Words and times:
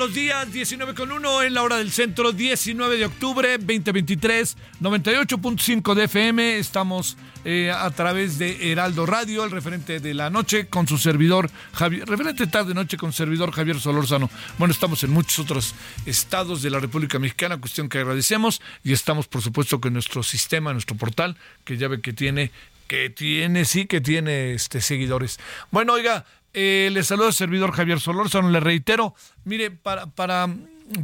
Los 0.00 0.14
días, 0.14 0.50
19 0.50 0.94
con 0.94 1.12
1 1.12 1.42
en 1.42 1.52
la 1.52 1.62
hora 1.62 1.76
del 1.76 1.92
centro, 1.92 2.32
19 2.32 2.96
de 2.96 3.04
octubre 3.04 3.58
2023, 3.58 4.56
98.5 4.80 5.94
de 5.94 6.04
FM. 6.04 6.56
Estamos 6.56 7.18
eh, 7.44 7.70
a 7.70 7.90
través 7.90 8.38
de 8.38 8.72
Heraldo 8.72 9.04
Radio, 9.04 9.44
el 9.44 9.50
referente 9.50 10.00
de 10.00 10.14
la 10.14 10.30
noche 10.30 10.68
con 10.68 10.88
su 10.88 10.96
servidor 10.96 11.50
Javier, 11.74 12.08
referente 12.08 12.46
tarde 12.46 12.72
noche 12.72 12.96
con 12.96 13.12
servidor 13.12 13.52
Javier 13.52 13.78
Solórzano. 13.78 14.30
Bueno, 14.56 14.72
estamos 14.72 15.04
en 15.04 15.10
muchos 15.10 15.38
otros 15.40 15.74
estados 16.06 16.62
de 16.62 16.70
la 16.70 16.80
República 16.80 17.18
Mexicana, 17.18 17.60
cuestión 17.60 17.90
que 17.90 17.98
agradecemos 17.98 18.62
y 18.82 18.94
estamos 18.94 19.28
por 19.28 19.42
supuesto 19.42 19.82
con 19.82 19.92
nuestro 19.92 20.22
sistema, 20.22 20.72
nuestro 20.72 20.96
portal, 20.96 21.36
que 21.64 21.76
ya 21.76 21.88
ve 21.88 22.00
que 22.00 22.14
tiene 22.14 22.52
que 22.90 23.08
tiene, 23.08 23.66
sí 23.66 23.86
que 23.86 24.00
tiene 24.00 24.54
este 24.54 24.80
seguidores. 24.80 25.38
Bueno, 25.70 25.92
oiga, 25.92 26.24
eh, 26.54 26.90
le 26.92 27.02
saludo 27.04 27.28
al 27.28 27.34
servidor 27.34 27.72
Javier 27.72 28.00
Solórzano, 28.00 28.50
le 28.50 28.60
reitero, 28.60 29.14
mire, 29.44 29.70
para, 29.70 30.06
para, 30.06 30.48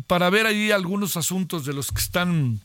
para 0.06 0.30
ver 0.30 0.46
ahí 0.46 0.70
algunos 0.70 1.16
asuntos 1.16 1.64
de 1.64 1.72
los 1.72 1.92
que 1.92 2.00
están 2.00 2.60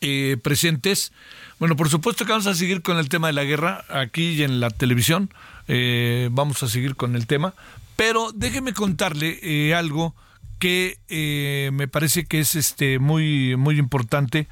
eh, 0.00 0.36
presentes, 0.42 1.12
bueno, 1.58 1.76
por 1.76 1.90
supuesto 1.90 2.24
que 2.24 2.32
vamos 2.32 2.46
a 2.46 2.54
seguir 2.54 2.80
con 2.82 2.96
el 2.96 3.08
tema 3.08 3.26
de 3.26 3.34
la 3.34 3.44
guerra 3.44 3.84
aquí 3.90 4.30
y 4.30 4.42
en 4.42 4.60
la 4.60 4.70
televisión, 4.70 5.30
eh, 5.68 6.28
vamos 6.32 6.62
a 6.62 6.68
seguir 6.68 6.96
con 6.96 7.16
el 7.16 7.26
tema, 7.26 7.54
pero 7.96 8.32
déjeme 8.32 8.72
contarle 8.72 9.38
eh, 9.42 9.74
algo 9.74 10.14
que 10.58 10.98
eh, 11.08 11.70
me 11.72 11.86
parece 11.86 12.24
que 12.24 12.40
es 12.40 12.54
este 12.54 12.98
muy 12.98 13.56
muy 13.56 13.78
importante 13.78 14.48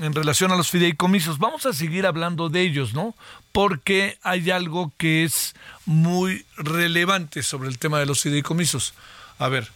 en, 0.00 0.14
relación 0.14 0.52
a 0.52 0.56
los 0.56 0.70
fideicomisos. 0.70 1.38
Vamos 1.38 1.66
a 1.66 1.72
seguir 1.72 2.06
hablando 2.06 2.48
de 2.48 2.62
ellos, 2.62 2.94
¿no? 2.94 3.14
Porque 3.52 4.18
hay 4.22 4.50
algo 4.50 4.92
que 4.96 5.24
es 5.24 5.54
muy 5.84 6.44
relevante 6.56 7.42
sobre 7.42 7.68
el 7.68 7.78
tema 7.78 7.98
de 7.98 8.06
los 8.06 8.22
fideicomisos. 8.22 8.94
A 9.38 9.48
ver, 9.48 9.70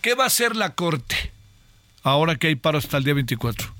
¿qué 0.00 0.14
va 0.14 0.24
a 0.24 0.28
hacer 0.28 0.56
la 0.56 0.74
Corte 0.74 1.32
ahora 2.02 2.36
que 2.36 2.48
hay 2.48 2.56
paro 2.56 2.78
hasta 2.78 2.96
el 2.96 3.04
día 3.04 3.14
24? 3.14 3.72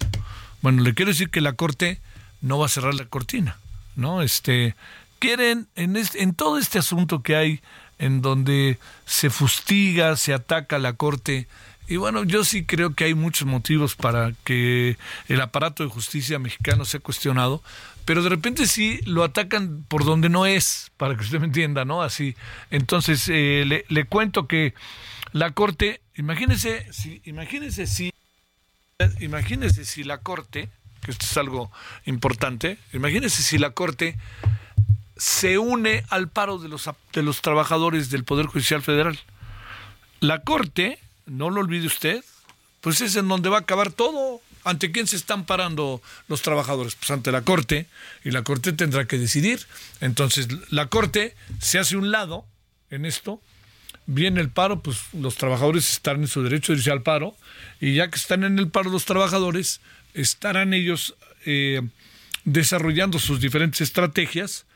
Bueno, 0.62 0.82
le 0.82 0.94
quiero 0.94 1.10
decir 1.10 1.30
que 1.30 1.40
la 1.40 1.54
Corte 1.54 2.00
no 2.40 2.58
va 2.58 2.66
a 2.66 2.70
cerrar 2.70 2.94
la 2.94 3.06
cortina, 3.06 3.58
¿no? 3.96 4.22
Este, 4.22 4.74
quieren, 5.18 5.68
en, 5.76 5.96
este, 5.96 6.22
en 6.22 6.34
todo 6.34 6.58
este 6.58 6.78
asunto 6.78 7.22
que 7.22 7.36
hay 7.36 7.60
en 7.98 8.22
donde 8.22 8.78
se 9.04 9.30
fustiga, 9.30 10.16
se 10.16 10.32
ataca 10.32 10.76
a 10.76 10.80
la 10.80 10.94
Corte. 10.94 11.46
Y 11.90 11.96
bueno, 11.96 12.22
yo 12.22 12.44
sí 12.44 12.64
creo 12.64 12.94
que 12.94 13.02
hay 13.02 13.14
muchos 13.14 13.48
motivos 13.48 13.96
para 13.96 14.32
que 14.44 14.96
el 15.26 15.40
aparato 15.40 15.82
de 15.82 15.90
justicia 15.90 16.38
mexicano 16.38 16.84
sea 16.84 17.00
cuestionado, 17.00 17.64
pero 18.04 18.22
de 18.22 18.28
repente 18.28 18.68
sí 18.68 19.00
lo 19.06 19.24
atacan 19.24 19.84
por 19.88 20.04
donde 20.04 20.28
no 20.28 20.46
es, 20.46 20.92
para 20.96 21.16
que 21.16 21.22
usted 21.22 21.40
me 21.40 21.46
entienda, 21.46 21.84
¿no? 21.84 22.00
Así. 22.00 22.36
Entonces, 22.70 23.28
eh, 23.28 23.84
le, 23.88 24.04
cuento 24.04 24.46
que 24.46 24.72
la 25.32 25.50
Corte, 25.50 26.00
imagínese 26.14 26.86
si, 26.92 27.22
imagínese 27.24 27.88
si, 27.88 28.12
imagínese 29.18 29.84
si 29.84 30.04
la 30.04 30.18
Corte, 30.18 30.68
que 31.02 31.10
esto 31.10 31.26
es 31.26 31.36
algo 31.38 31.72
importante, 32.06 32.78
imagínese 32.92 33.42
si 33.42 33.58
la 33.58 33.70
Corte 33.70 34.16
se 35.16 35.58
une 35.58 36.04
al 36.08 36.28
paro 36.28 36.58
de 36.58 36.68
los, 36.68 36.88
de 37.12 37.22
los 37.24 37.42
trabajadores 37.42 38.10
del 38.10 38.22
Poder 38.22 38.46
Judicial 38.46 38.80
Federal. 38.80 39.18
La 40.20 40.42
Corte, 40.42 41.00
no 41.30 41.48
lo 41.48 41.60
olvide 41.60 41.86
usted, 41.86 42.24
pues 42.80 43.00
es 43.00 43.14
en 43.16 43.28
donde 43.28 43.48
va 43.48 43.58
a 43.58 43.60
acabar 43.60 43.92
todo. 43.92 44.40
¿Ante 44.64 44.92
quién 44.92 45.06
se 45.06 45.16
están 45.16 45.46
parando 45.46 46.02
los 46.28 46.42
trabajadores? 46.42 46.94
Pues 46.96 47.10
ante 47.10 47.32
la 47.32 47.42
Corte, 47.42 47.86
y 48.24 48.30
la 48.30 48.42
Corte 48.42 48.72
tendrá 48.72 49.06
que 49.06 49.16
decidir. 49.16 49.60
Entonces, 50.00 50.48
la 50.70 50.86
Corte 50.86 51.34
se 51.60 51.78
hace 51.78 51.96
un 51.96 52.10
lado 52.10 52.44
en 52.90 53.06
esto, 53.06 53.40
viene 54.06 54.40
el 54.40 54.50
paro, 54.50 54.82
pues 54.82 54.98
los 55.14 55.36
trabajadores 55.36 55.90
están 55.90 56.22
en 56.22 56.28
su 56.28 56.42
derecho 56.42 56.72
de 56.72 56.78
irse 56.78 56.90
al 56.90 57.02
paro, 57.02 57.36
y 57.80 57.94
ya 57.94 58.10
que 58.10 58.16
están 58.16 58.44
en 58.44 58.58
el 58.58 58.68
paro 58.68 58.90
los 58.90 59.06
trabajadores, 59.06 59.80
estarán 60.12 60.74
ellos 60.74 61.14
eh, 61.46 61.80
desarrollando 62.44 63.18
sus 63.18 63.40
diferentes 63.40 63.80
estrategias 63.80 64.66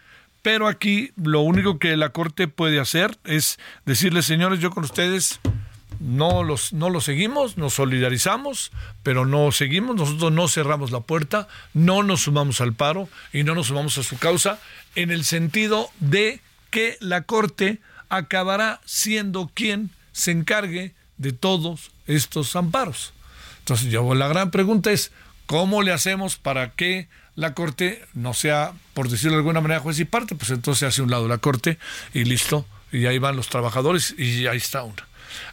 pero 0.44 0.68
aquí 0.68 1.10
lo 1.16 1.40
único 1.40 1.78
que 1.78 1.96
la 1.96 2.10
Corte 2.10 2.48
puede 2.48 2.78
hacer 2.78 3.16
es 3.24 3.58
decirle, 3.86 4.20
señores, 4.20 4.60
yo 4.60 4.70
con 4.70 4.84
ustedes 4.84 5.40
no 6.04 6.44
los, 6.44 6.74
no 6.74 6.90
los 6.90 7.04
seguimos, 7.04 7.56
nos 7.56 7.74
solidarizamos, 7.74 8.72
pero 9.02 9.24
no 9.24 9.50
seguimos, 9.52 9.96
nosotros 9.96 10.32
no 10.32 10.48
cerramos 10.48 10.90
la 10.90 11.00
puerta, 11.00 11.48
no 11.72 12.02
nos 12.02 12.22
sumamos 12.22 12.60
al 12.60 12.74
paro 12.74 13.08
y 13.32 13.42
no 13.42 13.54
nos 13.54 13.68
sumamos 13.68 13.96
a 13.96 14.02
su 14.02 14.18
causa, 14.18 14.60
en 14.96 15.10
el 15.10 15.24
sentido 15.24 15.90
de 16.00 16.40
que 16.70 16.98
la 17.00 17.22
Corte 17.22 17.80
acabará 18.10 18.82
siendo 18.84 19.50
quien 19.54 19.90
se 20.12 20.30
encargue 20.30 20.92
de 21.16 21.32
todos 21.32 21.90
estos 22.06 22.54
amparos. 22.54 23.14
Entonces, 23.60 23.90
yo, 23.90 24.14
la 24.14 24.28
gran 24.28 24.50
pregunta 24.50 24.92
es, 24.92 25.10
¿cómo 25.46 25.82
le 25.82 25.92
hacemos 25.92 26.36
para 26.36 26.72
que 26.72 27.08
la 27.34 27.54
Corte 27.54 28.04
no 28.12 28.34
sea, 28.34 28.74
por 28.92 29.08
decirlo 29.08 29.32
de 29.32 29.38
alguna 29.38 29.62
manera, 29.62 29.80
juez 29.80 29.98
y 30.00 30.04
parte, 30.04 30.34
pues 30.34 30.50
entonces 30.50 30.86
hace 30.86 31.00
un 31.00 31.10
lado 31.10 31.28
la 31.28 31.38
Corte 31.38 31.78
y 32.12 32.24
listo, 32.24 32.66
y 32.92 33.06
ahí 33.06 33.16
van 33.18 33.36
los 33.36 33.48
trabajadores 33.48 34.14
y 34.18 34.46
ahí 34.46 34.58
está 34.58 34.82
una. 34.82 35.06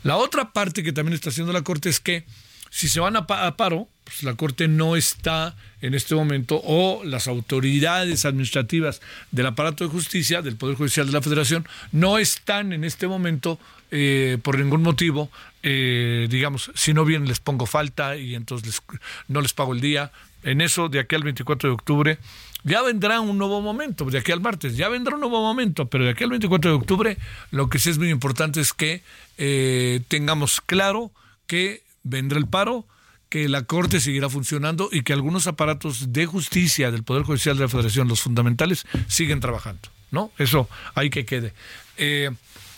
La 0.04 0.18
otra 0.18 0.52
parte 0.52 0.84
que 0.84 0.94
también 0.94 1.14
está 1.14 1.30
haciendo 1.30 1.54
la 1.54 1.62
Corte 1.62 1.90
es 1.90 2.00
que 2.00 2.26
si 2.72 2.88
se 2.88 3.02
van 3.02 3.18
a, 3.18 3.28
paro, 3.28 3.90
pues 4.06 4.24
la 4.24 4.36
Corte 4.36 4.70
no 4.70 4.96
está 4.96 5.58
en 5.82 5.94
este 5.94 6.16
momento, 6.16 6.62
o 6.64 7.04
las 7.04 7.28
autoridades 7.28 8.24
administrativas 8.24 9.02
del 9.32 9.48
aparato 9.48 9.84
de 9.84 9.90
justicia, 9.90 10.42
del 10.42 10.56
Poder 10.56 10.78
Judicial 10.78 11.06
de 11.06 11.12
la 11.12 11.22
Federación, 11.22 11.68
no 11.92 12.18
están 12.18 12.72
en 12.72 12.86
este 12.86 13.08
momento, 13.08 13.60
eh, 13.92 14.38
por 14.42 14.58
ningún 14.58 14.84
motivo, 14.84 15.30
eh, 15.64 16.28
digamos, 16.30 16.72
si 16.74 16.94
no 16.94 17.04
bien 17.04 17.28
les 17.28 17.42
pongo 17.42 17.66
falta 17.66 18.16
y 18.16 18.36
entonces 18.36 18.68
les, 18.68 19.00
no 19.28 19.42
les 19.42 19.52
pago 19.52 19.74
el 19.74 19.82
día, 19.82 20.14
en 20.44 20.62
eso 20.62 20.88
de 20.88 21.00
aquí 21.00 21.16
al 21.16 21.24
24 21.24 21.70
de 21.70 21.74
octubre 21.74 22.20
ya 22.64 22.82
vendrá 22.82 23.20
un 23.20 23.38
nuevo 23.38 23.62
momento, 23.62 24.06
de 24.06 24.20
aquí 24.20 24.32
al 24.32 24.42
martes, 24.42 24.78
ya 24.78 24.90
vendrá 24.90 25.16
un 25.16 25.22
nuevo 25.22 25.42
momento, 25.42 25.88
pero 25.88 26.06
de 26.06 26.12
aquí 26.12 26.24
al 26.24 26.30
24 26.30 26.72
de 26.72 26.78
octubre 26.78 27.18
lo 27.52 27.70
que 27.70 27.80
sí 27.80 27.90
es 27.90 27.98
muy 27.98 28.10
importante 28.10 28.62
es 28.62 28.74
que 28.74 29.04
eh, 29.38 30.02
tengamos 30.08 30.62
claro 30.62 31.12
que 31.48 31.84
vendrá 32.04 32.38
el 32.38 32.48
paro, 32.48 32.86
que 33.30 33.48
la 33.48 33.64
Corte 33.64 34.00
seguirá 34.00 34.30
funcionando 34.30 34.90
y 34.92 35.04
que 35.04 35.14
algunos 35.14 35.48
aparatos 35.48 36.12
de 36.12 36.26
justicia 36.26 36.92
del 36.92 37.04
Poder 37.04 37.24
Judicial 37.24 37.56
de 37.58 37.64
la 37.64 37.70
Federación, 37.70 38.08
los 38.08 38.22
fundamentales, 38.22 38.86
siguen 39.08 39.40
trabajando. 39.40 39.90
¿no? 40.12 40.32
Eso 40.38 40.70
hay 40.94 41.10
que 41.10 41.26
quede. 41.26 41.54
Eh, 41.98 42.30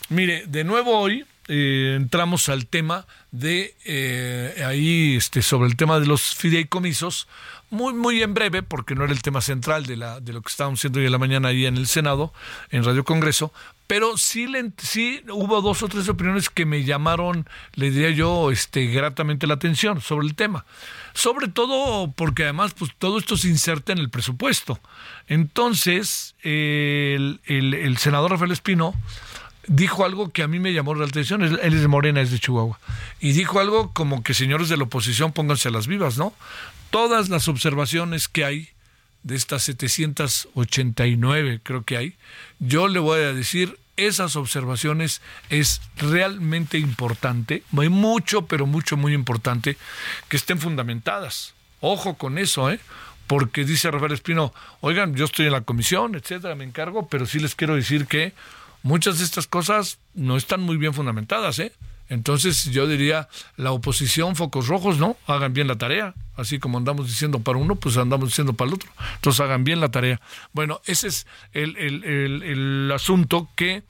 mire, 0.09 0.45
de 0.47 0.63
nuevo 0.63 0.97
hoy 0.97 1.25
eh, 1.47 1.93
entramos 1.95 2.49
al 2.49 2.67
tema 2.67 3.05
de 3.31 3.75
eh, 3.85 4.63
ahí 4.65 5.15
este 5.15 5.41
sobre 5.41 5.67
el 5.67 5.75
tema 5.75 5.99
de 5.99 6.05
los 6.05 6.35
fideicomisos 6.35 7.27
muy 7.69 7.93
muy 7.93 8.21
en 8.21 8.33
breve 8.33 8.63
porque 8.63 8.95
no 8.95 9.03
era 9.03 9.13
el 9.13 9.21
tema 9.21 9.41
central 9.41 9.85
de 9.85 9.97
la 9.97 10.19
de 10.19 10.33
lo 10.33 10.41
que 10.41 10.49
estábamos 10.49 10.79
haciendo 10.79 10.99
hoy 10.99 11.05
en 11.05 11.11
la 11.11 11.17
mañana 11.17 11.49
ahí 11.49 11.65
en 11.65 11.77
el 11.77 11.87
Senado 11.87 12.33
en 12.69 12.83
Radio 12.83 13.03
Congreso 13.03 13.51
pero 13.87 14.17
sí 14.17 14.47
le, 14.47 14.71
sí 14.77 15.23
hubo 15.29 15.61
dos 15.61 15.83
o 15.83 15.87
tres 15.87 16.07
opiniones 16.07 16.49
que 16.49 16.65
me 16.65 16.83
llamaron 16.83 17.47
le 17.73 17.91
diría 17.91 18.11
yo 18.11 18.49
este 18.49 18.87
gratamente 18.87 19.45
la 19.45 19.55
atención 19.55 20.01
sobre 20.01 20.25
el 20.25 20.35
tema. 20.35 20.65
Sobre 21.13 21.47
todo 21.47 22.11
porque 22.11 22.43
además 22.43 22.73
pues 22.73 22.91
todo 22.97 23.19
esto 23.19 23.37
se 23.37 23.49
inserta 23.49 23.91
en 23.91 23.99
el 23.99 24.09
presupuesto. 24.09 24.79
Entonces 25.27 26.35
el, 26.41 27.41
el, 27.45 27.73
el 27.73 27.97
senador 27.97 28.31
Rafael 28.31 28.51
Espino 28.51 28.95
dijo 29.67 30.05
algo 30.05 30.31
que 30.31 30.43
a 30.43 30.47
mí 30.47 30.59
me 30.59 30.73
llamó 30.73 30.95
la 30.95 31.05
atención. 31.05 31.41
Él 31.43 31.59
es 31.61 31.81
de 31.81 31.87
Morena, 31.87 32.21
es 32.21 32.31
de 32.31 32.39
Chihuahua. 32.39 32.79
Y 33.19 33.31
dijo 33.33 33.59
algo 33.59 33.91
como 33.93 34.23
que 34.23 34.33
señores 34.33 34.69
de 34.69 34.77
la 34.77 34.83
oposición 34.83 35.31
pónganse 35.31 35.69
a 35.69 35.71
las 35.71 35.87
vivas, 35.87 36.17
¿no? 36.17 36.33
Todas 36.89 37.29
las 37.29 37.47
observaciones 37.47 38.27
que 38.27 38.45
hay 38.45 38.69
de 39.23 39.35
estas 39.35 39.63
789, 39.63 41.61
creo 41.63 41.83
que 41.83 41.97
hay, 41.97 42.15
yo 42.59 42.87
le 42.87 42.99
voy 42.99 43.21
a 43.21 43.33
decir, 43.33 43.79
esas 43.95 44.35
observaciones 44.35 45.21
es 45.49 45.81
realmente 45.97 46.77
importante, 46.77 47.63
hay 47.77 47.89
mucho, 47.89 48.45
pero 48.47 48.65
mucho, 48.65 48.97
muy 48.97 49.13
importante, 49.13 49.77
que 50.27 50.37
estén 50.37 50.59
fundamentadas. 50.59 51.53
Ojo 51.79 52.15
con 52.15 52.37
eso, 52.37 52.69
¿eh? 52.71 52.79
Porque 53.27 53.63
dice 53.63 53.89
Rafael 53.89 54.11
Espino, 54.11 54.53
oigan, 54.81 55.15
yo 55.15 55.23
estoy 55.25 55.45
en 55.45 55.53
la 55.53 55.61
comisión, 55.61 56.15
etcétera, 56.15 56.55
me 56.55 56.65
encargo, 56.65 57.07
pero 57.07 57.25
sí 57.25 57.39
les 57.39 57.55
quiero 57.55 57.75
decir 57.75 58.05
que 58.07 58.33
muchas 58.83 59.17
de 59.19 59.25
estas 59.25 59.47
cosas 59.47 59.97
no 60.13 60.37
están 60.37 60.61
muy 60.61 60.77
bien 60.77 60.93
fundamentadas, 60.93 61.57
¿eh? 61.59 61.73
Entonces 62.09 62.65
yo 62.65 62.85
diría, 62.85 63.29
la 63.55 63.71
oposición, 63.71 64.35
focos 64.35 64.67
rojos, 64.67 64.99
¿no? 64.99 65.17
Hagan 65.25 65.53
bien 65.53 65.67
la 65.67 65.77
tarea. 65.77 66.13
Así 66.35 66.59
como 66.59 66.77
andamos 66.77 67.07
diciendo 67.07 67.39
para 67.39 67.57
uno, 67.57 67.75
pues 67.75 67.97
andamos 67.97 68.29
diciendo 68.29 68.53
para 68.53 68.69
el 68.69 68.75
otro. 68.75 68.91
Entonces 69.15 69.39
hagan 69.39 69.63
bien 69.63 69.79
la 69.79 69.89
tarea. 69.89 70.21
Bueno, 70.51 70.81
ese 70.85 71.07
es 71.07 71.27
el, 71.53 71.75
el, 71.77 72.03
el, 72.03 72.43
el 72.43 72.91
asunto 72.91 73.49
que 73.55 73.83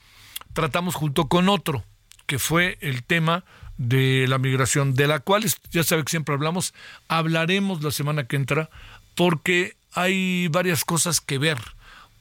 tratamos 0.53 0.95
junto 0.95 1.27
con 1.27 1.49
otro, 1.49 1.83
que 2.25 2.39
fue 2.39 2.77
el 2.81 3.03
tema 3.03 3.43
de 3.77 4.27
la 4.27 4.37
migración, 4.37 4.93
de 4.93 5.07
la 5.07 5.19
cual 5.19 5.43
ya 5.71 5.83
sabe 5.83 6.03
que 6.03 6.11
siempre 6.11 6.35
hablamos, 6.35 6.73
hablaremos 7.07 7.83
la 7.83 7.91
semana 7.91 8.27
que 8.27 8.35
entra, 8.35 8.69
porque 9.15 9.75
hay 9.93 10.47
varias 10.49 10.85
cosas 10.85 11.19
que 11.19 11.39
ver. 11.39 11.57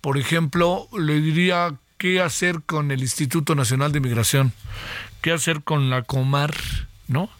Por 0.01 0.19
ejemplo, 0.19 0.89
le 0.99 1.21
diría 1.21 1.77
qué 2.03 2.21
hacer 2.21 2.63
con 2.67 2.91
el 2.91 3.01
Instituto 3.01 3.55
Nacional 3.55 3.93
de 3.93 4.01
Migración, 4.01 4.53
qué 5.21 5.31
hacer 5.31 5.63
con 5.63 5.89
la 5.89 6.03
Comar, 6.03 6.53
¿no? 7.07 7.31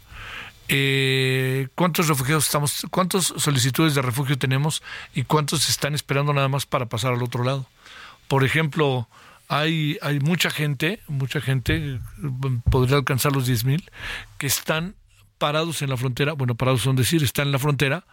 Eh, 0.69 1.67
¿Cuántos 1.75 2.07
refugiados 2.07 2.45
estamos, 2.45 2.87
cuántas 2.93 3.25
solicitudes 3.25 3.97
de 3.97 4.03
refugio 4.03 4.39
tenemos 4.39 4.81
y 5.17 5.25
cuántos 5.25 5.69
están 5.69 5.97
esperando 5.97 6.33
nada 6.33 6.47
más 6.47 6.65
para 6.65 6.87
pasar 6.87 7.13
al 7.13 7.25
otro 7.25 7.43
lado? 7.43 7.67
Por 8.29 8.45
ejemplo, 8.45 9.09
hay, 9.49 9.99
hay 10.01 10.21
mucha 10.21 10.49
gente, 10.49 11.01
mucha 11.09 11.41
gente, 11.41 11.99
podría 12.71 12.99
alcanzar 12.99 13.33
los 13.33 13.47
10 13.47 13.65
mil, 13.65 13.91
que 14.39 14.47
están 14.47 14.95
parados 15.39 15.83
en 15.83 15.91
la 15.91 15.97
frontera, 15.97 16.35
bueno, 16.35 16.55
parados 16.55 16.83
son 16.83 16.95
decir, 16.95 17.25
están 17.25 17.49
en 17.49 17.53
la 17.53 17.59
frontera, 17.59 18.05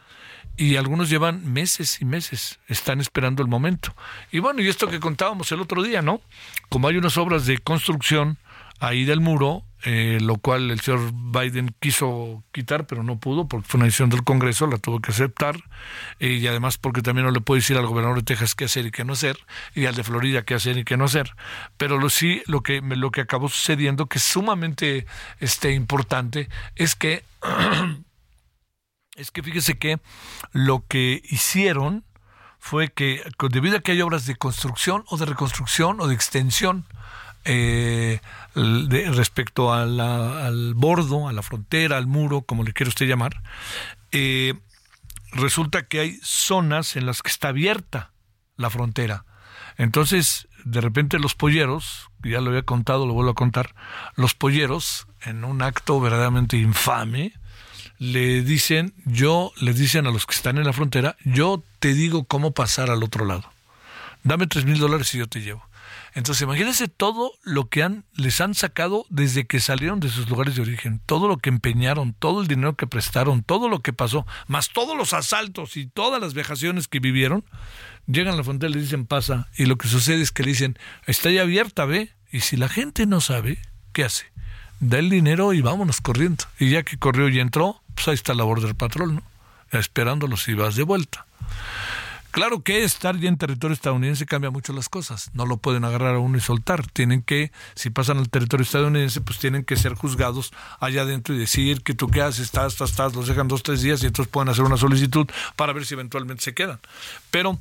y 0.58 0.76
algunos 0.76 1.10
llevan 1.10 1.54
meses 1.54 2.02
y 2.02 2.06
meses, 2.06 2.60
están 2.68 3.00
esperando 3.00 3.42
el 3.42 3.50
momento. 3.50 3.96
Y 4.32 4.40
bueno, 4.40 4.62
y 4.62 4.68
esto 4.68 4.88
que 4.88 5.00
contábamos 5.00 5.52
el 5.52 5.62
otro 5.62 5.82
día, 5.84 6.02
¿no? 6.02 6.22
Como 6.70 6.88
hay 6.88 6.98
unas 6.98 7.18
obras 7.18 7.46
de 7.46 7.58
construcción 7.58 8.38
ahí 8.80 9.06
del 9.06 9.20
muro, 9.20 9.64
eh, 9.84 10.18
lo 10.22 10.36
cual 10.38 10.72
el 10.72 10.82
señor 10.82 11.12
Biden 11.14 11.74
quiso 11.80 12.44
quitar, 12.52 12.86
pero 12.86 13.04
no 13.04 13.18
pudo, 13.18 13.48
porque 13.48 13.68
fue 13.68 13.78
una 13.78 13.86
decisión 13.86 14.10
del 14.10 14.24
Congreso, 14.24 14.68
la 14.68 14.78
tuvo 14.78 15.00
que 15.00 15.12
aceptar, 15.12 15.56
y 16.20 16.46
además 16.48 16.78
porque 16.78 17.02
también 17.02 17.26
no 17.26 17.32
le 17.32 17.40
puede 17.40 17.62
decir 17.62 17.78
al 17.78 17.88
gobernador 17.88 18.18
de 18.18 18.24
Texas 18.24 18.56
qué 18.56 18.66
hacer 18.66 18.86
y 18.86 18.92
qué 18.92 19.06
no 19.06 19.14
hacer, 19.14 19.38
y 19.76 19.86
al 19.86 19.96
de 19.96 20.04
Florida 20.04 20.44
qué 20.44 20.56
hacer 20.56 20.78
y 20.78 20.84
qué 20.84 20.98
no 20.98 21.06
hacer. 21.06 21.34
Pero 21.78 21.98
lo 21.98 22.10
sí, 22.10 22.42
lo 22.46 22.62
que, 22.62 22.82
lo 22.82 23.12
que 23.12 23.22
acabó 23.22 23.48
sucediendo, 23.48 24.08
que 24.08 24.18
es 24.18 24.24
sumamente 24.24 25.06
este, 25.40 25.72
importante, 25.72 26.50
es 26.76 26.96
que 26.96 27.24
es 29.20 29.32
que 29.32 29.44
fíjese 29.44 29.78
que 29.78 30.00
lo 30.52 30.86
que 30.88 31.22
hicieron 31.30 32.04
fue 32.60 32.90
que 32.90 33.24
debido 33.50 33.78
a 33.78 33.82
que 33.82 33.92
hay 33.92 34.02
obras 34.02 34.26
de 34.26 34.36
construcción 34.36 35.04
o 35.08 35.18
de 35.18 35.26
reconstrucción 35.26 36.00
o 36.02 36.08
de 36.08 36.16
extensión 36.16 36.86
eh, 37.46 38.20
respecto 38.54 39.74
al 39.74 40.74
bordo, 40.76 41.28
a 41.28 41.34
la 41.34 41.42
frontera, 41.42 41.98
al 41.98 42.08
muro, 42.08 42.42
como 42.42 42.64
le 42.64 42.74
quiere 42.74 42.90
usted 42.90 43.08
llamar, 43.08 43.42
eh, 44.12 44.56
resulta 45.32 45.88
que 45.88 46.00
hay 46.00 46.20
zonas 46.22 46.96
en 46.96 47.06
las 47.06 47.22
que 47.22 47.30
está 47.30 47.50
abierta 47.50 48.12
la 48.58 48.70
frontera. 48.70 49.26
Entonces, 49.78 50.48
de 50.66 50.82
repente 50.82 51.20
los 51.20 51.36
polleros, 51.36 52.10
ya 52.24 52.42
lo 52.42 52.50
había 52.50 52.64
contado, 52.64 53.08
lo 53.08 53.14
vuelvo 53.14 53.32
a 53.32 53.36
contar, 53.36 53.74
los 54.16 54.34
polleros, 54.34 55.08
en 55.22 55.46
un 55.46 55.62
acto 55.62 56.00
verdaderamente 56.02 56.58
infame, 56.58 57.34
le 58.00 58.42
dicen, 58.42 58.94
yo, 59.06 59.52
les 59.60 59.78
dicen 59.78 60.08
a 60.08 60.12
los 60.12 60.26
que 60.26 60.34
están 60.34 60.58
en 60.58 60.64
la 60.64 60.74
frontera, 60.74 61.18
yo 61.26 61.62
te 61.80 61.94
digo 61.94 62.24
cómo 62.24 62.52
pasar 62.52 62.90
al 62.90 63.04
otro 63.04 63.26
lado. 63.26 63.44
Dame 64.24 64.48
tres 64.48 64.66
mil 64.66 64.80
dólares 64.80 65.14
y 65.14 65.20
yo 65.20 65.28
te 65.28 65.42
llevo. 65.42 65.64
Entonces, 66.16 66.42
imagínense 66.42 66.88
todo 66.88 67.34
lo 67.44 67.70
que 67.70 67.84
han, 67.84 68.04
les 68.16 68.42
han 68.42 68.56
sacado 68.56 69.06
desde 69.10 69.46
que 69.46 69.60
salieron 69.60 70.00
de 70.00 70.10
sus 70.10 70.30
lugares 70.30 70.56
de 70.56 70.62
origen, 70.62 71.02
todo 71.06 71.28
lo 71.28 71.38
que 71.38 71.50
empeñaron, 71.50 72.14
todo 72.14 72.42
el 72.42 72.48
dinero 72.48 72.76
que 72.76 72.88
prestaron, 72.88 73.44
todo 73.44 73.70
lo 73.70 73.82
que 73.82 73.94
pasó, 73.94 74.26
más 74.48 74.70
todos 74.70 74.98
los 74.98 75.14
asaltos 75.14 75.78
y 75.78 75.86
todas 75.86 76.20
las 76.20 76.34
vejaciones 76.34 76.88
que 76.88 77.00
vivieron, 77.00 77.44
llegan 78.08 78.34
a 78.34 78.38
la 78.38 78.44
frontera 78.44 78.74
le 78.74 78.82
dicen 78.82 79.06
pasa, 79.06 79.50
y 79.56 79.66
lo 79.66 79.78
que 79.78 79.88
sucede 79.88 80.22
es 80.22 80.32
que 80.32 80.44
le 80.44 80.50
dicen, 80.50 80.80
está 81.06 81.30
ya 81.30 81.42
abierta, 81.42 81.86
ve, 81.86 82.12
y 82.32 82.42
si 82.42 82.58
la 82.58 82.70
gente 82.70 83.06
no 83.06 83.22
sabe, 83.22 83.60
¿qué 83.94 84.04
hace? 84.04 84.26
Da 84.80 85.00
el 85.00 85.10
dinero 85.10 85.54
y 85.54 85.62
vámonos 85.62 86.00
corriendo. 86.00 86.46
Y 86.58 86.70
ya 86.70 86.84
que 86.84 86.98
corrió 86.98 87.28
y 87.28 87.40
entró, 87.40 87.82
pues 88.00 88.08
ahí 88.08 88.14
está 88.14 88.34
la 88.34 88.46
Border 88.46 88.76
Patrol, 88.76 89.16
¿no? 89.16 89.24
Esperándolos 89.72 90.48
y 90.48 90.54
vas 90.54 90.78
de 90.78 90.84
vuelta. 90.84 91.26
Claro 92.32 92.64
que 92.64 92.86
estar 92.86 93.20
ya 93.20 93.28
en 93.28 93.38
territorio 93.38 93.74
estadounidense 93.74 94.26
cambia 94.26 94.52
mucho 94.52 94.72
las 94.72 94.88
cosas. 94.88 95.32
No 95.34 95.46
lo 95.46 95.58
pueden 95.58 95.84
agarrar 95.84 96.16
a 96.16 96.20
uno 96.20 96.38
y 96.38 96.40
soltar. 96.40 96.88
Tienen 96.88 97.22
que, 97.22 97.52
si 97.76 97.90
pasan 97.90 98.18
al 98.18 98.30
territorio 98.30 98.64
estadounidense, 98.64 99.20
pues 99.20 99.38
tienen 99.38 99.66
que 99.66 99.76
ser 99.76 99.96
juzgados 99.96 100.54
allá 100.80 101.02
adentro 101.02 101.36
y 101.36 101.40
decir 101.40 101.84
que 101.84 101.94
tú 101.94 102.08
qué 102.08 102.22
haces, 102.22 102.46
estás, 102.46 102.72
estás, 102.72 102.92
estás, 102.92 103.16
los 103.16 103.28
dejan 103.28 103.50
dos, 103.50 103.64
tres 103.64 103.82
días 103.82 104.02
y 104.04 104.08
entonces 104.08 104.32
pueden 104.32 104.48
hacer 104.48 104.64
una 104.64 104.78
solicitud 104.78 105.28
para 105.58 105.74
ver 105.74 105.86
si 105.86 105.96
eventualmente 105.96 106.42
se 106.42 106.54
quedan. 106.54 106.80
Pero 107.32 107.60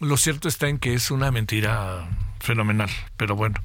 lo 0.00 0.16
cierto 0.16 0.48
está 0.48 0.68
en 0.68 0.78
que 0.78 0.94
es 0.94 1.12
una 1.12 1.30
mentira 1.30 2.08
fenomenal. 2.40 2.90
Pero 3.16 3.36
bueno. 3.36 3.60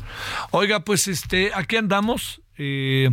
Oiga, 0.52 0.82
pues 0.82 1.08
este, 1.08 1.52
aquí 1.56 1.78
andamos. 1.78 2.42
Eh, 2.60 3.10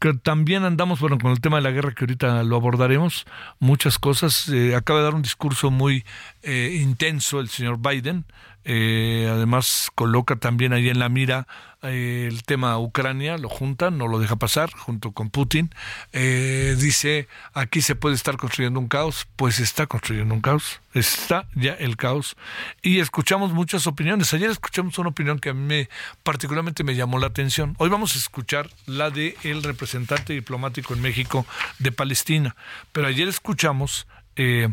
que 0.00 0.14
también 0.14 0.64
andamos, 0.64 0.98
bueno, 1.00 1.18
con 1.18 1.30
el 1.30 1.40
tema 1.40 1.58
de 1.58 1.62
la 1.62 1.70
guerra 1.70 1.92
que 1.92 2.04
ahorita 2.04 2.42
lo 2.42 2.56
abordaremos, 2.56 3.26
muchas 3.58 3.98
cosas. 3.98 4.48
Eh, 4.48 4.74
acaba 4.74 5.00
de 5.00 5.04
dar 5.04 5.14
un 5.14 5.22
discurso 5.22 5.70
muy 5.70 6.04
eh, 6.42 6.78
intenso 6.80 7.38
el 7.38 7.50
señor 7.50 7.78
Biden, 7.78 8.24
eh, 8.64 9.28
además 9.30 9.90
coloca 9.94 10.36
también 10.36 10.72
ahí 10.72 10.88
en 10.88 10.98
la 10.98 11.08
mira 11.08 11.46
eh, 11.82 12.28
el 12.30 12.42
tema 12.42 12.78
Ucrania, 12.78 13.38
lo 13.38 13.48
junta, 13.48 13.90
no 13.90 14.06
lo 14.06 14.18
deja 14.18 14.36
pasar 14.36 14.70
junto 14.70 15.12
con 15.12 15.30
Putin. 15.30 15.70
Eh, 16.12 16.76
dice, 16.78 17.26
aquí 17.54 17.80
se 17.80 17.94
puede 17.94 18.14
estar 18.14 18.36
construyendo 18.36 18.78
un 18.78 18.88
caos, 18.88 19.26
pues 19.36 19.60
está 19.60 19.86
construyendo 19.86 20.34
un 20.34 20.42
caos, 20.42 20.80
está 20.92 21.48
ya 21.54 21.72
el 21.72 21.96
caos. 21.96 22.36
Y 22.82 22.98
escuchamos 22.98 23.52
muchas 23.54 23.86
opiniones. 23.86 24.34
Ayer 24.34 24.50
escuchamos 24.50 24.98
una 24.98 25.08
opinión 25.08 25.38
que 25.38 25.50
a 25.50 25.54
mí 25.54 25.64
me, 25.64 25.88
particularmente 26.22 26.84
me 26.84 26.94
llamó 26.94 27.18
la 27.18 27.28
atención. 27.28 27.74
Hoy 27.78 27.88
vamos 27.88 28.14
a 28.14 28.18
escuchar 28.18 28.68
la 28.84 29.10
de 29.10 29.36
el 29.42 29.62
representante 29.62 30.34
diplomático 30.34 30.92
en 30.92 31.00
México 31.00 31.46
de 31.78 31.92
Palestina. 31.92 32.56
Pero 32.92 33.06
ayer 33.06 33.26
escuchamos 33.26 34.06
eh, 34.42 34.68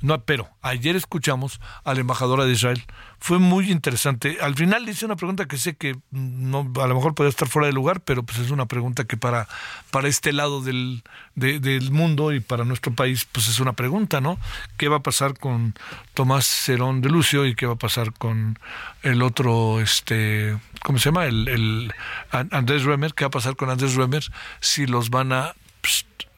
no, 0.00 0.24
pero 0.24 0.48
ayer 0.62 0.96
escuchamos 0.96 1.60
a 1.84 1.92
la 1.92 2.00
embajadora 2.00 2.46
de 2.46 2.52
Israel. 2.52 2.82
Fue 3.18 3.38
muy 3.38 3.70
interesante. 3.70 4.38
Al 4.40 4.54
final 4.54 4.86
le 4.86 4.92
hice 4.92 5.04
una 5.04 5.16
pregunta 5.16 5.44
que 5.44 5.58
sé 5.58 5.76
que 5.76 5.94
no, 6.10 6.72
a 6.80 6.86
lo 6.86 6.94
mejor 6.94 7.14
puede 7.14 7.28
estar 7.28 7.48
fuera 7.48 7.66
de 7.66 7.74
lugar, 7.74 8.00
pero 8.00 8.22
pues 8.22 8.38
es 8.38 8.50
una 8.50 8.64
pregunta 8.64 9.04
que 9.04 9.18
para, 9.18 9.46
para 9.90 10.08
este 10.08 10.32
lado 10.32 10.62
del, 10.62 11.02
del 11.34 11.90
mundo 11.90 12.32
y 12.32 12.40
para 12.40 12.64
nuestro 12.64 12.94
país, 12.94 13.26
pues 13.30 13.46
es 13.48 13.60
una 13.60 13.74
pregunta, 13.74 14.22
¿no? 14.22 14.38
¿Qué 14.78 14.88
va 14.88 14.96
a 14.96 15.02
pasar 15.02 15.38
con 15.38 15.74
Tomás 16.14 16.46
Cerón 16.46 17.02
de 17.02 17.10
Lucio 17.10 17.44
y 17.44 17.54
qué 17.54 17.66
va 17.66 17.74
a 17.74 17.76
pasar 17.76 18.14
con 18.14 18.58
el 19.02 19.20
otro, 19.20 19.82
este, 19.82 20.56
¿cómo 20.82 20.98
se 20.98 21.10
llama? 21.10 21.26
El, 21.26 21.92
Andrés 22.30 22.84
Remer. 22.84 23.12
¿Qué 23.12 23.24
va 23.24 23.28
a 23.28 23.32
pasar 23.32 23.54
con 23.54 23.68
Andrés 23.68 23.96
Remer 23.96 24.24
si 24.60 24.86
los 24.86 25.10
van 25.10 25.34
a 25.34 25.54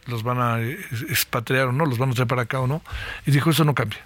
los 0.06 0.22
van 0.22 0.40
a 0.40 0.60
expatriar 0.60 1.68
o 1.68 1.72
no, 1.72 1.86
los 1.86 1.98
van 1.98 2.10
a 2.10 2.14
traer 2.14 2.28
para 2.28 2.42
acá 2.42 2.60
o 2.60 2.66
no. 2.66 2.82
Y 3.26 3.30
dijo, 3.30 3.50
eso 3.50 3.64
no 3.64 3.74
cambia. 3.74 4.00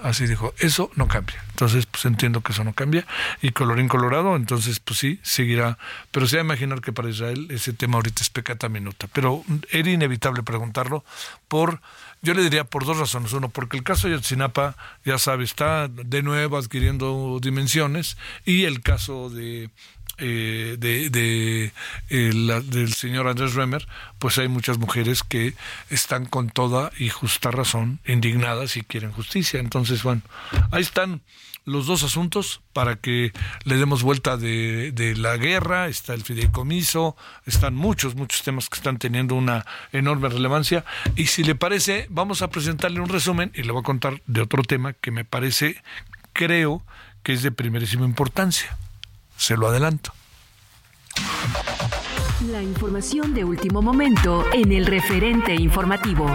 Así 0.00 0.28
dijo, 0.28 0.54
eso 0.58 0.90
no 0.94 1.08
cambia. 1.08 1.42
Entonces, 1.50 1.86
pues 1.86 2.04
entiendo 2.04 2.40
que 2.40 2.52
eso 2.52 2.62
no 2.62 2.72
cambia. 2.72 3.04
Y 3.42 3.50
colorín 3.50 3.88
colorado, 3.88 4.36
entonces, 4.36 4.78
pues 4.78 5.00
sí, 5.00 5.18
seguirá. 5.22 5.76
Pero 6.12 6.28
se 6.28 6.36
va 6.36 6.42
a 6.42 6.44
imaginar 6.44 6.80
que 6.80 6.92
para 6.92 7.10
Israel 7.10 7.48
ese 7.50 7.72
tema 7.72 7.96
ahorita 7.96 8.22
es 8.22 8.30
pecata 8.30 8.68
minuta. 8.68 9.08
Pero 9.12 9.42
era 9.70 9.90
inevitable 9.90 10.44
preguntarlo 10.44 11.04
por, 11.48 11.80
yo 12.22 12.34
le 12.34 12.42
diría 12.42 12.62
por 12.62 12.84
dos 12.84 12.98
razones. 12.98 13.32
Uno, 13.32 13.48
porque 13.48 13.76
el 13.76 13.82
caso 13.82 14.06
de 14.06 14.14
Yotzinapa, 14.14 14.76
ya 15.04 15.18
sabe, 15.18 15.42
está 15.42 15.88
de 15.88 16.22
nuevo 16.22 16.58
adquiriendo 16.58 17.40
dimensiones. 17.42 18.16
Y 18.44 18.64
el 18.64 18.82
caso 18.82 19.30
de 19.30 19.68
eh, 20.18 20.76
de, 20.78 21.10
de 21.10 21.72
del 22.08 22.92
señor 22.92 23.28
Andrés 23.28 23.54
Remer, 23.54 23.86
pues 24.18 24.38
hay 24.38 24.48
muchas 24.48 24.78
mujeres 24.78 25.22
que 25.22 25.54
están 25.90 26.26
con 26.26 26.50
toda 26.50 26.90
y 26.98 27.08
justa 27.08 27.50
razón 27.50 28.00
indignadas 28.06 28.76
y 28.76 28.82
quieren 28.82 29.12
justicia. 29.12 29.60
Entonces, 29.60 30.02
bueno, 30.02 30.22
ahí 30.70 30.82
están 30.82 31.22
los 31.64 31.86
dos 31.86 32.02
asuntos 32.02 32.62
para 32.72 32.96
que 32.96 33.32
le 33.64 33.76
demos 33.76 34.02
vuelta 34.02 34.36
de, 34.36 34.90
de, 34.92 35.14
la 35.16 35.36
guerra, 35.36 35.88
está 35.88 36.14
el 36.14 36.22
fideicomiso, 36.22 37.14
están 37.44 37.74
muchos, 37.74 38.14
muchos 38.14 38.42
temas 38.42 38.68
que 38.68 38.76
están 38.76 38.98
teniendo 38.98 39.34
una 39.34 39.66
enorme 39.92 40.30
relevancia. 40.30 40.84
Y 41.14 41.26
si 41.26 41.44
le 41.44 41.54
parece, 41.54 42.06
vamos 42.08 42.40
a 42.40 42.48
presentarle 42.48 43.00
un 43.00 43.08
resumen 43.08 43.52
y 43.54 43.62
le 43.62 43.72
voy 43.72 43.80
a 43.80 43.84
contar 43.84 44.22
de 44.26 44.40
otro 44.40 44.62
tema 44.62 44.94
que 44.94 45.10
me 45.10 45.24
parece, 45.24 45.82
creo, 46.32 46.82
que 47.22 47.34
es 47.34 47.42
de 47.42 47.52
primerísima 47.52 48.06
importancia 48.06 48.76
se 49.38 49.56
lo 49.56 49.68
adelanto. 49.68 50.12
La 52.50 52.62
información 52.62 53.32
de 53.32 53.44
último 53.44 53.80
momento 53.80 54.44
en 54.52 54.72
el 54.72 54.84
referente 54.84 55.54
informativo. 55.54 56.26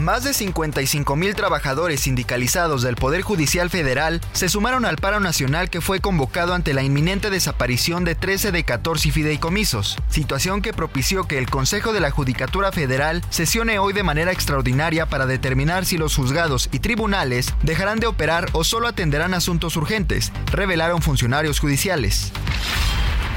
Más 0.00 0.22
de 0.22 0.32
55 0.32 1.16
mil 1.16 1.34
trabajadores 1.34 2.00
sindicalizados 2.00 2.82
del 2.82 2.94
Poder 2.94 3.22
Judicial 3.22 3.68
Federal 3.68 4.20
se 4.32 4.48
sumaron 4.48 4.84
al 4.84 4.96
paro 4.96 5.18
nacional 5.18 5.70
que 5.70 5.80
fue 5.80 6.00
convocado 6.00 6.54
ante 6.54 6.72
la 6.72 6.82
inminente 6.82 7.30
desaparición 7.30 8.04
de 8.04 8.14
13 8.14 8.52
de 8.52 8.62
14 8.62 9.10
fideicomisos, 9.10 9.96
situación 10.08 10.62
que 10.62 10.72
propició 10.72 11.24
que 11.24 11.38
el 11.38 11.50
Consejo 11.50 11.92
de 11.92 12.00
la 12.00 12.12
Judicatura 12.12 12.70
Federal 12.70 13.24
sesione 13.30 13.80
hoy 13.80 13.92
de 13.92 14.04
manera 14.04 14.30
extraordinaria 14.30 15.06
para 15.06 15.26
determinar 15.26 15.84
si 15.84 15.98
los 15.98 16.14
juzgados 16.14 16.68
y 16.70 16.78
tribunales 16.78 17.52
dejarán 17.62 17.98
de 17.98 18.06
operar 18.06 18.46
o 18.52 18.62
solo 18.62 18.86
atenderán 18.86 19.34
asuntos 19.34 19.76
urgentes, 19.76 20.32
revelaron 20.52 21.02
funcionarios 21.02 21.58
judiciales. 21.58 22.32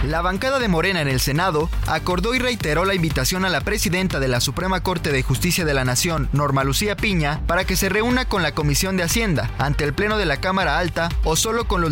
La 0.03 0.23
bancada 0.23 0.57
de 0.57 0.67
Morena 0.67 1.01
en 1.01 1.07
el 1.07 1.19
Senado 1.19 1.69
acordó 1.85 2.33
y 2.33 2.39
reiteró 2.39 2.85
la 2.85 2.95
invitación 2.95 3.45
a 3.45 3.49
la 3.49 3.61
presidenta 3.61 4.19
de 4.19 4.27
la 4.27 4.41
Suprema 4.41 4.81
Corte 4.81 5.11
de 5.11 5.21
Justicia 5.21 5.63
de 5.63 5.75
la 5.75 5.85
Nación, 5.85 6.27
Norma 6.33 6.63
Lucía 6.63 6.95
Piña, 6.95 7.41
para 7.45 7.65
que 7.65 7.75
se 7.75 7.87
reúna 7.87 8.25
con 8.25 8.41
la 8.41 8.53
Comisión 8.53 8.97
de 8.97 9.03
Hacienda 9.03 9.51
ante 9.59 9.83
el 9.83 9.93
Pleno 9.93 10.17
de 10.17 10.25
la 10.25 10.37
Cámara 10.37 10.79
Alta 10.79 11.09
o 11.23 11.35
solo 11.35 11.67
con 11.67 11.81
los 11.81 11.91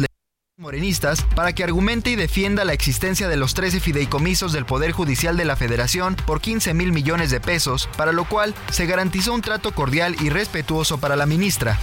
morenistas 0.58 1.24
para 1.36 1.54
que 1.54 1.64
argumente 1.64 2.10
y 2.10 2.16
defienda 2.16 2.66
la 2.66 2.74
existencia 2.74 3.28
de 3.30 3.38
los 3.38 3.54
13 3.54 3.80
fideicomisos 3.80 4.54
del 4.54 4.66
Poder 4.66 4.92
Judicial 4.92 5.38
de 5.38 5.46
la 5.46 5.56
Federación 5.56 6.16
por 6.26 6.42
15 6.42 6.74
mil 6.74 6.92
millones 6.92 7.30
de 7.30 7.40
pesos, 7.40 7.88
para 7.96 8.12
lo 8.12 8.26
cual 8.26 8.56
se 8.72 8.88
garantizó 8.88 9.34
un 9.34 9.42
trato 9.42 9.72
cordial 9.72 10.16
y 10.20 10.30
respetuoso 10.30 10.98
para 10.98 11.16
la 11.16 11.28
ministra. 11.28 11.78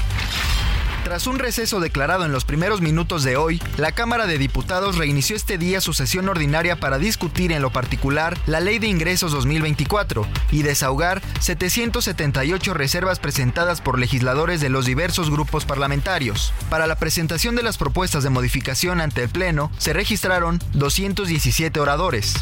Tras 1.06 1.28
un 1.28 1.38
receso 1.38 1.78
declarado 1.78 2.24
en 2.24 2.32
los 2.32 2.44
primeros 2.44 2.80
minutos 2.80 3.22
de 3.22 3.36
hoy, 3.36 3.62
la 3.76 3.92
Cámara 3.92 4.26
de 4.26 4.38
Diputados 4.38 4.96
reinició 4.96 5.36
este 5.36 5.56
día 5.56 5.80
su 5.80 5.92
sesión 5.92 6.28
ordinaria 6.28 6.80
para 6.80 6.98
discutir 6.98 7.52
en 7.52 7.62
lo 7.62 7.70
particular 7.70 8.36
la 8.46 8.58
Ley 8.58 8.80
de 8.80 8.88
Ingresos 8.88 9.30
2024 9.30 10.26
y 10.50 10.62
desahogar 10.62 11.22
778 11.38 12.74
reservas 12.74 13.20
presentadas 13.20 13.80
por 13.80 14.00
legisladores 14.00 14.60
de 14.60 14.68
los 14.68 14.84
diversos 14.84 15.30
grupos 15.30 15.64
parlamentarios. 15.64 16.52
Para 16.70 16.88
la 16.88 16.96
presentación 16.96 17.54
de 17.54 17.62
las 17.62 17.78
propuestas 17.78 18.24
de 18.24 18.30
modificación 18.30 19.00
ante 19.00 19.22
el 19.22 19.28
Pleno 19.28 19.70
se 19.78 19.92
registraron 19.92 20.58
217 20.72 21.78
oradores. 21.78 22.34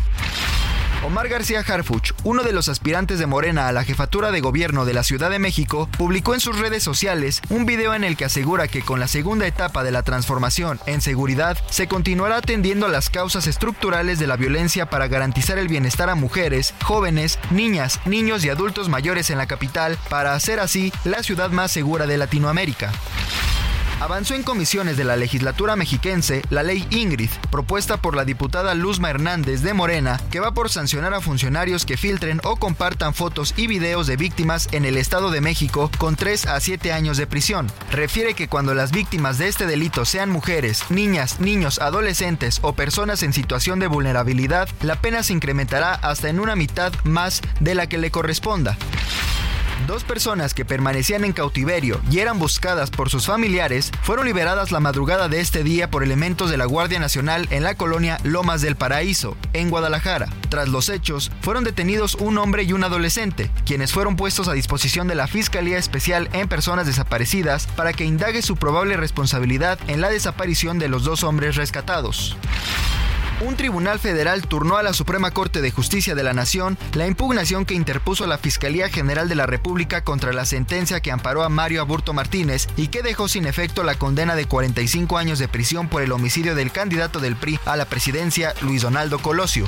Omar 1.04 1.28
García 1.28 1.60
Harfuch, 1.60 2.12
uno 2.24 2.42
de 2.44 2.54
los 2.54 2.70
aspirantes 2.70 3.18
de 3.18 3.26
Morena 3.26 3.68
a 3.68 3.72
la 3.72 3.84
jefatura 3.84 4.30
de 4.30 4.40
gobierno 4.40 4.86
de 4.86 4.94
la 4.94 5.02
Ciudad 5.02 5.28
de 5.28 5.38
México, 5.38 5.86
publicó 5.98 6.32
en 6.32 6.40
sus 6.40 6.58
redes 6.58 6.82
sociales 6.82 7.42
un 7.50 7.66
video 7.66 7.92
en 7.92 8.04
el 8.04 8.16
que 8.16 8.24
asegura 8.24 8.68
que 8.68 8.80
con 8.80 9.00
la 9.00 9.06
segunda 9.06 9.46
etapa 9.46 9.84
de 9.84 9.90
la 9.90 10.02
transformación 10.02 10.80
en 10.86 11.02
seguridad 11.02 11.58
se 11.68 11.88
continuará 11.88 12.38
atendiendo 12.38 12.86
a 12.86 12.88
las 12.88 13.10
causas 13.10 13.46
estructurales 13.46 14.18
de 14.18 14.26
la 14.26 14.36
violencia 14.36 14.88
para 14.88 15.06
garantizar 15.06 15.58
el 15.58 15.68
bienestar 15.68 16.08
a 16.08 16.14
mujeres, 16.14 16.72
jóvenes, 16.82 17.38
niñas, 17.50 18.00
niños 18.06 18.42
y 18.46 18.48
adultos 18.48 18.88
mayores 18.88 19.28
en 19.28 19.36
la 19.36 19.46
capital 19.46 19.98
para 20.08 20.32
hacer 20.34 20.58
así 20.58 20.90
la 21.04 21.22
ciudad 21.22 21.50
más 21.50 21.70
segura 21.70 22.06
de 22.06 22.16
Latinoamérica 22.16 22.90
avanzó 24.00 24.34
en 24.34 24.42
comisiones 24.42 24.96
de 24.96 25.04
la 25.04 25.16
legislatura 25.16 25.76
mexiquense 25.76 26.42
la 26.50 26.62
ley 26.62 26.86
Ingrid, 26.90 27.30
propuesta 27.50 27.96
por 27.96 28.16
la 28.16 28.24
diputada 28.24 28.74
Luzma 28.74 29.10
Hernández 29.10 29.62
de 29.62 29.74
Morena, 29.74 30.20
que 30.30 30.40
va 30.40 30.52
por 30.52 30.70
sancionar 30.70 31.14
a 31.14 31.20
funcionarios 31.20 31.84
que 31.84 31.96
filtren 31.96 32.40
o 32.44 32.56
compartan 32.56 33.14
fotos 33.14 33.54
y 33.56 33.66
videos 33.66 34.06
de 34.06 34.16
víctimas 34.16 34.68
en 34.72 34.84
el 34.84 34.96
Estado 34.96 35.30
de 35.30 35.40
México 35.40 35.90
con 35.98 36.16
3 36.16 36.46
a 36.46 36.60
7 36.60 36.92
años 36.92 37.16
de 37.16 37.26
prisión. 37.26 37.70
Refiere 37.90 38.34
que 38.34 38.48
cuando 38.48 38.74
las 38.74 38.92
víctimas 38.92 39.38
de 39.38 39.48
este 39.48 39.66
delito 39.66 40.04
sean 40.04 40.30
mujeres, 40.30 40.84
niñas, 40.90 41.40
niños, 41.40 41.78
adolescentes 41.78 42.58
o 42.62 42.74
personas 42.74 43.22
en 43.22 43.32
situación 43.32 43.78
de 43.78 43.86
vulnerabilidad, 43.86 44.68
la 44.82 45.00
pena 45.00 45.22
se 45.22 45.32
incrementará 45.32 45.94
hasta 45.94 46.28
en 46.28 46.40
una 46.40 46.56
mitad 46.56 46.92
más 47.04 47.40
de 47.60 47.74
la 47.74 47.88
que 47.88 47.98
le 47.98 48.10
corresponda. 48.10 48.76
Dos 49.86 50.02
personas 50.04 50.54
que 50.54 50.64
permanecían 50.64 51.24
en 51.24 51.32
cautiverio 51.32 52.00
y 52.10 52.20
eran 52.20 52.38
buscadas 52.38 52.90
por 52.90 53.10
sus 53.10 53.26
familiares 53.26 53.90
fueron 54.02 54.26
liberadas 54.26 54.72
la 54.72 54.80
madrugada 54.80 55.28
de 55.28 55.40
este 55.40 55.62
día 55.62 55.90
por 55.90 56.02
elementos 56.02 56.50
de 56.50 56.56
la 56.56 56.64
Guardia 56.64 56.98
Nacional 56.98 57.46
en 57.50 57.64
la 57.64 57.74
colonia 57.74 58.18
Lomas 58.24 58.62
del 58.62 58.76
Paraíso, 58.76 59.36
en 59.52 59.70
Guadalajara. 59.70 60.28
Tras 60.48 60.68
los 60.68 60.88
hechos, 60.88 61.30
fueron 61.42 61.64
detenidos 61.64 62.14
un 62.14 62.38
hombre 62.38 62.62
y 62.62 62.72
un 62.72 62.84
adolescente, 62.84 63.50
quienes 63.66 63.92
fueron 63.92 64.16
puestos 64.16 64.48
a 64.48 64.52
disposición 64.54 65.06
de 65.06 65.16
la 65.16 65.26
Fiscalía 65.26 65.78
Especial 65.78 66.28
en 66.32 66.48
Personas 66.48 66.86
Desaparecidas 66.86 67.66
para 67.66 67.92
que 67.92 68.04
indague 68.04 68.42
su 68.42 68.56
probable 68.56 68.96
responsabilidad 68.96 69.78
en 69.88 70.00
la 70.00 70.08
desaparición 70.08 70.78
de 70.78 70.88
los 70.88 71.04
dos 71.04 71.24
hombres 71.24 71.56
rescatados 71.56 72.36
un 73.44 73.56
tribunal 73.56 73.98
federal 73.98 74.46
turnó 74.46 74.76
a 74.76 74.82
la 74.82 74.92
Suprema 74.92 75.30
Corte 75.30 75.60
de 75.60 75.70
Justicia 75.70 76.14
de 76.14 76.22
la 76.22 76.32
Nación 76.32 76.78
la 76.94 77.06
impugnación 77.06 77.64
que 77.64 77.74
interpuso 77.74 78.26
la 78.26 78.38
Fiscalía 78.38 78.88
General 78.88 79.28
de 79.28 79.34
la 79.34 79.46
República 79.46 80.02
contra 80.02 80.32
la 80.32 80.44
sentencia 80.44 81.00
que 81.00 81.12
amparó 81.12 81.42
a 81.42 81.48
Mario 81.48 81.80
Aburto 81.80 82.12
Martínez 82.12 82.68
y 82.76 82.88
que 82.88 83.02
dejó 83.02 83.28
sin 83.28 83.46
efecto 83.46 83.82
la 83.82 83.96
condena 83.96 84.34
de 84.34 84.46
45 84.46 85.18
años 85.18 85.38
de 85.38 85.48
prisión 85.48 85.88
por 85.88 86.02
el 86.02 86.12
homicidio 86.12 86.54
del 86.54 86.72
candidato 86.72 87.20
del 87.20 87.36
PRI 87.36 87.60
a 87.66 87.76
la 87.76 87.84
presidencia, 87.84 88.54
Luis 88.62 88.82
Donaldo 88.82 89.18
Colosio. 89.18 89.66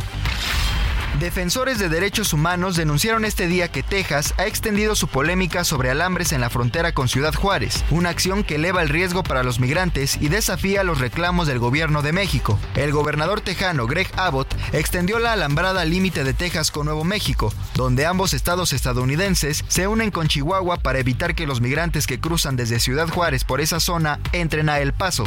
Defensores 1.20 1.78
de 1.78 1.88
derechos 1.88 2.34
humanos 2.34 2.76
denunciaron 2.76 3.24
este 3.24 3.46
día 3.46 3.68
que 3.68 3.82
Texas 3.82 4.34
ha 4.36 4.44
extendido 4.44 4.94
su 4.94 5.08
polémica 5.08 5.64
sobre 5.64 5.90
alambres 5.90 6.32
en 6.32 6.42
la 6.42 6.50
frontera 6.50 6.92
con 6.92 7.08
Ciudad 7.08 7.32
Juárez, 7.32 7.84
una 7.90 8.10
acción 8.10 8.44
que 8.44 8.56
eleva 8.56 8.82
el 8.82 8.90
riesgo 8.90 9.22
para 9.22 9.42
los 9.42 9.58
migrantes 9.58 10.18
y 10.20 10.28
desafía 10.28 10.82
los 10.84 11.00
reclamos 11.00 11.46
del 11.46 11.58
gobierno 11.58 12.02
de 12.02 12.12
México. 12.12 12.58
El 12.74 12.92
gobernador 12.92 13.40
tejano 13.40 13.86
Greg 13.86 14.10
Abbott 14.18 14.54
extendió 14.74 15.18
la 15.18 15.32
alambrada 15.32 15.86
límite 15.86 16.22
de 16.22 16.34
Texas 16.34 16.70
con 16.70 16.84
Nuevo 16.84 17.04
México, 17.04 17.50
donde 17.74 18.04
ambos 18.04 18.34
estados 18.34 18.74
estadounidenses 18.74 19.64
se 19.68 19.88
unen 19.88 20.10
con 20.10 20.28
Chihuahua 20.28 20.76
para 20.76 20.98
evitar 20.98 21.34
que 21.34 21.46
los 21.46 21.62
migrantes 21.62 22.06
que 22.06 22.20
cruzan 22.20 22.56
desde 22.56 22.78
Ciudad 22.78 23.08
Juárez 23.08 23.42
por 23.42 23.62
esa 23.62 23.80
zona 23.80 24.20
entren 24.32 24.68
a 24.68 24.80
El 24.80 24.92
Paso. 24.92 25.24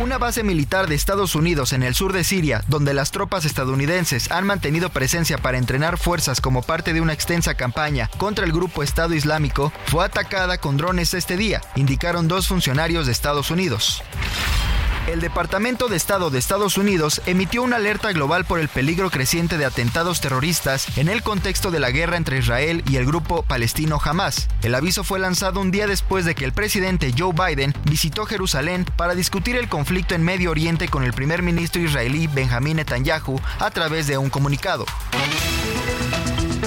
Una 0.00 0.16
base 0.16 0.44
militar 0.44 0.86
de 0.86 0.94
Estados 0.94 1.34
Unidos 1.34 1.72
en 1.72 1.82
el 1.82 1.92
sur 1.92 2.12
de 2.12 2.22
Siria, 2.22 2.62
donde 2.68 2.94
las 2.94 3.10
tropas 3.10 3.44
estadounidenses 3.44 4.30
han 4.30 4.46
mantenido 4.46 4.90
presencia 4.90 5.38
para 5.38 5.58
entrenar 5.58 5.98
fuerzas 5.98 6.40
como 6.40 6.62
parte 6.62 6.92
de 6.92 7.00
una 7.00 7.12
extensa 7.12 7.54
campaña 7.54 8.08
contra 8.16 8.44
el 8.44 8.52
grupo 8.52 8.84
Estado 8.84 9.14
Islámico, 9.14 9.72
fue 9.86 10.04
atacada 10.04 10.58
con 10.58 10.76
drones 10.76 11.14
este 11.14 11.36
día, 11.36 11.62
indicaron 11.74 12.28
dos 12.28 12.46
funcionarios 12.46 13.06
de 13.06 13.12
Estados 13.12 13.50
Unidos. 13.50 14.04
El 15.08 15.22
Departamento 15.22 15.88
de 15.88 15.96
Estado 15.96 16.28
de 16.28 16.38
Estados 16.38 16.76
Unidos 16.76 17.22
emitió 17.24 17.62
una 17.62 17.76
alerta 17.76 18.12
global 18.12 18.44
por 18.44 18.60
el 18.60 18.68
peligro 18.68 19.08
creciente 19.10 19.56
de 19.56 19.64
atentados 19.64 20.20
terroristas 20.20 20.98
en 20.98 21.08
el 21.08 21.22
contexto 21.22 21.70
de 21.70 21.80
la 21.80 21.90
guerra 21.90 22.18
entre 22.18 22.38
Israel 22.38 22.84
y 22.86 22.96
el 22.96 23.06
grupo 23.06 23.42
palestino 23.42 23.98
Hamas. 24.04 24.48
El 24.60 24.74
aviso 24.74 25.04
fue 25.04 25.18
lanzado 25.18 25.60
un 25.60 25.70
día 25.70 25.86
después 25.86 26.26
de 26.26 26.34
que 26.34 26.44
el 26.44 26.52
presidente 26.52 27.14
Joe 27.16 27.32
Biden 27.32 27.74
visitó 27.84 28.26
Jerusalén 28.26 28.84
para 28.96 29.14
discutir 29.14 29.56
el 29.56 29.70
conflicto 29.70 30.14
en 30.14 30.22
Medio 30.22 30.50
Oriente 30.50 30.88
con 30.88 31.02
el 31.02 31.14
primer 31.14 31.40
ministro 31.40 31.80
israelí 31.80 32.26
Benjamín 32.26 32.76
Netanyahu 32.76 33.40
a 33.60 33.70
través 33.70 34.08
de 34.08 34.18
un 34.18 34.28
comunicado. 34.28 34.84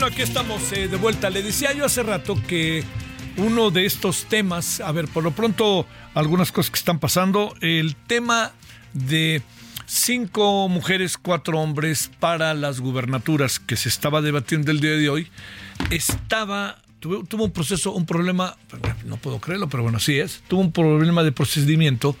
Bueno, 0.00 0.14
aquí 0.14 0.22
estamos 0.22 0.72
eh, 0.72 0.88
de 0.88 0.96
vuelta. 0.96 1.28
Le 1.28 1.42
decía 1.42 1.74
yo 1.74 1.84
hace 1.84 2.02
rato 2.02 2.34
que 2.48 2.82
uno 3.36 3.70
de 3.70 3.84
estos 3.84 4.24
temas, 4.24 4.80
a 4.80 4.92
ver, 4.92 5.06
por 5.08 5.22
lo 5.22 5.32
pronto 5.32 5.86
algunas 6.14 6.52
cosas 6.52 6.70
que 6.70 6.78
están 6.78 6.98
pasando, 6.98 7.54
el 7.60 7.96
tema 7.96 8.52
de 8.94 9.42
cinco 9.84 10.70
mujeres, 10.70 11.18
cuatro 11.18 11.60
hombres 11.60 12.10
para 12.18 12.54
las 12.54 12.80
gubernaturas 12.80 13.60
que 13.60 13.76
se 13.76 13.90
estaba 13.90 14.22
debatiendo 14.22 14.70
el 14.70 14.80
día 14.80 14.92
de 14.92 15.10
hoy, 15.10 15.28
estaba, 15.90 16.78
tuvo, 17.00 17.44
un 17.44 17.50
proceso, 17.50 17.92
un 17.92 18.06
problema, 18.06 18.56
no 19.04 19.18
puedo 19.18 19.38
creerlo, 19.38 19.68
pero 19.68 19.82
bueno, 19.82 19.98
así 19.98 20.18
es, 20.18 20.42
tuvo 20.48 20.62
un 20.62 20.72
problema 20.72 21.22
de 21.22 21.32
procedimiento, 21.32 22.16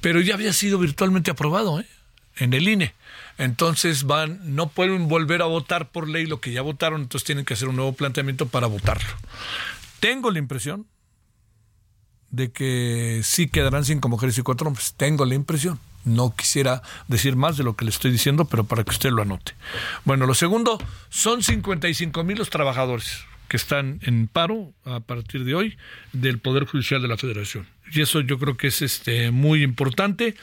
pero 0.00 0.22
ya 0.22 0.32
había 0.32 0.54
sido 0.54 0.78
virtualmente 0.78 1.30
aprobado 1.30 1.80
¿eh? 1.80 1.86
en 2.38 2.54
el 2.54 2.66
INE. 2.66 2.94
Entonces 3.40 4.04
van, 4.04 4.38
no 4.54 4.68
pueden 4.68 5.08
volver 5.08 5.40
a 5.40 5.46
votar 5.46 5.90
por 5.90 6.06
ley 6.06 6.26
lo 6.26 6.42
que 6.42 6.52
ya 6.52 6.60
votaron, 6.60 7.00
entonces 7.00 7.24
tienen 7.24 7.46
que 7.46 7.54
hacer 7.54 7.68
un 7.68 7.76
nuevo 7.76 7.94
planteamiento 7.94 8.46
para 8.46 8.66
votarlo. 8.66 9.08
Tengo 9.98 10.30
la 10.30 10.38
impresión 10.38 10.86
de 12.30 12.52
que 12.52 13.22
sí 13.24 13.48
quedarán 13.48 13.86
cinco 13.86 14.10
mujeres 14.10 14.36
y 14.36 14.42
cuatro 14.42 14.68
hombres. 14.68 14.92
Tengo 14.94 15.24
la 15.24 15.34
impresión. 15.36 15.80
No 16.04 16.36
quisiera 16.36 16.82
decir 17.08 17.34
más 17.34 17.56
de 17.56 17.64
lo 17.64 17.76
que 17.76 17.86
le 17.86 17.90
estoy 17.90 18.10
diciendo, 18.10 18.44
pero 18.44 18.64
para 18.64 18.84
que 18.84 18.90
usted 18.90 19.10
lo 19.10 19.22
anote. 19.22 19.54
Bueno, 20.04 20.26
lo 20.26 20.34
segundo, 20.34 20.76
son 21.08 21.42
55 21.42 22.22
mil 22.24 22.36
los 22.36 22.50
trabajadores 22.50 23.24
que 23.48 23.56
están 23.56 24.00
en 24.02 24.28
paro 24.28 24.74
a 24.84 25.00
partir 25.00 25.44
de 25.44 25.54
hoy 25.54 25.78
del 26.12 26.40
Poder 26.40 26.66
Judicial 26.66 27.00
de 27.00 27.08
la 27.08 27.16
Federación. 27.16 27.66
Y 27.90 28.02
eso 28.02 28.20
yo 28.20 28.38
creo 28.38 28.58
que 28.58 28.66
es 28.66 28.82
este, 28.82 29.30
muy 29.30 29.62
importante 29.62 30.36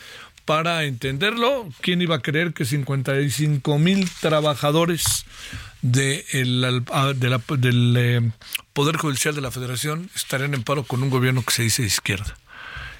para 0.48 0.86
entenderlo. 0.86 1.68
¿Quién 1.82 2.01
iba 2.01 2.16
a 2.16 2.22
creer 2.22 2.54
que 2.54 2.63
55 2.63 3.77
mil 3.77 4.10
trabajadores 4.22 5.25
de 5.82 6.25
ah, 6.92 7.12
del 7.13 7.96
eh, 7.98 8.32
Poder 8.72 8.96
Judicial 8.96 9.36
de 9.36 9.42
la 9.42 9.51
Federación 9.51 10.10
estarían 10.16 10.54
en 10.54 10.63
paro 10.63 10.84
con 10.84 11.04
un 11.04 11.10
gobierno 11.10 11.44
que 11.44 11.51
se 11.51 11.63
dice 11.63 11.82
de 11.82 11.89
izquierda? 11.89 12.38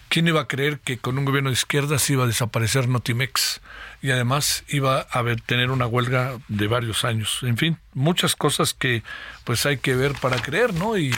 ¿Quién 0.10 0.28
iba 0.28 0.42
a 0.42 0.48
creer 0.48 0.80
que 0.80 0.98
con 0.98 1.18
un 1.18 1.24
gobierno 1.24 1.50
de 1.50 1.54
izquierda 1.54 2.00
se 2.00 2.14
iba 2.14 2.26
a 2.26 2.28
desaparecer 2.28 2.90
Notimex 2.90 3.62
y 4.02 4.12
además 4.12 4.66
iba 4.68 5.08
a 5.10 5.24
tener 5.46 5.72
una 5.72 5.88
huelga 5.88 6.38
de 6.50 6.68
varios 6.68 7.06
años? 7.06 7.40
En 7.44 7.56
fin, 7.56 7.78
muchas 7.94 8.36
cosas 8.36 8.74
que 8.74 9.04
pues 9.46 9.66
hay 9.66 9.78
que 9.78 9.96
ver 9.96 10.14
para 10.16 10.42
creer, 10.42 10.74
¿no? 10.74 10.98
Y 10.98 11.14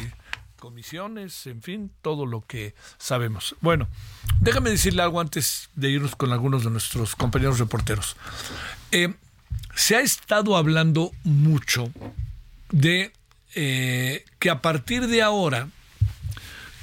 comisiones, 0.59 1.47
en 1.47 1.61
fin, 1.61 1.91
todo 2.01 2.25
lo 2.25 2.45
que 2.45 2.75
sabemos. 2.97 3.55
Bueno, 3.61 3.87
déjame 4.39 4.69
decirle 4.69 5.01
algo 5.01 5.19
antes 5.19 5.69
de 5.75 5.89
irnos 5.89 6.15
con 6.15 6.31
algunos 6.31 6.63
de 6.63 6.69
nuestros 6.69 7.15
compañeros 7.15 7.59
reporteros. 7.59 8.15
Eh, 8.91 9.13
se 9.75 9.95
ha 9.95 10.01
estado 10.01 10.57
hablando 10.57 11.11
mucho 11.23 11.91
de 12.71 13.11
eh, 13.55 14.25
que 14.37 14.49
a 14.49 14.61
partir 14.61 15.07
de 15.07 15.21
ahora, 15.21 15.69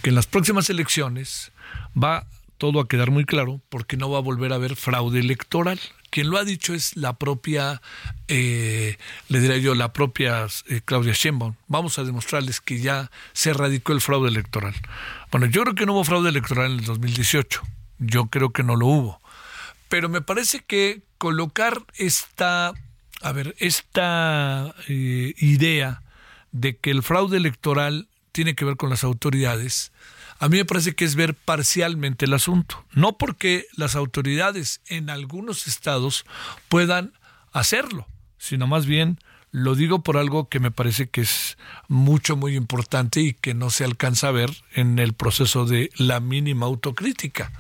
que 0.02 0.08
en 0.08 0.16
las 0.16 0.26
próximas 0.26 0.70
elecciones, 0.70 1.52
va 1.96 2.26
todo 2.58 2.80
a 2.80 2.88
quedar 2.88 3.10
muy 3.10 3.24
claro 3.24 3.60
porque 3.68 3.96
no 3.96 4.10
va 4.10 4.18
a 4.18 4.22
volver 4.22 4.52
a 4.52 4.56
haber 4.56 4.76
fraude 4.76 5.20
electoral. 5.20 5.78
Quien 6.10 6.30
lo 6.30 6.38
ha 6.38 6.44
dicho 6.44 6.74
es 6.74 6.96
la 6.96 7.14
propia, 7.14 7.82
eh, 8.28 8.96
le 9.28 9.40
diría 9.40 9.58
yo, 9.58 9.74
la 9.74 9.92
propia 9.92 10.46
eh, 10.68 10.80
Claudia 10.84 11.12
Sheinbaum. 11.12 11.54
Vamos 11.68 11.98
a 11.98 12.04
demostrarles 12.04 12.60
que 12.60 12.78
ya 12.78 13.10
se 13.32 13.50
erradicó 13.50 13.92
el 13.92 14.00
fraude 14.00 14.28
electoral. 14.28 14.74
Bueno, 15.30 15.46
yo 15.46 15.62
creo 15.62 15.74
que 15.74 15.86
no 15.86 15.92
hubo 15.94 16.04
fraude 16.04 16.30
electoral 16.30 16.72
en 16.72 16.78
el 16.78 16.84
2018. 16.84 17.62
Yo 17.98 18.26
creo 18.26 18.50
que 18.50 18.62
no 18.62 18.76
lo 18.76 18.86
hubo. 18.86 19.20
Pero 19.88 20.08
me 20.08 20.20
parece 20.20 20.60
que 20.60 21.02
colocar 21.18 21.82
esta, 21.96 22.72
a 23.22 23.32
ver, 23.32 23.54
esta 23.58 24.74
eh, 24.88 25.34
idea 25.38 26.02
de 26.52 26.76
que 26.76 26.90
el 26.90 27.02
fraude 27.02 27.36
electoral 27.36 28.08
tiene 28.32 28.54
que 28.54 28.64
ver 28.64 28.76
con 28.76 28.90
las 28.90 29.04
autoridades, 29.04 29.92
a 30.38 30.48
mí 30.48 30.58
me 30.58 30.64
parece 30.64 30.94
que 30.94 31.04
es 31.04 31.14
ver 31.14 31.34
parcialmente 31.34 32.26
el 32.26 32.34
asunto. 32.34 32.84
No 32.92 33.16
porque 33.16 33.66
las 33.76 33.96
autoridades 33.96 34.80
en 34.86 35.10
algunos 35.10 35.66
estados 35.66 36.24
puedan 36.68 37.12
hacerlo, 37.52 38.06
sino 38.38 38.66
más 38.66 38.86
bien 38.86 39.18
lo 39.50 39.74
digo 39.74 40.02
por 40.02 40.18
algo 40.18 40.50
que 40.50 40.60
me 40.60 40.70
parece 40.70 41.08
que 41.08 41.22
es 41.22 41.56
mucho, 41.88 42.36
muy 42.36 42.56
importante 42.56 43.20
y 43.20 43.32
que 43.32 43.54
no 43.54 43.70
se 43.70 43.84
alcanza 43.84 44.28
a 44.28 44.32
ver 44.32 44.50
en 44.74 44.98
el 44.98 45.14
proceso 45.14 45.64
de 45.64 45.90
la 45.96 46.20
mínima 46.20 46.66
autocrítica. 46.66 47.52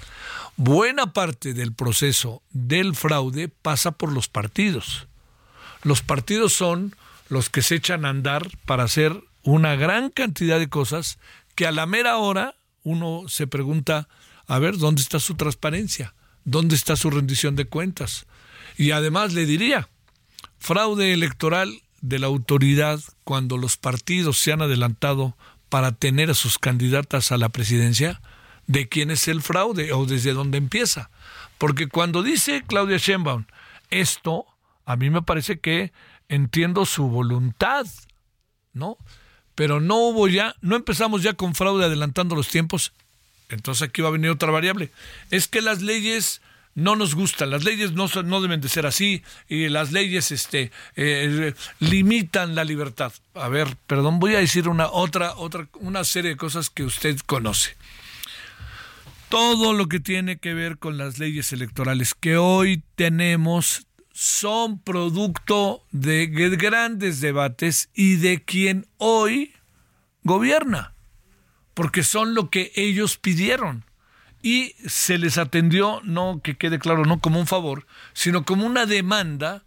Buena 0.58 1.14
parte 1.14 1.54
del 1.54 1.72
proceso 1.72 2.42
del 2.50 2.94
fraude 2.94 3.48
pasa 3.48 3.92
por 3.92 4.12
los 4.12 4.28
partidos. 4.28 5.06
Los 5.82 6.02
partidos 6.02 6.52
son 6.52 6.94
los 7.30 7.48
que 7.48 7.62
se 7.62 7.76
echan 7.76 8.04
a 8.04 8.10
andar 8.10 8.50
para 8.66 8.84
hacer 8.84 9.18
una 9.42 9.74
gran 9.76 10.10
cantidad 10.10 10.58
de 10.58 10.68
cosas 10.68 11.18
que 11.54 11.66
a 11.66 11.72
la 11.72 11.86
mera 11.86 12.18
hora 12.18 12.55
uno 12.86 13.24
se 13.26 13.48
pregunta, 13.48 14.08
a 14.46 14.60
ver, 14.60 14.78
¿dónde 14.78 15.02
está 15.02 15.18
su 15.18 15.34
transparencia? 15.34 16.14
¿Dónde 16.44 16.76
está 16.76 16.94
su 16.94 17.10
rendición 17.10 17.56
de 17.56 17.64
cuentas? 17.64 18.26
Y 18.76 18.92
además 18.92 19.32
le 19.32 19.44
diría, 19.44 19.88
fraude 20.56 21.12
electoral 21.12 21.82
de 22.00 22.20
la 22.20 22.28
autoridad 22.28 23.00
cuando 23.24 23.56
los 23.56 23.76
partidos 23.76 24.38
se 24.38 24.52
han 24.52 24.62
adelantado 24.62 25.36
para 25.68 25.90
tener 25.90 26.30
a 26.30 26.34
sus 26.34 26.60
candidatas 26.60 27.32
a 27.32 27.38
la 27.38 27.48
presidencia, 27.48 28.22
¿de 28.68 28.88
quién 28.88 29.10
es 29.10 29.26
el 29.26 29.42
fraude 29.42 29.92
o 29.92 30.06
desde 30.06 30.32
dónde 30.32 30.58
empieza? 30.58 31.10
Porque 31.58 31.88
cuando 31.88 32.22
dice 32.22 32.62
Claudia 32.68 32.98
Sheinbaum 32.98 33.46
esto, 33.90 34.46
a 34.84 34.94
mí 34.94 35.10
me 35.10 35.22
parece 35.22 35.58
que 35.58 35.92
entiendo 36.28 36.86
su 36.86 37.08
voluntad, 37.08 37.84
¿no? 38.72 38.96
Pero 39.56 39.80
no 39.80 39.96
hubo 39.96 40.28
ya, 40.28 40.54
no 40.60 40.76
empezamos 40.76 41.22
ya 41.22 41.32
con 41.32 41.56
fraude 41.56 41.86
adelantando 41.86 42.36
los 42.36 42.48
tiempos, 42.48 42.92
entonces 43.48 43.88
aquí 43.88 44.02
va 44.02 44.08
a 44.08 44.12
venir 44.12 44.30
otra 44.30 44.52
variable. 44.52 44.92
Es 45.30 45.48
que 45.48 45.62
las 45.62 45.82
leyes 45.82 46.40
no 46.76 46.94
nos 46.94 47.14
gustan, 47.14 47.50
las 47.50 47.64
leyes 47.64 47.92
no, 47.92 48.06
no 48.22 48.40
deben 48.42 48.60
de 48.60 48.68
ser 48.68 48.84
así 48.86 49.22
y 49.48 49.68
las 49.68 49.92
leyes 49.92 50.30
este, 50.30 50.70
eh, 50.94 51.54
limitan 51.80 52.54
la 52.54 52.64
libertad. 52.64 53.12
A 53.34 53.48
ver, 53.48 53.76
perdón, 53.86 54.20
voy 54.20 54.34
a 54.34 54.40
decir 54.40 54.68
una 54.68 54.88
otra, 54.88 55.34
otra, 55.36 55.66
una 55.80 56.04
serie 56.04 56.32
de 56.32 56.36
cosas 56.36 56.68
que 56.68 56.84
usted 56.84 57.18
conoce. 57.24 57.76
Todo 59.30 59.72
lo 59.72 59.88
que 59.88 60.00
tiene 60.00 60.36
que 60.36 60.54
ver 60.54 60.78
con 60.78 60.98
las 60.98 61.18
leyes 61.18 61.52
electorales 61.52 62.14
que 62.14 62.36
hoy 62.36 62.82
tenemos 62.94 63.85
son 64.18 64.78
producto 64.78 65.84
de 65.92 66.26
grandes 66.26 67.20
debates 67.20 67.90
y 67.92 68.16
de 68.16 68.42
quien 68.42 68.86
hoy 68.96 69.52
gobierna, 70.24 70.94
porque 71.74 72.02
son 72.02 72.34
lo 72.34 72.48
que 72.48 72.72
ellos 72.76 73.18
pidieron. 73.18 73.84
Y 74.40 74.74
se 74.86 75.18
les 75.18 75.36
atendió, 75.36 76.00
no 76.02 76.40
que 76.42 76.56
quede 76.56 76.78
claro, 76.78 77.04
no 77.04 77.20
como 77.20 77.38
un 77.38 77.46
favor, 77.46 77.86
sino 78.14 78.46
como 78.46 78.64
una 78.64 78.86
demanda 78.86 79.64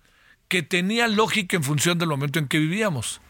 que 0.48 0.64
tenía 0.64 1.08
lógica 1.08 1.56
en 1.56 1.64
función 1.64 2.00
del 2.00 2.10
momento 2.10 2.40
en 2.40 2.48
que 2.48 2.58
vivíamos. 2.58 3.22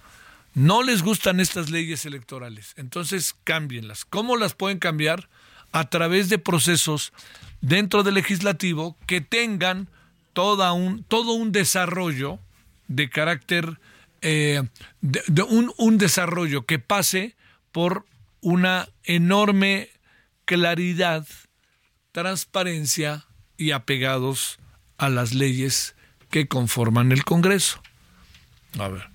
No 0.54 0.84
les 0.84 1.04
gustan 1.04 1.42
estas 1.42 1.70
leyes 1.70 2.06
electorales, 2.06 2.74
entonces 2.78 3.36
cámbienlas. 3.44 4.06
¿Cómo 4.06 4.38
las 4.38 4.54
pueden 4.54 4.80
cambiar? 4.80 5.28
A 5.74 5.90
través 5.90 6.30
de 6.30 6.40
procesos 6.40 7.12
dentro 7.60 8.04
del 8.04 8.14
legislativo 8.14 8.98
que 9.06 9.20
tengan 9.20 9.90
un, 10.74 11.04
todo 11.04 11.34
un 11.34 11.52
desarrollo 11.52 12.40
de 12.88 13.10
carácter, 13.10 13.80
eh, 14.22 14.64
de, 15.02 15.44
un, 15.44 15.72
un 15.78 15.98
desarrollo 15.98 16.66
que 16.66 16.80
pase 16.80 17.36
por 17.72 18.06
una 18.42 18.90
enorme 19.04 19.90
claridad, 20.46 21.28
transparencia 22.12 23.26
y 23.58 23.72
apegados 23.72 24.60
a 24.98 25.10
las 25.10 25.34
leyes 25.34 25.96
que 26.30 26.48
conforman 26.48 27.12
el 27.12 27.24
Congreso. 27.24 27.82
A 28.80 28.88
ver, 28.88 29.10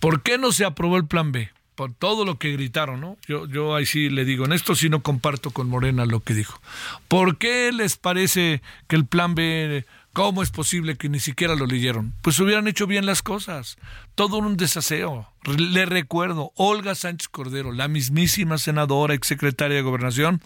¿por 0.00 0.22
qué 0.22 0.38
no 0.38 0.52
se 0.52 0.64
aprobó 0.64 0.96
el 0.96 1.06
plan 1.06 1.32
B? 1.32 1.50
Por 1.74 1.94
todo 1.94 2.24
lo 2.24 2.38
que 2.38 2.52
gritaron, 2.52 3.00
¿no? 3.00 3.16
Yo, 3.26 3.46
yo 3.46 3.74
ahí 3.74 3.86
sí 3.86 4.10
le 4.10 4.24
digo, 4.24 4.44
en 4.44 4.52
esto 4.52 4.74
sí 4.74 4.88
no 4.88 5.02
comparto 5.02 5.50
con 5.50 5.68
Morena 5.68 6.04
lo 6.04 6.20
que 6.20 6.34
dijo. 6.34 6.60
¿Por 7.08 7.38
qué 7.38 7.72
les 7.72 7.96
parece 7.96 8.62
que 8.88 8.96
el 8.96 9.06
plan 9.06 9.34
B 9.34 9.84
¿Cómo 10.12 10.42
es 10.42 10.50
posible 10.50 10.96
que 10.96 11.08
ni 11.08 11.20
siquiera 11.20 11.54
lo 11.54 11.64
leyeron? 11.64 12.14
Pues 12.20 12.38
hubieran 12.38 12.68
hecho 12.68 12.86
bien 12.86 13.06
las 13.06 13.22
cosas. 13.22 13.76
Todo 14.14 14.38
un 14.38 14.58
desaseo. 14.58 15.32
Le 15.44 15.86
recuerdo, 15.86 16.52
Olga 16.56 16.94
Sánchez 16.94 17.28
Cordero, 17.28 17.72
la 17.72 17.88
mismísima 17.88 18.58
senadora, 18.58 19.14
exsecretaria 19.14 19.76
de 19.76 19.82
Gobernación, 19.82 20.42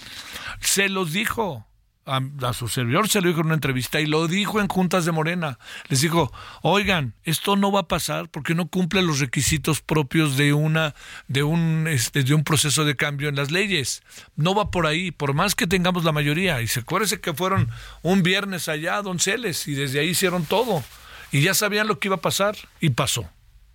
se 0.61 0.89
los 0.89 1.13
dijo 1.13 1.67
a, 2.07 2.53
su 2.53 2.69
servidor 2.69 3.09
se 3.09 3.21
lo 3.21 3.29
dijo 3.29 3.41
en 3.41 3.47
una 3.47 3.55
entrevista 3.55 4.01
y 4.01 4.07
lo 4.07 4.29
dijo 4.29 4.61
en 4.61 4.69
juntas 4.69 5.05
de 5.05 5.13
Morena. 5.13 5.59
Les 5.89 6.01
dijo, 6.01 6.33
oigan, 6.63 7.15
esto 7.25 7.57
no 7.57 7.73
va 7.73 7.81
a 7.81 7.89
pasar 7.89 8.29
porque 8.29 8.55
no 8.55 8.69
cumple 8.69 9.03
los 9.03 9.19
requisitos 9.19 9.81
propios 9.81 10.37
de 10.37 10.53
una, 10.53 10.95
de 11.27 11.43
un, 11.43 11.89
este, 11.89 12.23
de 12.23 12.35
un 12.35 12.45
proceso 12.45 12.85
de 12.85 12.97
cambio 12.97 13.29
en 13.29 13.35
las 13.35 13.51
leyes. 13.51 14.03
No 14.37 14.55
va 14.55 14.71
por 14.71 14.87
ahí, 14.87 15.11
por 15.11 15.35
más 15.35 15.55
que 15.55 15.67
tengamos 15.67 16.05
la 16.05 16.13
mayoría. 16.13 16.63
Y 16.63 16.69
se 16.69 16.81
acuérdese 16.81 17.21
que 17.21 17.35
fueron 17.35 17.69
un 18.03 18.23
viernes 18.23 18.69
allá 18.69 18.97
a 18.97 19.03
Donceles 19.03 19.67
y 19.67 19.75
desde 19.75 20.01
ahí 20.01 20.11
hicieron 20.11 20.45
todo. 20.45 20.85
Y 21.33 21.41
ya 21.41 21.55
sabían 21.55 21.89
lo 21.89 21.99
que 21.99 22.09
iba 22.09 22.17
a 22.17 22.21
pasar 22.21 22.57
y 22.81 22.91
pasó. 22.91 23.29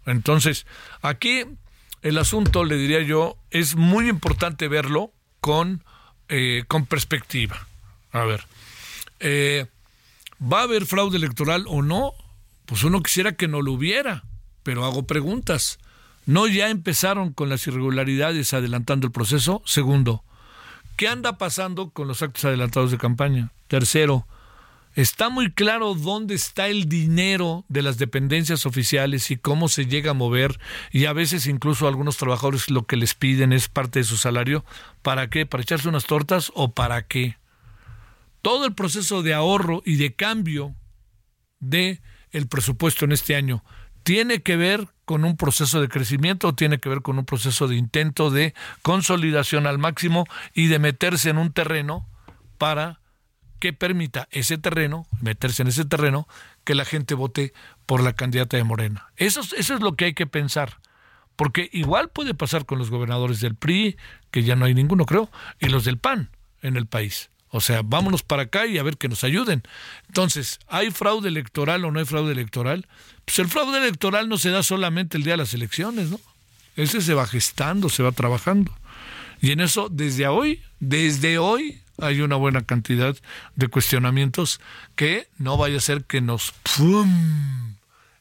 Entonces, 0.05 0.65
aquí 1.01 1.43
el 2.01 2.17
asunto, 2.17 2.63
le 2.63 2.77
diría 2.77 3.01
yo, 3.01 3.37
es 3.51 3.75
muy 3.75 4.09
importante 4.09 4.67
verlo 4.67 5.11
con, 5.41 5.83
eh, 6.29 6.63
con 6.67 6.85
perspectiva. 6.85 7.67
A 8.11 8.23
ver, 8.25 8.45
eh, 9.19 9.65
¿va 10.41 10.59
a 10.59 10.63
haber 10.63 10.85
fraude 10.85 11.17
electoral 11.17 11.65
o 11.67 11.81
no? 11.81 12.13
Pues 12.65 12.83
uno 12.83 13.01
quisiera 13.01 13.33
que 13.33 13.47
no 13.47 13.61
lo 13.61 13.73
hubiera, 13.73 14.23
pero 14.63 14.85
hago 14.85 15.03
preguntas. 15.03 15.79
¿No 16.25 16.47
ya 16.47 16.69
empezaron 16.69 17.33
con 17.33 17.49
las 17.49 17.65
irregularidades 17.67 18.53
adelantando 18.53 19.07
el 19.07 19.13
proceso? 19.13 19.61
Segundo, 19.65 20.23
¿qué 20.95 21.07
anda 21.07 21.37
pasando 21.37 21.89
con 21.89 22.07
los 22.07 22.21
actos 22.21 22.45
adelantados 22.45 22.91
de 22.91 22.97
campaña? 22.97 23.51
Tercero, 23.67 24.27
Está 24.93 25.29
muy 25.29 25.53
claro 25.53 25.93
dónde 25.93 26.35
está 26.35 26.67
el 26.67 26.89
dinero 26.89 27.63
de 27.69 27.81
las 27.81 27.97
dependencias 27.97 28.65
oficiales 28.65 29.31
y 29.31 29.37
cómo 29.37 29.69
se 29.69 29.85
llega 29.85 30.11
a 30.11 30.15
mover 30.15 30.59
y 30.91 31.05
a 31.05 31.13
veces 31.13 31.47
incluso 31.47 31.87
algunos 31.87 32.17
trabajadores 32.17 32.69
lo 32.69 32.85
que 32.85 32.97
les 32.97 33.13
piden 33.13 33.53
es 33.53 33.69
parte 33.69 33.99
de 33.99 34.03
su 34.03 34.17
salario. 34.17 34.65
¿Para 35.01 35.29
qué? 35.29 35.45
¿Para 35.45 35.63
echarse 35.63 35.87
unas 35.87 36.05
tortas 36.05 36.51
o 36.55 36.73
para 36.73 37.03
qué? 37.03 37.37
Todo 38.41 38.65
el 38.65 38.73
proceso 38.73 39.23
de 39.23 39.33
ahorro 39.33 39.81
y 39.85 39.95
de 39.97 40.13
cambio 40.13 40.75
de 41.59 42.01
el 42.31 42.47
presupuesto 42.47 43.05
en 43.05 43.11
este 43.11 43.35
año 43.35 43.63
tiene 44.03 44.41
que 44.41 44.55
ver 44.55 44.87
con 45.05 45.25
un 45.25 45.37
proceso 45.37 45.81
de 45.81 45.89
crecimiento 45.89 46.47
o 46.47 46.55
tiene 46.55 46.79
que 46.79 46.89
ver 46.89 47.01
con 47.01 47.19
un 47.19 47.25
proceso 47.25 47.67
de 47.67 47.75
intento 47.75 48.29
de 48.29 48.53
consolidación 48.81 49.67
al 49.67 49.77
máximo 49.77 50.25
y 50.53 50.67
de 50.67 50.79
meterse 50.79 51.29
en 51.29 51.37
un 51.37 51.51
terreno 51.51 52.07
para 52.57 53.01
que 53.59 53.73
permita 53.73 54.27
ese 54.31 54.57
terreno, 54.57 55.05
meterse 55.21 55.61
en 55.61 55.67
ese 55.67 55.85
terreno, 55.85 56.27
que 56.63 56.73
la 56.73 56.85
gente 56.85 57.13
vote 57.13 57.53
por 57.85 58.01
la 58.01 58.13
candidata 58.13 58.57
de 58.57 58.63
Morena. 58.63 59.07
Eso, 59.17 59.41
eso 59.41 59.75
es 59.75 59.81
lo 59.81 59.95
que 59.95 60.05
hay 60.05 60.13
que 60.13 60.25
pensar. 60.25 60.79
Porque 61.35 61.69
igual 61.71 62.09
puede 62.09 62.33
pasar 62.33 62.65
con 62.65 62.79
los 62.79 62.89
gobernadores 62.89 63.39
del 63.39 63.55
PRI, 63.55 63.97
que 64.31 64.43
ya 64.43 64.55
no 64.55 64.65
hay 64.65 64.73
ninguno, 64.73 65.05
creo, 65.05 65.29
y 65.59 65.69
los 65.69 65.85
del 65.85 65.97
PAN 65.97 66.29
en 66.61 66.77
el 66.77 66.87
país. 66.87 67.30
O 67.51 67.61
sea, 67.61 67.81
vámonos 67.83 68.23
para 68.23 68.43
acá 68.43 68.65
y 68.65 68.77
a 68.77 68.83
ver 68.83 68.97
que 68.97 69.09
nos 69.09 69.23
ayuden. 69.23 69.61
Entonces, 70.07 70.59
¿hay 70.67 70.89
fraude 70.89 71.27
electoral 71.27 71.83
o 71.85 71.91
no 71.91 71.99
hay 71.99 72.05
fraude 72.05 72.31
electoral? 72.31 72.87
Pues 73.25 73.39
el 73.39 73.49
fraude 73.49 73.77
electoral 73.77 74.29
no 74.29 74.37
se 74.37 74.49
da 74.49 74.63
solamente 74.63 75.17
el 75.17 75.23
día 75.23 75.33
de 75.33 75.37
las 75.37 75.53
elecciones, 75.53 76.09
¿no? 76.09 76.19
Ese 76.77 77.01
se 77.01 77.13
va 77.13 77.27
gestando, 77.27 77.89
se 77.89 78.03
va 78.03 78.13
trabajando. 78.13 78.71
Y 79.41 79.51
en 79.51 79.59
eso, 79.59 79.89
desde 79.89 80.27
hoy, 80.27 80.61
desde 80.79 81.37
hoy, 81.37 81.81
hay 81.97 82.21
una 82.21 82.35
buena 82.35 82.63
cantidad 82.63 83.15
de 83.55 83.67
cuestionamientos 83.67 84.61
que 84.95 85.27
no 85.37 85.57
vaya 85.57 85.77
a 85.77 85.81
ser 85.81 86.03
que 86.05 86.21
nos 86.21 86.53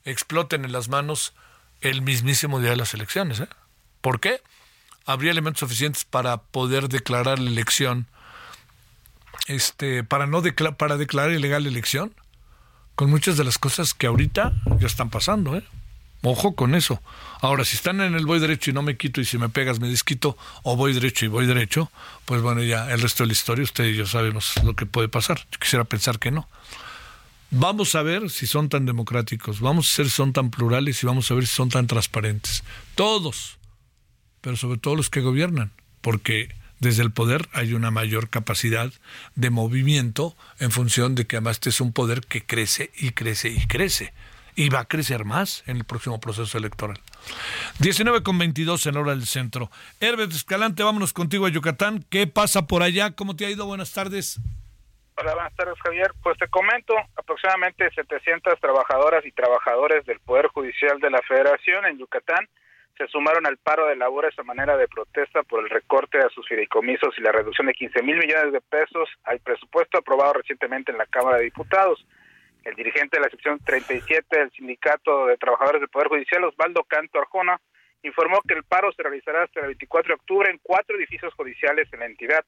exploten 0.04 0.64
en 0.64 0.72
las 0.72 0.88
manos 0.88 1.34
el 1.80 2.02
mismísimo 2.02 2.60
día 2.60 2.70
de 2.70 2.76
las 2.76 2.94
elecciones. 2.94 3.40
¿eh? 3.40 3.48
¿Por 4.00 4.20
qué? 4.20 4.42
Habría 5.06 5.30
elementos 5.30 5.60
suficientes 5.60 6.04
para 6.04 6.38
poder 6.42 6.88
declarar 6.88 7.38
la 7.38 7.50
elección, 7.50 8.06
este, 9.46 10.04
para 10.04 10.26
no 10.26 10.42
para 10.76 10.96
declarar 10.96 11.32
ilegal 11.32 11.64
la 11.64 11.68
elección, 11.68 12.12
con 12.94 13.10
muchas 13.10 13.36
de 13.36 13.44
las 13.44 13.58
cosas 13.58 13.94
que 13.94 14.06
ahorita 14.06 14.52
ya 14.78 14.86
están 14.86 15.10
pasando, 15.10 15.56
¿eh? 15.56 15.64
Ojo 16.22 16.54
con 16.54 16.74
eso. 16.74 17.02
Ahora, 17.40 17.64
si 17.64 17.76
están 17.76 18.00
en 18.02 18.14
el 18.14 18.26
voy 18.26 18.40
derecho 18.40 18.70
y 18.70 18.74
no 18.74 18.82
me 18.82 18.98
quito 18.98 19.22
y 19.22 19.24
si 19.24 19.38
me 19.38 19.48
pegas 19.48 19.80
me 19.80 19.88
desquito, 19.88 20.36
o 20.62 20.76
voy 20.76 20.92
derecho 20.92 21.24
y 21.24 21.28
voy 21.28 21.46
derecho, 21.46 21.90
pues 22.26 22.42
bueno, 22.42 22.62
ya 22.62 22.90
el 22.92 23.00
resto 23.00 23.22
de 23.22 23.28
la 23.28 23.32
historia, 23.32 23.64
ustedes 23.64 23.94
y 23.94 23.96
yo 23.96 24.06
sabemos 24.06 24.52
lo 24.62 24.76
que 24.76 24.84
puede 24.84 25.08
pasar. 25.08 25.38
Yo 25.50 25.58
quisiera 25.58 25.84
pensar 25.84 26.18
que 26.18 26.30
no. 26.30 26.46
Vamos 27.50 27.94
a 27.94 28.02
ver 28.02 28.28
si 28.28 28.46
son 28.46 28.68
tan 28.68 28.84
democráticos, 28.84 29.60
vamos 29.60 29.92
a 29.98 30.02
ver 30.02 30.10
si 30.10 30.16
son 30.16 30.32
tan 30.32 30.50
plurales 30.50 31.02
y 31.02 31.06
vamos 31.06 31.30
a 31.30 31.34
ver 31.34 31.46
si 31.46 31.54
son 31.54 31.70
tan 31.70 31.86
transparentes. 31.86 32.62
Todos, 32.94 33.58
pero 34.42 34.56
sobre 34.56 34.78
todo 34.78 34.94
los 34.94 35.08
que 35.08 35.20
gobiernan, 35.22 35.72
porque 36.02 36.54
desde 36.80 37.02
el 37.02 37.12
poder 37.12 37.48
hay 37.52 37.74
una 37.74 37.90
mayor 37.90 38.28
capacidad 38.28 38.90
de 39.36 39.50
movimiento 39.50 40.34
en 40.58 40.70
función 40.70 41.14
de 41.14 41.26
que 41.26 41.36
además 41.36 41.56
este 41.56 41.68
es 41.68 41.80
un 41.80 41.92
poder 41.92 42.22
que 42.22 42.44
crece 42.44 42.90
y 42.96 43.10
crece 43.10 43.50
y 43.50 43.66
crece 43.66 44.12
y 44.56 44.68
va 44.68 44.80
a 44.80 44.84
crecer 44.86 45.24
más 45.24 45.62
en 45.68 45.76
el 45.76 45.84
próximo 45.84 46.20
proceso 46.20 46.58
electoral. 46.58 46.98
19 47.78 48.22
con 48.22 48.38
22 48.38 48.86
en 48.86 48.96
hora 48.96 49.12
del 49.12 49.26
centro. 49.26 49.70
Herbert 50.00 50.32
Escalante, 50.32 50.82
vámonos 50.82 51.12
contigo 51.12 51.46
a 51.46 51.50
Yucatán. 51.50 52.04
¿Qué 52.10 52.26
pasa 52.26 52.66
por 52.66 52.82
allá? 52.82 53.12
¿Cómo 53.12 53.36
te 53.36 53.46
ha 53.46 53.50
ido? 53.50 53.66
Buenas 53.66 53.92
tardes. 53.92 54.40
Hola, 55.16 55.34
buenas 55.34 55.54
tardes, 55.54 55.78
Javier. 55.84 56.12
Pues 56.22 56.38
te 56.38 56.48
comento, 56.48 56.94
aproximadamente 57.16 57.90
700 57.94 58.58
trabajadoras 58.58 59.24
y 59.26 59.32
trabajadores 59.32 60.04
del 60.06 60.18
Poder 60.20 60.48
Judicial 60.48 60.98
de 60.98 61.10
la 61.10 61.20
Federación 61.28 61.84
en 61.84 61.98
Yucatán 61.98 62.48
se 63.00 63.08
sumaron 63.08 63.46
al 63.46 63.56
paro 63.56 63.86
de 63.86 63.96
labores 63.96 64.38
a 64.38 64.42
manera 64.42 64.76
de 64.76 64.86
protesta 64.86 65.42
por 65.42 65.60
el 65.60 65.70
recorte 65.70 66.18
a 66.18 66.28
sus 66.28 66.46
fideicomisos 66.46 67.14
y 67.16 67.22
la 67.22 67.32
reducción 67.32 67.66
de 67.66 67.72
15 67.72 68.02
mil 68.02 68.18
millones 68.18 68.52
de 68.52 68.60
pesos 68.60 69.08
al 69.24 69.40
presupuesto 69.40 69.96
aprobado 69.96 70.34
recientemente 70.34 70.92
en 70.92 70.98
la 70.98 71.06
Cámara 71.06 71.38
de 71.38 71.44
Diputados. 71.44 72.06
El 72.62 72.74
dirigente 72.74 73.16
de 73.16 73.22
la 73.22 73.30
sección 73.30 73.58
37 73.64 74.38
del 74.38 74.50
Sindicato 74.50 75.24
de 75.24 75.38
Trabajadores 75.38 75.80
del 75.80 75.88
Poder 75.88 76.08
Judicial, 76.08 76.44
Osvaldo 76.44 76.84
Canto 76.84 77.18
Arjona, 77.18 77.58
informó 78.02 78.42
que 78.46 78.52
el 78.52 78.64
paro 78.64 78.92
se 78.92 79.02
realizará 79.02 79.44
hasta 79.44 79.60
el 79.60 79.68
24 79.68 80.08
de 80.08 80.14
octubre 80.16 80.50
en 80.50 80.60
cuatro 80.62 80.98
edificios 80.98 81.32
judiciales 81.32 81.88
en 81.94 82.00
la 82.00 82.06
entidad. 82.06 82.44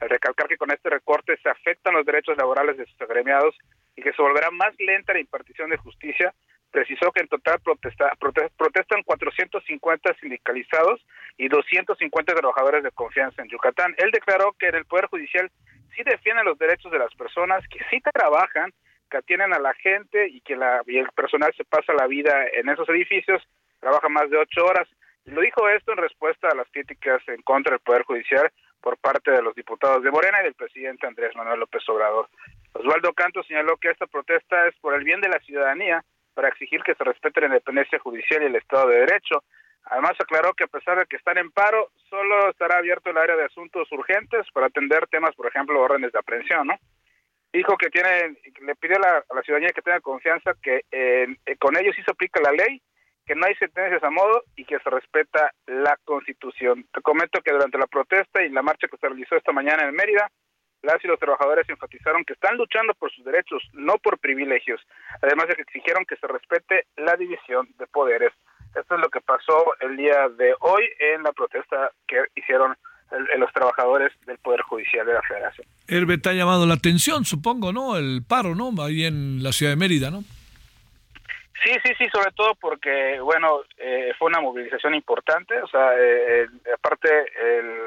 Al 0.00 0.10
recalcar 0.10 0.48
que 0.48 0.58
con 0.58 0.72
este 0.72 0.90
recorte 0.90 1.38
se 1.40 1.48
afectan 1.48 1.94
los 1.94 2.04
derechos 2.04 2.36
laborales 2.36 2.76
de 2.76 2.86
sus 2.86 3.00
agremiados 3.00 3.56
y 3.94 4.02
que 4.02 4.12
se 4.12 4.20
volverá 4.20 4.50
más 4.50 4.74
lenta 4.80 5.12
la 5.12 5.20
impartición 5.20 5.70
de 5.70 5.76
justicia, 5.76 6.34
precisó 6.76 7.10
que 7.10 7.22
en 7.22 7.28
total 7.28 7.58
protesta, 7.60 8.12
protestan 8.18 9.02
450 9.02 10.14
sindicalizados 10.20 11.00
y 11.38 11.48
250 11.48 12.34
trabajadores 12.34 12.82
de 12.82 12.90
confianza 12.90 13.40
en 13.40 13.48
Yucatán. 13.48 13.94
Él 13.96 14.10
declaró 14.10 14.52
que 14.58 14.66
en 14.66 14.74
el 14.74 14.84
Poder 14.84 15.06
Judicial 15.06 15.50
sí 15.96 16.02
defienden 16.04 16.44
los 16.44 16.58
derechos 16.58 16.92
de 16.92 16.98
las 16.98 17.14
personas, 17.14 17.66
que 17.68 17.78
sí 17.88 18.02
trabajan 18.12 18.74
que 19.10 19.16
atienden 19.16 19.54
a 19.54 19.58
la 19.58 19.72
gente 19.72 20.28
y 20.28 20.42
que 20.42 20.54
la, 20.54 20.82
y 20.86 20.98
el 20.98 21.08
personal 21.16 21.50
se 21.56 21.64
pasa 21.64 21.94
la 21.94 22.06
vida 22.06 22.44
en 22.52 22.68
esos 22.68 22.86
edificios, 22.90 23.42
trabaja 23.80 24.10
más 24.10 24.28
de 24.28 24.36
ocho 24.36 24.66
horas. 24.66 24.86
Lo 25.24 25.40
dijo 25.40 25.66
esto 25.70 25.92
en 25.92 25.98
respuesta 25.98 26.48
a 26.48 26.54
las 26.56 26.68
críticas 26.72 27.22
en 27.28 27.40
contra 27.40 27.70
del 27.70 27.80
Poder 27.80 28.02
Judicial 28.02 28.52
por 28.82 28.98
parte 28.98 29.30
de 29.30 29.40
los 29.40 29.54
diputados 29.54 30.02
de 30.02 30.10
Morena 30.10 30.40
y 30.42 30.44
del 30.44 30.54
presidente 30.54 31.06
Andrés 31.06 31.34
Manuel 31.36 31.60
López 31.60 31.88
Obrador. 31.88 32.28
Osvaldo 32.74 33.14
Canto 33.14 33.42
señaló 33.44 33.78
que 33.78 33.88
esta 33.88 34.06
protesta 34.06 34.68
es 34.68 34.76
por 34.82 34.92
el 34.92 35.04
bien 35.04 35.22
de 35.22 35.30
la 35.30 35.40
ciudadanía 35.40 36.04
para 36.36 36.48
exigir 36.48 36.82
que 36.82 36.94
se 36.94 37.02
respete 37.02 37.40
la 37.40 37.46
independencia 37.46 37.98
judicial 37.98 38.42
y 38.42 38.46
el 38.46 38.56
Estado 38.56 38.88
de 38.88 39.00
Derecho. 39.00 39.42
Además 39.84 40.12
aclaró 40.20 40.52
que 40.52 40.64
a 40.64 40.68
pesar 40.68 40.98
de 40.98 41.06
que 41.06 41.16
están 41.16 41.38
en 41.38 41.50
paro, 41.50 41.88
solo 42.10 42.50
estará 42.50 42.76
abierto 42.76 43.08
el 43.08 43.16
área 43.16 43.36
de 43.36 43.44
asuntos 43.44 43.90
urgentes 43.90 44.46
para 44.52 44.66
atender 44.66 45.06
temas, 45.06 45.34
por 45.34 45.46
ejemplo, 45.46 45.80
órdenes 45.80 46.12
de 46.12 46.18
aprehensión, 46.18 46.66
¿no? 46.66 46.76
dijo 47.52 47.76
que 47.78 47.88
tiene, 47.88 48.36
le 48.60 48.74
pidió 48.76 48.96
a 48.96 49.24
la, 49.34 49.42
ciudadanía 49.42 49.72
que 49.74 49.80
tenga 49.80 50.00
confianza 50.00 50.52
que 50.62 50.82
eh, 50.90 51.26
con 51.58 51.76
ellos 51.78 51.94
sí 51.96 52.02
se 52.02 52.10
aplica 52.10 52.40
la 52.42 52.52
ley, 52.52 52.82
que 53.24 53.34
no 53.34 53.46
hay 53.46 53.54
sentencias 53.56 54.02
a 54.02 54.10
modo 54.10 54.44
y 54.56 54.64
que 54.64 54.78
se 54.78 54.90
respeta 54.90 55.52
la 55.66 55.96
Constitución. 56.04 56.86
Te 56.92 57.00
comento 57.00 57.40
que 57.40 57.52
durante 57.52 57.78
la 57.78 57.86
protesta 57.86 58.42
y 58.42 58.50
la 58.50 58.62
marcha 58.62 58.88
que 58.88 58.98
se 58.98 59.08
realizó 59.08 59.36
esta 59.36 59.52
mañana 59.52 59.88
en 59.88 59.94
Mérida, 59.94 60.30
las 60.86 61.04
y 61.04 61.08
los 61.08 61.18
trabajadores 61.18 61.68
enfatizaron 61.68 62.24
que 62.24 62.32
están 62.32 62.56
luchando 62.56 62.94
por 62.94 63.12
sus 63.12 63.24
derechos, 63.24 63.62
no 63.72 63.98
por 63.98 64.18
privilegios, 64.18 64.80
además 65.20 65.48
de 65.48 65.56
que 65.56 65.62
exigieron 65.62 66.04
que 66.06 66.16
se 66.16 66.26
respete 66.26 66.86
la 66.96 67.16
división 67.16 67.68
de 67.78 67.86
poderes. 67.86 68.32
Esto 68.74 68.94
es 68.94 69.00
lo 69.00 69.08
que 69.08 69.20
pasó 69.20 69.72
el 69.80 69.96
día 69.96 70.28
de 70.28 70.54
hoy 70.60 70.84
en 70.98 71.22
la 71.22 71.32
protesta 71.32 71.90
que 72.06 72.22
hicieron 72.34 72.76
los 73.38 73.52
trabajadores 73.52 74.12
del 74.26 74.36
Poder 74.38 74.62
Judicial 74.62 75.06
de 75.06 75.14
la 75.14 75.22
Federación. 75.22 75.66
Herbert 75.86 76.26
ha 76.26 76.32
llamado 76.32 76.66
la 76.66 76.74
atención, 76.74 77.24
supongo, 77.24 77.72
¿no? 77.72 77.96
El 77.96 78.22
paro, 78.26 78.54
¿no? 78.54 78.72
Ahí 78.82 79.04
en 79.04 79.42
la 79.42 79.52
ciudad 79.52 79.72
de 79.72 79.76
Mérida, 79.76 80.10
¿no? 80.10 80.24
Sí, 81.64 81.72
sí, 81.84 81.92
sí, 81.98 82.06
sobre 82.12 82.32
todo 82.32 82.54
porque, 82.60 83.18
bueno, 83.20 83.62
eh, 83.78 84.12
fue 84.18 84.28
una 84.28 84.40
movilización 84.40 84.94
importante, 84.94 85.60
o 85.62 85.68
sea, 85.68 85.92
eh, 85.98 86.46
aparte 86.74 87.08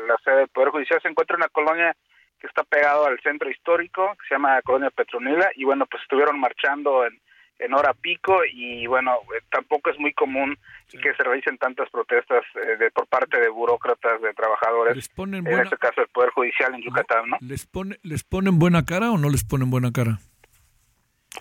la 0.07 0.17
sede 0.23 0.37
del 0.37 0.47
Poder 0.47 0.69
Judicial 0.69 1.01
se 1.01 1.07
encuentra 1.07 1.35
en 1.35 1.41
una 1.43 1.49
colonia 1.49 1.95
que 2.39 2.47
está 2.47 2.63
pegado 2.63 3.05
al 3.05 3.19
centro 3.21 3.49
histórico, 3.49 4.15
que 4.15 4.27
se 4.27 4.35
llama 4.35 4.61
Colonia 4.61 4.89
Petronila, 4.89 5.49
y 5.55 5.65
bueno, 5.65 5.85
pues 5.85 6.01
estuvieron 6.03 6.39
marchando 6.39 7.05
en, 7.05 7.19
en 7.59 7.73
hora 7.73 7.93
pico 7.93 8.39
y 8.51 8.87
bueno, 8.87 9.11
eh, 9.35 9.43
tampoco 9.51 9.89
es 9.89 9.99
muy 9.99 10.13
común 10.13 10.57
que 10.89 11.13
se 11.13 11.23
realicen 11.23 11.57
tantas 11.57 11.89
protestas 11.89 12.43
eh, 12.55 12.77
de, 12.77 12.91
por 12.91 13.05
parte 13.07 13.39
de 13.39 13.49
burócratas, 13.49 14.21
de 14.21 14.33
trabajadores, 14.33 15.09
en 15.17 15.47
este 15.59 15.77
caso 15.77 16.01
el 16.01 16.07
Poder 16.07 16.31
Judicial 16.31 16.73
en 16.73 16.81
Yucatán, 16.81 17.29
¿no? 17.29 17.37
¿Les, 17.41 17.65
pone, 17.65 17.99
¿Les 18.01 18.23
ponen 18.23 18.57
buena 18.57 18.85
cara 18.85 19.11
o 19.11 19.17
no 19.17 19.29
les 19.29 19.43
ponen 19.43 19.69
buena 19.69 19.91
cara? 19.91 20.19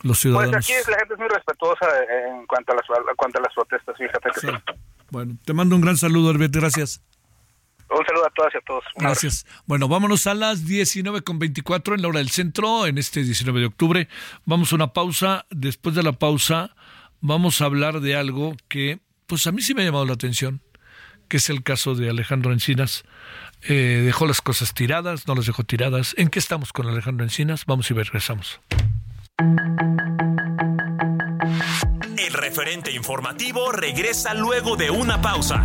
Los 0.02 0.18
ciudadanos. 0.18 0.66
Pues 0.66 0.80
aquí 0.80 0.90
la 0.90 0.98
gente 0.98 1.14
es 1.14 1.20
muy 1.20 1.28
respetuosa 1.28 1.86
en 2.10 2.46
cuanto 2.46 2.72
a 2.72 2.76
las, 2.76 2.84
cuanto 3.16 3.38
a 3.38 3.42
las 3.42 3.54
protestas, 3.54 3.96
fíjate 3.96 4.30
que 4.40 4.74
Bueno, 5.10 5.34
te 5.44 5.54
mando 5.54 5.76
un 5.76 5.82
gran 5.82 5.96
saludo, 5.96 6.30
Herbert, 6.30 6.54
gracias. 6.54 7.02
Un 7.90 8.04
saludo 8.04 8.26
a 8.26 8.30
todas 8.30 8.54
y 8.54 8.58
a 8.58 8.60
todos. 8.60 8.84
Gracias. 8.96 9.46
Bueno, 9.66 9.88
vámonos 9.88 10.26
a 10.26 10.34
las 10.34 10.66
19.24 10.66 11.94
en 11.94 12.02
la 12.02 12.08
hora 12.08 12.18
del 12.18 12.28
centro, 12.28 12.86
en 12.86 12.98
este 12.98 13.22
19 13.22 13.60
de 13.60 13.66
octubre. 13.66 14.08
Vamos 14.44 14.72
a 14.72 14.76
una 14.76 14.92
pausa. 14.92 15.46
Después 15.50 15.94
de 15.94 16.02
la 16.02 16.12
pausa, 16.12 16.74
vamos 17.20 17.62
a 17.62 17.64
hablar 17.64 18.00
de 18.00 18.14
algo 18.14 18.54
que 18.68 19.00
pues 19.26 19.46
a 19.46 19.52
mí 19.52 19.62
sí 19.62 19.74
me 19.74 19.82
ha 19.82 19.84
llamado 19.86 20.06
la 20.06 20.14
atención, 20.14 20.60
que 21.28 21.38
es 21.38 21.48
el 21.50 21.62
caso 21.62 21.94
de 21.94 22.10
Alejandro 22.10 22.52
Encinas. 22.52 23.04
Eh, 23.62 24.02
dejó 24.04 24.26
las 24.26 24.40
cosas 24.40 24.74
tiradas, 24.74 25.26
no 25.26 25.34
las 25.34 25.46
dejó 25.46 25.64
tiradas. 25.64 26.14
¿En 26.18 26.28
qué 26.28 26.38
estamos 26.38 26.72
con 26.72 26.88
Alejandro 26.88 27.24
Encinas? 27.24 27.64
Vamos 27.66 27.90
y 27.90 27.94
regresamos. 27.94 28.60
El 32.16 32.32
referente 32.32 32.92
informativo 32.92 33.72
regresa 33.72 34.34
luego 34.34 34.76
de 34.76 34.90
una 34.90 35.20
pausa. 35.20 35.64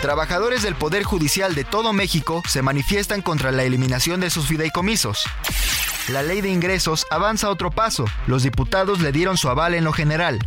Trabajadores 0.00 0.62
del 0.62 0.76
Poder 0.76 1.02
Judicial 1.02 1.54
de 1.54 1.64
todo 1.64 1.92
México 1.92 2.42
se 2.48 2.62
manifiestan 2.62 3.20
contra 3.20 3.52
la 3.52 3.64
eliminación 3.64 4.18
de 4.20 4.30
sus 4.30 4.46
fideicomisos. 4.46 5.24
La 6.08 6.22
ley 6.22 6.40
de 6.40 6.48
ingresos 6.48 7.06
avanza 7.10 7.50
otro 7.50 7.70
paso. 7.70 8.06
Los 8.26 8.42
diputados 8.42 9.00
le 9.00 9.12
dieron 9.12 9.36
su 9.36 9.50
aval 9.50 9.74
en 9.74 9.84
lo 9.84 9.92
general. 9.92 10.38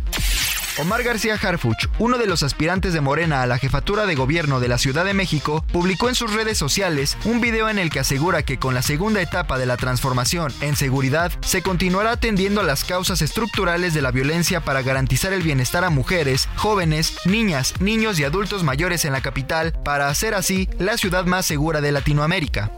Omar 0.76 1.04
García 1.04 1.38
Harfuch, 1.40 1.86
uno 2.00 2.18
de 2.18 2.26
los 2.26 2.42
aspirantes 2.42 2.92
de 2.92 3.00
Morena 3.00 3.42
a 3.42 3.46
la 3.46 3.58
jefatura 3.58 4.06
de 4.06 4.16
gobierno 4.16 4.58
de 4.58 4.66
la 4.66 4.76
Ciudad 4.76 5.04
de 5.04 5.14
México, 5.14 5.64
publicó 5.72 6.08
en 6.08 6.16
sus 6.16 6.34
redes 6.34 6.58
sociales 6.58 7.16
un 7.24 7.40
video 7.40 7.68
en 7.68 7.78
el 7.78 7.90
que 7.90 8.00
asegura 8.00 8.42
que 8.42 8.58
con 8.58 8.74
la 8.74 8.82
segunda 8.82 9.22
etapa 9.22 9.56
de 9.56 9.66
la 9.66 9.76
transformación 9.76 10.52
en 10.62 10.74
seguridad 10.74 11.30
se 11.42 11.62
continuará 11.62 12.10
atendiendo 12.10 12.60
a 12.60 12.64
las 12.64 12.82
causas 12.82 13.22
estructurales 13.22 13.94
de 13.94 14.02
la 14.02 14.10
violencia 14.10 14.64
para 14.64 14.82
garantizar 14.82 15.32
el 15.32 15.42
bienestar 15.42 15.84
a 15.84 15.90
mujeres, 15.90 16.48
jóvenes, 16.56 17.18
niñas, 17.24 17.74
niños 17.80 18.18
y 18.18 18.24
adultos 18.24 18.64
mayores 18.64 19.04
en 19.04 19.12
la 19.12 19.20
capital 19.20 19.72
para 19.84 20.08
hacer 20.08 20.34
así 20.34 20.68
la 20.80 20.96
ciudad 20.96 21.24
más 21.24 21.46
segura 21.46 21.80
de 21.80 21.92
Latinoamérica. 21.92 22.72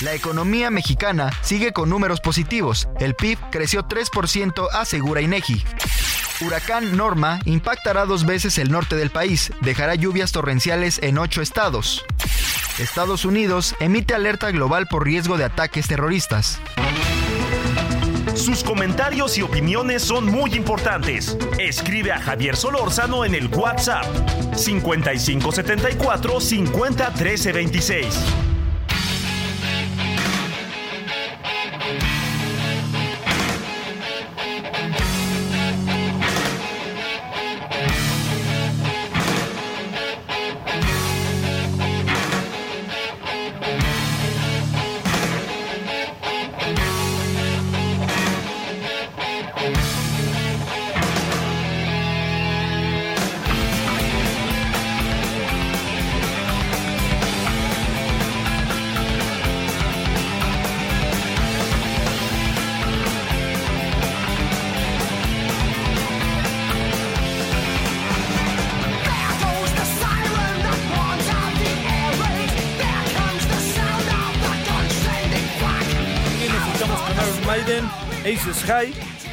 La 0.00 0.14
economía 0.14 0.70
mexicana 0.70 1.30
sigue 1.42 1.72
con 1.72 1.90
números 1.90 2.20
positivos. 2.20 2.88
El 3.00 3.14
PIB 3.14 3.38
creció 3.50 3.82
3%, 3.86 4.68
asegura 4.72 5.20
INEGI. 5.20 5.62
Huracán 6.40 6.96
Norma 6.96 7.40
impactará 7.46 8.04
dos 8.04 8.24
veces 8.24 8.58
el 8.58 8.70
norte 8.70 8.94
del 8.94 9.10
país, 9.10 9.52
dejará 9.60 9.96
lluvias 9.96 10.30
torrenciales 10.30 11.00
en 11.02 11.18
ocho 11.18 11.42
estados. 11.42 12.04
Estados 12.78 13.24
Unidos 13.24 13.74
emite 13.80 14.14
alerta 14.14 14.52
global 14.52 14.86
por 14.86 15.04
riesgo 15.04 15.36
de 15.36 15.44
ataques 15.44 15.88
terroristas. 15.88 16.60
Sus 18.36 18.62
comentarios 18.62 19.36
y 19.36 19.42
opiniones 19.42 20.02
son 20.02 20.26
muy 20.26 20.54
importantes. 20.54 21.36
Escribe 21.58 22.12
a 22.12 22.20
Javier 22.20 22.54
Solórzano 22.54 23.24
en 23.24 23.34
el 23.34 23.48
WhatsApp 23.48 24.04
5574 24.54 26.40
50 26.40 27.10
26. 27.52 28.06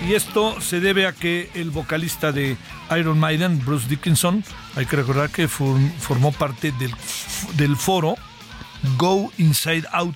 Y 0.07 0.13
esto 0.13 0.61
se 0.61 0.79
debe 0.79 1.07
a 1.07 1.11
que 1.11 1.49
el 1.55 1.69
vocalista 1.69 2.31
de 2.31 2.55
Iron 2.97 3.19
Maiden, 3.19 3.59
Bruce 3.65 3.87
Dickinson, 3.89 4.45
hay 4.77 4.85
que 4.85 4.95
recordar 4.95 5.29
que 5.29 5.49
formó 5.49 6.31
parte 6.31 6.71
del, 6.71 6.93
del 7.57 7.75
foro 7.75 8.15
Go 8.97 9.33
Inside 9.37 9.87
Out 9.91 10.15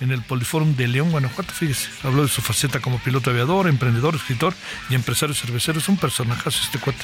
en 0.00 0.10
el 0.10 0.22
Poliforum 0.22 0.76
de 0.76 0.88
León, 0.88 1.10
Guanajuato. 1.10 1.54
Fíjese, 1.54 1.88
habló 2.02 2.22
de 2.22 2.28
su 2.28 2.42
faceta 2.42 2.80
como 2.80 2.98
piloto 2.98 3.30
aviador, 3.30 3.66
emprendedor, 3.66 4.14
escritor 4.14 4.54
y 4.90 4.94
empresario 4.94 5.34
cervecero. 5.34 5.78
Es 5.78 5.88
un 5.88 5.96
personaje 5.96 6.48
este 6.48 6.78
cuate, 6.78 7.02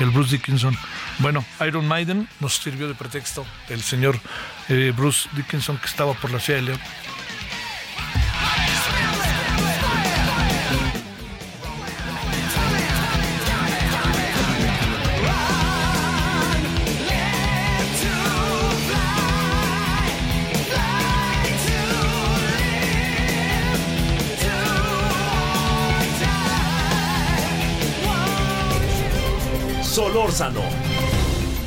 el 0.00 0.10
Bruce 0.10 0.32
Dickinson. 0.32 0.76
Bueno, 1.18 1.44
Iron 1.66 1.86
Maiden 1.88 2.28
nos 2.40 2.56
sirvió 2.56 2.88
de 2.88 2.94
pretexto 2.94 3.46
el 3.70 3.82
señor 3.82 4.20
eh, 4.68 4.92
Bruce 4.94 5.30
Dickinson 5.32 5.78
que 5.78 5.86
estaba 5.86 6.12
por 6.12 6.30
la 6.30 6.40
ciudad 6.40 6.60
de 6.60 6.66
León. 6.66 6.80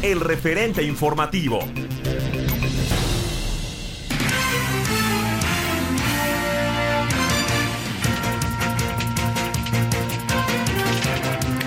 El 0.01 0.21
referente 0.21 0.83
informativo. 0.83 1.59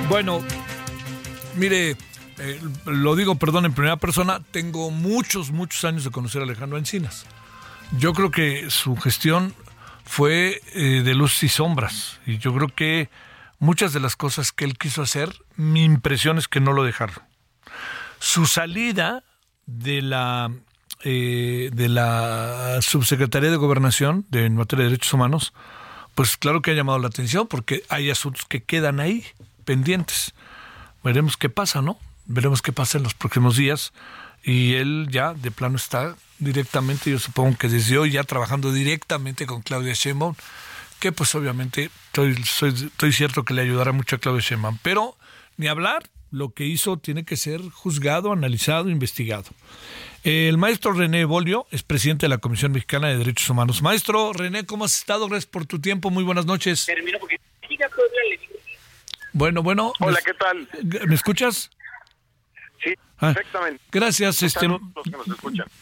Bueno, 0.09 0.41
mire, 1.57 1.91
eh, 2.39 2.61
lo 2.87 3.15
digo, 3.15 3.35
perdón, 3.35 3.67
en 3.67 3.75
primera 3.75 3.99
persona, 3.99 4.41
tengo 4.51 4.91
muchos, 4.91 5.51
muchos 5.51 5.85
años 5.85 6.05
de 6.05 6.11
conocer 6.11 6.41
a 6.41 6.45
Alejandro 6.45 6.79
Encinas. 6.79 7.27
Yo 7.99 8.15
creo 8.15 8.31
que 8.31 8.71
su 8.71 8.97
gestión 8.97 9.53
fue 10.07 10.63
eh, 10.73 11.03
de 11.05 11.15
luz 11.15 11.43
y 11.43 11.49
sombras, 11.51 12.21
y 12.25 12.39
yo 12.39 12.55
creo 12.55 12.69
que 12.69 13.11
muchas 13.59 13.93
de 13.93 14.01
las 14.01 14.17
cosas 14.17 14.53
que 14.53 14.65
él 14.65 14.79
quiso 14.79 15.03
hacer, 15.03 15.35
mi 15.57 15.85
impresión 15.85 16.39
es 16.39 16.49
que 16.49 16.61
no 16.61 16.73
lo 16.73 16.85
dejaron. 16.85 17.17
Su 18.19 18.47
salida 18.47 19.25
de 19.67 20.03
la 20.03 20.51
eh, 21.05 21.71
de 21.73 21.89
la 21.89 22.79
subsecretaría 22.81 23.51
de 23.51 23.57
gobernación 23.57 24.25
de 24.31 24.47
en 24.47 24.57
materia 24.57 24.85
de 24.85 24.91
derechos 24.91 25.13
humanos, 25.13 25.53
pues 26.15 26.37
claro 26.37 26.63
que 26.63 26.71
ha 26.71 26.75
llamado 26.75 26.99
la 26.99 27.09
atención 27.09 27.47
porque 27.47 27.83
hay 27.91 28.11
asuntos 28.11 28.47
que 28.47 28.63
quedan 28.63 28.99
ahí 28.99 29.25
pendientes. 29.65 30.33
Veremos 31.05 31.37
qué 31.37 31.51
pasa, 31.51 31.83
¿no? 31.83 31.99
Veremos 32.25 32.63
qué 32.63 32.73
pasa 32.73 32.99
en 32.99 33.05
los 33.05 33.15
próximos 33.15 33.57
días. 33.57 33.93
Y 34.43 34.75
él 34.75 35.09
ya 35.11 35.35
de 35.35 35.51
plano 35.51 35.77
está 35.77 36.17
directamente, 36.39 37.11
yo 37.11 37.19
supongo 37.19 37.59
que 37.59 37.69
desde 37.69 37.99
hoy 37.99 38.13
ya 38.13 38.25
trabajando 38.25 38.73
directamente 38.73 39.47
con 39.47 39.63
Claudia 39.63 39.93
Sheinbaum 39.93 40.35
que 41.01 41.13
pues 41.13 41.35
obviamente 41.35 41.91
estoy, 42.07 42.33
estoy 42.33 43.13
cierto 43.13 43.45
que 43.45 43.55
le 43.55 43.63
ayudará 43.63 43.93
mucho 43.93 44.17
a 44.17 44.19
Claudio 44.19 44.41
Sheinbaum, 44.41 44.79
pero 44.83 45.17
ni 45.57 45.69
hablar, 45.69 46.03
lo 46.31 46.51
que 46.51 46.65
hizo 46.65 46.99
tiene 46.99 47.25
que 47.25 47.37
ser 47.37 47.63
juzgado, 47.71 48.33
analizado, 48.33 48.91
investigado. 48.91 49.51
El 50.25 50.59
maestro 50.59 50.93
René 50.93 51.25
Bolio 51.25 51.67
es 51.71 51.83
presidente 51.83 52.27
de 52.27 52.31
la 52.31 52.39
Comisión 52.39 52.73
Mexicana 52.73 53.09
de 53.09 53.17
Derechos 53.17 53.49
Humanos. 53.49 53.81
Maestro 53.81 54.33
René, 54.33 54.67
¿cómo 54.67 54.85
has 54.85 54.99
estado? 54.99 55.29
Gracias 55.29 55.47
por 55.47 55.67
tu 55.67 55.81
tiempo. 55.81 56.11
Muy 56.11 56.25
buenas 56.25 56.47
noches. 56.47 56.87
Bueno, 59.33 59.63
bueno. 59.63 59.93
Hola, 60.01 60.19
¿qué 60.25 60.35
tal? 60.35 60.69
¿Me 61.07 61.15
escuchas? 61.15 61.71
Sí, 62.83 62.95
ah, 63.19 63.33
perfectamente. 63.33 63.83
Gracias, 63.93 64.43
este, 64.43 64.67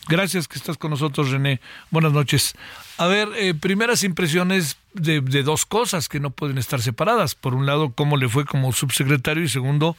gracias 0.08 0.46
que 0.46 0.58
estás 0.58 0.76
con 0.76 0.90
nosotros, 0.90 1.30
René. 1.30 1.60
Buenas 1.90 2.12
noches. 2.12 2.54
A 2.98 3.06
ver, 3.06 3.28
eh, 3.36 3.54
primeras 3.54 4.04
impresiones 4.04 4.76
de, 4.94 5.20
dos 5.42 5.66
cosas 5.66 6.08
que 6.08 6.20
no 6.20 6.30
pueden 6.30 6.58
estar 6.58 6.80
separadas. 6.80 7.34
Por 7.34 7.54
un 7.54 7.66
lado, 7.66 7.92
cómo 7.94 8.16
le 8.16 8.28
fue 8.28 8.44
como 8.44 8.72
subsecretario 8.72 9.42
y 9.42 9.48
segundo, 9.48 9.96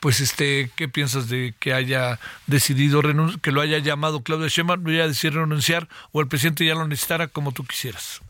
pues 0.00 0.20
este, 0.20 0.70
¿qué 0.76 0.88
piensas 0.88 1.28
de 1.28 1.54
que 1.60 1.74
haya 1.74 2.18
decidido 2.46 3.02
que 3.42 3.52
lo 3.52 3.60
haya 3.60 3.78
llamado 3.78 4.22
Claudia 4.22 4.48
Sheinbaum, 4.48 4.84
lo 4.84 4.90
haya 4.90 5.08
decidido 5.08 5.42
renunciar 5.42 5.88
o 6.12 6.20
el 6.20 6.28
presidente 6.28 6.64
ya 6.64 6.74
lo 6.74 6.86
necesitara 6.86 7.28
como 7.28 7.52
tú 7.52 7.64
quisieras? 7.64 8.22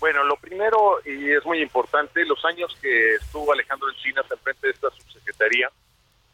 Bueno, 0.00 0.24
lo 0.24 0.36
primero, 0.36 0.96
y 1.04 1.30
es 1.30 1.44
muy 1.44 1.60
importante, 1.60 2.24
los 2.24 2.42
años 2.46 2.74
que 2.80 3.16
estuvo 3.16 3.52
Alejandro 3.52 3.90
Encinas 3.90 4.24
al 4.30 4.38
frente 4.38 4.66
de 4.66 4.72
esta 4.72 4.88
subsecretaría, 4.90 5.70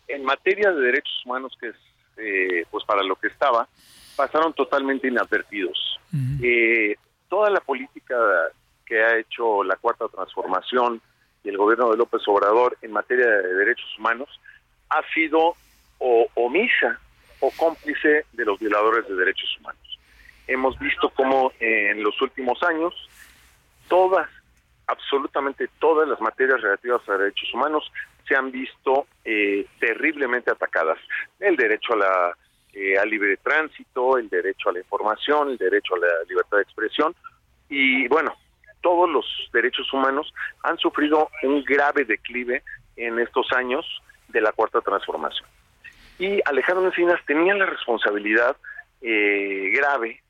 en 0.06 0.24
materia 0.24 0.70
de 0.70 0.80
derechos 0.80 1.22
humanos, 1.24 1.52
que 1.60 1.68
es 1.68 1.76
eh, 2.16 2.64
pues 2.70 2.84
para 2.84 3.02
lo 3.02 3.16
que 3.16 3.26
estaba, 3.26 3.68
pasaron 4.14 4.52
totalmente 4.54 5.08
inadvertidos. 5.08 5.98
Eh, 6.42 6.96
toda 7.28 7.50
la 7.50 7.60
política 7.60 8.16
que 8.84 9.02
ha 9.02 9.18
hecho 9.18 9.64
la 9.64 9.76
Cuarta 9.76 10.08
Transformación 10.08 11.00
y 11.42 11.48
el 11.48 11.58
gobierno 11.58 11.90
de 11.90 11.96
López 11.96 12.22
Obrador 12.26 12.76
en 12.82 12.92
materia 12.92 13.26
de 13.26 13.54
derechos 13.54 13.88
humanos 13.98 14.28
ha 14.88 15.02
sido 15.12 15.54
o 15.98 16.26
omisa 16.34 16.98
o 17.40 17.50
cómplice 17.56 18.24
de 18.32 18.44
los 18.44 18.58
violadores 18.58 19.06
de 19.08 19.14
derechos 19.14 19.56
humanos. 19.58 19.98
Hemos 20.46 20.78
visto 20.78 21.10
cómo 21.10 21.52
en 21.58 22.02
los 22.02 22.20
últimos 22.22 22.62
años 22.62 22.94
todas, 23.88 24.28
absolutamente 24.86 25.68
todas 25.80 26.08
las 26.08 26.20
materias 26.20 26.60
relativas 26.60 27.08
a 27.08 27.18
derechos 27.18 27.52
humanos 27.52 27.90
se 28.26 28.36
han 28.36 28.50
visto 28.50 29.06
eh, 29.24 29.66
terriblemente 29.80 30.50
atacadas. 30.50 30.98
El 31.38 31.56
derecho 31.56 31.94
a 31.94 31.96
la 31.96 32.36
eh, 32.76 32.98
al 32.98 33.08
libre 33.08 33.38
tránsito, 33.38 34.18
el 34.18 34.28
derecho 34.28 34.68
a 34.68 34.72
la 34.72 34.80
información, 34.80 35.50
el 35.50 35.56
derecho 35.56 35.94
a 35.94 35.98
la 35.98 36.24
libertad 36.28 36.58
de 36.58 36.62
expresión 36.62 37.14
y 37.68 38.06
bueno, 38.08 38.36
todos 38.82 39.08
los 39.08 39.24
derechos 39.52 39.90
humanos 39.92 40.32
han 40.62 40.76
sufrido 40.78 41.30
un 41.42 41.64
grave 41.64 42.04
declive 42.04 42.62
en 42.96 43.18
estos 43.18 43.50
años 43.52 43.84
de 44.28 44.40
la 44.40 44.52
cuarta 44.52 44.80
transformación. 44.80 45.48
Y 46.18 46.40
Alejandro 46.44 46.86
Encinas 46.86 47.20
tenía 47.26 47.54
la 47.54 47.66
responsabilidad 47.66 48.56
eh, 49.00 49.72
grave, 49.74 50.22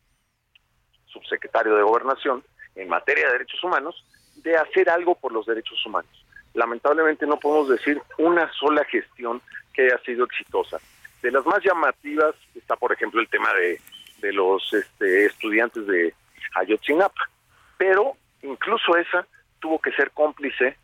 subsecretario 1.07 1.75
de 1.77 1.83
Gobernación, 1.83 2.43
en 2.75 2.89
materia 2.89 3.27
de 3.27 3.33
derechos 3.33 3.63
humanos, 3.65 4.05
de 4.37 4.57
hacer 4.57 4.89
algo 4.89 5.15
por 5.15 5.33
los 5.33 5.47
derechos 5.47 5.85
humanos 5.85 6.27
lamentablemente 6.57 7.27
no 7.27 7.39
podemos 7.39 7.69
decir 7.69 8.01
una 8.19 8.51
sola 8.55 8.85
gestión 8.87 9.41
que 9.73 9.83
haya 9.83 9.99
sido 9.99 10.25
exitosa. 10.25 10.81
De 11.23 11.31
las 11.31 11.45
más 11.47 11.61
llamativas 11.65 12.35
está, 12.55 12.77
por 12.77 12.93
ejemplo, 12.93 13.21
el 13.21 13.29
tema 13.29 13.53
de, 13.55 13.81
de 14.19 14.33
los 14.33 14.73
este, 14.73 15.27
estudiantes 15.27 15.87
de 15.87 16.15
Ayotzinapa, 16.55 17.29
pero 17.77 18.17
incluso 18.43 18.97
esa 18.97 19.27
tuvo 19.59 19.81
que 19.81 19.93
ser 19.93 20.11
cómplice 20.13 20.77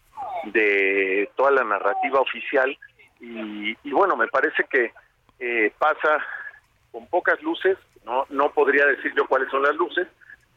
de 0.45 1.31
toda 1.37 1.51
la 1.51 1.64
narrativa 1.64 2.21
oficial 2.21 2.77
y, 3.21 3.77
bueno, 3.92 4.16
me 4.16 4.27
parece 4.27 4.64
que 4.64 4.92
eh, 5.38 5.73
pasa 5.79 6.18
con 6.90 7.07
pocas 7.07 7.40
luces, 7.42 7.79
no, 8.05 8.27
no 8.31 8.51
podría 8.53 8.85
decir 8.87 9.12
yo 9.16 9.27
cuáles 9.29 9.49
son 9.51 9.62
las 9.62 9.77
luces, 9.77 10.09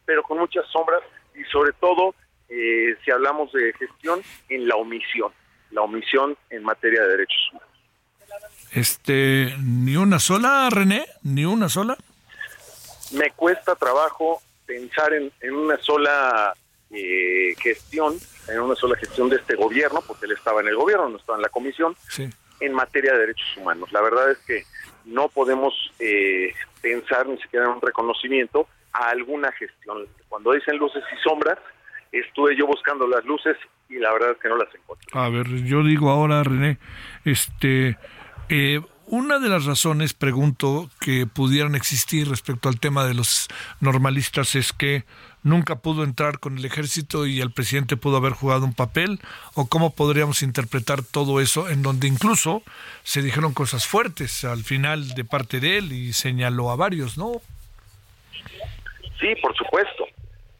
pero 0.05 0.23
con 0.23 0.39
muchas 0.39 0.65
sombras 0.71 1.01
y 1.35 1.43
sobre 1.45 1.73
todo 1.73 2.15
eh, 2.49 2.95
si 3.03 3.11
hablamos 3.11 3.51
de 3.53 3.73
gestión, 3.73 4.21
en 4.49 4.67
la 4.67 4.75
omisión, 4.75 5.31
la 5.71 5.81
omisión 5.81 6.37
en 6.49 6.63
materia 6.63 7.01
de 7.03 7.09
derechos 7.09 7.49
humanos. 7.51 7.74
Este, 8.71 9.55
ni 9.63 9.95
una 9.95 10.19
sola, 10.19 10.69
René, 10.69 11.05
ni 11.23 11.45
una 11.45 11.69
sola. 11.69 11.97
Me 13.11 13.31
cuesta 13.31 13.75
trabajo 13.75 14.41
pensar 14.65 15.13
en, 15.13 15.31
una 15.55 15.77
sola 15.77 16.53
eh, 16.91 17.55
gestión, 17.61 18.15
en 18.47 18.59
una 18.59 18.75
sola 18.75 18.97
gestión 18.97 19.29
de 19.29 19.37
este 19.37 19.55
gobierno, 19.55 20.01
porque 20.05 20.25
él 20.25 20.33
estaba 20.33 20.61
en 20.61 20.67
el 20.67 20.75
gobierno, 20.75 21.09
no 21.09 21.17
estaba 21.17 21.37
en 21.37 21.43
la 21.43 21.49
comisión, 21.49 21.95
en 22.59 22.73
materia 22.73 23.13
de 23.13 23.19
derechos 23.19 23.57
humanos. 23.57 23.91
La 23.91 24.01
verdad 24.01 24.31
es 24.31 24.39
que 24.39 24.63
no 25.05 25.29
podemos 25.29 25.73
eh, 25.99 26.53
pensar 26.81 27.27
ni 27.27 27.37
siquiera 27.37 27.65
en 27.65 27.73
un 27.73 27.81
reconocimiento 27.81 28.67
a 28.91 29.09
alguna 29.09 29.51
gestión. 29.53 30.05
Cuando 30.29 30.51
dicen 30.51 30.77
luces 30.77 31.03
y 31.13 31.23
sombras, 31.23 31.59
estuve 32.11 32.55
yo 32.57 32.65
buscando 32.67 33.07
las 33.07 33.23
luces 33.25 33.57
y 33.89 33.99
la 33.99 34.11
verdad 34.13 34.31
es 34.31 34.37
que 34.37 34.49
no 34.49 34.57
las 34.57 34.73
encontré. 34.73 35.07
A 35.13 35.29
ver, 35.29 35.47
yo 35.63 35.83
digo 35.83 36.09
ahora, 36.09 36.43
René, 36.43 36.77
este, 37.23 37.97
eh, 38.49 38.81
una 39.07 39.39
de 39.39 39.49
las 39.49 39.65
razones, 39.65 40.13
pregunto, 40.13 40.89
que 40.99 41.27
pudieran 41.27 41.75
existir 41.75 42.27
respecto 42.27 42.69
al 42.69 42.79
tema 42.79 43.05
de 43.05 43.13
los 43.13 43.47
normalistas 43.79 44.55
es 44.55 44.73
que 44.73 45.03
nunca 45.43 45.75
pudo 45.75 46.03
entrar 46.03 46.39
con 46.39 46.57
el 46.57 46.65
ejército 46.65 47.27
y 47.27 47.39
el 47.39 47.51
presidente 47.51 47.97
pudo 47.97 48.17
haber 48.17 48.33
jugado 48.33 48.65
un 48.65 48.73
papel, 48.73 49.19
o 49.53 49.67
cómo 49.67 49.93
podríamos 49.93 50.41
interpretar 50.41 51.03
todo 51.03 51.39
eso, 51.39 51.69
en 51.69 51.83
donde 51.83 52.07
incluso 52.07 52.63
se 53.03 53.21
dijeron 53.21 53.53
cosas 53.53 53.85
fuertes 53.85 54.43
al 54.43 54.63
final 54.63 55.09
de 55.09 55.23
parte 55.23 55.59
de 55.59 55.77
él 55.77 55.91
y 55.91 56.13
señaló 56.13 56.71
a 56.71 56.75
varios, 56.75 57.17
¿no? 57.17 57.41
Sí, 59.19 59.35
por 59.41 59.55
supuesto 59.55 60.05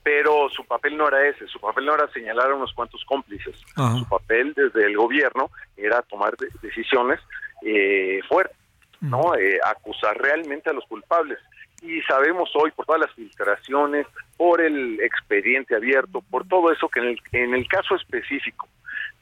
pero 0.06 0.50
su 0.52 0.63
papel 0.65 0.95
no 0.95 1.08
era 1.08 1.28
ese, 1.28 1.48
su 1.48 1.60
papel 1.60 1.84
no 1.84 1.95
era 1.95 2.08
señalar 2.10 2.52
a 2.52 2.54
unos 2.54 2.71
cuantos 2.74 3.04
cómplices, 3.06 3.56
su 3.76 4.08
papel 4.08 4.54
desde 4.56 4.86
el 4.86 4.95
gobierno 4.95 5.50
era 5.76 6.04
tomar 6.04 6.36
decisiones 6.62 7.19
eh, 7.65 8.21
fuertes, 8.30 8.56
¿no? 9.01 9.36
Eh, 9.36 9.60
acusar 9.65 10.15
realmente 10.17 10.69
a 10.69 10.73
los 10.73 10.86
culpables. 10.86 11.39
Y 11.82 12.01
sabemos 12.04 12.49
hoy 12.56 12.71
por 12.71 12.86
todas 12.86 13.01
las 13.01 13.12
filtraciones, 13.13 14.08
por 14.38 14.62
el 14.62 14.99
expediente 15.01 15.75
abierto, 15.75 16.21
por 16.21 16.47
todo 16.47 16.71
eso 16.71 16.88
que 16.88 16.99
en 16.99 17.08
el, 17.08 17.21
en 17.32 17.54
el 17.56 17.67
caso 17.67 17.95
específico 17.95 18.67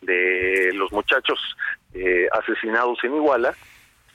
de 0.02 0.72
los 0.74 0.92
muchachos 0.92 1.40
eh, 1.94 2.28
asesinados 2.34 3.02
en 3.04 3.16
Iguala, 3.16 3.56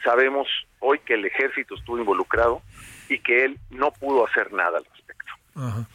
sabemos 0.05 0.47
hoy 0.81 0.99
que 1.01 1.14
el 1.14 1.25
ejército 1.25 1.75
estuvo 1.75 1.99
involucrado 1.99 2.62
y 3.09 3.19
que 3.21 3.47
él 3.47 3.59
no 3.71 3.91
pudo 3.93 4.27
hacer 4.27 4.53
nada 4.53 4.79
al 4.79 4.85
respecto. 4.85 5.33
Ajá. 5.55 5.87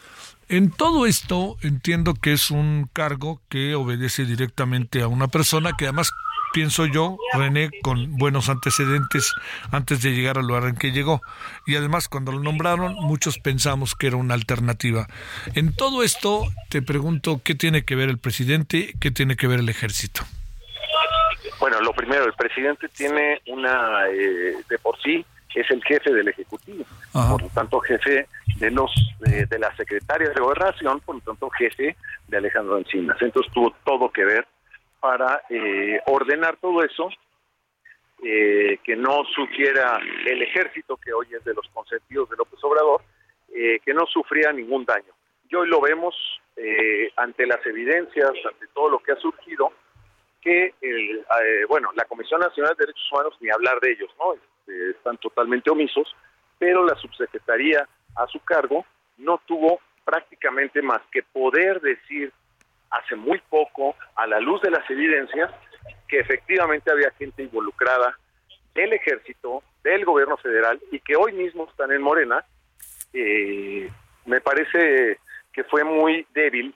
En 0.50 0.72
todo 0.72 1.06
esto 1.06 1.56
entiendo 1.62 2.16
que 2.16 2.34
es 2.34 2.52
un 2.52 2.90
cargo 2.92 3.42
que 3.50 3.76
obedece 3.76 4.26
directamente 4.26 5.02
a 5.02 5.08
una 5.08 5.28
persona 5.28 5.72
que 5.78 5.86
además 5.86 6.12
pienso 6.54 6.86
yo, 6.86 7.18
René, 7.34 7.70
con 7.82 8.18
buenos 8.18 8.48
antecedentes 8.48 9.34
antes 9.72 10.02
de 10.02 10.12
llegar 10.12 10.38
al 10.38 10.48
lugar 10.48 10.64
en 10.66 10.76
que 10.76 10.92
llegó. 10.92 11.22
Y 11.66 11.76
además, 11.76 12.08
cuando 12.08 12.32
lo 12.32 12.40
nombraron, 12.40 12.96
muchos 12.96 13.40
pensamos 13.40 13.96
que 13.96 14.08
era 14.08 14.18
una 14.18 14.36
alternativa. 14.36 15.08
En 15.56 15.76
todo 15.76 16.04
esto, 16.04 16.46
te 16.70 16.82
pregunto, 16.82 17.42
¿qué 17.44 17.56
tiene 17.56 17.84
que 17.84 17.96
ver 17.96 18.10
el 18.10 18.20
presidente? 18.20 18.94
¿Qué 19.00 19.12
tiene 19.12 19.36
que 19.36 19.48
ver 19.48 19.60
el 19.60 19.70
ejército? 19.70 20.24
Bueno, 21.60 21.82
lo 21.82 21.94
primero, 21.94 22.26
el 22.26 22.34
presidente 22.34 22.88
tiene 22.90 23.42
una, 23.48 24.08
eh, 24.10 24.56
de 24.70 24.78
por 24.80 25.02
sí, 25.02 25.26
es 25.56 25.70
el 25.72 25.84
jefe 25.84 26.12
del 26.12 26.28
Ejecutivo, 26.28 26.86
por 27.12 27.42
lo 27.42 27.50
tanto 27.50 27.80
jefe 27.82 28.28
de 28.58 28.72
los 28.72 28.92
de, 29.20 29.60
la 29.60 29.76
secretaria 29.76 30.30
de 30.30 30.40
Gobernación, 30.40 31.00
por 31.02 31.16
lo 31.16 31.22
tanto 31.22 31.50
jefe 31.52 31.96
de 32.28 32.38
Alejandro 32.38 32.78
Encinas. 32.78 33.18
Entonces 33.22 33.52
tuvo 33.54 33.74
todo 33.86 34.12
que 34.12 34.26
ver 34.26 34.48
para 35.04 35.44
eh, 35.50 36.00
ordenar 36.06 36.56
todo 36.62 36.82
eso, 36.82 37.10
eh, 38.24 38.78
que 38.86 38.96
no 38.96 39.26
sufriera 39.36 40.00
el 40.26 40.42
ejército, 40.42 40.96
que 40.96 41.12
hoy 41.12 41.28
es 41.38 41.44
de 41.44 41.54
los 41.54 41.68
consentidos 41.74 42.30
de 42.30 42.38
López 42.38 42.58
Obrador, 42.64 43.02
eh, 43.54 43.82
que 43.84 43.94
no 43.94 44.06
sufría 44.06 44.54
ningún 44.54 44.86
daño. 44.86 45.12
Y 45.50 45.56
hoy 45.56 45.68
lo 45.68 45.82
vemos 45.82 46.16
ante 47.18 47.46
las 47.46 47.66
evidencias, 47.66 48.32
ante 48.46 48.68
todo 48.74 48.88
lo 48.88 49.00
que 49.00 49.12
ha 49.12 49.18
surgido, 49.18 49.74
que 50.40 50.74
el, 50.80 51.26
bueno, 51.68 51.90
la 51.96 52.06
Comisión 52.06 52.40
Nacional 52.40 52.76
de 52.78 52.86
Derechos 52.86 53.12
Humanos, 53.12 53.36
ni 53.42 53.50
hablar 53.50 53.82
de 53.82 53.92
ellos, 53.92 54.10
¿no? 54.20 54.34
Este, 54.36 54.92
están 54.92 55.18
totalmente 55.18 55.70
omisos, 55.70 56.16
pero 56.60 56.86
la 56.86 56.96
subsecretaría 56.96 57.86
a 58.16 58.28
su 58.28 58.40
cargo 58.40 58.86
no 59.18 59.42
tuvo 59.46 59.82
prácticamente 60.06 60.82
más 60.82 61.02
que 61.12 61.24
poder 61.24 61.82
decir 61.82 62.32
hace 62.94 63.16
muy 63.16 63.40
poco, 63.50 63.96
a 64.16 64.26
la 64.28 64.40
luz 64.40 64.62
de 64.62 64.72
las 64.72 64.90
evidencias, 64.90 65.52
que 66.08 66.20
efectivamente 66.20 66.92
había 66.92 67.12
gente 67.12 67.44
involucrada 67.44 68.18
del 68.74 68.94
ejército, 68.94 69.64
del 69.84 70.06
gobierno 70.06 70.38
federal 70.38 70.80
y 70.92 71.00
que 71.00 71.16
hoy 71.16 71.34
mismo 71.34 71.68
están 71.70 71.92
en 71.92 72.02
Morena, 72.02 72.44
eh, 73.14 73.90
me 74.26 74.42
parece 74.42 75.20
que 75.52 75.64
fue 75.66 75.84
muy 75.84 76.26
débil 76.34 76.74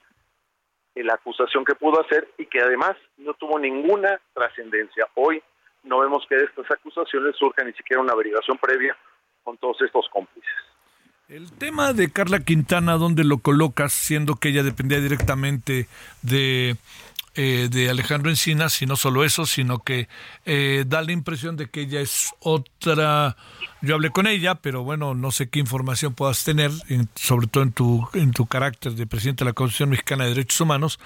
la 0.94 1.14
acusación 1.14 1.64
que 1.64 1.74
pudo 1.74 2.00
hacer 2.00 2.28
y 2.38 2.46
que 2.46 2.60
además 2.60 2.96
no 3.16 3.34
tuvo 3.34 3.58
ninguna 3.58 4.20
trascendencia. 4.34 5.06
Hoy 5.14 5.42
no 5.84 6.00
vemos 6.00 6.26
que 6.28 6.36
de 6.36 6.44
estas 6.44 6.70
acusaciones 6.70 7.36
surja 7.36 7.64
ni 7.64 7.72
siquiera 7.72 8.02
una 8.02 8.12
averiguación 8.12 8.58
previa 8.58 8.96
con 9.42 9.56
todos 9.58 9.80
estos 9.82 10.08
cómplices. 10.08 10.67
El 11.28 11.52
tema 11.52 11.92
de 11.92 12.10
Carla 12.10 12.40
Quintana, 12.40 12.94
¿dónde 12.94 13.22
lo 13.22 13.36
colocas, 13.36 13.92
siendo 13.92 14.36
que 14.36 14.48
ella 14.48 14.62
dependía 14.62 14.98
directamente 14.98 15.86
de, 16.22 16.78
eh, 17.34 17.68
de 17.70 17.90
Alejandro 17.90 18.30
Encinas, 18.30 18.80
y 18.80 18.86
no 18.86 18.96
solo 18.96 19.22
eso, 19.26 19.44
sino 19.44 19.80
que 19.80 20.08
eh, 20.46 20.84
da 20.86 21.02
la 21.02 21.12
impresión 21.12 21.58
de 21.58 21.68
que 21.68 21.82
ella 21.82 22.00
es 22.00 22.32
otra... 22.40 23.36
Yo 23.82 23.96
hablé 23.96 24.08
con 24.08 24.26
ella, 24.26 24.54
pero 24.54 24.84
bueno, 24.84 25.14
no 25.14 25.30
sé 25.30 25.50
qué 25.50 25.58
información 25.58 26.14
puedas 26.14 26.44
tener, 26.44 26.70
sobre 27.14 27.46
todo 27.46 27.62
en 27.62 27.72
tu, 27.72 28.08
en 28.14 28.30
tu 28.30 28.46
carácter 28.46 28.94
de 28.94 29.06
presidente 29.06 29.44
de 29.44 29.50
la 29.50 29.52
Constitución 29.52 29.90
Mexicana 29.90 30.24
de 30.24 30.30
Derechos 30.30 30.62
Humanos, 30.62 30.98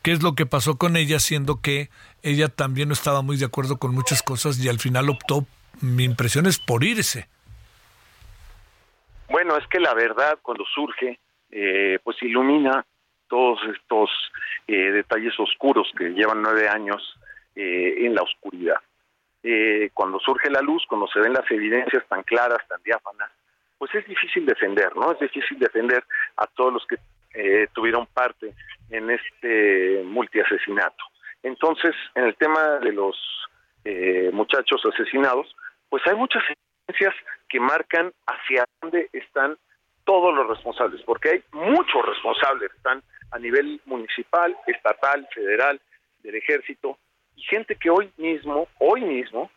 qué 0.00 0.12
es 0.12 0.22
lo 0.22 0.34
que 0.34 0.46
pasó 0.46 0.78
con 0.78 0.96
ella, 0.96 1.20
siendo 1.20 1.60
que 1.60 1.90
ella 2.22 2.48
también 2.48 2.88
no 2.88 2.94
estaba 2.94 3.20
muy 3.20 3.36
de 3.36 3.44
acuerdo 3.44 3.76
con 3.76 3.94
muchas 3.94 4.22
cosas 4.22 4.58
y 4.60 4.68
al 4.70 4.78
final 4.78 5.10
optó, 5.10 5.46
mi 5.82 6.04
impresión 6.04 6.46
es 6.46 6.58
por 6.58 6.84
irse. 6.84 7.28
Bueno, 9.28 9.56
es 9.56 9.66
que 9.66 9.78
la 9.78 9.94
verdad 9.94 10.38
cuando 10.42 10.64
surge, 10.64 11.18
eh, 11.50 11.98
pues 12.02 12.22
ilumina 12.22 12.84
todos 13.28 13.60
estos 13.74 14.10
eh, 14.66 14.90
detalles 14.90 15.38
oscuros 15.38 15.90
que 15.96 16.10
llevan 16.10 16.40
nueve 16.42 16.68
años 16.68 17.18
eh, 17.54 18.06
en 18.06 18.14
la 18.14 18.22
oscuridad. 18.22 18.80
cuando 19.94 20.18
surge 20.20 20.50
la 20.50 20.60
luz, 20.60 20.84
cuando 20.88 21.06
se 21.08 21.20
ven 21.20 21.32
las 21.32 21.50
evidencias 21.50 22.04
tan 22.08 22.22
claras, 22.22 22.58
tan 22.68 22.82
diáfanas, 22.82 23.30
pues 23.78 23.94
es 23.94 24.04
difícil 24.06 24.44
defender, 24.44 24.94
¿no? 24.96 25.12
Es 25.12 25.20
difícil 25.20 25.58
defender 25.58 26.04
a 26.36 26.46
todos 26.46 26.72
los 26.72 26.86
que 26.86 26.96
tuvieron 27.72 28.06
parte 28.06 28.52
en 28.90 29.10
este 29.10 30.02
multiasesinato. 30.04 31.04
Entonces, 31.42 31.94
en 32.14 32.24
el 32.24 32.34
tema 32.34 32.80
de 32.80 32.92
los 32.92 33.16
muchachos 34.32 34.82
asesinados, 34.92 35.54
pues 35.88 36.02
hay 36.06 36.16
muchas 36.16 36.42
que 37.48 37.60
marcan 37.60 38.12
hacia 38.26 38.66
dónde 38.80 39.08
están 39.12 39.56
todos 40.04 40.34
los 40.34 40.48
responsables, 40.48 41.02
porque 41.02 41.30
hay 41.30 41.42
muchos 41.52 42.04
responsables, 42.06 42.72
están 42.74 43.02
a 43.30 43.38
nivel 43.38 43.80
municipal, 43.84 44.56
estatal, 44.66 45.28
federal, 45.34 45.80
del 46.22 46.36
ejército, 46.36 46.98
y 47.36 47.42
gente 47.42 47.76
que 47.76 47.90
hoy 47.90 48.10
mismo, 48.16 48.68
hoy 48.78 49.02
mismo, 49.02 49.50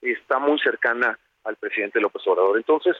está 0.00 0.38
muy 0.38 0.58
cercana 0.60 1.18
al 1.44 1.56
presidente 1.56 2.00
López 2.00 2.22
Obrador. 2.26 2.56
Entonces, 2.56 2.96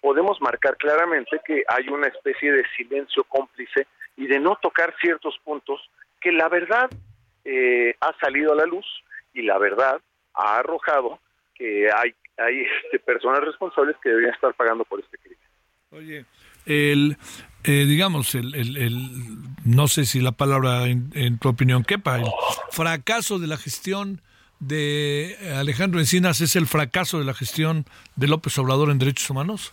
podemos 0.00 0.40
marcar 0.40 0.76
claramente 0.76 1.40
que 1.44 1.64
hay 1.68 1.88
una 1.88 2.08
especie 2.08 2.52
de 2.52 2.64
silencio 2.76 3.24
cómplice 3.24 3.86
y 4.16 4.26
de 4.26 4.38
no 4.38 4.56
tocar 4.56 4.94
ciertos 5.00 5.38
puntos 5.44 5.80
que 6.20 6.32
la 6.32 6.48
verdad 6.48 6.88
eh, 7.44 7.94
ha 8.00 8.12
salido 8.20 8.52
a 8.52 8.56
la 8.56 8.66
luz 8.66 8.86
y 9.34 9.42
la 9.42 9.58
verdad 9.58 10.00
ha 10.34 10.58
arrojado 10.58 11.18
que 11.54 11.90
hay 11.94 12.14
hay 12.38 12.62
este, 12.84 12.98
personas 12.98 13.40
responsables 13.40 13.96
que 14.02 14.08
deberían 14.08 14.34
estar 14.34 14.54
pagando 14.54 14.84
por 14.84 15.00
este 15.00 15.18
crimen. 15.18 15.38
Oye, 15.90 16.24
el, 16.66 17.16
eh, 17.64 17.84
digamos, 17.86 18.34
el, 18.34 18.54
el, 18.54 18.96
no 19.64 19.88
sé 19.88 20.04
si 20.04 20.20
la 20.20 20.32
palabra 20.32 20.86
en, 20.86 21.38
tu 21.38 21.48
opinión 21.48 21.84
quepa, 21.84 22.18
el 22.18 22.26
fracaso 22.70 23.38
de 23.38 23.46
la 23.46 23.56
gestión 23.56 24.20
de 24.58 25.36
Alejandro 25.56 26.00
Encinas 26.00 26.40
es 26.40 26.56
el 26.56 26.66
fracaso 26.66 27.18
de 27.18 27.24
la 27.24 27.34
gestión 27.34 27.84
de 28.16 28.28
López 28.28 28.56
Obrador 28.58 28.90
en 28.90 28.98
derechos 28.98 29.28
humanos? 29.28 29.72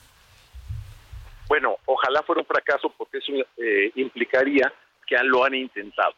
Bueno, 1.48 1.78
ojalá 1.86 2.22
fuera 2.24 2.42
un 2.42 2.48
fracaso 2.48 2.94
porque 2.98 3.20
eso 3.20 3.32
eh, 3.58 3.92
implicaría 3.96 4.72
que 5.08 5.16
lo 5.24 5.44
han 5.44 5.56
intentado. 5.56 6.16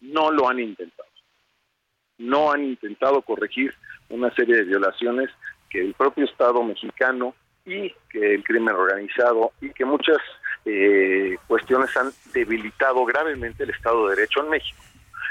No 0.00 0.30
lo 0.30 0.48
han 0.48 0.58
intentado. 0.60 1.07
No 2.18 2.52
han 2.52 2.64
intentado 2.64 3.22
corregir 3.22 3.74
una 4.10 4.34
serie 4.34 4.56
de 4.56 4.64
violaciones 4.64 5.30
que 5.70 5.80
el 5.80 5.94
propio 5.94 6.24
Estado 6.24 6.62
mexicano 6.62 7.34
y 7.64 7.92
que 8.10 8.34
el 8.34 8.44
crimen 8.44 8.74
organizado 8.74 9.52
y 9.60 9.70
que 9.70 9.84
muchas 9.84 10.18
eh, 10.64 11.36
cuestiones 11.46 11.94
han 11.96 12.10
debilitado 12.32 13.04
gravemente 13.04 13.64
el 13.64 13.70
Estado 13.70 14.08
de 14.08 14.16
Derecho 14.16 14.40
en 14.42 14.50
México. 14.50 14.82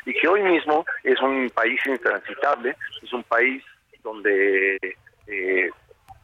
Y 0.06 0.14
que 0.14 0.28
hoy 0.28 0.42
mismo 0.44 0.86
es 1.04 1.20
un 1.22 1.50
país 1.50 1.80
intransitable, 1.86 2.76
es 3.02 3.12
un 3.12 3.24
país 3.24 3.64
donde 4.04 4.78
eh, 5.28 5.70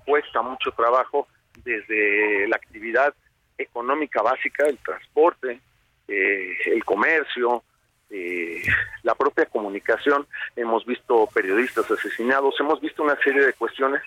cuesta 0.06 0.42
mucho 0.42 0.72
trabajo 0.72 1.28
desde 1.64 2.48
la 2.48 2.56
actividad 2.56 3.14
económica 3.58 4.22
básica, 4.22 4.66
el 4.68 4.78
transporte, 4.78 5.60
eh, 6.08 6.54
el 6.66 6.84
comercio, 6.86 7.64
eh, 8.14 8.62
la 9.04 9.16
propia 9.16 9.46
comunicación, 9.48 10.26
hemos 10.56 10.86
visto 10.86 11.28
periodistas 11.34 11.90
asesinados, 11.90 12.56
hemos 12.60 12.80
visto 12.80 13.04
una 13.04 13.18
serie 13.18 13.46
de 13.46 13.54
cuestiones 13.54 14.02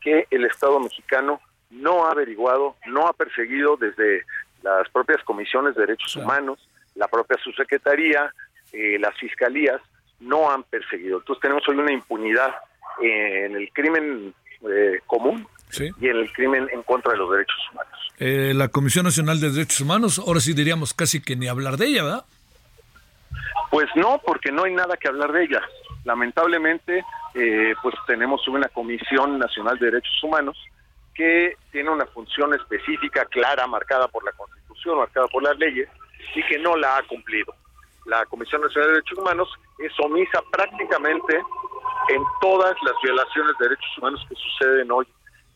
que 0.00 0.26
el 0.30 0.44
Estado 0.44 0.80
mexicano 0.80 1.40
no 1.70 2.04
ha 2.04 2.10
averiguado, 2.10 2.76
no 2.86 3.06
ha 3.06 3.12
perseguido 3.12 3.76
desde 3.76 4.24
las 4.62 4.88
propias 4.90 5.22
comisiones 5.24 5.74
de 5.74 5.82
derechos 5.82 6.16
humanos, 6.16 6.58
la 6.96 7.08
propia 7.08 7.38
subsecretaría, 7.42 8.32
eh, 8.72 8.98
las 8.98 9.16
fiscalías, 9.16 9.80
no 10.20 10.50
han 10.50 10.64
perseguido. 10.64 11.18
Entonces 11.18 11.40
tenemos 11.40 11.66
hoy 11.68 11.76
una 11.76 11.92
impunidad 11.92 12.54
en 13.00 13.56
el 13.56 13.72
crimen 13.72 14.34
eh, 14.68 15.00
común 15.06 15.46
y 16.00 16.08
en 16.08 16.16
el 16.16 16.32
crimen 16.32 16.68
en 16.72 16.82
contra 16.82 17.12
de 17.12 17.18
los 17.18 17.30
derechos 17.30 17.56
humanos. 17.72 17.92
Eh, 18.18 18.52
la 18.54 18.68
Comisión 18.68 19.04
Nacional 19.04 19.40
de 19.40 19.50
Derechos 19.50 19.80
Humanos, 19.80 20.18
ahora 20.18 20.40
sí 20.40 20.52
diríamos 20.52 20.94
casi 20.94 21.22
que 21.22 21.34
ni 21.34 21.48
hablar 21.48 21.76
de 21.76 21.86
ella, 21.86 22.04
¿verdad? 22.04 22.24
Pues 23.70 23.86
no, 23.94 24.20
porque 24.24 24.52
no 24.52 24.64
hay 24.64 24.74
nada 24.74 24.96
que 24.96 25.08
hablar 25.08 25.32
de 25.32 25.44
ella. 25.44 25.62
Lamentablemente, 26.04 27.04
eh, 27.34 27.74
pues 27.82 27.94
tenemos 28.06 28.46
una 28.48 28.68
Comisión 28.68 29.38
Nacional 29.38 29.78
de 29.78 29.86
Derechos 29.86 30.22
Humanos 30.22 30.58
que 31.14 31.56
tiene 31.70 31.90
una 31.90 32.06
función 32.06 32.54
específica, 32.54 33.24
clara, 33.26 33.66
marcada 33.66 34.08
por 34.08 34.24
la 34.24 34.32
Constitución, 34.32 34.98
marcada 34.98 35.26
por 35.28 35.42
las 35.42 35.56
leyes, 35.58 35.88
y 36.34 36.42
que 36.44 36.58
no 36.58 36.76
la 36.76 36.96
ha 36.96 37.02
cumplido. 37.02 37.54
La 38.06 38.24
Comisión 38.26 38.62
Nacional 38.62 38.88
de 38.88 38.94
Derechos 38.94 39.18
Humanos 39.18 39.48
es 39.78 39.92
omisa 40.00 40.42
prácticamente 40.50 41.36
en 42.08 42.22
todas 42.40 42.74
las 42.82 42.94
violaciones 43.02 43.52
de 43.58 43.68
derechos 43.68 43.98
humanos 43.98 44.26
que 44.28 44.34
suceden 44.34 44.90
hoy 44.90 45.06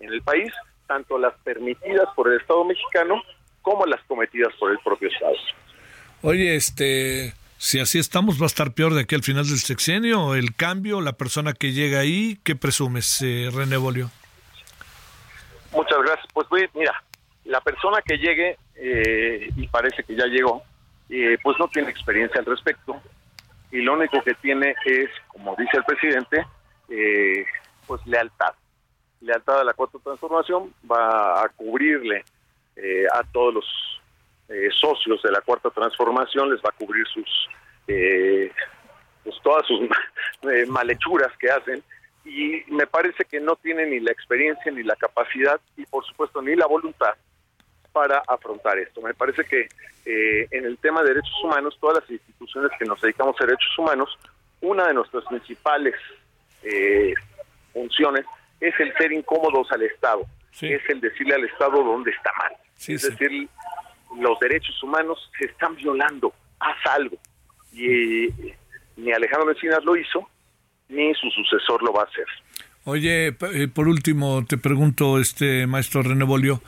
en 0.00 0.12
el 0.12 0.22
país, 0.22 0.52
tanto 0.86 1.18
las 1.18 1.34
permitidas 1.40 2.08
por 2.14 2.28
el 2.28 2.40
Estado 2.40 2.64
mexicano 2.64 3.22
como 3.62 3.84
las 3.86 4.00
cometidas 4.04 4.52
por 4.58 4.70
el 4.70 4.78
propio 4.78 5.08
Estado. 5.08 5.34
Oye, 6.22 6.54
este, 6.54 7.34
si 7.58 7.80
así 7.80 7.98
estamos, 7.98 8.40
va 8.40 8.44
a 8.44 8.46
estar 8.46 8.72
peor 8.72 8.94
de 8.94 9.02
aquí 9.02 9.14
al 9.14 9.22
final 9.22 9.46
del 9.46 9.58
sexenio. 9.58 10.34
El 10.34 10.54
cambio, 10.54 11.00
la 11.00 11.14
persona 11.14 11.52
que 11.52 11.72
llega 11.72 12.00
ahí, 12.00 12.38
¿qué 12.44 12.54
presumes, 12.54 13.22
eh, 13.22 13.48
René 13.52 13.76
Bolio? 13.76 14.10
Muchas 15.72 15.98
gracias. 16.02 16.26
Pues 16.32 16.46
mira, 16.74 17.02
la 17.44 17.60
persona 17.60 18.02
que 18.02 18.18
llegue, 18.18 18.58
eh, 18.74 19.50
y 19.56 19.68
parece 19.68 20.02
que 20.04 20.14
ya 20.14 20.26
llegó, 20.26 20.62
eh, 21.08 21.38
pues 21.42 21.58
no 21.58 21.68
tiene 21.68 21.90
experiencia 21.90 22.40
al 22.40 22.46
respecto. 22.46 23.00
Y 23.70 23.78
lo 23.78 23.94
único 23.94 24.22
que 24.22 24.34
tiene 24.34 24.74
es, 24.84 25.10
como 25.28 25.54
dice 25.56 25.78
el 25.78 25.84
presidente, 25.84 26.46
eh, 26.88 27.44
pues 27.86 28.04
lealtad. 28.06 28.54
Lealtad 29.20 29.60
a 29.60 29.64
la 29.64 29.74
cuarta 29.74 29.98
transformación 30.02 30.72
va 30.90 31.42
a 31.42 31.48
cubrirle 31.50 32.24
a 33.14 33.22
todos 33.32 33.54
los 33.54 33.64
eh, 34.48 34.68
socios 34.72 35.20
de 35.22 35.32
la 35.32 35.40
cuarta 35.40 35.70
transformación 35.70 36.50
les 36.50 36.60
va 36.60 36.70
a 36.70 36.78
cubrir 36.78 37.04
sus 37.08 37.48
eh, 37.88 38.52
pues 39.24 39.36
todas 39.42 39.66
sus 39.66 39.80
eh, 40.50 40.66
malhechuras 40.66 41.36
que 41.38 41.50
hacen. 41.50 41.82
Y 42.24 42.62
me 42.68 42.86
parece 42.86 43.24
que 43.24 43.40
no 43.40 43.56
tienen 43.56 43.90
ni 43.90 44.00
la 44.00 44.10
experiencia 44.10 44.70
ni 44.72 44.82
la 44.82 44.96
capacidad 44.96 45.60
y 45.76 45.86
por 45.86 46.04
supuesto 46.04 46.42
ni 46.42 46.56
la 46.56 46.66
voluntad 46.66 47.14
para 47.92 48.22
afrontar 48.26 48.78
esto. 48.78 49.00
Me 49.00 49.14
parece 49.14 49.44
que 49.44 49.68
en 50.04 50.64
el 50.64 50.78
tema 50.78 51.02
de 51.02 51.08
derechos 51.08 51.34
humanos, 51.42 51.76
todas 51.80 52.02
las 52.02 52.10
instituciones 52.10 52.70
que 52.78 52.84
nos 52.84 53.00
dedicamos 53.00 53.36
a 53.40 53.44
derechos 53.44 53.78
humanos, 53.78 54.16
una 54.60 54.86
de 54.86 54.94
nuestras 54.94 55.24
principales 55.24 55.94
funciones 57.72 58.24
es 58.60 58.74
el 58.80 58.92
ser 58.96 59.12
incómodos 59.12 59.70
al 59.72 59.82
Estado, 59.82 60.26
es 60.60 60.82
el 60.88 61.00
decirle 61.00 61.34
al 61.34 61.44
Estado 61.44 61.82
dónde 61.82 62.10
está 62.10 62.30
mal, 62.38 62.56
es 62.76 63.02
decir, 63.02 63.48
los 64.20 64.38
derechos 64.40 64.82
humanos 64.82 65.18
se 65.38 65.46
están 65.46 65.74
violando, 65.76 66.32
haz 66.60 66.76
algo. 66.94 67.16
Y 67.72 68.26
eh, 68.26 68.56
ni 68.96 69.12
Alejandro 69.12 69.50
Encinas 69.50 69.84
lo 69.84 69.96
hizo, 69.96 70.28
ni 70.88 71.12
su 71.14 71.28
sucesor 71.30 71.82
lo 71.82 71.92
va 71.92 72.02
a 72.02 72.04
hacer. 72.04 72.26
Oye, 72.84 73.28
eh, 73.28 73.68
por 73.72 73.88
último, 73.88 74.44
te 74.46 74.58
pregunto, 74.58 75.18
este 75.18 75.66
maestro 75.66 76.02
René 76.02 76.24
Bolio, 76.24 76.62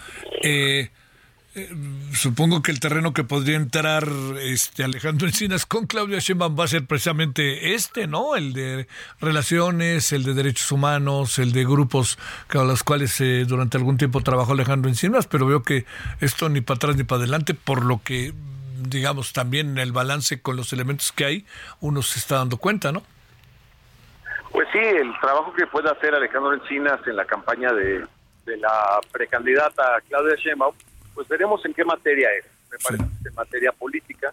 eh, 1.59 1.69
supongo 2.13 2.63
que 2.63 2.71
el 2.71 2.81
terreno 2.81 3.13
que 3.13 3.25
podría 3.25 3.57
entrar 3.57 4.09
este 4.41 4.85
Alejandro 4.85 5.27
Encinas 5.27 5.67
con 5.67 5.87
Claudia 5.87 6.19
Sheinbaum 6.21 6.59
va 6.59 6.65
a 6.65 6.69
ser 6.69 6.87
precisamente 6.87 7.75
este, 7.75 8.07
¿no? 8.07 8.37
El 8.37 8.53
de 8.53 8.87
relaciones, 9.21 10.13
el 10.13 10.23
de 10.23 10.35
derechos 10.35 10.71
humanos, 10.71 11.39
el 11.39 11.53
de 11.53 11.65
grupos 11.65 12.19
con 12.51 12.69
los 12.69 12.85
cuales 12.85 13.21
eh, 13.21 13.45
durante 13.47 13.77
algún 13.77 13.99
tiempo 13.99 14.21
trabajó 14.23 14.53
Alejandro 14.53 14.89
Encinas, 14.89 15.27
pero 15.27 15.47
veo 15.47 15.63
que 15.63 15.85
esto 16.21 16.49
ni 16.49 16.61
para 16.61 16.77
atrás 16.77 16.97
ni 16.97 17.05
para 17.05 17.23
adelante, 17.23 17.55
por 17.55 17.85
lo 17.85 18.01
que 18.03 18.33
digamos 18.81 19.33
también 19.33 19.77
el 19.79 19.93
balance 19.93 20.41
con 20.41 20.57
los 20.57 20.73
elementos 20.73 21.13
que 21.13 21.25
hay, 21.25 21.47
uno 21.81 22.03
se 22.03 22.19
está 22.19 22.37
dando 22.37 22.57
cuenta, 22.59 22.93
¿no? 22.93 23.03
Pues 24.53 24.69
sí, 24.73 24.79
el 24.79 25.13
trabajo 25.21 25.53
que 25.53 25.67
puede 25.67 25.91
hacer 25.91 26.15
Alejandro 26.15 26.55
Encinas 26.55 27.01
en 27.07 27.17
la 27.17 27.25
campaña 27.25 27.73
de 27.73 28.05
de 28.49 28.57
la 28.57 28.99
precandidata 29.13 30.01
Claudia 30.09 30.35
Sheinbaum, 30.37 30.75
pues 31.19 31.27
veremos 31.27 31.61
en 31.65 31.75
qué 31.75 31.85
materia 31.85 32.29
es. 32.39 32.45
Me 32.71 32.79
parece 32.79 33.03
que 33.03 33.19
es 33.19 33.27
en 33.27 33.35
materia 33.35 33.73
política, 33.73 34.33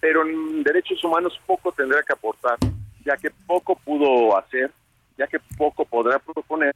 pero 0.00 0.22
en 0.22 0.62
derechos 0.62 1.04
humanos 1.04 1.38
poco 1.44 1.70
tendrá 1.70 2.02
que 2.02 2.14
aportar, 2.14 2.56
ya 3.04 3.14
que 3.18 3.30
poco 3.46 3.76
pudo 3.76 4.34
hacer, 4.34 4.70
ya 5.18 5.26
que 5.26 5.38
poco 5.58 5.84
podrá 5.84 6.18
proponer 6.18 6.74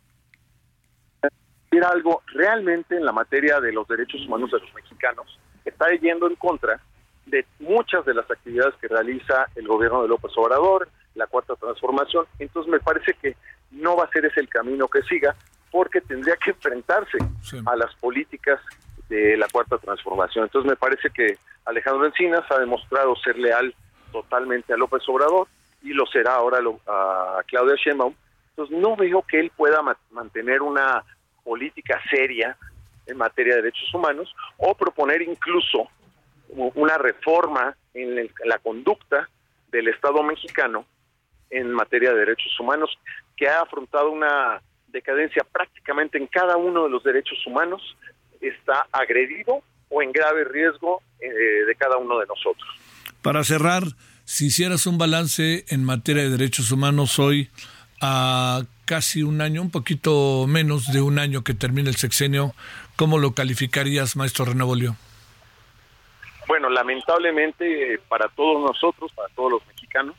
era 1.70 1.88
algo 1.88 2.22
realmente 2.26 2.94
en 2.94 3.06
la 3.06 3.12
materia 3.12 3.58
de 3.58 3.72
los 3.72 3.88
derechos 3.88 4.20
humanos 4.26 4.50
de 4.50 4.58
los 4.58 4.74
mexicanos 4.74 5.38
está 5.64 5.86
yendo 5.96 6.28
en 6.28 6.36
contra 6.36 6.78
de 7.24 7.46
muchas 7.58 8.04
de 8.04 8.12
las 8.12 8.30
actividades 8.30 8.74
que 8.82 8.88
realiza 8.88 9.46
el 9.54 9.66
gobierno 9.66 10.02
de 10.02 10.08
López 10.08 10.32
Obrador, 10.36 10.90
la 11.14 11.26
cuarta 11.26 11.54
transformación. 11.56 12.26
Entonces 12.38 12.70
me 12.70 12.80
parece 12.80 13.14
que 13.14 13.34
no 13.70 13.96
va 13.96 14.04
a 14.04 14.10
ser 14.10 14.26
ese 14.26 14.40
el 14.40 14.48
camino 14.50 14.88
que 14.88 15.00
siga, 15.04 15.34
porque 15.70 16.02
tendría 16.02 16.36
que 16.36 16.50
enfrentarse 16.50 17.16
a 17.64 17.76
las 17.76 17.94
políticas 17.94 18.60
de 19.08 19.36
la 19.36 19.48
cuarta 19.48 19.78
transformación. 19.78 20.44
Entonces 20.44 20.68
me 20.70 20.76
parece 20.76 21.10
que 21.10 21.38
Alejandro 21.64 22.06
Encinas 22.06 22.44
ha 22.50 22.58
demostrado 22.58 23.16
ser 23.16 23.38
leal 23.38 23.74
totalmente 24.12 24.72
a 24.72 24.76
López 24.76 25.02
Obrador 25.08 25.48
y 25.82 25.92
lo 25.92 26.06
será 26.06 26.34
ahora 26.34 26.58
a 26.86 27.40
Claudia 27.46 27.76
Sheinbaum. 27.76 28.14
Entonces 28.50 28.78
no 28.78 28.96
veo 28.96 29.22
que 29.22 29.40
él 29.40 29.52
pueda 29.56 29.80
mantener 30.10 30.62
una 30.62 31.04
política 31.44 32.00
seria 32.10 32.56
en 33.06 33.16
materia 33.16 33.56
de 33.56 33.62
derechos 33.62 33.92
humanos 33.94 34.34
o 34.58 34.74
proponer 34.74 35.22
incluso 35.22 35.88
una 36.48 36.98
reforma 36.98 37.76
en 37.94 38.30
la 38.44 38.58
conducta 38.58 39.28
del 39.70 39.88
Estado 39.88 40.22
mexicano 40.22 40.84
en 41.50 41.72
materia 41.72 42.12
de 42.12 42.20
derechos 42.20 42.58
humanos 42.60 42.98
que 43.36 43.48
ha 43.48 43.60
afrontado 43.60 44.10
una 44.10 44.60
decadencia 44.88 45.44
prácticamente 45.50 46.18
en 46.18 46.26
cada 46.26 46.56
uno 46.56 46.84
de 46.84 46.90
los 46.90 47.02
derechos 47.02 47.38
humanos, 47.46 47.96
está 48.40 48.86
agredido 48.92 49.62
o 49.88 50.02
en 50.02 50.12
grave 50.12 50.44
riesgo 50.44 51.02
eh, 51.20 51.28
de 51.66 51.74
cada 51.74 51.96
uno 51.96 52.18
de 52.18 52.26
nosotros. 52.26 52.68
Para 53.22 53.42
cerrar, 53.44 53.82
si 54.24 54.46
hicieras 54.46 54.86
un 54.86 54.98
balance 54.98 55.64
en 55.68 55.84
materia 55.84 56.22
de 56.22 56.30
derechos 56.30 56.70
humanos 56.70 57.18
hoy, 57.18 57.50
a 58.00 58.62
casi 58.84 59.22
un 59.22 59.40
año, 59.40 59.60
un 59.62 59.70
poquito 59.70 60.46
menos 60.46 60.92
de 60.92 61.02
un 61.02 61.18
año 61.18 61.42
que 61.42 61.54
termina 61.54 61.90
el 61.90 61.96
sexenio, 61.96 62.54
¿cómo 62.96 63.18
lo 63.18 63.32
calificarías, 63.32 64.16
maestro 64.16 64.44
Renovolio? 64.44 64.96
Bueno, 66.46 66.70
lamentablemente 66.70 68.00
para 68.08 68.28
todos 68.28 68.62
nosotros, 68.62 69.12
para 69.12 69.28
todos 69.34 69.52
los 69.52 69.66
mexicanos, 69.66 70.16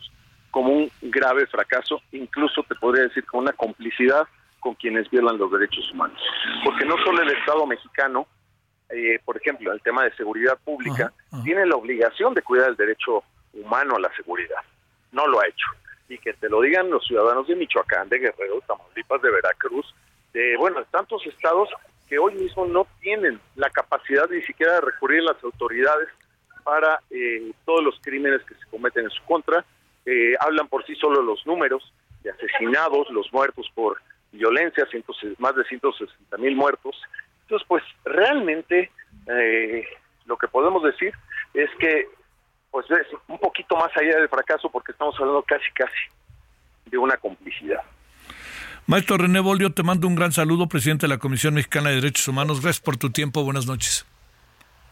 como 0.51 0.73
un 0.73 0.91
grave 1.01 1.47
fracaso, 1.47 2.01
incluso 2.11 2.63
te 2.63 2.75
podría 2.75 3.03
decir 3.03 3.25
con 3.25 3.41
una 3.41 3.53
complicidad 3.53 4.27
con 4.59 4.75
quienes 4.75 5.09
violan 5.09 5.37
los 5.37 5.51
derechos 5.51 5.89
humanos. 5.91 6.19
Porque 6.63 6.85
no 6.85 6.95
solo 7.03 7.21
el 7.21 7.29
Estado 7.29 7.65
mexicano, 7.65 8.27
eh, 8.89 9.19
por 9.23 9.37
ejemplo, 9.37 9.71
el 9.71 9.81
tema 9.81 10.03
de 10.03 10.15
seguridad 10.15 10.57
pública, 10.63 11.13
tiene 11.43 11.65
la 11.65 11.75
obligación 11.75 12.33
de 12.33 12.41
cuidar 12.41 12.69
el 12.69 12.75
derecho 12.75 13.23
humano 13.53 13.95
a 13.95 13.99
la 13.99 14.13
seguridad. 14.15 14.61
No 15.11 15.27
lo 15.27 15.39
ha 15.39 15.47
hecho 15.47 15.65
y 16.09 16.17
que 16.17 16.33
te 16.33 16.49
lo 16.49 16.61
digan 16.61 16.89
los 16.89 17.05
ciudadanos 17.05 17.47
de 17.47 17.55
Michoacán, 17.55 18.09
de 18.09 18.19
Guerrero, 18.19 18.61
Tamaulipas, 18.67 19.21
de 19.21 19.31
Veracruz, 19.31 19.93
de, 20.33 20.57
bueno, 20.57 20.83
tantos 20.91 21.25
estados 21.27 21.69
que 22.07 22.17
hoy 22.17 22.33
mismo 22.33 22.65
no 22.65 22.87
tienen 22.99 23.39
la 23.55 23.69
capacidad 23.69 24.27
ni 24.29 24.41
siquiera 24.41 24.75
de 24.75 24.81
recurrir 24.81 25.21
a 25.21 25.33
las 25.33 25.43
autoridades 25.43 26.09
para 26.63 26.99
eh, 27.11 27.51
todos 27.65 27.83
los 27.83 27.99
crímenes 28.01 28.41
que 28.43 28.55
se 28.55 28.65
cometen 28.71 29.05
en 29.05 29.11
su 29.11 29.23
contra. 29.23 29.63
Eh, 30.05 30.33
hablan 30.39 30.67
por 30.67 30.83
sí 30.85 30.95
solo 30.95 31.21
los 31.21 31.45
números 31.45 31.93
de 32.23 32.31
asesinados, 32.31 33.09
los 33.11 33.31
muertos 33.31 33.69
por 33.75 34.01
violencia, 34.31 34.87
más 35.37 35.55
de 35.55 35.63
160 35.65 36.37
mil 36.37 36.55
muertos. 36.55 36.95
Entonces, 37.43 37.67
pues 37.67 37.83
realmente 38.05 38.91
eh, 39.27 39.85
lo 40.25 40.37
que 40.37 40.47
podemos 40.47 40.83
decir 40.83 41.13
es 41.53 41.69
que 41.79 42.07
pues 42.71 42.85
es 42.91 43.07
un 43.27 43.39
poquito 43.39 43.75
más 43.75 43.89
allá 43.97 44.19
del 44.19 44.29
fracaso 44.29 44.69
porque 44.69 44.91
estamos 44.91 45.15
hablando 45.19 45.41
casi 45.43 45.71
casi 45.73 45.95
de 46.85 46.97
una 46.97 47.17
complicidad. 47.17 47.81
Maestro 48.85 49.17
René 49.17 49.39
Bolio, 49.39 49.71
te 49.71 49.83
mando 49.83 50.07
un 50.07 50.15
gran 50.15 50.31
saludo, 50.31 50.67
presidente 50.67 51.05
de 51.05 51.09
la 51.09 51.19
Comisión 51.19 51.53
Mexicana 51.53 51.89
de 51.89 51.95
Derechos 51.95 52.27
Humanos. 52.27 52.61
Gracias 52.61 52.83
por 52.83 52.97
tu 52.97 53.11
tiempo. 53.11 53.43
Buenas 53.43 53.67
noches. 53.67 54.05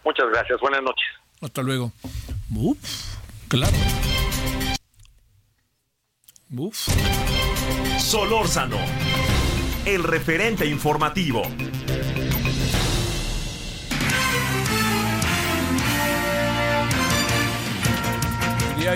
Muchas 0.04 0.30
gracias. 0.30 0.60
Buenas 0.60 0.84
noches. 0.84 1.08
Hasta 1.42 1.62
luego. 1.62 1.92
Uf, 2.56 2.78
claro. 3.48 3.76
Uf. 6.56 6.88
Solórzano, 8.00 8.78
el 9.88 10.04
referente 10.04 10.66
informativo. 10.66 11.44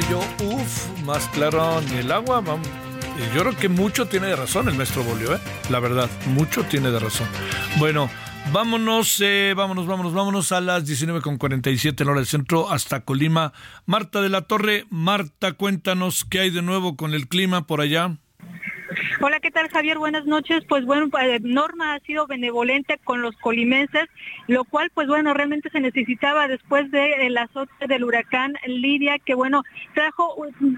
yo, 0.09 0.19
uff, 0.45 0.99
más 1.05 1.27
claro 1.29 1.81
ni 1.81 1.97
el 1.97 2.11
agua. 2.11 2.43
Yo 3.33 3.41
creo 3.41 3.57
que 3.57 3.69
mucho 3.69 4.07
tiene 4.07 4.27
de 4.27 4.35
razón 4.35 4.67
el 4.69 4.75
maestro 4.75 5.03
Bolio, 5.03 5.35
¿eh? 5.35 5.39
La 5.69 5.79
verdad, 5.79 6.09
mucho 6.27 6.63
tiene 6.63 6.91
de 6.91 6.99
razón. 6.99 7.27
Bueno, 7.77 8.09
vámonos, 8.51 9.19
eh, 9.21 9.53
vámonos, 9.55 9.87
vámonos, 9.87 10.13
vámonos 10.13 10.51
a 10.51 10.61
las 10.61 10.85
19.47 10.85 12.01
en 12.01 12.07
hora 12.07 12.19
del 12.19 12.25
centro 12.25 12.69
hasta 12.69 13.01
Colima. 13.01 13.53
Marta 13.85 14.21
de 14.21 14.29
la 14.29 14.41
Torre, 14.41 14.85
Marta, 14.89 15.53
cuéntanos 15.53 16.25
qué 16.25 16.39
hay 16.39 16.49
de 16.49 16.61
nuevo 16.61 16.95
con 16.95 17.13
el 17.13 17.27
clima 17.27 17.67
por 17.67 17.81
allá. 17.81 18.17
Hola, 19.19 19.39
¿qué 19.39 19.51
tal 19.51 19.69
Javier? 19.69 19.97
Buenas 19.97 20.25
noches. 20.25 20.63
Pues 20.67 20.85
bueno, 20.85 21.07
eh, 21.19 21.39
Norma 21.41 21.93
ha 21.93 21.99
sido 22.01 22.27
benevolente 22.27 22.99
con 23.03 23.21
los 23.21 23.35
colimenses, 23.37 24.07
lo 24.47 24.63
cual 24.63 24.91
pues 24.93 25.07
bueno, 25.07 25.33
realmente 25.33 25.69
se 25.69 25.79
necesitaba 25.79 26.47
después 26.47 26.91
de 26.91 27.27
el 27.27 27.37
azote 27.37 27.87
del 27.87 28.03
huracán 28.03 28.53
Lidia, 28.65 29.17
que 29.19 29.33
bueno, 29.33 29.63
trajo 29.93 30.35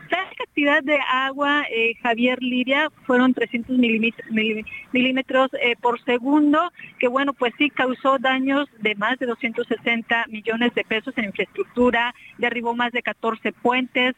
tal 0.09 0.25
cantidad 0.37 0.83
de 0.83 0.99
agua, 1.09 1.65
eh, 1.69 1.95
Javier 2.01 2.41
Lidia, 2.41 2.89
fueron 3.05 3.33
300 3.33 3.77
milímetros, 3.77 5.51
eh, 5.61 5.75
por 5.81 6.01
segundo, 6.03 6.71
que 6.99 7.07
bueno, 7.07 7.33
pues 7.33 7.53
sí 7.57 7.69
causó 7.69 8.19
daños 8.19 8.69
de 8.79 8.95
más 8.95 9.19
de 9.19 9.25
260 9.25 10.25
millones 10.27 10.73
de 10.75 10.83
pesos 10.83 11.13
en 11.17 11.25
infraestructura, 11.25 12.13
derribó 12.37 12.75
más 12.75 12.91
de 12.91 13.01
14 13.01 13.51
puentes, 13.53 14.15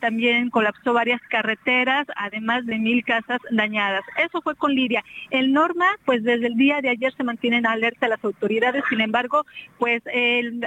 también 0.00 0.50
colapsó 0.50 0.92
varias 0.92 1.20
carreteras, 1.22 2.06
además 2.16 2.66
de 2.66 2.78
mil 2.78 3.04
casas 3.04 3.39
dañadas. 3.50 4.02
Eso 4.16 4.40
fue 4.42 4.54
con 4.54 4.74
Lidia. 4.74 5.04
El 5.30 5.52
Norma, 5.52 5.86
pues 6.04 6.22
desde 6.22 6.46
el 6.46 6.56
día 6.56 6.80
de 6.80 6.90
ayer 6.90 7.12
se 7.14 7.24
mantienen 7.24 7.66
alerta 7.66 8.08
las 8.08 8.22
autoridades, 8.24 8.82
sin 8.88 9.00
embargo, 9.00 9.44
pues 9.78 10.02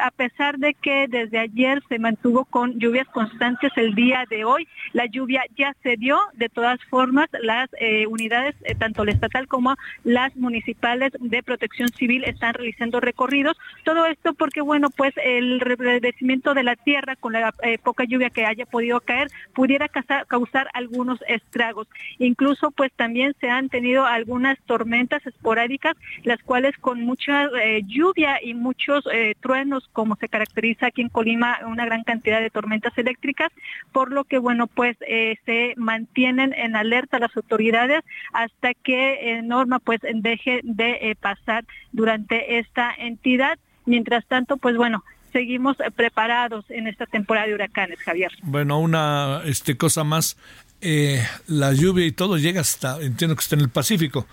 a 0.02 0.12
pesar 0.12 0.58
de 0.58 0.74
que 0.74 1.08
desde 1.08 1.40
ayer 1.40 1.82
se 1.90 2.00
mantuvo 2.00 2.46
con 2.46 2.80
lluvias 2.80 3.08
constantes 3.10 3.72
el 3.76 3.96
día 3.96 4.26
de 4.30 4.46
hoy, 4.46 4.68
la 4.94 5.06
lluvia 5.06 5.44
ya 5.56 5.76
se 5.84 5.98
dio, 5.98 6.18
de 6.34 6.50
todas 6.50 6.80
formas, 6.90 7.30
las 7.42 7.70
eh, 7.80 8.08
unidades, 8.08 8.56
eh, 8.64 8.76
tanto 8.76 9.06
la 9.06 9.12
estatal 9.12 9.48
como 9.48 9.76
las 10.04 10.36
municipales 10.36 11.12
de 11.20 11.44
protección 11.44 11.90
civil 11.90 12.24
están 12.24 12.54
realizando 12.54 13.00
recorridos. 13.00 13.58
Todo 13.84 14.06
esto 14.06 14.34
porque, 14.34 14.62
bueno, 14.62 14.90
pues 14.90 15.14
el 15.24 15.60
reverdecimiento 15.60 16.54
de 16.54 16.64
la 16.64 16.76
tierra 16.76 17.16
con 17.16 17.34
la 17.34 17.54
eh, 17.64 17.78
poca 17.78 18.04
lluvia 18.06 18.30
que 18.30 18.46
haya 18.46 18.66
podido 18.66 19.00
caer 19.02 19.30
pudiera 19.54 19.88
causar, 19.88 20.26
causar 20.28 20.68
algunos 20.74 21.20
estragos. 21.28 21.88
Incluso, 22.20 22.63
pues 22.72 22.92
también 22.96 23.36
se 23.40 23.50
han 23.50 23.70
tenido 23.70 24.06
algunas 24.06 24.58
tormentas 24.66 25.26
esporádicas, 25.26 25.96
las 26.24 26.42
cuales 26.44 26.78
con 26.78 27.02
mucha 27.02 27.46
eh, 27.62 27.84
lluvia 27.86 28.44
y 28.44 28.54
muchos 28.54 29.06
eh, 29.12 29.36
truenos, 29.40 29.90
como 29.94 30.16
se 30.16 30.30
caracteriza 30.30 30.88
aquí 30.88 31.02
en 31.02 31.10
Colima, 31.10 31.60
una 31.66 31.86
gran 31.86 32.04
cantidad 32.04 32.42
de 32.42 32.50
tormentas 32.50 32.98
eléctricas, 32.98 33.52
por 33.92 34.12
lo 34.12 34.24
que, 34.24 34.38
bueno, 34.38 34.68
pues 34.68 34.98
eh, 35.08 35.38
se 35.46 35.74
mantienen 35.78 36.54
en 36.54 36.76
alerta 36.76 37.20
las 37.20 37.36
autoridades 37.36 38.02
hasta 38.34 38.74
que 38.74 39.42
Norma 39.44 39.80
pues 39.80 40.00
deje 40.14 40.62
de 40.64 41.16
pasar 41.20 41.66
durante 41.92 42.60
esta 42.60 42.94
entidad. 42.98 43.58
Mientras 43.86 44.26
tanto, 44.26 44.58
pues 44.58 44.78
bueno, 44.78 45.04
seguimos 45.34 45.76
preparados 45.96 46.64
en 46.70 46.88
esta 46.88 47.06
temporada 47.06 47.48
de 47.48 47.56
huracanes, 47.56 48.00
Javier. 48.00 48.32
Bueno, 48.44 48.80
una 48.80 49.42
este 49.46 49.76
cosa 49.76 50.04
más 50.06 50.38
eh, 50.84 51.26
la 51.48 51.74
lluvia 51.74 52.06
y 52.06 52.12
todo 52.12 52.38
llega 52.38 52.62
hasta, 52.62 53.02
entiendo 53.02 53.36
que 53.36 53.42
está 53.42 53.56
en 53.56 53.62
el 53.62 53.70
Pacífico, 53.70 54.28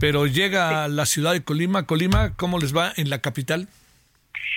pero 0.00 0.26
llega 0.26 0.84
a 0.84 0.88
la 0.88 1.06
ciudad 1.06 1.32
de 1.32 1.42
Colima. 1.42 1.86
Colima, 1.86 2.34
¿cómo 2.34 2.58
les 2.58 2.76
va 2.76 2.92
en 2.96 3.08
la 3.08 3.20
capital? 3.20 3.68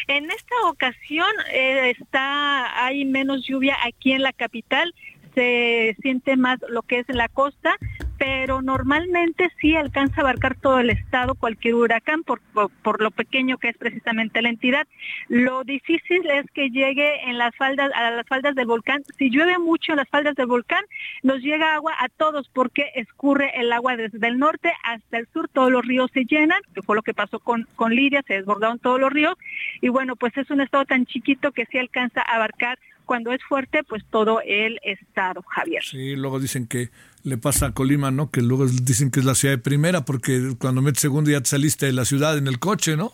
En 0.07 0.29
esta 0.31 0.55
ocasión 0.65 1.29
eh, 1.51 1.93
está 1.99 2.85
hay 2.85 3.05
menos 3.05 3.45
lluvia 3.47 3.77
aquí 3.83 4.11
en 4.11 4.23
la 4.23 4.33
capital 4.33 4.93
se 5.35 5.95
siente 6.01 6.37
más 6.37 6.59
lo 6.69 6.81
que 6.81 6.99
es 6.99 7.05
la 7.09 7.27
costa, 7.27 7.77
pero 8.17 8.61
normalmente 8.61 9.51
sí 9.59 9.75
alcanza 9.75 10.17
a 10.17 10.21
abarcar 10.21 10.55
todo 10.55 10.79
el 10.79 10.89
estado 10.89 11.35
cualquier 11.35 11.75
huracán 11.75 12.23
por, 12.23 12.41
por, 12.81 13.01
lo 13.01 13.11
pequeño 13.11 13.57
que 13.57 13.69
es 13.69 13.77
precisamente 13.77 14.41
la 14.41 14.49
entidad. 14.49 14.87
Lo 15.27 15.63
difícil 15.63 16.29
es 16.29 16.49
que 16.51 16.69
llegue 16.69 17.29
en 17.29 17.37
las 17.37 17.55
faldas, 17.55 17.91
a 17.93 18.11
las 18.11 18.27
faldas 18.27 18.55
del 18.55 18.67
volcán. 18.67 19.03
Si 19.17 19.29
llueve 19.29 19.57
mucho 19.59 19.91
en 19.91 19.97
las 19.97 20.09
faldas 20.09 20.35
del 20.35 20.47
volcán, 20.47 20.83
nos 21.23 21.39
llega 21.41 21.75
agua 21.75 21.93
a 21.99 22.09
todos 22.09 22.49
porque 22.53 22.91
escurre 22.95 23.51
el 23.59 23.71
agua 23.73 23.97
desde 23.97 24.27
el 24.27 24.37
norte 24.37 24.73
hasta 24.83 25.17
el 25.17 25.27
sur, 25.33 25.49
todos 25.49 25.71
los 25.71 25.85
ríos 25.85 26.09
se 26.13 26.25
llenan, 26.25 26.61
que 26.73 26.81
fue 26.81 26.95
lo 26.95 27.01
que 27.01 27.13
pasó 27.13 27.39
con, 27.39 27.67
con 27.75 27.93
Lidia, 27.93 28.23
se 28.27 28.35
desbordaron 28.35 28.79
todos 28.79 28.99
los 28.99 29.11
ríos, 29.11 29.35
y 29.81 29.89
bueno, 29.89 30.15
pues 30.15 30.35
es 30.37 30.49
un 30.49 30.61
estado 30.61 30.85
tan 30.85 31.05
chiquito 31.05 31.51
que 31.51 31.65
sí 31.65 31.77
alcanza 31.77 32.21
a 32.21 32.35
abarcar 32.35 32.77
cuando 33.05 33.31
es 33.31 33.41
fuerte, 33.43 33.83
pues 33.83 34.03
todo 34.09 34.41
el 34.45 34.79
estado, 34.83 35.43
Javier. 35.47 35.83
Sí, 35.83 36.15
luego 36.15 36.39
dicen 36.39 36.67
que 36.67 36.89
le 37.23 37.37
pasa 37.37 37.67
a 37.67 37.71
Colima, 37.71 38.11
¿no? 38.11 38.29
Que 38.29 38.41
luego 38.41 38.65
dicen 38.65 39.11
que 39.11 39.19
es 39.19 39.25
la 39.25 39.35
ciudad 39.35 39.55
de 39.55 39.61
primera, 39.61 40.05
porque 40.05 40.55
cuando 40.59 40.81
metes 40.81 41.01
segundo 41.01 41.31
ya 41.31 41.41
te 41.41 41.49
saliste 41.49 41.85
de 41.85 41.93
la 41.93 42.05
ciudad 42.05 42.37
en 42.37 42.47
el 42.47 42.59
coche, 42.59 42.97
¿no? 42.97 43.13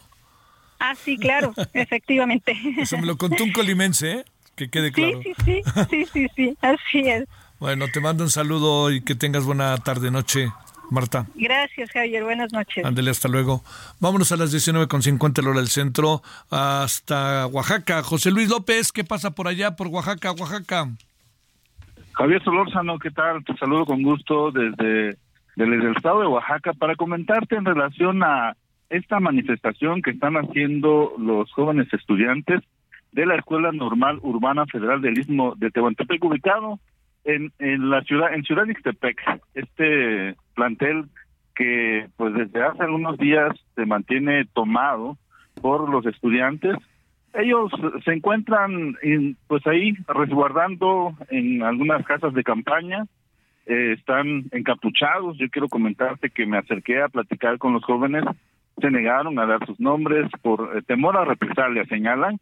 Ah, 0.80 0.96
sí, 0.96 1.18
claro, 1.18 1.54
efectivamente. 1.74 2.58
Eso 2.78 2.98
me 2.98 3.06
lo 3.06 3.18
contó 3.18 3.44
un 3.44 3.52
colimense, 3.52 4.12
¿eh? 4.12 4.26
Que 4.56 4.70
quede 4.70 4.92
claro. 4.92 5.22
Sí, 5.22 5.34
sí, 5.46 5.62
sí, 5.64 5.86
sí, 5.90 6.06
sí, 6.12 6.28
sí, 6.36 6.58
así 6.62 7.10
es. 7.10 7.26
Bueno, 7.60 7.86
te 7.94 8.00
mando 8.00 8.24
un 8.24 8.32
saludo 8.32 8.92
y 8.92 9.02
que 9.02 9.14
tengas 9.14 9.46
buena 9.46 9.78
tarde, 9.78 10.10
noche. 10.10 10.52
Marta. 10.92 11.26
Gracias, 11.36 11.90
Javier. 11.92 12.24
Buenas 12.24 12.52
noches. 12.54 12.86
Ándele, 12.86 13.12
hasta 13.12 13.30
luego. 13.30 13.64
Vámonos 14.00 14.32
a 14.32 14.38
las 14.38 14.54
19.50 14.54 15.42
la 15.42 15.50
hora 15.50 15.60
del 15.60 15.70
centro 15.70 16.22
hasta 16.50 17.48
Oaxaca. 17.48 18.04
José 18.04 18.32
Luis 18.32 18.50
López, 18.50 18.92
¿qué 18.92 19.04
pasa 19.04 19.32
por 19.32 19.48
allá, 19.48 19.76
por 19.76 19.88
Oaxaca, 19.88 20.32
Oaxaca? 20.34 20.90
Javier 22.14 22.44
Solórzano, 22.44 23.00
¿qué 23.00 23.10
tal? 23.12 23.44
Te 23.46 23.56
saludo 23.56 23.86
con 23.86 24.04
gusto 24.04 24.52
desde, 24.52 25.18
desde 25.56 25.76
el 25.76 25.96
estado 25.96 26.22
de 26.22 26.28
Oaxaca 26.28 26.74
para 26.74 26.96
comentarte 26.96 27.56
en 27.56 27.66
relación 27.66 28.22
a 28.24 28.56
esta 28.90 29.20
manifestación 29.20 30.02
que 30.02 30.12
están 30.12 30.36
haciendo 30.36 31.14
los 31.18 31.52
jóvenes 31.54 31.92
estudiantes 31.94 32.62
de 33.14 33.26
la 33.26 33.36
Escuela 33.36 33.72
Normal 33.72 34.20
Urbana 34.22 34.66
Federal 34.66 35.02
del 35.02 35.18
Istmo 35.18 35.56
de 35.56 35.72
Tehuantepec, 35.72 36.24
ubicado 36.24 36.80
en, 37.24 37.52
en 37.60 37.90
la 37.90 38.02
ciudad, 38.04 38.34
en 38.34 38.44
Ciudad 38.44 38.66
Ixtepec, 38.66 39.18
este 39.54 40.36
plantel 40.62 41.06
que 41.56 42.08
pues 42.18 42.36
desde 42.36 42.64
hace 42.64 42.84
algunos 42.84 43.18
días 43.18 43.50
se 43.76 43.86
mantiene 43.88 44.46
tomado 44.54 45.18
por 45.60 45.90
los 45.90 46.06
estudiantes. 46.06 46.76
Ellos 47.34 47.72
se 48.06 48.14
encuentran 48.14 48.96
pues 49.48 49.66
ahí 49.66 49.94
resguardando 50.08 51.16
en 51.30 51.64
algunas 51.64 52.06
casas 52.06 52.34
de 52.36 52.44
campaña, 52.44 53.06
eh, 53.66 53.96
están 53.98 54.44
encapuchados. 54.52 55.38
Yo 55.40 55.50
quiero 55.50 55.68
comentarte 55.68 56.30
que 56.30 56.46
me 56.46 56.60
acerqué 56.60 57.02
a 57.02 57.10
platicar 57.10 57.58
con 57.58 57.74
los 57.74 57.84
jóvenes, 57.84 58.24
se 58.80 58.92
negaron 58.92 59.40
a 59.40 59.48
dar 59.48 59.66
sus 59.66 59.80
nombres 59.80 60.30
por 60.44 60.78
eh, 60.78 60.82
temor 60.84 61.18
a 61.18 61.26
represalia, 61.26 61.86
señalan, 61.86 62.40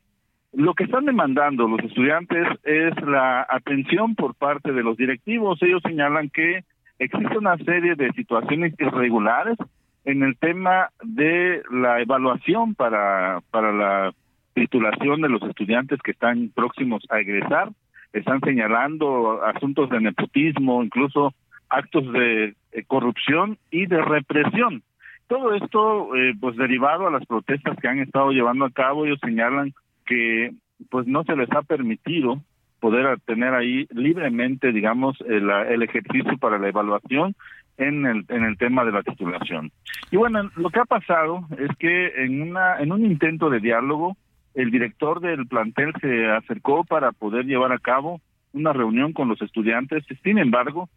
lo 0.52 0.74
que 0.74 0.86
están 0.86 1.06
demandando 1.06 1.68
los 1.68 1.80
estudiantes 1.82 2.48
es 2.64 2.94
la 3.06 3.46
atención 3.50 4.16
por 4.16 4.36
parte 4.36 4.74
de 4.74 4.84
los 4.84 4.98
directivos. 4.98 5.62
Ellos 5.62 5.82
señalan 5.84 6.30
que 6.30 6.64
existe 7.00 7.38
una 7.38 7.58
serie 7.58 7.96
de 7.96 8.12
situaciones 8.12 8.74
irregulares 8.78 9.58
en 10.06 10.24
el 10.24 10.38
tema 10.38 10.90
de 11.04 11.64
la 11.72 12.02
evaluación 12.02 12.76
para, 12.76 13.42
para 13.52 13.72
la 13.72 14.14
titulación 14.54 15.22
de 15.22 15.30
los 15.30 15.42
estudiantes 15.44 16.00
que 16.02 16.12
están 16.12 16.52
próximos 16.54 17.04
a 17.10 17.20
egresar. 17.20 17.70
Están 18.14 18.42
señalando 18.42 19.44
asuntos 19.44 19.90
de 19.90 20.02
nepotismo, 20.02 20.84
incluso 20.84 21.34
actos 21.70 22.12
de 22.12 22.56
corrupción 22.88 23.58
y 23.72 23.86
de 23.86 24.02
represión. 24.02 24.84
Todo 25.28 25.54
esto, 25.54 26.16
eh, 26.16 26.34
pues 26.40 26.56
derivado 26.56 27.08
a 27.08 27.12
las 27.12 27.24
protestas 27.28 27.78
que 27.80 27.88
han 27.88 28.00
estado 28.00 28.32
llevando 28.32 28.66
a 28.66 28.72
cabo, 28.72 29.06
ellos 29.06 29.20
señalan 29.24 29.74
que 30.08 30.52
pues 30.90 31.06
no 31.06 31.24
se 31.24 31.36
les 31.36 31.52
ha 31.52 31.62
permitido 31.62 32.42
poder 32.80 33.20
tener 33.22 33.54
ahí 33.54 33.88
libremente, 33.92 34.72
digamos, 34.72 35.18
el, 35.28 35.50
el, 35.50 35.84
ejercicio 35.84 36.38
para 36.38 36.58
la 36.58 36.70
evaluación 36.70 37.36
en 37.78 38.06
el, 38.06 38.26
en 38.30 38.44
el 38.44 38.58
tema 38.58 38.84
de 38.86 38.92
la 38.92 39.04
titulación. 39.04 39.72
Y 40.12 40.18
bueno, 40.18 40.50
lo 40.56 40.70
que 40.70 40.80
ha 40.80 40.86
pasado 40.86 41.48
es 41.58 41.70
que 41.78 42.24
en, 42.24 42.42
una, 42.42 42.80
en 42.80 42.92
un 42.92 43.06
intento 43.06 43.50
de 43.50 43.60
diálogo, 43.60 44.18
el 44.54 44.72
director 44.72 45.22
del 45.22 45.48
plantel 45.48 45.94
se 46.02 46.28
acercó 46.28 46.84
para 46.84 47.12
poder 47.12 47.46
llevar 47.46 47.72
a 47.72 47.80
cabo 47.80 48.22
una 48.54 48.74
reunión 48.74 49.14
con 49.14 49.30
los 49.30 49.42
estudiantes. 49.42 50.04
Sin 50.24 50.38
embargo, 50.38 50.90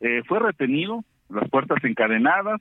eh, 0.00 0.22
fue 0.26 0.38
retenido, 0.38 1.04
las 1.28 1.48
puertas 1.50 1.82
encadenadas, 1.84 2.60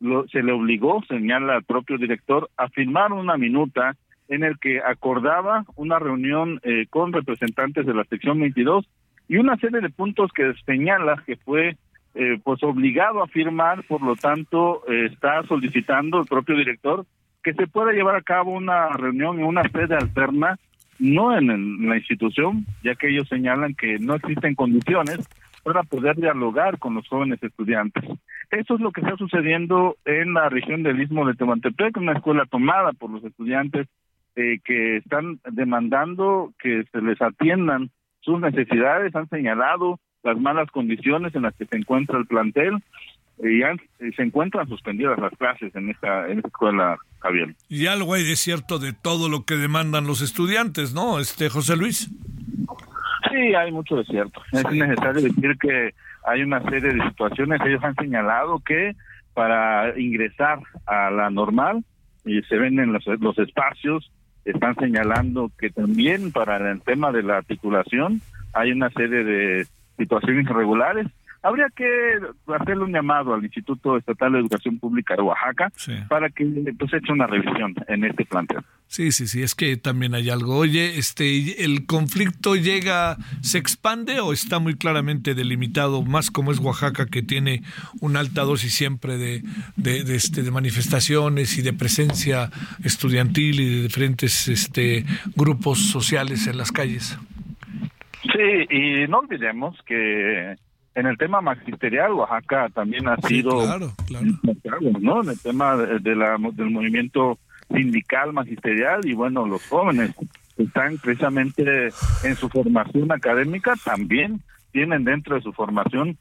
lo, 0.00 0.26
se 0.28 0.42
le 0.42 0.52
obligó, 0.52 1.02
señala 1.08 1.56
el 1.56 1.64
propio 1.64 1.98
director, 1.98 2.48
a 2.56 2.68
firmar 2.68 3.12
una 3.12 3.36
minuta 3.36 3.96
en 4.30 4.44
el 4.44 4.58
que 4.58 4.80
acordaba 4.80 5.64
una 5.74 5.98
reunión 5.98 6.60
eh, 6.62 6.86
con 6.88 7.12
representantes 7.12 7.84
de 7.84 7.94
la 7.94 8.04
sección 8.04 8.38
22 8.38 8.88
y 9.28 9.36
una 9.36 9.56
serie 9.56 9.80
de 9.80 9.90
puntos 9.90 10.30
que 10.32 10.54
señala 10.64 11.22
que 11.26 11.36
fue 11.36 11.76
eh, 12.14 12.38
pues 12.42 12.62
obligado 12.62 13.22
a 13.22 13.26
firmar, 13.26 13.84
por 13.84 14.02
lo 14.02 14.14
tanto 14.16 14.82
eh, 14.88 15.08
está 15.12 15.42
solicitando 15.44 16.20
el 16.20 16.26
propio 16.26 16.56
director 16.56 17.04
que 17.42 17.54
se 17.54 17.66
pueda 17.66 17.92
llevar 17.92 18.16
a 18.16 18.22
cabo 18.22 18.52
una 18.52 18.88
reunión 18.90 19.40
en 19.40 19.46
una 19.46 19.62
sede 19.68 19.96
alterna, 19.96 20.58
no 20.98 21.36
en, 21.36 21.88
la 21.88 21.96
institución, 21.96 22.66
ya 22.84 22.94
que 22.94 23.08
ellos 23.08 23.28
señalan 23.28 23.74
que 23.74 23.98
no 23.98 24.14
existen 24.14 24.54
condiciones 24.54 25.28
para 25.64 25.82
poder 25.82 26.16
dialogar 26.16 26.78
con 26.78 26.94
los 26.94 27.08
jóvenes 27.08 27.42
estudiantes. 27.42 28.04
Eso 28.50 28.74
es 28.74 28.80
lo 28.80 28.92
que 28.92 29.00
está 29.00 29.16
sucediendo 29.16 29.96
en 30.04 30.34
la 30.34 30.48
región 30.48 30.82
del 30.82 31.00
Istmo 31.00 31.26
de 31.26 31.34
Tehuantepec, 31.34 31.96
una 31.96 32.12
escuela 32.12 32.44
tomada 32.46 32.92
por 32.92 33.10
los 33.10 33.24
estudiantes 33.24 33.86
eh, 34.36 34.60
que 34.64 34.98
están 34.98 35.40
demandando 35.50 36.52
que 36.58 36.84
se 36.92 37.02
les 37.02 37.20
atiendan 37.20 37.90
sus 38.20 38.40
necesidades, 38.40 39.14
han 39.14 39.28
señalado 39.28 39.98
las 40.22 40.38
malas 40.38 40.70
condiciones 40.70 41.34
en 41.34 41.42
las 41.42 41.54
que 41.54 41.66
se 41.66 41.76
encuentra 41.76 42.18
el 42.18 42.26
plantel 42.26 42.82
y, 43.38 43.62
se 44.12 44.22
encuentran 44.22 44.68
suspendidas 44.68 45.18
las 45.18 45.32
clases 45.38 45.74
en 45.74 45.90
esta, 45.90 46.28
en 46.28 46.38
esta 46.38 46.48
escuela, 46.48 46.98
Javier. 47.20 47.54
Y 47.68 47.86
algo 47.86 48.14
hay 48.14 48.24
de 48.24 48.36
cierto 48.36 48.78
de 48.78 48.92
todo 48.92 49.28
lo 49.28 49.44
que 49.44 49.54
demandan 49.54 50.06
los 50.06 50.20
estudiantes, 50.20 50.92
¿no, 50.92 51.18
este 51.18 51.48
José 51.48 51.76
Luis? 51.76 52.10
Sí, 53.30 53.54
hay 53.54 53.72
mucho 53.72 53.96
de 53.96 54.04
cierto. 54.04 54.42
Es 54.52 54.64
necesario 54.70 55.22
decir 55.22 55.56
que 55.58 55.94
hay 56.24 56.42
una 56.42 56.62
serie 56.64 56.92
de 56.92 57.08
situaciones. 57.08 57.60
Ellos 57.64 57.82
han 57.82 57.94
señalado 57.94 58.58
que 58.60 58.94
para 59.34 59.98
ingresar 59.98 60.58
a 60.86 61.10
la 61.10 61.30
normal 61.30 61.84
y 62.24 62.42
se 62.42 62.56
venden 62.56 62.92
los, 62.92 63.06
los 63.20 63.38
espacios 63.38 64.10
están 64.50 64.74
señalando 64.76 65.50
que 65.58 65.70
también 65.70 66.32
para 66.32 66.70
el 66.70 66.80
tema 66.82 67.12
de 67.12 67.22
la 67.22 67.38
articulación 67.38 68.20
hay 68.52 68.72
una 68.72 68.90
serie 68.90 69.24
de 69.24 69.66
situaciones 69.96 70.46
irregulares. 70.46 71.06
Habría 71.42 71.68
que 71.74 72.18
hacerle 72.54 72.84
un 72.84 72.92
llamado 72.92 73.32
al 73.34 73.42
Instituto 73.42 73.96
Estatal 73.96 74.32
de 74.32 74.40
Educación 74.40 74.78
Pública 74.78 75.16
de 75.16 75.22
Oaxaca 75.22 75.72
para 76.08 76.28
que 76.28 76.44
pues 76.78 76.92
eche 76.92 77.12
una 77.12 77.26
revisión 77.26 77.74
en 77.88 78.04
este 78.04 78.26
plantel. 78.26 78.58
Sí, 78.88 79.12
sí, 79.12 79.28
sí, 79.28 79.42
es 79.42 79.54
que 79.54 79.76
también 79.76 80.14
hay 80.14 80.30
algo. 80.30 80.56
Oye, 80.56 80.98
este, 80.98 81.64
¿el 81.64 81.86
conflicto 81.86 82.56
llega, 82.56 83.16
se 83.40 83.56
expande 83.56 84.18
o 84.18 84.32
está 84.32 84.58
muy 84.58 84.74
claramente 84.74 85.34
delimitado, 85.34 86.02
más 86.02 86.32
como 86.32 86.50
es 86.50 86.58
Oaxaca, 86.58 87.06
que 87.06 87.22
tiene 87.22 87.62
una 88.00 88.18
alta 88.18 88.42
dosis 88.42 88.74
siempre 88.74 89.16
de, 89.16 89.42
de, 89.76 90.16
este, 90.16 90.42
de 90.42 90.50
manifestaciones 90.50 91.56
y 91.56 91.62
de 91.62 91.72
presencia 91.72 92.50
estudiantil 92.82 93.60
y 93.60 93.76
de 93.76 93.82
diferentes 93.82 94.48
este, 94.48 95.04
grupos 95.36 95.78
sociales 95.78 96.48
en 96.48 96.58
las 96.58 96.72
calles? 96.72 97.16
Sí, 98.22 98.66
y 98.76 99.08
no 99.08 99.20
olvidemos 99.20 99.78
que 99.86 100.56
en 100.94 101.06
el 101.06 101.16
tema 101.16 101.40
magisterial, 101.40 102.12
Oaxaca 102.12 102.68
también 102.70 103.08
ha 103.08 103.16
sido, 103.18 103.64
claro, 103.64 103.92
claro. 104.06 104.78
¿no? 105.00 105.22
En 105.22 105.30
el 105.30 105.40
tema 105.40 105.76
de, 105.76 106.16
la, 106.16 106.36
del 106.52 106.70
movimiento 106.70 107.38
sindical 107.68 108.32
magisterial 108.32 109.00
y 109.04 109.14
bueno, 109.14 109.46
los 109.46 109.64
jóvenes 109.68 110.14
están 110.56 110.98
precisamente 110.98 111.88
en 112.24 112.36
su 112.36 112.48
formación 112.48 113.12
académica 113.12 113.74
también 113.84 114.42
tienen 114.72 115.04
dentro 115.04 115.36
de 115.36 115.42
su 115.42 115.52
formación 115.52 116.18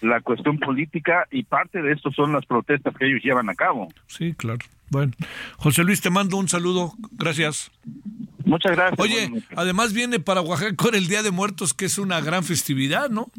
la 0.00 0.20
cuestión 0.20 0.58
política 0.58 1.26
y 1.30 1.42
parte 1.42 1.82
de 1.82 1.92
esto 1.92 2.10
son 2.12 2.32
las 2.32 2.46
protestas 2.46 2.94
que 2.96 3.06
ellos 3.06 3.22
llevan 3.22 3.50
a 3.50 3.54
cabo. 3.54 3.88
Sí, 4.06 4.32
claro. 4.34 4.58
Bueno, 4.88 5.12
José 5.56 5.84
Luis, 5.84 6.00
te 6.00 6.10
mando 6.10 6.36
un 6.36 6.48
saludo. 6.48 6.94
Gracias. 7.12 7.70
Muchas 8.44 8.72
gracias. 8.72 8.98
Oye, 8.98 9.30
además 9.54 9.92
viene 9.92 10.18
para 10.18 10.40
Oaxaca 10.40 10.88
el 10.94 11.06
Día 11.06 11.22
de 11.22 11.30
Muertos, 11.30 11.74
que 11.74 11.84
es 11.84 11.98
una 11.98 12.20
gran 12.20 12.44
festividad, 12.44 13.10
¿no? 13.10 13.30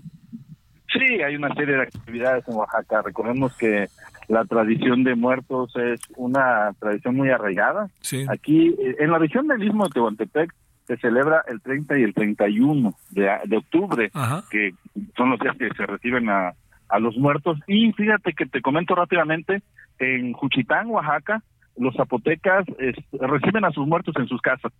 Sí, 0.91 1.21
hay 1.21 1.35
una 1.35 1.53
serie 1.53 1.75
de 1.75 1.83
actividades 1.83 2.47
en 2.47 2.55
Oaxaca. 2.55 3.01
Recordemos 3.01 3.55
que 3.57 3.87
la 4.27 4.43
tradición 4.45 5.03
de 5.03 5.15
muertos 5.15 5.73
es 5.75 6.01
una 6.15 6.73
tradición 6.79 7.15
muy 7.15 7.29
arraigada. 7.29 7.89
Sí. 8.01 8.25
Aquí, 8.29 8.75
en 8.99 9.11
la 9.11 9.17
región 9.17 9.47
del 9.47 9.63
Istmo 9.63 9.85
de 9.85 9.91
Tehuantepec, 9.91 10.53
se 10.87 10.97
celebra 10.97 11.43
el 11.47 11.61
30 11.61 11.99
y 11.99 12.03
el 12.03 12.13
31 12.13 12.93
de, 13.11 13.29
de 13.45 13.57
octubre, 13.57 14.11
que 14.49 14.73
son 15.15 15.29
los 15.29 15.39
días 15.39 15.55
que 15.57 15.69
se 15.69 15.85
reciben 15.85 16.29
a, 16.29 16.53
a 16.89 16.99
los 16.99 17.15
muertos. 17.17 17.57
Y 17.67 17.93
fíjate 17.93 18.33
que 18.33 18.45
te 18.45 18.61
comento 18.61 18.95
rápidamente, 18.95 19.61
en 19.99 20.33
Juchitán, 20.33 20.87
Oaxaca, 20.89 21.41
los 21.77 21.95
zapotecas 21.95 22.65
reciben 23.13 23.65
a 23.65 23.71
sus 23.71 23.87
muertos 23.87 24.15
en 24.17 24.27
sus 24.27 24.41
casas. 24.41 24.73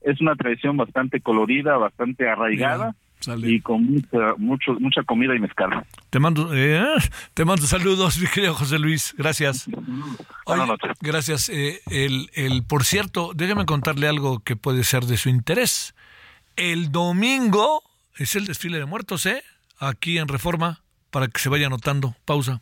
Es 0.00 0.20
una 0.20 0.34
tradición 0.34 0.76
bastante 0.76 1.20
colorida, 1.20 1.76
bastante 1.76 2.28
arraigada. 2.28 2.94
Y 3.42 3.60
con 3.60 3.84
mucha, 3.84 4.34
mucho, 4.38 4.72
mucha 4.80 5.02
comida 5.02 5.34
y 5.34 5.38
mezcal. 5.38 5.84
Te 6.10 6.18
mando, 6.18 6.50
eh, 6.54 6.82
te 7.34 7.44
mando 7.44 7.66
saludos, 7.66 8.18
mi 8.20 8.26
querido 8.26 8.54
José 8.54 8.78
Luis. 8.78 9.14
Gracias. 9.16 9.68
Buenas 10.46 10.66
noches. 10.66 10.92
Gracias. 11.00 11.48
Eh, 11.48 11.80
el, 11.90 12.30
el, 12.34 12.62
por 12.64 12.84
cierto, 12.84 13.32
déjame 13.34 13.66
contarle 13.66 14.08
algo 14.08 14.40
que 14.40 14.56
puede 14.56 14.84
ser 14.84 15.04
de 15.04 15.16
su 15.16 15.28
interés. 15.28 15.94
El 16.56 16.92
domingo 16.92 17.82
es 18.16 18.36
el 18.36 18.46
desfile 18.46 18.78
de 18.78 18.84
muertos, 18.86 19.26
¿eh? 19.26 19.42
Aquí 19.78 20.18
en 20.18 20.28
Reforma, 20.28 20.80
para 21.10 21.28
que 21.28 21.40
se 21.40 21.48
vaya 21.48 21.66
anotando. 21.66 22.14
Pausa. 22.24 22.60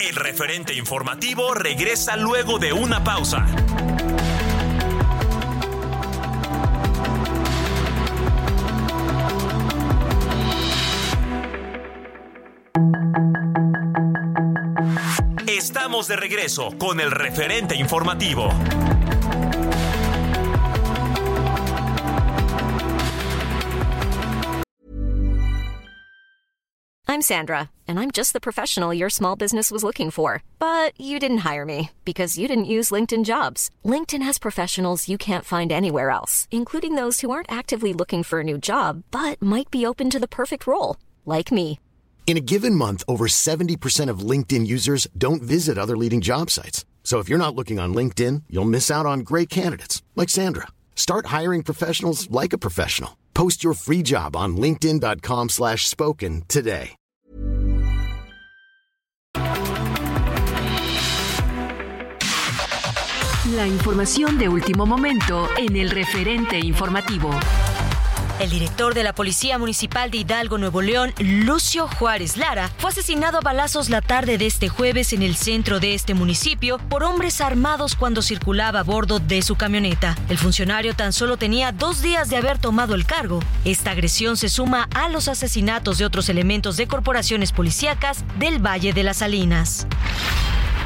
El 0.00 0.14
referente 0.14 0.74
informativo 0.74 1.54
regresa 1.54 2.16
luego 2.16 2.58
de 2.58 2.72
una 2.72 3.02
pausa. 3.02 3.46
Estamos 15.48 16.06
de 16.06 16.16
regreso 16.16 16.76
con 16.78 17.00
el 17.00 17.10
referente 17.10 17.74
informativo. 17.74 18.50
I'm 27.08 27.22
Sandra, 27.22 27.70
and 27.88 27.98
I'm 27.98 28.10
just 28.10 28.34
the 28.34 28.40
professional 28.40 28.92
your 28.92 29.08
small 29.08 29.36
business 29.36 29.70
was 29.70 29.82
looking 29.82 30.10
for. 30.10 30.42
But 30.58 30.92
you 31.00 31.18
didn't 31.18 31.38
hire 31.48 31.64
me 31.64 31.90
because 32.04 32.36
you 32.36 32.46
didn't 32.46 32.66
use 32.66 32.90
LinkedIn 32.90 33.24
jobs. 33.24 33.70
LinkedIn 33.84 34.20
has 34.22 34.38
professionals 34.38 35.08
you 35.08 35.16
can't 35.16 35.44
find 35.44 35.72
anywhere 35.72 36.10
else, 36.10 36.48
including 36.50 36.96
those 36.96 37.22
who 37.22 37.30
aren't 37.30 37.50
actively 37.50 37.94
looking 37.94 38.22
for 38.22 38.40
a 38.40 38.44
new 38.44 38.58
job 38.58 39.04
but 39.10 39.40
might 39.40 39.70
be 39.70 39.86
open 39.86 40.10
to 40.10 40.18
the 40.18 40.28
perfect 40.28 40.66
role, 40.66 40.96
like 41.24 41.50
me. 41.50 41.78
In 42.26 42.36
a 42.36 42.40
given 42.40 42.74
month, 42.74 43.04
over 43.06 43.28
70% 43.28 44.10
of 44.10 44.30
LinkedIn 44.30 44.66
users 44.66 45.06
don't 45.16 45.42
visit 45.42 45.78
other 45.78 45.96
leading 45.96 46.20
job 46.20 46.50
sites. 46.50 46.84
So 47.04 47.20
if 47.20 47.28
you're 47.28 47.38
not 47.38 47.54
looking 47.54 47.78
on 47.78 47.94
LinkedIn, 47.94 48.42
you'll 48.50 48.64
miss 48.64 48.90
out 48.90 49.06
on 49.06 49.20
great 49.20 49.48
candidates 49.48 50.02
like 50.16 50.28
Sandra. 50.28 50.66
Start 50.96 51.26
hiring 51.26 51.62
professionals 51.62 52.28
like 52.30 52.52
a 52.52 52.58
professional. 52.58 53.16
Post 53.32 53.62
your 53.62 53.74
free 53.74 54.02
job 54.02 54.34
on 54.34 54.56
linkedin.com 54.56 55.50
slash 55.50 55.86
spoken 55.86 56.42
today. 56.48 56.96
La 63.54 63.68
información 63.68 64.38
de 64.38 64.48
último 64.48 64.86
momento 64.86 65.48
en 65.56 65.76
el 65.76 65.90
referente 65.90 66.58
informativo. 66.58 67.30
El 68.38 68.50
director 68.50 68.92
de 68.92 69.02
la 69.02 69.14
Policía 69.14 69.56
Municipal 69.56 70.10
de 70.10 70.18
Hidalgo, 70.18 70.58
Nuevo 70.58 70.82
León, 70.82 71.14
Lucio 71.18 71.88
Juárez 71.88 72.36
Lara, 72.36 72.70
fue 72.76 72.90
asesinado 72.90 73.38
a 73.38 73.40
balazos 73.40 73.88
la 73.88 74.02
tarde 74.02 74.36
de 74.36 74.44
este 74.44 74.68
jueves 74.68 75.14
en 75.14 75.22
el 75.22 75.36
centro 75.36 75.80
de 75.80 75.94
este 75.94 76.12
municipio 76.12 76.76
por 76.76 77.02
hombres 77.02 77.40
armados 77.40 77.94
cuando 77.94 78.20
circulaba 78.20 78.80
a 78.80 78.82
bordo 78.82 79.20
de 79.20 79.40
su 79.40 79.56
camioneta. 79.56 80.18
El 80.28 80.36
funcionario 80.36 80.94
tan 80.94 81.14
solo 81.14 81.38
tenía 81.38 81.72
dos 81.72 82.02
días 82.02 82.28
de 82.28 82.36
haber 82.36 82.58
tomado 82.58 82.94
el 82.94 83.06
cargo. 83.06 83.40
Esta 83.64 83.92
agresión 83.92 84.36
se 84.36 84.50
suma 84.50 84.86
a 84.94 85.08
los 85.08 85.28
asesinatos 85.28 85.96
de 85.96 86.04
otros 86.04 86.28
elementos 86.28 86.76
de 86.76 86.86
corporaciones 86.86 87.52
policíacas 87.52 88.22
del 88.38 88.58
Valle 88.58 88.92
de 88.92 89.02
las 89.02 89.18
Salinas. 89.18 89.86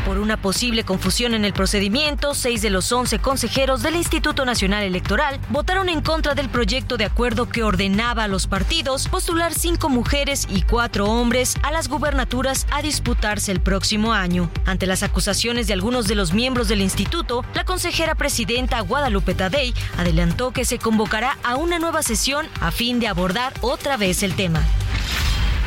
Por 0.05 0.19
una 0.19 0.39
posible 0.39 0.83
confusión 0.83 1.35
en 1.35 1.45
el 1.45 1.53
procedimiento, 1.53 2.35
seis 2.35 2.63
de 2.63 2.71
los 2.71 2.91
once 2.91 3.19
consejeros 3.19 3.83
del 3.83 3.97
Instituto 3.97 4.45
Nacional 4.45 4.83
Electoral 4.83 5.39
votaron 5.51 5.89
en 5.89 6.01
contra 6.01 6.35
del 6.35 6.49
proyecto 6.49 6.97
de 6.97 7.05
acuerdo 7.05 7.49
que 7.49 7.63
ordenaba 7.63 8.25
a 8.25 8.29
los 8.29 8.47
partidos 8.47 9.09
postular 9.09 9.53
cinco 9.53 9.89
mujeres 9.89 10.47
y 10.49 10.63
cuatro 10.63 11.05
hombres 11.07 11.55
a 11.63 11.71
las 11.71 11.89
gubernaturas 11.89 12.67
a 12.71 12.83
disputarse 12.83 13.53
el 13.53 13.61
próximo 13.61 14.13
año. 14.13 14.51
Ante 14.65 14.87
las 14.87 15.03
acusaciones 15.03 15.67
de 15.67 15.75
algunos 15.75 16.09
de 16.09 16.15
los 16.15 16.33
miembros 16.33 16.69
del 16.69 16.81
instituto, 16.81 17.45
la 17.55 17.65
consejera 17.65 18.15
presidenta 18.15 18.81
Guadalupe 18.81 19.35
Tadei 19.35 19.75
adelantó 19.99 20.51
que 20.51 20.65
se 20.65 20.79
convocará 20.79 21.37
a 21.45 21.57
una 21.57 21.79
nueva 21.79 22.03
sesión 22.03 22.47
a 22.61 22.71
fin 22.71 23.01
de 23.01 23.09
abordar 23.09 23.53
otra 23.61 23.97
vez 23.97 24.23
el 24.23 24.35
tema. 24.35 24.61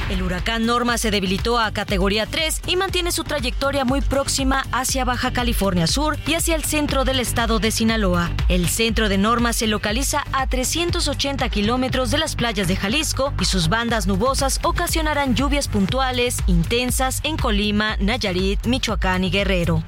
El 0.10 0.22
huracán 0.22 0.66
Norma 0.66 0.98
se 0.98 1.12
debilitó 1.12 1.58
a 1.60 1.72
categoría 1.72 2.26
3 2.26 2.62
y 2.68 2.76
mantiene 2.76 3.12
su 3.12 3.24
trayectoria 3.24 3.86
muy 3.86 4.02
próxima 4.02 4.66
hacia 4.72 5.06
Baja 5.06 5.32
California 5.32 5.88
Sur 5.88 6.18
y 6.28 6.34
hacia 6.34 6.56
el 6.56 6.64
centro 6.64 7.06
del 7.06 7.20
estado 7.20 7.60
de 7.60 7.72
Sinaloa. 7.72 8.30
El 8.50 8.68
centro 8.68 9.08
de 9.08 9.18
Norma 9.18 9.54
se 9.54 9.68
localiza 9.68 10.26
a 10.34 10.48
380 10.48 11.48
kilómetros 11.50 12.12
de 12.12 12.18
las 12.18 12.36
playas 12.36 12.68
de 12.68 12.76
Jalisco 12.76 13.34
y 13.40 13.46
sus 13.46 13.70
bandas 13.70 14.06
nubosas 14.06 14.60
ocasionarán 14.64 15.36
lluvias 15.36 15.68
puntuales 15.68 16.38
intensas 16.48 17.22
en 17.24 17.38
Colima, 17.38 17.96
Nayarit, 17.98 18.66
Michoacán 18.66 19.24
y 19.24 19.32
Guerrero. 19.32 19.84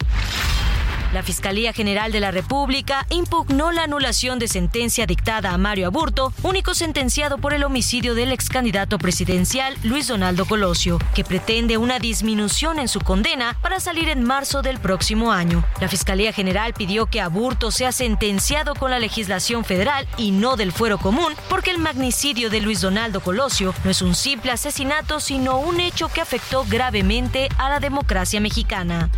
La 1.15 1.23
Fiscalía 1.23 1.71
General 1.71 2.11
de 2.11 2.19
la 2.19 2.29
República 2.31 3.07
impugnó 3.09 3.71
la 3.71 3.83
anulación 3.83 4.37
de 4.37 4.49
sentencia 4.49 5.05
dictada 5.05 5.51
a 5.51 5.57
Mario 5.57 5.87
Aburto, 5.87 6.33
único 6.43 6.73
sentenciado 6.73 7.37
por 7.37 7.53
el 7.53 7.63
homicidio 7.63 8.15
del 8.15 8.33
ex 8.33 8.49
candidato 8.49 8.97
presidencial 8.97 9.77
Luis 9.83 10.09
Donaldo 10.09 10.45
Colosio, 10.45 10.99
que 11.13 11.23
pretende 11.23 11.77
una 11.77 11.99
disminución 11.99 12.79
en 12.79 12.89
su 12.89 12.99
condena 12.99 13.57
para 13.61 13.79
salir 13.79 14.09
en 14.09 14.25
marzo 14.25 14.61
del 14.61 14.77
próximo 14.77 15.31
año. 15.31 15.63
La 15.79 15.87
Fiscalía 15.87 16.33
General 16.33 16.73
pidió 16.73 17.05
que 17.05 17.21
Aburto 17.21 17.71
sea 17.71 17.93
sentenciado 17.93 18.75
con 18.75 18.91
la 18.91 18.99
legislación 18.99 19.63
federal 19.63 20.05
y 20.17 20.31
no 20.31 20.57
del 20.57 20.73
fuero 20.73 20.97
común, 20.97 21.33
porque 21.47 21.71
el 21.71 21.79
magnicidio 21.79 22.49
de 22.49 22.59
Luis 22.59 22.81
Donaldo 22.81 23.21
Colosio 23.21 23.73
no 23.85 23.91
es 23.91 24.01
un 24.01 24.15
simple 24.15 24.51
asesinato, 24.51 25.21
sino 25.21 25.59
un 25.59 25.79
hecho 25.79 26.09
que 26.09 26.19
afectó 26.19 26.65
gravemente 26.67 27.47
a 27.57 27.69
la 27.69 27.79
democracia 27.79 28.41
mexicana. 28.41 29.09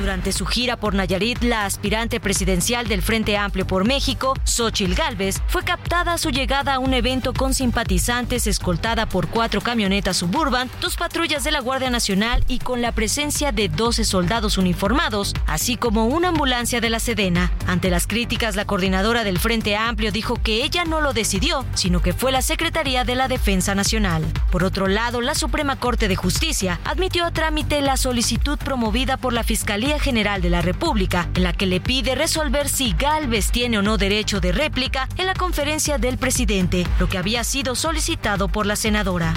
Durante 0.00 0.32
su 0.32 0.46
gira 0.46 0.78
por 0.78 0.94
Nayarit, 0.94 1.42
la 1.42 1.66
aspirante 1.66 2.20
presidencial 2.20 2.88
del 2.88 3.02
Frente 3.02 3.36
Amplio 3.36 3.66
por 3.66 3.86
México, 3.86 4.32
Xochil 4.44 4.94
Gálvez, 4.94 5.42
fue 5.46 5.62
captada 5.62 6.14
a 6.14 6.18
su 6.18 6.30
llegada 6.30 6.72
a 6.72 6.78
un 6.78 6.94
evento 6.94 7.34
con 7.34 7.52
simpatizantes 7.52 8.46
escoltada 8.46 9.06
por 9.06 9.28
cuatro 9.28 9.60
camionetas 9.60 10.16
suburban, 10.16 10.70
dos 10.80 10.96
patrullas 10.96 11.44
de 11.44 11.50
la 11.50 11.60
Guardia 11.60 11.90
Nacional 11.90 12.42
y 12.48 12.60
con 12.60 12.80
la 12.80 12.92
presencia 12.92 13.52
de 13.52 13.68
12 13.68 14.04
soldados 14.04 14.56
uniformados, 14.56 15.34
así 15.46 15.76
como 15.76 16.06
una 16.06 16.28
ambulancia 16.28 16.80
de 16.80 16.88
la 16.88 16.98
Sedena. 16.98 17.52
Ante 17.66 17.90
las 17.90 18.06
críticas, 18.06 18.56
la 18.56 18.64
coordinadora 18.64 19.22
del 19.22 19.38
Frente 19.38 19.76
Amplio 19.76 20.12
dijo 20.12 20.36
que 20.36 20.64
ella 20.64 20.86
no 20.86 21.02
lo 21.02 21.12
decidió, 21.12 21.66
sino 21.74 22.00
que 22.00 22.14
fue 22.14 22.32
la 22.32 22.40
Secretaría 22.40 23.04
de 23.04 23.16
la 23.16 23.28
Defensa 23.28 23.74
Nacional. 23.74 24.24
Por 24.50 24.64
otro 24.64 24.86
lado, 24.86 25.20
la 25.20 25.34
Suprema 25.34 25.76
Corte 25.76 26.08
de 26.08 26.16
Justicia 26.16 26.80
admitió 26.84 27.26
a 27.26 27.32
trámite 27.32 27.82
la 27.82 27.98
solicitud 27.98 28.58
promovida 28.58 29.18
por 29.18 29.34
la 29.34 29.44
Fiscalía 29.44 29.89
General 29.98 30.40
de 30.42 30.50
la 30.50 30.62
República, 30.62 31.28
en 31.34 31.42
la 31.42 31.52
que 31.52 31.66
le 31.66 31.80
pide 31.80 32.14
resolver 32.14 32.68
si 32.68 32.92
Galvez 32.92 33.50
tiene 33.50 33.78
o 33.78 33.82
no 33.82 33.96
derecho 33.96 34.40
de 34.40 34.52
réplica 34.52 35.08
en 35.16 35.26
la 35.26 35.34
conferencia 35.34 35.98
del 35.98 36.18
presidente, 36.18 36.86
lo 36.98 37.08
que 37.08 37.18
había 37.18 37.42
sido 37.44 37.74
solicitado 37.74 38.48
por 38.48 38.66
la 38.66 38.76
senadora. 38.76 39.34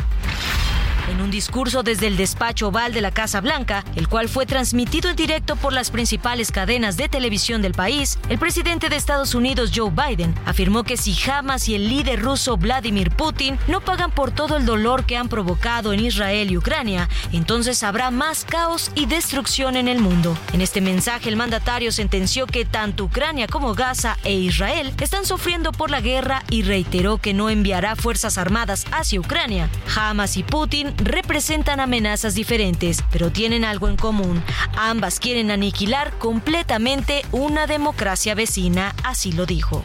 En 1.10 1.22
un 1.22 1.30
discurso 1.30 1.84
desde 1.84 2.08
el 2.08 2.16
despacho 2.16 2.70
oval 2.70 2.94
de 2.94 3.02
la 3.02 3.12
Casa 3.12 3.42
Blanca, 3.42 3.84
el 3.96 4.08
cual 4.08 4.30
fue 4.30 4.46
transmitido 4.46 5.10
en 5.10 5.16
directo 5.18 5.58
por 5.58 5.74
las 5.74 5.92
principales 5.92 6.52
cadenas 6.52 6.96
de 6.96 7.10
televisión 7.10 7.62
del 7.62 7.74
país, 7.74 8.18
el 8.30 8.40
presidente 8.40 8.88
de 8.88 8.96
Estados 8.96 9.36
Unidos, 9.36 9.72
Joe 9.76 9.92
Biden, 9.92 10.34
afirmó 10.46 10.84
que 10.84 10.96
si 10.96 11.16
Hamas 11.30 11.68
y 11.68 11.76
el 11.76 11.90
líder 11.90 12.22
ruso 12.22 12.56
Vladimir 12.56 13.12
Putin 13.12 13.60
no 13.68 13.82
pagan 13.82 14.12
por 14.12 14.32
todo 14.32 14.56
el 14.56 14.66
dolor 14.66 15.06
que 15.06 15.18
han 15.18 15.28
provocado 15.28 15.92
en 15.92 16.00
Israel 16.00 16.50
y 16.50 16.58
Ucrania, 16.58 17.10
entonces 17.34 17.84
habrá 17.84 18.10
más 18.10 18.46
caos 18.46 18.90
y 18.96 19.06
destrucción 19.06 19.76
en 19.76 19.90
el 19.90 20.00
mundo. 20.00 20.38
En 20.54 20.62
este 20.62 20.80
mensaje, 20.80 21.28
el 21.28 21.36
mandatario 21.36 21.92
sentenció 21.92 22.48
que 22.48 22.64
tanto 22.64 23.06
Ucrania 23.06 23.48
como 23.48 23.74
Gaza 23.74 24.18
e 24.24 24.34
Israel 24.34 24.94
están 25.02 25.26
sufriendo 25.26 25.74
por 25.74 25.92
la 25.92 26.00
guerra 26.00 26.44
y 26.50 26.64
reiteró 26.64 27.18
que 27.18 27.34
no 27.34 27.50
enviará 27.50 27.98
fuerzas 27.98 28.38
armadas 28.38 28.86
hacia 28.92 29.20
Ucrania. 29.20 29.70
Hamas 29.96 30.38
y 30.38 30.44
Putin 30.44 30.94
representan 31.06 31.80
amenazas 31.80 32.36
diferentes, 32.36 33.04
pero 33.12 33.32
tienen 33.32 33.66
algo 33.66 33.88
en 33.88 33.98
común. 33.98 34.44
Ambas 34.76 35.20
quieren 35.20 35.52
aniquilar 35.52 36.18
completamente 36.18 37.24
una 37.32 37.68
democracia 37.68 38.36
vecina, 38.36 38.96
así 39.04 39.32
lo 39.32 39.46
dijo. 39.46 39.84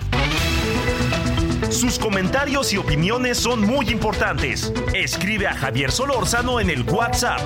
Sus 1.70 1.98
comentarios 1.98 2.72
y 2.72 2.78
opiniones 2.78 3.36
son 3.36 3.60
muy 3.60 3.90
importantes. 3.90 4.72
Escribe 4.94 5.46
a 5.46 5.54
Javier 5.54 5.92
Solórzano 5.92 6.60
en 6.60 6.70
el 6.70 6.82
WhatsApp 6.82 7.40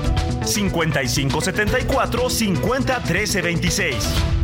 5574 0.44 2.30
50 2.30 3.02
26. 3.42 4.41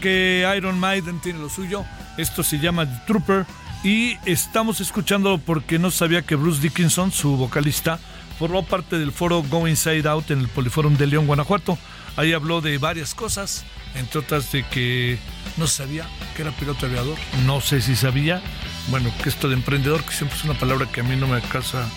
Que 0.00 0.46
Iron 0.56 0.78
Maiden 0.78 1.20
tiene 1.20 1.38
lo 1.38 1.48
suyo. 1.48 1.84
Esto 2.18 2.42
se 2.42 2.58
llama 2.58 2.86
The 2.86 3.06
Trooper. 3.06 3.46
Y 3.82 4.18
estamos 4.26 4.80
escuchándolo 4.80 5.38
porque 5.38 5.78
no 5.78 5.90
sabía 5.90 6.22
que 6.22 6.34
Bruce 6.34 6.60
Dickinson, 6.60 7.12
su 7.12 7.36
vocalista, 7.36 7.98
formó 8.38 8.62
parte 8.62 8.98
del 8.98 9.10
foro 9.10 9.42
Go 9.42 9.66
Inside 9.66 10.06
Out 10.06 10.30
en 10.30 10.40
el 10.40 10.48
Poliforum 10.48 10.96
de 10.96 11.06
León, 11.06 11.26
Guanajuato. 11.26 11.78
Ahí 12.16 12.34
habló 12.34 12.60
de 12.60 12.76
varias 12.76 13.14
cosas, 13.14 13.64
entre 13.94 14.20
otras 14.20 14.52
de 14.52 14.64
que 14.64 15.18
no 15.56 15.66
sabía 15.66 16.06
que 16.36 16.42
era 16.42 16.50
piloto 16.50 16.84
aviador. 16.84 17.16
No 17.46 17.62
sé 17.62 17.80
si 17.80 17.96
sabía. 17.96 18.42
Bueno, 18.88 19.10
que 19.22 19.30
esto 19.30 19.48
de 19.48 19.54
emprendedor, 19.54 20.02
que 20.04 20.12
siempre 20.12 20.36
es 20.36 20.44
una 20.44 20.54
palabra 20.54 20.86
que 20.92 21.00
a 21.00 21.04
mí 21.04 21.16
no 21.16 21.26
me 21.26 21.36
alcanza 21.36 21.88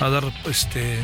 a 0.00 0.08
dar, 0.10 0.24
este, 0.44 0.98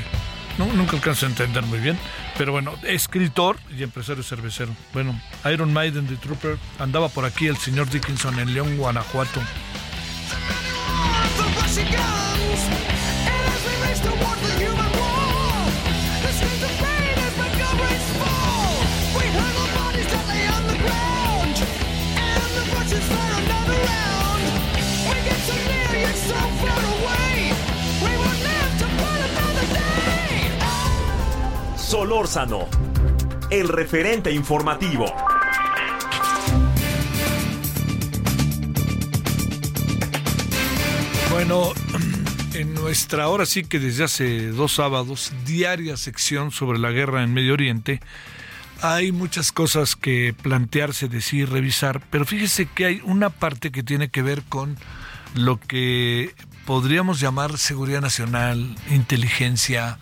no, 0.58 0.66
nunca 0.74 0.96
alcanzo 0.96 1.24
a 1.24 1.30
entender 1.30 1.62
muy 1.64 1.78
bien. 1.78 1.98
Pero 2.38 2.52
bueno, 2.52 2.72
escritor 2.84 3.58
y 3.76 3.82
empresario 3.82 4.22
cervecero. 4.22 4.70
Bueno, 4.92 5.20
Iron 5.52 5.72
Maiden, 5.72 6.06
The 6.06 6.14
Trooper, 6.14 6.56
andaba 6.78 7.08
por 7.08 7.24
aquí 7.24 7.48
el 7.48 7.56
señor 7.56 7.90
Dickinson 7.90 8.38
en 8.38 8.54
León, 8.54 8.76
Guanajuato. 8.76 9.40
Solórzano, 31.88 32.68
el 33.50 33.66
referente 33.66 34.30
informativo. 34.30 35.06
Bueno, 41.30 41.72
en 42.52 42.74
nuestra 42.74 43.24
ahora 43.24 43.46
sí 43.46 43.64
que 43.64 43.78
desde 43.78 44.04
hace 44.04 44.48
dos 44.48 44.74
sábados, 44.74 45.32
diaria 45.46 45.96
sección 45.96 46.50
sobre 46.50 46.78
la 46.78 46.90
guerra 46.90 47.22
en 47.22 47.32
Medio 47.32 47.54
Oriente, 47.54 48.02
hay 48.82 49.10
muchas 49.10 49.50
cosas 49.50 49.96
que 49.96 50.34
plantearse, 50.42 51.08
decir, 51.08 51.48
revisar, 51.48 52.02
pero 52.10 52.26
fíjese 52.26 52.66
que 52.66 52.84
hay 52.84 53.00
una 53.02 53.30
parte 53.30 53.70
que 53.70 53.82
tiene 53.82 54.10
que 54.10 54.20
ver 54.20 54.42
con 54.42 54.76
lo 55.34 55.58
que 55.58 56.34
podríamos 56.66 57.18
llamar 57.18 57.56
seguridad 57.56 58.02
nacional, 58.02 58.76
inteligencia, 58.90 59.96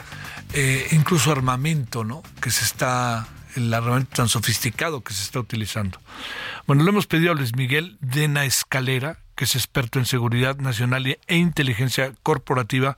eh, 0.56 0.88
incluso 0.92 1.30
armamento, 1.30 2.02
¿no? 2.04 2.22
Que 2.40 2.50
se 2.50 2.64
está, 2.64 3.28
el 3.54 3.72
armamento 3.72 4.16
tan 4.16 4.28
sofisticado 4.28 5.02
que 5.02 5.12
se 5.14 5.22
está 5.22 5.38
utilizando. 5.38 6.00
Bueno, 6.66 6.82
le 6.82 6.90
hemos 6.90 7.06
pedido 7.06 7.32
a 7.32 7.34
Luis 7.34 7.54
Miguel 7.54 7.96
Dena 8.00 8.44
Escalera, 8.44 9.18
que 9.36 9.44
es 9.44 9.54
experto 9.54 9.98
en 9.98 10.06
seguridad 10.06 10.56
nacional 10.56 11.06
e 11.06 11.36
inteligencia 11.36 12.12
corporativa, 12.22 12.96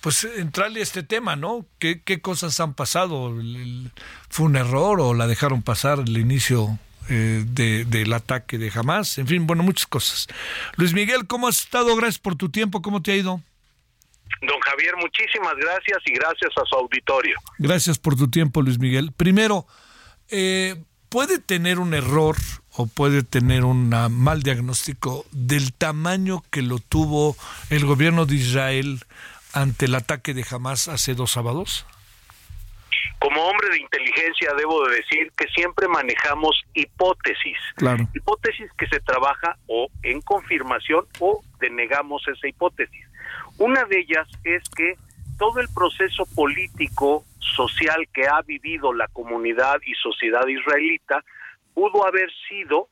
pues 0.00 0.24
entrarle 0.24 0.80
a 0.80 0.82
este 0.84 1.02
tema, 1.02 1.36
¿no? 1.36 1.66
¿Qué, 1.78 2.00
cosas 2.22 2.58
han 2.60 2.74
pasado? 2.74 3.28
¿El- 3.38 3.56
el- 3.56 3.92
¿Fue 4.28 4.46
un 4.46 4.56
error 4.56 5.00
o 5.00 5.12
la 5.14 5.26
dejaron 5.26 5.62
pasar 5.62 6.00
el 6.00 6.16
inicio 6.18 6.78
eh, 7.08 7.44
de- 7.46 7.84
del 7.84 8.12
ataque 8.12 8.58
de 8.58 8.70
Hamas? 8.74 9.18
En 9.18 9.26
fin, 9.26 9.46
bueno, 9.46 9.62
muchas 9.64 9.86
cosas. 9.86 10.28
Luis 10.76 10.92
Miguel, 10.92 11.26
¿cómo 11.26 11.48
has 11.48 11.60
estado? 11.60 11.94
Gracias 11.96 12.18
por 12.18 12.36
tu 12.36 12.48
tiempo. 12.48 12.80
¿Cómo 12.82 13.02
te 13.02 13.12
ha 13.12 13.16
ido? 13.16 13.40
Don 14.40 14.58
Javier, 14.60 14.96
muchísimas 14.96 15.54
gracias 15.56 15.98
y 16.06 16.12
gracias 16.14 16.50
a 16.56 16.64
su 16.64 16.76
auditorio. 16.76 17.36
Gracias 17.58 17.98
por 17.98 18.16
tu 18.16 18.30
tiempo, 18.30 18.62
Luis 18.62 18.78
Miguel. 18.78 19.12
Primero, 19.16 19.66
eh, 20.30 20.76
¿puede 21.08 21.38
tener 21.38 21.78
un 21.78 21.94
error 21.94 22.36
o 22.74 22.86
puede 22.86 23.22
tener 23.22 23.64
un 23.64 23.90
mal 24.10 24.42
diagnóstico 24.42 25.26
del 25.30 25.72
tamaño 25.72 26.42
que 26.50 26.62
lo 26.62 26.78
tuvo 26.78 27.36
el 27.70 27.84
gobierno 27.84 28.26
de 28.26 28.36
Israel 28.36 29.00
ante 29.52 29.84
el 29.84 29.94
ataque 29.94 30.34
de 30.34 30.44
Hamas 30.50 30.88
hace 30.88 31.14
dos 31.14 31.32
sábados? 31.32 31.86
Como 33.18 33.40
hombre 33.42 33.68
de 33.68 33.78
inteligencia 33.80 34.52
debo 34.56 34.84
de 34.88 34.96
decir 34.96 35.30
que 35.36 35.46
siempre 35.54 35.86
manejamos 35.86 36.60
hipótesis. 36.74 37.56
Claro. 37.76 38.08
Hipótesis 38.14 38.68
que 38.76 38.86
se 38.88 39.00
trabaja 39.00 39.56
o 39.68 39.88
en 40.02 40.20
confirmación 40.22 41.06
o 41.20 41.40
denegamos 41.60 42.26
esa 42.26 42.48
hipótesis. 42.48 43.06
Una 43.58 43.84
de 43.84 44.00
ellas 44.00 44.28
es 44.44 44.62
que 44.70 44.96
todo 45.38 45.60
el 45.60 45.68
proceso 45.74 46.24
político, 46.34 47.24
social 47.38 48.08
que 48.12 48.26
ha 48.26 48.42
vivido 48.42 48.92
la 48.92 49.08
comunidad 49.08 49.80
y 49.84 49.94
sociedad 49.94 50.46
israelita 50.46 51.24
pudo 51.74 52.06
haber 52.06 52.30
sido, 52.48 52.88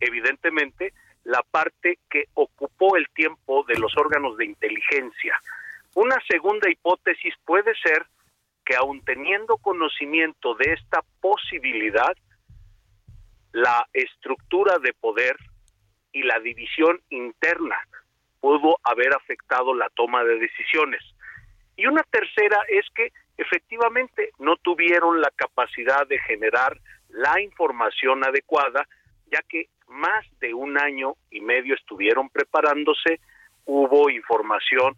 evidentemente, 0.00 0.92
la 1.24 1.42
parte 1.50 1.98
que 2.10 2.24
ocupó 2.34 2.96
el 2.96 3.08
tiempo 3.10 3.64
de 3.68 3.78
los 3.78 3.96
órganos 3.96 4.36
de 4.36 4.46
inteligencia. 4.46 5.40
Una 5.94 6.16
segunda 6.28 6.70
hipótesis 6.70 7.34
puede 7.44 7.72
ser 7.76 8.06
que 8.64 8.76
aun 8.76 9.02
teniendo 9.04 9.56
conocimiento 9.58 10.54
de 10.54 10.72
esta 10.72 11.02
posibilidad, 11.20 12.16
la 13.52 13.86
estructura 13.92 14.78
de 14.78 14.92
poder 14.92 15.36
y 16.12 16.22
la 16.22 16.38
división 16.40 17.00
interna 17.10 17.76
pudo 18.40 18.76
haber 18.82 19.14
afectado 19.14 19.74
la 19.74 19.88
toma 19.90 20.24
de 20.24 20.38
decisiones. 20.38 21.02
Y 21.76 21.86
una 21.86 22.02
tercera 22.04 22.60
es 22.68 22.84
que 22.94 23.12
efectivamente 23.36 24.30
no 24.38 24.56
tuvieron 24.56 25.20
la 25.20 25.30
capacidad 25.34 26.06
de 26.06 26.18
generar 26.20 26.78
la 27.08 27.40
información 27.40 28.24
adecuada, 28.24 28.86
ya 29.30 29.40
que 29.48 29.68
más 29.88 30.24
de 30.40 30.54
un 30.54 30.78
año 30.78 31.14
y 31.30 31.40
medio 31.40 31.74
estuvieron 31.74 32.28
preparándose, 32.28 33.20
hubo 33.64 34.10
información 34.10 34.96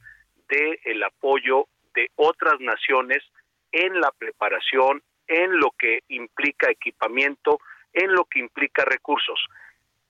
del 0.48 0.78
el 0.84 1.02
apoyo 1.02 1.66
de 1.94 2.10
otras 2.16 2.60
naciones 2.60 3.22
en 3.70 4.00
la 4.00 4.10
preparación, 4.18 5.02
en 5.26 5.58
lo 5.58 5.70
que 5.78 6.00
implica 6.08 6.70
equipamiento, 6.70 7.58
en 7.92 8.12
lo 8.12 8.24
que 8.24 8.40
implica 8.40 8.84
recursos. 8.84 9.40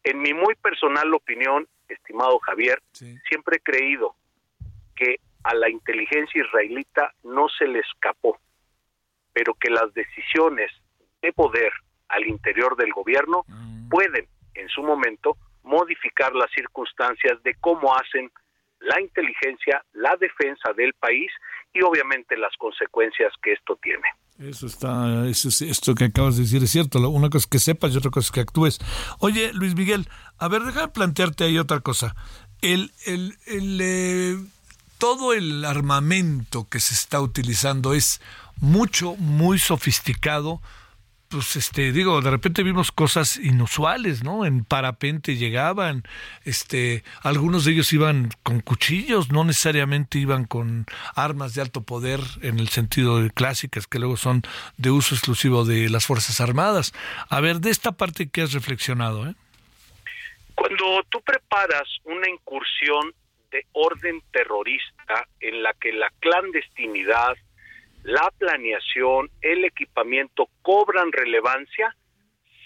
En 0.05 0.20
mi 0.20 0.35
muy 0.35 0.55
personal 0.57 1.14
opinión, 1.14 1.68
estimado 1.93 2.38
Javier, 2.40 2.82
siempre 2.93 3.57
he 3.57 3.61
creído 3.61 4.14
que 4.97 5.16
a 5.45 5.55
la 5.55 5.68
inteligencia 5.68 6.43
israelita 6.43 7.12
no 7.24 7.49
se 7.49 7.66
le 7.66 7.80
escapó, 7.80 8.38
pero 9.32 9.55
que 9.55 9.70
las 9.70 9.93
decisiones 9.95 10.70
de 11.20 11.32
poder 11.32 11.72
al 12.09 12.26
interior 12.26 12.76
del 12.76 12.93
gobierno 12.93 13.45
pueden 13.90 14.26
en 14.55 14.68
su 14.68 14.82
momento 14.82 15.36
modificar 15.62 16.34
las 16.34 16.51
circunstancias 16.51 17.43
de 17.43 17.55
cómo 17.55 17.95
hacen 17.95 18.30
la 18.80 19.01
inteligencia, 19.01 19.84
la 19.93 20.16
defensa 20.16 20.72
del 20.72 20.93
país 20.95 21.30
y 21.72 21.82
obviamente 21.82 22.36
las 22.36 22.55
consecuencias 22.57 23.32
que 23.43 23.53
esto 23.53 23.76
tiene. 23.76 24.05
Eso 24.43 24.66
está, 24.66 25.26
eso 25.28 25.49
es- 25.49 25.62
esto 25.62 25.95
que 25.95 26.05
acabas 26.07 26.36
de 26.36 26.43
decir 26.43 26.62
es 26.64 26.70
cierto. 26.70 26.99
Una 27.11 27.30
cosa 27.30 27.45
es 27.45 27.47
que 27.47 27.59
sepas 27.59 27.93
y 27.93 27.99
otra 27.99 28.11
cosa 28.11 28.26
es 28.26 28.30
que 28.32 28.40
actúes. 28.40 28.78
Oye, 29.18 29.53
Luis 29.53 29.74
Miguel, 29.74 30.09
a 30.38 30.49
ver, 30.49 30.62
déjame 30.64 30.88
plantearte 30.88 31.45
ahí 31.45 31.59
otra 31.59 31.80
cosa. 31.80 32.16
El, 32.61 32.93
el, 33.07 33.36
el, 33.47 33.78
eh, 33.80 34.38
todo 34.99 35.32
el 35.32 35.64
armamento 35.64 36.66
que 36.68 36.80
se 36.80 36.95
está 36.95 37.20
utilizando 37.20 37.93
es 37.95 38.20
mucho, 38.57 39.14
muy 39.16 39.59
sofisticado. 39.59 40.61
Pues 41.33 41.57
este, 41.57 41.93
digo, 41.93 42.20
de 42.20 42.30
repente 42.30 42.62
vimos 42.62 42.93
cosas 42.93 43.39
inusuales, 43.39 44.22
¿no? 44.22 44.45
En 44.45 44.66
parapente 44.66 45.37
llegaban, 45.37 46.03
este, 46.45 47.05
algunos 47.22 47.64
de 47.64 47.72
ellos 47.72 47.91
iban 47.95 48.28
con 48.43 48.61
cuchillos, 48.61 49.33
no 49.33 49.43
necesariamente 49.43 50.18
iban 50.18 50.45
con 50.45 50.85
armas 51.14 51.55
de 51.55 51.62
alto 51.62 51.85
poder 51.85 52.20
en 52.43 52.59
el 52.59 52.68
sentido 52.68 53.22
de 53.22 53.30
clásicas 53.30 53.87
que 53.87 53.99
luego 53.99 54.18
son 54.18 54.43
de 54.76 54.91
uso 54.91 55.14
exclusivo 55.14 55.64
de 55.64 55.89
las 55.89 56.05
Fuerzas 56.05 56.43
Armadas. 56.43 56.93
A 57.30 57.41
ver, 57.41 57.61
de 57.61 57.70
esta 57.70 57.93
parte 57.93 58.28
que 58.28 58.43
has 58.43 58.53
reflexionado, 58.53 59.26
¿eh? 59.26 59.35
Cuando 60.55 61.03
tú 61.09 61.22
preparas 61.22 61.89
una 62.05 62.28
incursión 62.28 63.14
de 63.51 63.64
orden 63.72 64.22
terrorista 64.33 65.26
en 65.41 65.62
la 65.62 65.72
que 65.80 65.93
la 65.93 66.12
clandestinidad, 66.20 67.37
la 68.03 68.33
planeación, 68.37 69.31
el 69.41 69.65
equipamiento 69.65 70.49
cobran 70.63 71.13
relevancia, 71.13 71.95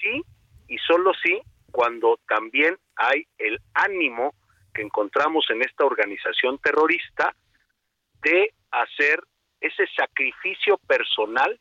sí 0.00 0.22
y 0.68 0.78
solo 0.78 1.12
sí 1.22 1.40
cuando 1.70 2.18
también 2.26 2.76
hay 2.96 3.26
el 3.38 3.60
ánimo 3.74 4.34
que 4.72 4.82
encontramos 4.82 5.46
en 5.50 5.62
esta 5.62 5.84
organización 5.84 6.58
terrorista 6.58 7.34
de 8.22 8.54
hacer 8.70 9.20
ese 9.60 9.86
sacrificio 9.96 10.78
personal 10.78 11.58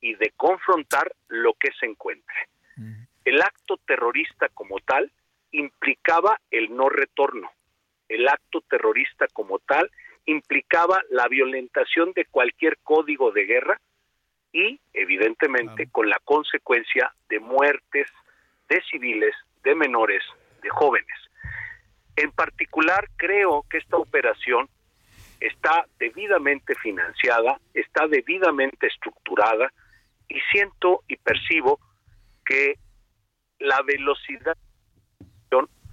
y 0.00 0.14
de 0.14 0.32
confrontar 0.36 1.12
lo 1.28 1.54
que 1.54 1.70
se 1.78 1.86
encuentre. 1.86 2.34
El 3.24 3.40
acto 3.40 3.78
terrorista 3.86 4.48
como 4.48 4.80
tal 4.80 5.12
implicaba 5.52 6.40
el 6.50 6.74
no 6.74 6.88
retorno. 6.88 7.50
El 8.08 8.28
acto 8.28 8.60
terrorista 8.62 9.26
como 9.32 9.60
tal 9.60 9.90
implicaba 10.26 11.02
la 11.10 11.28
violentación 11.28 12.12
de 12.12 12.24
cualquier 12.26 12.78
código 12.82 13.32
de 13.32 13.44
guerra 13.44 13.80
y, 14.52 14.80
evidentemente, 14.92 15.88
con 15.90 16.08
la 16.08 16.18
consecuencia 16.24 17.12
de 17.28 17.40
muertes 17.40 18.08
de 18.68 18.82
civiles, 18.90 19.34
de 19.64 19.74
menores, 19.74 20.22
de 20.62 20.70
jóvenes. 20.70 21.18
En 22.16 22.30
particular, 22.32 23.08
creo 23.16 23.64
que 23.68 23.78
esta 23.78 23.96
operación 23.96 24.68
está 25.40 25.86
debidamente 25.98 26.74
financiada, 26.76 27.58
está 27.74 28.06
debidamente 28.06 28.86
estructurada 28.86 29.72
y 30.28 30.38
siento 30.52 31.02
y 31.08 31.16
percibo 31.16 31.80
que 32.44 32.78
la 33.58 33.80
velocidad 33.82 34.56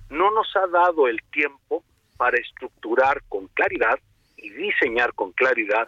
no 0.09 0.31
nos 0.31 0.55
ha 0.55 0.65
dado 0.67 1.07
el 1.07 1.21
tiempo 1.31 1.83
para 2.17 2.37
estructurar 2.37 3.21
con 3.29 3.47
claridad 3.49 3.99
y 4.41 4.49
diseñar 4.49 5.13
con 5.13 5.31
claridad 5.33 5.87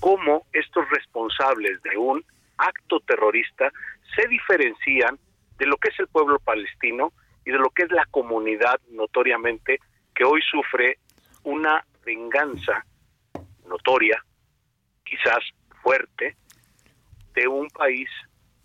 cómo 0.00 0.46
estos 0.52 0.88
responsables 0.90 1.82
de 1.82 1.96
un 1.96 2.24
acto 2.58 3.00
terrorista 3.00 3.70
se 4.14 4.28
diferencian 4.28 5.18
de 5.58 5.66
lo 5.66 5.76
que 5.76 5.88
es 5.88 5.98
el 5.98 6.08
pueblo 6.08 6.38
palestino 6.38 7.12
y 7.44 7.50
de 7.50 7.58
lo 7.58 7.70
que 7.70 7.84
es 7.84 7.90
la 7.90 8.06
comunidad 8.06 8.80
notoriamente 8.90 9.78
que 10.14 10.24
hoy 10.24 10.40
sufre 10.42 10.98
una 11.42 11.84
venganza 12.04 12.84
notoria, 13.66 14.22
quizás 15.04 15.42
fuerte, 15.82 16.36
de 17.34 17.48
un 17.48 17.68
país 17.68 18.08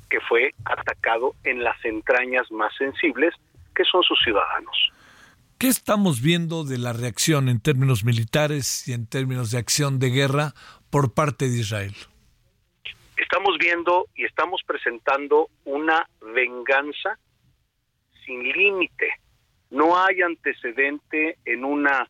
que 0.10 0.20
fue 0.22 0.54
atacado 0.66 1.36
en 1.44 1.64
las 1.64 1.84
entrañas 1.86 2.52
más 2.52 2.76
sensibles, 2.76 3.34
que 3.76 3.84
son 3.84 4.04
sus 4.04 4.20
ciudadanos. 4.24 4.92
¿Qué 5.60 5.68
estamos 5.68 6.22
viendo 6.22 6.64
de 6.64 6.78
la 6.78 6.94
reacción 6.94 7.50
en 7.50 7.60
términos 7.60 8.06
militares 8.06 8.88
y 8.88 8.94
en 8.94 9.06
términos 9.06 9.52
de 9.52 9.58
acción 9.58 10.00
de 10.00 10.10
guerra 10.10 10.54
por 10.90 11.14
parte 11.14 11.50
de 11.50 11.58
Israel? 11.58 11.94
Estamos 13.18 13.58
viendo 13.60 14.08
y 14.16 14.24
estamos 14.24 14.62
presentando 14.66 15.50
una 15.66 16.08
venganza 16.34 17.20
sin 18.26 18.42
límite. 18.42 19.10
No 19.70 20.02
hay 20.02 20.22
antecedente 20.22 21.38
en 21.44 21.66
una 21.66 22.10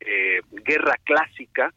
eh, 0.00 0.40
guerra 0.50 0.94
clásica 1.04 1.74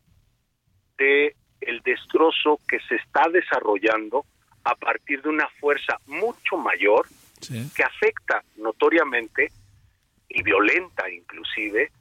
de 0.98 1.36
el 1.60 1.82
destrozo 1.82 2.62
que 2.66 2.80
se 2.88 2.96
está 2.96 3.28
desarrollando 3.28 4.26
a 4.64 4.74
partir 4.76 5.22
de 5.22 5.28
una 5.28 5.50
fuerza 5.60 5.98
mucho 6.06 6.56
mayor 6.56 7.06
que 7.76 7.84
afecta 7.84 8.42
notoriamente 8.56 9.52
y 10.34 10.44
violenta 10.44 11.10
inclusive 11.10 11.92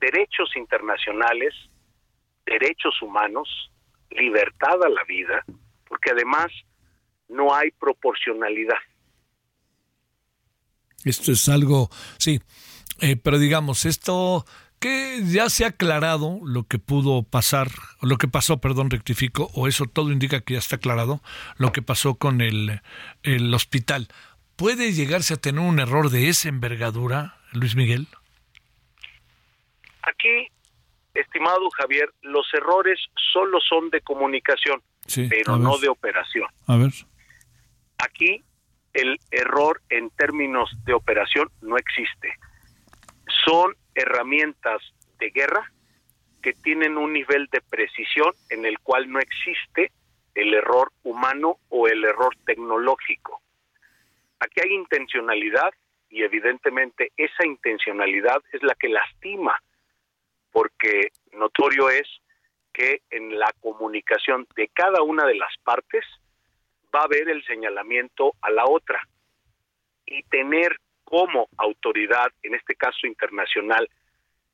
derechos 0.00 0.50
internacionales, 0.56 1.54
derechos 2.44 3.00
humanos, 3.02 3.48
libertad 4.10 4.82
a 4.82 4.88
la 4.88 5.04
vida, 5.04 5.44
porque 5.86 6.10
además 6.10 6.48
no 7.28 7.54
hay 7.54 7.70
proporcionalidad. 7.72 8.78
Esto 11.04 11.32
es 11.32 11.48
algo, 11.48 11.88
sí, 12.18 12.40
eh, 13.00 13.16
pero 13.16 13.38
digamos, 13.38 13.84
esto 13.84 14.44
que 14.80 15.22
ya 15.26 15.50
se 15.50 15.64
ha 15.64 15.68
aclarado 15.68 16.40
lo 16.42 16.64
que 16.64 16.78
pudo 16.78 17.22
pasar, 17.22 17.68
lo 18.00 18.16
que 18.16 18.28
pasó, 18.28 18.58
perdón, 18.62 18.90
rectifico, 18.90 19.50
o 19.54 19.68
eso 19.68 19.84
todo 19.84 20.10
indica 20.10 20.40
que 20.40 20.54
ya 20.54 20.58
está 20.58 20.76
aclarado, 20.76 21.22
lo 21.58 21.70
que 21.70 21.82
pasó 21.82 22.14
con 22.14 22.40
el, 22.40 22.80
el 23.22 23.52
hospital. 23.52 24.08
¿Puede 24.60 24.92
llegarse 24.92 25.32
a 25.32 25.36
tener 25.38 25.62
un 25.62 25.80
error 25.80 26.10
de 26.10 26.28
esa 26.28 26.50
envergadura, 26.50 27.34
Luis 27.54 27.74
Miguel? 27.74 28.06
Aquí, 30.02 30.48
estimado 31.14 31.70
Javier, 31.70 32.12
los 32.20 32.46
errores 32.52 33.00
solo 33.32 33.58
son 33.66 33.88
de 33.88 34.02
comunicación, 34.02 34.82
Sí, 35.06 35.28
pero 35.30 35.56
no 35.56 35.78
de 35.78 35.88
operación. 35.88 36.46
A 36.66 36.76
ver. 36.76 36.90
Aquí 37.96 38.44
el 38.92 39.18
error 39.30 39.80
en 39.88 40.10
términos 40.10 40.68
de 40.84 40.92
operación 40.92 41.48
no 41.62 41.78
existe. 41.78 42.34
Son 43.46 43.74
herramientas 43.94 44.82
de 45.20 45.30
guerra 45.30 45.72
que 46.42 46.52
tienen 46.52 46.98
un 46.98 47.14
nivel 47.14 47.48
de 47.50 47.62
precisión 47.62 48.34
en 48.50 48.66
el 48.66 48.78
cual 48.80 49.10
no 49.10 49.20
existe 49.20 49.90
el 50.34 50.52
error 50.52 50.92
humano 51.02 51.56
o 51.70 51.88
el 51.88 52.04
error 52.04 52.36
tecnológico. 52.44 53.40
Aquí 54.40 54.60
hay 54.64 54.74
intencionalidad 54.74 55.70
y 56.08 56.22
evidentemente 56.22 57.12
esa 57.16 57.46
intencionalidad 57.46 58.42
es 58.52 58.62
la 58.62 58.74
que 58.74 58.88
lastima, 58.88 59.58
porque 60.50 61.12
notorio 61.32 61.90
es 61.90 62.08
que 62.72 63.02
en 63.10 63.38
la 63.38 63.52
comunicación 63.60 64.46
de 64.56 64.68
cada 64.68 65.02
una 65.02 65.26
de 65.26 65.36
las 65.36 65.56
partes 65.62 66.04
va 66.94 67.00
a 67.00 67.04
haber 67.04 67.28
el 67.28 67.44
señalamiento 67.44 68.34
a 68.40 68.50
la 68.50 68.64
otra. 68.64 69.00
Y 70.06 70.22
tener 70.24 70.76
como 71.04 71.48
autoridad, 71.56 72.32
en 72.42 72.54
este 72.54 72.74
caso 72.74 73.06
internacional, 73.06 73.88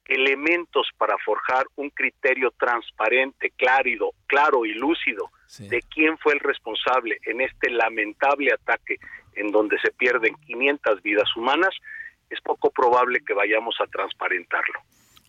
elementos 0.04 0.88
para 0.96 1.16
forjar 1.18 1.66
un 1.76 1.90
criterio 1.90 2.50
transparente, 2.52 3.52
claro, 3.56 4.12
claro 4.26 4.64
y 4.64 4.74
lúcido 4.74 5.30
de 5.58 5.80
quién 5.82 6.16
fue 6.18 6.34
el 6.34 6.40
responsable 6.40 7.18
en 7.24 7.40
este 7.40 7.70
lamentable 7.70 8.52
ataque 8.52 8.98
en 9.36 9.52
donde 9.52 9.78
se 9.80 9.90
pierden 9.92 10.34
500 10.46 11.02
vidas 11.02 11.28
humanas, 11.36 11.74
es 12.30 12.40
poco 12.40 12.70
probable 12.70 13.20
que 13.26 13.34
vayamos 13.34 13.76
a 13.80 13.86
transparentarlo. 13.86 14.80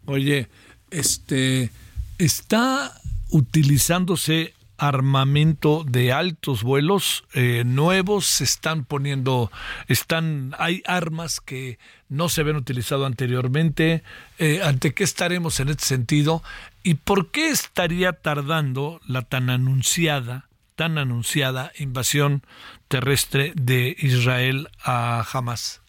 Oye, 0.06 0.48
este 0.90 1.70
está 2.18 2.92
utilizándose 3.30 4.54
armamento 4.78 5.84
de 5.84 6.14
altos 6.14 6.64
vuelos 6.64 7.26
eh, 7.34 7.64
nuevos 7.66 8.28
se 8.28 8.44
están 8.44 8.86
poniendo 8.86 9.52
están 9.88 10.54
hay 10.60 10.84
armas 10.86 11.42
que 11.42 11.80
no 12.10 12.30
se 12.30 12.42
habían 12.42 12.58
utilizado 12.58 13.08
anteriormente 13.08 14.04
eh, 14.38 14.62
ante 14.64 14.94
qué 14.94 15.04
estaremos 15.04 15.60
en 15.60 15.70
este 15.70 15.86
sentido 15.86 16.44
y 16.84 16.94
por 16.94 17.32
qué 17.32 17.50
estaría 17.50 18.14
tardando 18.14 19.02
la 19.08 19.24
tan 19.24 19.50
anunciada 19.50 20.47
tan 20.78 21.00
anunciada 21.00 21.72
invasión 21.80 22.44
terrestre 22.88 23.52
de 23.56 23.96
Israel 23.98 24.70
a 24.84 25.26
Hamas 25.34 25.82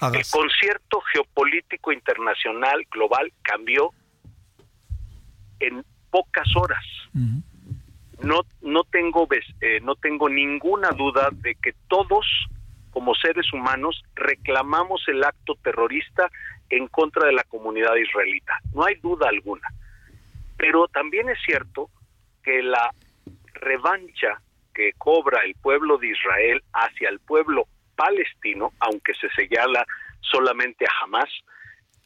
a 0.00 0.08
El 0.08 0.24
concierto 0.30 1.00
geopolítico 1.12 1.92
internacional 1.92 2.84
global 2.90 3.32
cambió 3.42 3.92
en 5.60 5.84
pocas 6.10 6.48
horas. 6.56 6.84
No 8.22 8.40
no 8.60 8.84
tengo 8.84 9.28
eh, 9.60 9.80
no 9.82 9.94
tengo 9.94 10.28
ninguna 10.28 10.90
duda 10.90 11.28
de 11.32 11.54
que 11.54 11.72
todos 11.88 12.26
como 12.90 13.14
seres 13.14 13.52
humanos 13.52 14.02
reclamamos 14.14 15.02
el 15.06 15.22
acto 15.22 15.54
terrorista 15.62 16.28
en 16.70 16.88
contra 16.88 17.26
de 17.26 17.32
la 17.32 17.44
comunidad 17.44 17.94
israelita. 17.94 18.58
No 18.74 18.84
hay 18.84 18.96
duda 18.96 19.28
alguna. 19.28 19.68
Pero 20.56 20.88
también 20.88 21.28
es 21.28 21.38
cierto 21.44 21.90
que 22.42 22.62
la 22.62 22.90
revancha 23.56 24.40
que 24.74 24.92
cobra 24.98 25.42
el 25.44 25.54
pueblo 25.54 25.98
de 25.98 26.08
Israel 26.08 26.62
hacia 26.72 27.08
el 27.08 27.20
pueblo 27.20 27.66
palestino, 27.96 28.72
aunque 28.80 29.14
se 29.14 29.28
señala 29.30 29.84
solamente 30.20 30.84
a 30.84 31.04
Hamas, 31.04 31.30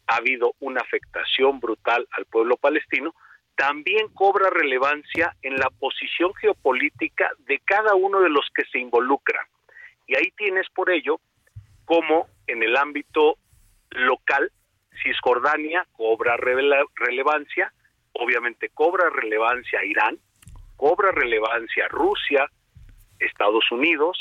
ha 0.07 0.16
habido 0.16 0.55
una 0.61 0.80
afectación 0.80 1.61
brutal 1.61 2.07
al 2.12 2.26
pueblo 2.26 2.57
palestino, 2.57 3.14
también 3.57 4.09
cobra 4.14 4.51
relevancia 4.51 5.36
en 5.42 5.57
la 5.57 5.68
posición 5.78 6.32
geopolítica 6.34 7.30
de 7.40 7.59
cada 7.61 7.94
uno 7.94 8.20
de 8.20 8.30
los 8.30 8.48
que 8.55 8.64
se 8.72 8.78
involucran. 8.78 9.44
Y 10.07 10.16
ahí 10.16 10.32
tienes 10.36 10.68
por 10.70 10.90
ello 10.90 11.20
como 11.84 12.28
en 12.46 12.62
el 12.62 12.76
ámbito 12.76 13.36
local, 13.90 14.51
Cisjordania 15.03 15.86
cobra 15.92 16.36
relevancia, 16.36 17.72
obviamente 18.12 18.70
cobra 18.70 19.11
relevancia 19.11 19.84
Irán, 19.84 20.18
cobra 20.81 21.12
relevancia 21.12 21.89
Rusia, 21.89 22.47
Estados 23.18 23.70
Unidos, 23.70 24.16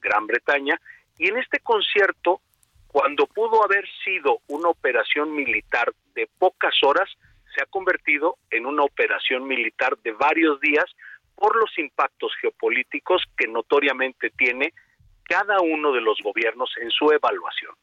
Gran 0.00 0.26
Bretaña, 0.26 0.76
y 1.16 1.28
en 1.28 1.38
este 1.38 1.60
concierto, 1.60 2.40
cuando 2.88 3.28
pudo 3.28 3.62
haber 3.64 3.84
sido 4.04 4.38
una 4.48 4.70
operación 4.70 5.32
militar 5.32 5.92
de 6.16 6.28
pocas 6.36 6.74
horas, 6.82 7.08
se 7.54 7.62
ha 7.62 7.66
convertido 7.66 8.38
en 8.50 8.66
una 8.66 8.82
operación 8.82 9.46
militar 9.46 9.96
de 10.02 10.10
varios 10.10 10.60
días 10.60 10.86
por 11.36 11.54
los 11.54 11.70
impactos 11.78 12.32
geopolíticos 12.40 13.22
que 13.36 13.46
notoriamente 13.46 14.30
tiene 14.30 14.72
cada 15.22 15.60
uno 15.60 15.92
de 15.92 16.00
los 16.00 16.18
gobiernos 16.24 16.70
en 16.82 16.90
su 16.90 17.12
evaluación. 17.12 17.74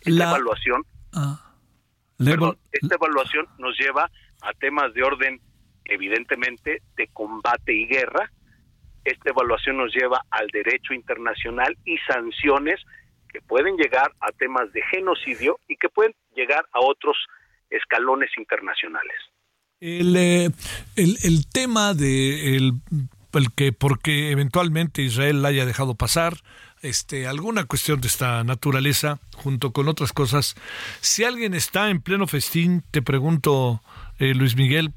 Esta 0.00 0.24
La- 0.24 0.30
evaluación 0.30 0.82
Ah. 1.14 1.38
Perdón, 2.18 2.58
esta 2.72 2.94
evaluación 2.96 3.46
nos 3.58 3.78
lleva 3.78 4.10
a 4.42 4.52
temas 4.54 4.92
de 4.94 5.02
orden, 5.04 5.40
evidentemente, 5.84 6.82
de 6.96 7.08
combate 7.08 7.72
y 7.72 7.86
guerra. 7.86 8.30
Esta 9.04 9.30
evaluación 9.30 9.78
nos 9.78 9.92
lleva 9.94 10.24
al 10.30 10.46
derecho 10.48 10.94
internacional 10.94 11.76
y 11.84 11.98
sanciones 11.98 12.80
que 13.32 13.40
pueden 13.40 13.76
llegar 13.76 14.12
a 14.20 14.30
temas 14.32 14.72
de 14.72 14.82
genocidio 14.90 15.58
y 15.66 15.76
que 15.76 15.88
pueden 15.88 16.14
llegar 16.36 16.64
a 16.72 16.80
otros 16.80 17.16
escalones 17.70 18.30
internacionales. 18.36 19.16
El, 19.80 20.14
eh, 20.16 20.50
el, 20.94 21.46
tema 21.52 21.94
de 21.94 22.56
el, 22.56 22.74
el 23.32 23.52
que 23.52 23.72
porque 23.72 24.30
eventualmente 24.30 25.02
Israel 25.02 25.42
la 25.42 25.48
haya 25.48 25.66
dejado 25.66 25.96
pasar, 25.96 26.34
este, 26.82 27.26
alguna 27.26 27.64
cuestión 27.64 28.00
de 28.00 28.08
esta 28.08 28.44
naturaleza, 28.44 29.18
junto 29.34 29.72
con 29.72 29.88
otras 29.88 30.12
cosas. 30.12 30.54
Si 31.00 31.24
alguien 31.24 31.54
está 31.54 31.90
en 31.90 32.00
pleno 32.00 32.26
festín, 32.26 32.84
te 32.90 33.02
pregunto, 33.02 33.82
eh, 34.18 34.34
Luis 34.34 34.56
Miguel, 34.56 34.92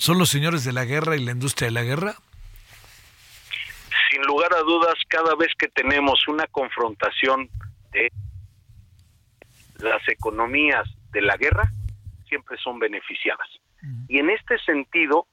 ¿son 0.00 0.18
los 0.18 0.30
señores 0.30 0.64
de 0.64 0.72
la 0.72 0.84
guerra 0.84 1.16
y 1.16 1.24
la 1.24 1.32
industria 1.32 1.68
de 1.68 1.72
la 1.72 1.82
guerra? 1.82 2.14
Sin 4.10 4.22
lugar 4.22 4.52
a 4.54 4.60
dudas, 4.60 4.94
cada 5.08 5.36
vez 5.36 5.50
que 5.58 5.68
tenemos 5.68 6.26
una 6.26 6.46
confrontación 6.46 7.48
de 7.92 8.10
las 9.78 10.06
economías 10.08 10.88
de 11.12 11.22
la 11.22 11.36
guerra, 11.36 11.70
siempre 12.26 12.56
son 12.58 12.78
beneficiadas. 12.78 13.48
Y 14.08 14.18
en 14.18 14.30
este 14.30 14.58
sentido, 14.58 15.26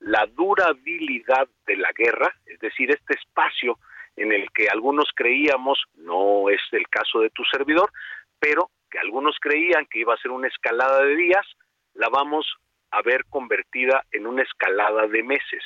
la 0.00 0.26
durabilidad 0.26 1.48
de 1.66 1.76
la 1.76 1.92
guerra, 1.92 2.34
es 2.46 2.58
decir, 2.60 2.90
este 2.90 3.14
espacio 3.14 3.78
en 4.16 4.32
el 4.32 4.50
que 4.52 4.68
algunos 4.68 5.10
creíamos, 5.14 5.78
no 5.96 6.48
es 6.50 6.60
el 6.72 6.88
caso 6.88 7.20
de 7.20 7.30
tu 7.30 7.44
servidor, 7.44 7.90
pero 8.38 8.70
que 8.90 8.98
algunos 8.98 9.36
creían 9.40 9.86
que 9.86 10.00
iba 10.00 10.14
a 10.14 10.18
ser 10.18 10.30
una 10.30 10.48
escalada 10.48 11.02
de 11.02 11.16
días, 11.16 11.46
la 11.94 12.08
vamos 12.08 12.46
a 12.94 13.02
ver 13.02 13.24
convertida 13.28 14.04
en 14.12 14.26
una 14.26 14.42
escalada 14.42 15.08
de 15.08 15.22
meses. 15.24 15.64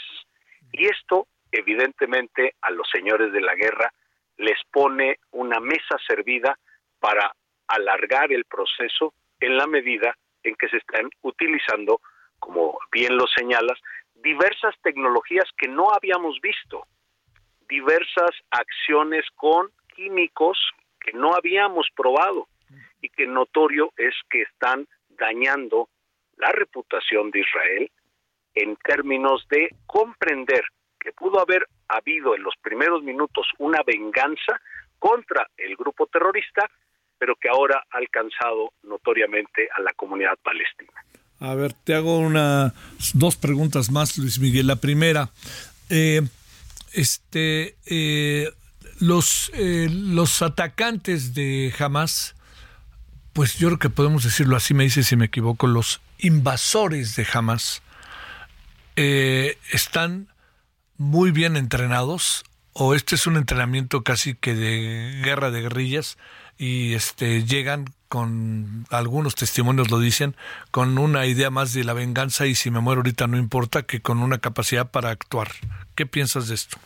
Y 0.72 0.86
esto, 0.86 1.26
evidentemente, 1.52 2.54
a 2.62 2.70
los 2.70 2.88
señores 2.90 3.32
de 3.32 3.42
la 3.42 3.54
guerra 3.54 3.92
les 4.38 4.58
pone 4.72 5.18
una 5.32 5.60
mesa 5.60 5.98
servida 6.06 6.58
para 7.00 7.34
alargar 7.66 8.32
el 8.32 8.44
proceso 8.46 9.12
en 9.40 9.58
la 9.58 9.66
medida 9.66 10.16
en 10.42 10.54
que 10.54 10.68
se 10.68 10.78
están 10.78 11.10
utilizando, 11.20 12.00
como 12.38 12.78
bien 12.92 13.16
lo 13.16 13.26
señalas, 13.26 13.78
diversas 14.14 14.74
tecnologías 14.82 15.44
que 15.58 15.68
no 15.68 15.92
habíamos 15.92 16.40
visto, 16.40 16.86
diversas 17.68 18.30
acciones 18.50 19.26
con 19.34 19.70
químicos 19.94 20.58
que 20.98 21.12
no 21.12 21.34
habíamos 21.34 21.88
probado 21.94 22.48
y 23.02 23.10
que 23.10 23.26
notorio 23.26 23.92
es 23.98 24.14
que 24.30 24.42
están 24.42 24.86
dañando 25.10 25.90
la 26.38 26.52
reputación 26.52 27.30
de 27.30 27.40
Israel 27.40 27.90
en 28.54 28.76
términos 28.76 29.46
de 29.50 29.74
comprender 29.86 30.62
que 30.98 31.12
pudo 31.12 31.40
haber 31.40 31.66
habido 31.88 32.34
en 32.34 32.42
los 32.42 32.54
primeros 32.60 33.02
minutos 33.02 33.46
una 33.58 33.82
venganza 33.86 34.60
contra 34.98 35.48
el 35.56 35.76
grupo 35.76 36.06
terrorista, 36.06 36.68
pero 37.18 37.36
que 37.36 37.48
ahora 37.48 37.84
ha 37.90 37.98
alcanzado 37.98 38.72
notoriamente 38.82 39.68
a 39.76 39.80
la 39.80 39.92
comunidad 39.92 40.36
palestina. 40.42 40.92
A 41.40 41.54
ver, 41.54 41.72
te 41.72 41.94
hago 41.94 42.18
una 42.18 42.74
dos 43.14 43.36
preguntas 43.36 43.90
más, 43.90 44.18
Luis 44.18 44.40
Miguel. 44.40 44.66
La 44.66 44.76
primera, 44.76 45.30
eh, 45.88 46.22
este, 46.92 47.76
eh, 47.86 48.50
los 48.98 49.52
eh, 49.54 49.88
los 49.88 50.42
atacantes 50.42 51.34
de 51.34 51.72
Hamas, 51.78 52.34
pues 53.32 53.56
yo 53.56 53.68
creo 53.68 53.78
que 53.78 53.90
podemos 53.90 54.24
decirlo 54.24 54.56
así, 54.56 54.74
me 54.74 54.84
dice 54.84 55.04
si 55.04 55.16
me 55.16 55.26
equivoco, 55.26 55.68
los 55.68 56.00
invasores 56.18 57.16
de 57.16 57.26
Hamas 57.32 57.82
eh, 58.96 59.58
están 59.70 60.28
muy 60.96 61.30
bien 61.30 61.56
entrenados 61.56 62.44
o 62.72 62.94
este 62.94 63.14
es 63.14 63.26
un 63.26 63.36
entrenamiento 63.36 64.02
casi 64.02 64.34
que 64.34 64.54
de 64.54 65.20
guerra 65.24 65.50
de 65.50 65.62
guerrillas 65.62 66.18
y 66.58 66.94
este 66.94 67.44
llegan 67.44 67.86
con 68.08 68.86
algunos 68.90 69.34
testimonios 69.34 69.90
lo 69.90 70.00
dicen 70.00 70.34
con 70.70 70.98
una 70.98 71.26
idea 71.26 71.50
más 71.50 71.72
de 71.72 71.84
la 71.84 71.92
venganza 71.92 72.46
y 72.46 72.54
si 72.54 72.70
me 72.70 72.80
muero 72.80 73.00
ahorita 73.00 73.26
no 73.26 73.36
importa 73.36 73.84
que 73.84 74.00
con 74.00 74.18
una 74.18 74.38
capacidad 74.38 74.90
para 74.90 75.10
actuar. 75.10 75.48
¿Qué 75.94 76.06
piensas 76.06 76.48
de 76.48 76.54
esto? 76.54 76.78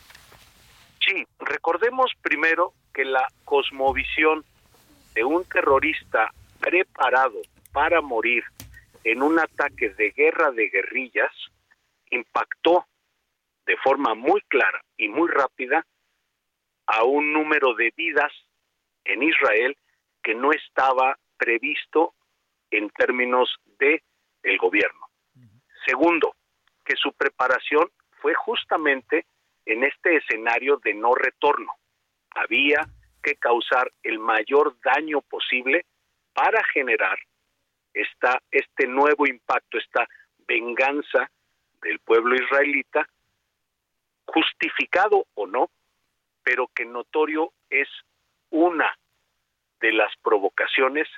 Sí, 1.01 1.25
recordemos 1.41 2.11
primero 2.21 2.75
que 2.93 3.05
la 3.05 3.27
cosmovisión 3.45 4.45
de 5.15 5.25
un 5.25 5.45
terrorista 5.45 6.33
preparado 6.61 7.41
para 7.73 8.01
morir 8.01 8.45
en 9.05 9.23
un 9.23 9.39
ataque 9.39 9.91
de 9.91 10.11
guerra 10.11 10.51
de 10.53 10.69
guerrillas 10.69 11.33
impactó 12.11 12.87
de 13.67 13.77
forma 13.79 14.15
muy 14.15 14.41
clara 14.43 14.83
y 14.97 15.09
muy 15.09 15.29
rápida 15.29 15.87
a 16.87 17.05
un 17.05 17.33
número 17.33 17.75
de 17.75 17.93
vidas 17.97 18.33
en 19.05 19.23
Israel 19.23 19.77
que 20.23 20.35
no 20.35 20.53
estaba 20.53 21.17
previsto 21.37 22.15
en 22.71 22.91
términos 22.91 23.49
de 23.79 24.03
el 24.43 24.59
gobierno. 24.59 25.09
Segundo, 25.87 26.35
que 26.85 26.97
su 26.97 27.13
preparación 27.13 27.91
fue 28.21 28.35
justamente 28.35 29.27
en 29.67 29.85
este 29.85 30.17
escenario 30.17 30.79
de 30.79 30.95
no 30.95 31.15
retorno. 31.15 31.73
Había 32.31 32.87
que 33.23 33.37
causar 33.37 33.93
el 34.03 34.19
mayor 34.19 34.77
daño 34.81 35.21
posible 35.23 35.87
para 36.33 36.63
generar 36.73 37.19
esta, 37.95 38.43
este 38.51 38.87
nuevo 38.87 39.27
impacto, 39.27 39.79
esta 39.79 40.07
venganza 40.47 41.31
del 41.83 41.99
pueblo 42.01 42.35
israelita, 42.35 43.09
justificado 44.27 45.27
o 45.35 45.47
no, 45.47 45.71
pero 46.43 46.69
que 46.75 46.85
notorio 46.85 47.53
es 47.71 47.89
una 48.51 48.97
de 49.81 49.93
las 49.93 50.13
provocaciones 50.23 51.09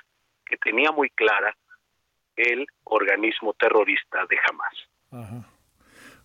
que 0.45 0.57
tenía 0.57 0.91
muy 0.91 1.09
clara 1.09 1.55
el 2.35 2.67
organismo 2.83 3.53
terrorista 3.53 4.25
de 4.29 4.37
Hamas. 4.47 5.45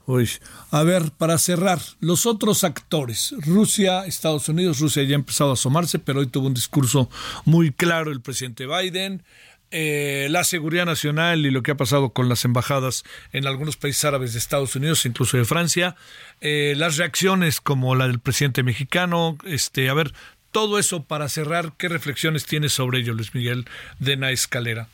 Uy, 0.06 0.28
a 0.72 0.82
ver, 0.82 1.12
para 1.16 1.38
cerrar, 1.38 1.78
los 2.00 2.26
otros 2.26 2.64
actores, 2.64 3.34
Rusia, 3.46 4.06
Estados 4.06 4.48
Unidos, 4.48 4.80
Rusia 4.80 5.04
ya 5.04 5.14
ha 5.14 5.18
empezado 5.18 5.50
a 5.50 5.52
asomarse, 5.52 5.98
pero 5.98 6.20
hoy 6.20 6.26
tuvo 6.26 6.48
un 6.48 6.54
discurso 6.54 7.08
muy 7.44 7.70
claro 7.70 8.10
el 8.10 8.20
presidente 8.20 8.66
Biden, 8.66 9.22
eh, 9.70 10.26
la 10.30 10.44
seguridad 10.44 10.84
nacional 10.84 11.46
y 11.46 11.50
lo 11.50 11.62
que 11.62 11.70
ha 11.70 11.76
pasado 11.76 12.10
con 12.10 12.28
las 12.28 12.44
embajadas 12.44 13.04
en 13.32 13.46
algunos 13.46 13.76
países 13.76 14.04
árabes 14.04 14.32
de 14.32 14.38
Estados 14.38 14.74
Unidos, 14.74 15.06
incluso 15.06 15.36
de 15.36 15.44
Francia, 15.44 15.96
eh, 16.40 16.74
las 16.76 16.96
reacciones 16.96 17.60
como 17.60 17.94
la 17.94 18.06
del 18.08 18.18
presidente 18.20 18.62
mexicano, 18.62 19.36
este, 19.44 19.88
a 19.88 19.94
ver, 19.94 20.12
todo 20.50 20.78
eso 20.78 21.04
para 21.04 21.28
cerrar, 21.28 21.72
¿qué 21.78 21.88
reflexiones 21.88 22.46
tienes 22.46 22.72
sobre 22.72 22.98
ello, 22.98 23.14
Luis 23.14 23.34
Miguel 23.34 23.66
de 24.00 24.16
Na 24.16 24.30
Escalera? 24.30 24.88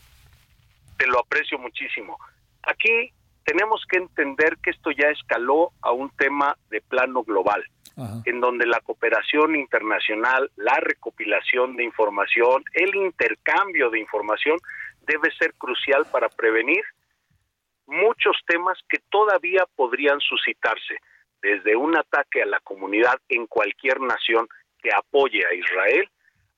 Te 0.99 1.07
lo 1.07 1.21
aprecio 1.21 1.59
muchísimo. 1.59 2.19
Aquí 2.63 3.13
tenemos 3.45 3.83
que 3.89 3.99
entender 3.99 4.59
que 4.63 4.71
esto 4.71 4.91
ya 4.91 5.09
escaló 5.09 5.73
a 5.81 5.93
un 5.93 6.11
tema 6.11 6.57
de 6.69 6.81
plano 6.83 7.23
global, 7.23 7.65
en 8.25 8.41
donde 8.41 8.67
la 8.67 8.81
cooperación 8.81 9.57
internacional, 9.57 10.51
la 10.57 10.77
recopilación 10.81 11.77
de 11.77 11.85
información, 11.85 12.63
el 12.75 12.95
intercambio 12.95 13.89
de 13.89 14.01
información 14.01 14.59
debe 15.07 15.31
ser 15.39 15.55
crucial 15.55 16.05
para 16.13 16.29
prevenir 16.29 16.85
muchos 17.87 18.37
temas 18.47 18.79
que 18.89 18.99
todavía 19.09 19.65
podrían 19.77 20.21
suscitarse, 20.21 20.99
desde 21.41 21.77
un 21.77 21.97
ataque 21.97 22.43
a 22.43 22.47
la 22.47 22.61
comunidad 22.61 23.19
en 23.29 23.47
cualquier 23.47 24.01
nación 24.01 24.47
que 24.83 24.91
apoye 24.93 25.47
a 25.47 25.55
Israel 25.55 26.09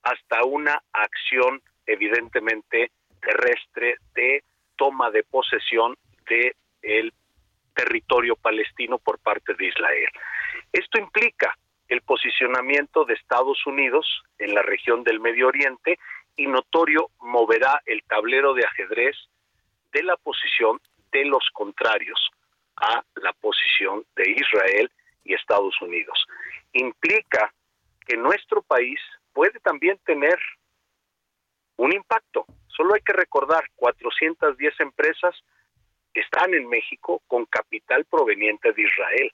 hasta 0.02 0.44
una 0.44 0.82
acción 0.92 1.60
evidentemente 1.86 2.90
terrestre 3.20 3.96
de 4.14 4.42
toma 4.76 5.10
de 5.10 5.22
posesión 5.24 5.96
de 6.28 6.54
el 6.82 7.12
territorio 7.74 8.36
palestino 8.36 8.98
por 8.98 9.18
parte 9.18 9.54
de 9.54 9.66
Israel. 9.66 10.08
Esto 10.72 10.98
implica 10.98 11.56
el 11.88 12.02
posicionamiento 12.02 13.04
de 13.04 13.14
Estados 13.14 13.66
Unidos 13.66 14.22
en 14.38 14.54
la 14.54 14.62
región 14.62 15.04
del 15.04 15.20
Medio 15.20 15.48
Oriente 15.48 15.98
y 16.36 16.46
notorio 16.46 17.10
moverá 17.20 17.82
el 17.86 18.02
tablero 18.04 18.54
de 18.54 18.64
ajedrez 18.64 19.16
de 19.92 20.02
la 20.02 20.16
posición 20.16 20.80
de 21.10 21.24
los 21.24 21.48
contrarios 21.52 22.30
a 22.76 23.02
la 23.16 23.32
posición 23.32 24.04
de 24.14 24.30
Israel 24.30 24.90
y 25.24 25.34
Estados 25.34 25.80
Unidos. 25.80 26.26
Implica 26.72 27.52
que 28.06 28.16
nuestro 28.16 28.62
país 28.62 29.00
puede 29.32 29.58
también 29.60 29.98
tener 30.04 30.38
un 31.76 31.92
impacto. 31.92 32.44
Solo 32.68 32.94
hay 32.94 33.00
que 33.00 33.12
recordar, 33.12 33.64
410 33.76 34.80
empresas 34.80 35.34
están 36.14 36.54
en 36.54 36.68
México 36.68 37.22
con 37.26 37.46
capital 37.46 38.04
proveniente 38.04 38.72
de 38.72 38.82
Israel. 38.82 39.32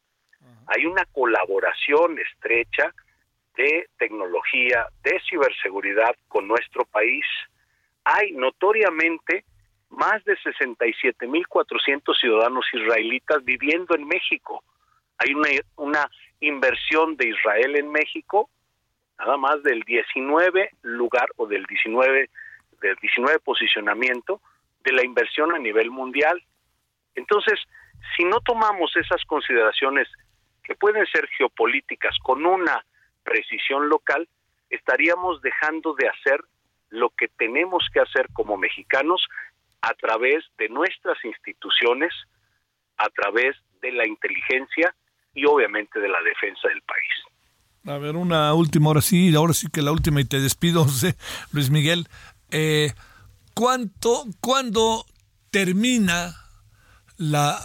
Hay 0.67 0.87
una 0.87 1.05
colaboración 1.07 2.19
estrecha 2.19 2.93
de 3.57 3.89
tecnología, 3.99 4.87
de 5.03 5.21
ciberseguridad 5.29 6.17
con 6.29 6.49
nuestro 6.49 6.85
país. 6.87 7.25
Hay 8.05 8.33
notoriamente 8.33 9.45
más 9.91 10.25
de 10.25 10.37
67.400 10.39 12.21
ciudadanos 12.21 12.67
israelitas 12.73 13.45
viviendo 13.45 13.95
en 13.95 14.07
México. 14.07 14.65
Hay 15.19 15.35
una, 15.35 15.49
una 15.77 16.11
inversión 16.41 17.17
de 17.17 17.29
Israel 17.29 17.77
en 17.77 17.91
México, 17.91 18.51
nada 19.19 19.37
más 19.37 19.63
del 19.63 19.83
19 19.83 20.71
lugar 20.83 21.29
o 21.37 21.47
del 21.47 21.65
19 21.67 22.29
del 22.81 22.97
19 22.97 23.39
posicionamiento 23.39 24.41
de 24.85 24.93
la 24.93 25.05
inversión 25.05 25.55
a 25.55 25.59
nivel 25.59 25.91
mundial. 25.91 26.43
Entonces, 27.15 27.59
si 28.17 28.25
no 28.25 28.41
tomamos 28.41 28.95
esas 28.97 29.25
consideraciones 29.25 30.09
que 30.65 30.75
pueden 30.75 31.07
ser 31.07 31.29
geopolíticas 31.37 32.17
con 32.23 32.45
una 32.45 32.85
precisión 33.23 33.89
local, 33.89 34.29
estaríamos 34.71 35.41
dejando 35.43 35.95
de 35.95 36.09
hacer 36.09 36.43
lo 36.91 37.11
que 37.11 37.29
tenemos 37.29 37.87
que 37.93 38.01
hacer 38.01 38.29
como 38.33 38.57
mexicanos 38.57 39.23
a 39.83 39.95
través 39.95 40.45
de 40.59 40.69
nuestras 40.69 41.23
instituciones, 41.25 42.13
a 42.97 43.09
través 43.11 43.57
de 43.83 43.93
la 43.93 44.07
inteligencia 44.07 44.95
y 45.35 45.45
obviamente 45.45 46.01
de 46.01 46.09
la 46.09 46.23
defensa 46.23 46.69
del 46.69 46.83
país. 46.83 47.35
A 47.87 47.99
ver, 47.99 48.17
una 48.17 48.55
última, 48.55 48.87
ahora 48.89 49.03
sí, 49.03 49.35
ahora 49.35 49.53
sí 49.53 49.69
que 49.71 49.83
la 49.83 49.93
última 49.93 50.21
y 50.21 50.25
te 50.25 50.41
despido, 50.41 50.85
José 50.85 51.17
Luis 51.53 51.71
Miguel. 51.71 52.07
Eh, 52.51 52.93
¿cuánto, 53.55 54.25
¿Cuándo 54.41 55.05
termina 55.51 56.35
la, 57.17 57.59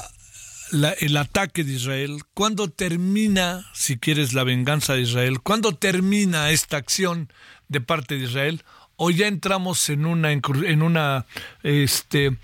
la, 0.71 0.91
el 0.91 1.17
ataque 1.17 1.63
de 1.63 1.73
Israel? 1.73 2.21
¿Cuándo 2.33 2.69
termina, 2.69 3.65
si 3.73 3.97
quieres, 3.97 4.33
la 4.33 4.43
venganza 4.43 4.93
de 4.93 5.01
Israel? 5.01 5.39
¿Cuándo 5.41 5.75
termina 5.75 6.49
esta 6.51 6.77
acción 6.77 7.31
de 7.67 7.81
parte 7.81 8.17
de 8.17 8.25
Israel? 8.25 8.63
¿O 8.95 9.11
ya 9.11 9.27
entramos 9.27 9.89
en 9.89 10.05
una, 10.05 10.31
en 10.31 10.81
una, 10.81 11.25
este, 11.63 12.37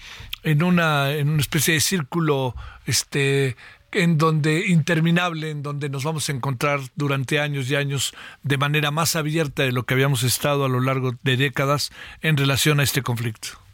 en 0.44 0.64
una, 0.64 1.12
en 1.12 1.30
una 1.30 1.42
especie 1.42 1.74
de 1.74 1.82
círculo, 1.82 2.56
este, 2.86 3.58
en 3.92 4.18
donde 4.18 4.68
interminable, 4.68 5.52
en 5.52 5.64
donde 5.64 5.90
nos 5.90 6.04
vamos 6.04 6.30
a 6.30 6.32
encontrar 6.32 6.80
durante 6.96 7.40
años 7.40 7.70
y 7.70 7.76
años 7.76 8.14
de 8.44 8.58
manera 8.58 8.92
más 8.92 9.16
abierta 9.16 9.64
de 9.64 9.72
lo 9.72 9.86
que 9.86 9.94
habíamos 9.94 10.24
estado 10.24 10.66
a 10.66 10.70
lo 10.70 10.80
largo 10.80 11.16
de 11.24 11.38
décadas 11.38 11.92
en 12.22 12.38
relación 12.38 12.80
a 12.80 12.84
este 12.84 13.02
conflicto? 13.02 13.65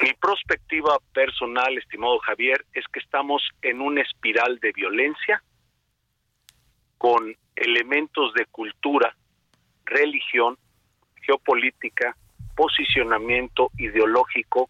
Mi 0.00 0.12
perspectiva 0.14 0.98
personal, 1.12 1.78
estimado 1.78 2.18
Javier, 2.18 2.64
es 2.72 2.84
que 2.92 2.98
estamos 2.98 3.42
en 3.62 3.80
una 3.80 4.02
espiral 4.02 4.58
de 4.58 4.72
violencia 4.72 5.42
con 6.98 7.36
elementos 7.54 8.34
de 8.34 8.46
cultura, 8.46 9.14
religión, 9.84 10.58
geopolítica, 11.22 12.16
posicionamiento 12.56 13.70
ideológico, 13.78 14.68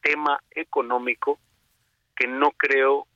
tema 0.00 0.40
económico, 0.50 1.38
que 2.14 2.26
no 2.26 2.50
creo 2.52 3.06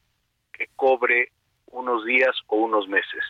que 0.52 0.68
cobre 0.76 1.32
unos 1.66 2.04
días 2.04 2.36
o 2.48 2.56
unos 2.56 2.86
meses. 2.88 3.22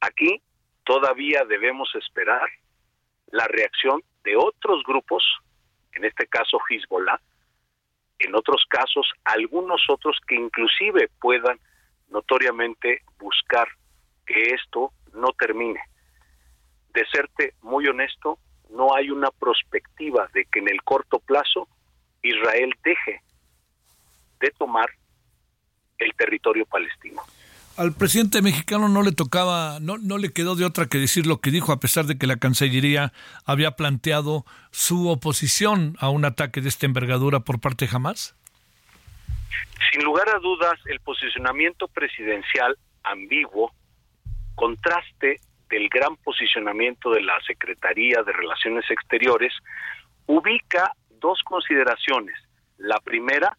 Aquí 0.00 0.40
todavía 0.84 1.44
debemos 1.44 1.94
esperar 1.94 2.48
la 3.30 3.46
reacción 3.48 4.02
de 4.24 4.36
otros 4.36 4.82
grupos, 4.84 5.24
en 5.94 6.04
este 6.04 6.26
caso 6.26 6.58
Hezbollah, 6.68 7.20
en 8.18 8.34
otros 8.34 8.64
casos 8.68 9.10
algunos 9.24 9.82
otros 9.88 10.16
que 10.26 10.34
inclusive 10.34 11.08
puedan 11.20 11.58
notoriamente 12.08 13.02
buscar 13.18 13.68
que 14.26 14.54
esto 14.54 14.92
no 15.12 15.32
termine. 15.32 15.80
De 16.92 17.06
serte 17.06 17.54
muy 17.62 17.86
honesto, 17.86 18.38
no 18.70 18.94
hay 18.94 19.10
una 19.10 19.30
perspectiva 19.30 20.28
de 20.34 20.44
que 20.46 20.58
en 20.58 20.68
el 20.68 20.82
corto 20.82 21.18
plazo 21.20 21.68
Israel 22.22 22.74
deje 22.82 23.22
de 24.40 24.50
tomar 24.58 24.90
el 25.98 26.12
territorio 26.14 26.66
palestino. 26.66 27.22
Al 27.78 27.92
presidente 27.92 28.42
mexicano 28.42 28.88
no 28.88 29.04
le 29.04 29.12
tocaba, 29.12 29.78
no, 29.80 29.98
no 29.98 30.18
le 30.18 30.32
quedó 30.32 30.56
de 30.56 30.64
otra 30.64 30.86
que 30.86 30.98
decir 30.98 31.28
lo 31.28 31.40
que 31.40 31.52
dijo, 31.52 31.70
a 31.70 31.78
pesar 31.78 32.06
de 32.06 32.18
que 32.18 32.26
la 32.26 32.36
Cancillería 32.36 33.12
había 33.46 33.76
planteado 33.76 34.44
su 34.72 35.08
oposición 35.08 35.94
a 36.00 36.10
un 36.10 36.24
ataque 36.24 36.60
de 36.60 36.70
esta 36.70 36.86
envergadura 36.86 37.38
por 37.38 37.60
parte 37.60 37.86
de 37.86 37.94
Hamas. 37.94 38.34
Sin 39.92 40.02
lugar 40.02 40.28
a 40.28 40.40
dudas, 40.40 40.74
el 40.86 40.98
posicionamiento 40.98 41.86
presidencial 41.86 42.76
ambiguo, 43.04 43.72
contraste 44.56 45.38
del 45.70 45.88
gran 45.88 46.16
posicionamiento 46.16 47.12
de 47.12 47.22
la 47.22 47.40
Secretaría 47.46 48.24
de 48.24 48.32
Relaciones 48.32 48.90
Exteriores, 48.90 49.52
ubica 50.26 50.90
dos 51.20 51.40
consideraciones. 51.44 52.34
La 52.76 52.98
primera, 52.98 53.56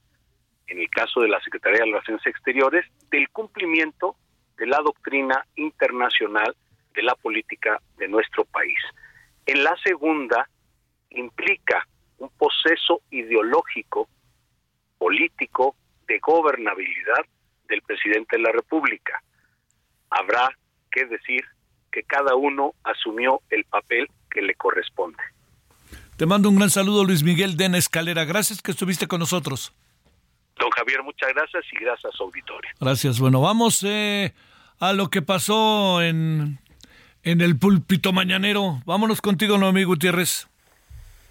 en 0.69 0.79
el 0.79 0.89
caso 0.89 1.21
de 1.21 1.27
la 1.27 1.41
Secretaría 1.41 1.79
de 1.79 1.85
Relaciones 1.85 2.25
Exteriores, 2.25 2.85
del 3.09 3.27
cumplimiento 3.29 4.15
de 4.57 4.67
la 4.67 4.77
doctrina 4.77 5.45
internacional 5.55 6.55
de 6.93 7.03
la 7.03 7.15
política 7.15 7.81
de 7.97 8.07
nuestro 8.07 8.45
país. 8.45 8.79
En 9.45 9.63
la 9.63 9.75
segunda, 9.83 10.47
implica 11.09 11.87
un 12.17 12.29
proceso 12.37 13.01
ideológico, 13.09 14.07
político, 14.97 15.75
de 16.07 16.19
gobernabilidad 16.19 17.25
del 17.67 17.81
presidente 17.83 18.37
de 18.37 18.43
la 18.43 18.51
República. 18.51 19.21
Habrá 20.09 20.49
que 20.91 21.05
decir 21.05 21.43
que 21.91 22.03
cada 22.03 22.35
uno 22.35 22.73
asumió 22.83 23.41
el 23.49 23.63
papel 23.65 24.07
que 24.29 24.41
le 24.41 24.55
corresponde. 24.55 25.21
Te 26.17 26.25
mando 26.25 26.49
un 26.49 26.57
gran 26.57 26.69
saludo, 26.69 27.05
Luis 27.05 27.23
Miguel 27.23 27.55
Dena 27.55 27.77
Escalera. 27.77 28.25
Gracias 28.25 28.61
que 28.61 28.71
estuviste 28.71 29.07
con 29.07 29.19
nosotros. 29.19 29.73
Don 30.59 30.69
Javier, 30.71 31.01
muchas 31.03 31.33
gracias 31.33 31.63
y 31.71 31.83
gracias 31.83 32.13
auditorio. 32.19 32.69
Gracias. 32.79 33.19
Bueno, 33.19 33.39
vamos 33.39 33.81
eh, 33.83 34.33
a 34.79 34.91
lo 34.91 35.09
que 35.09 35.21
pasó 35.21 36.01
en, 36.01 36.59
en 37.23 37.41
el 37.41 37.57
púlpito 37.57 38.11
mañanero. 38.11 38.81
Vámonos 38.85 39.21
contigo, 39.21 39.57
Noemí 39.57 39.85
Gutiérrez. 39.85 40.49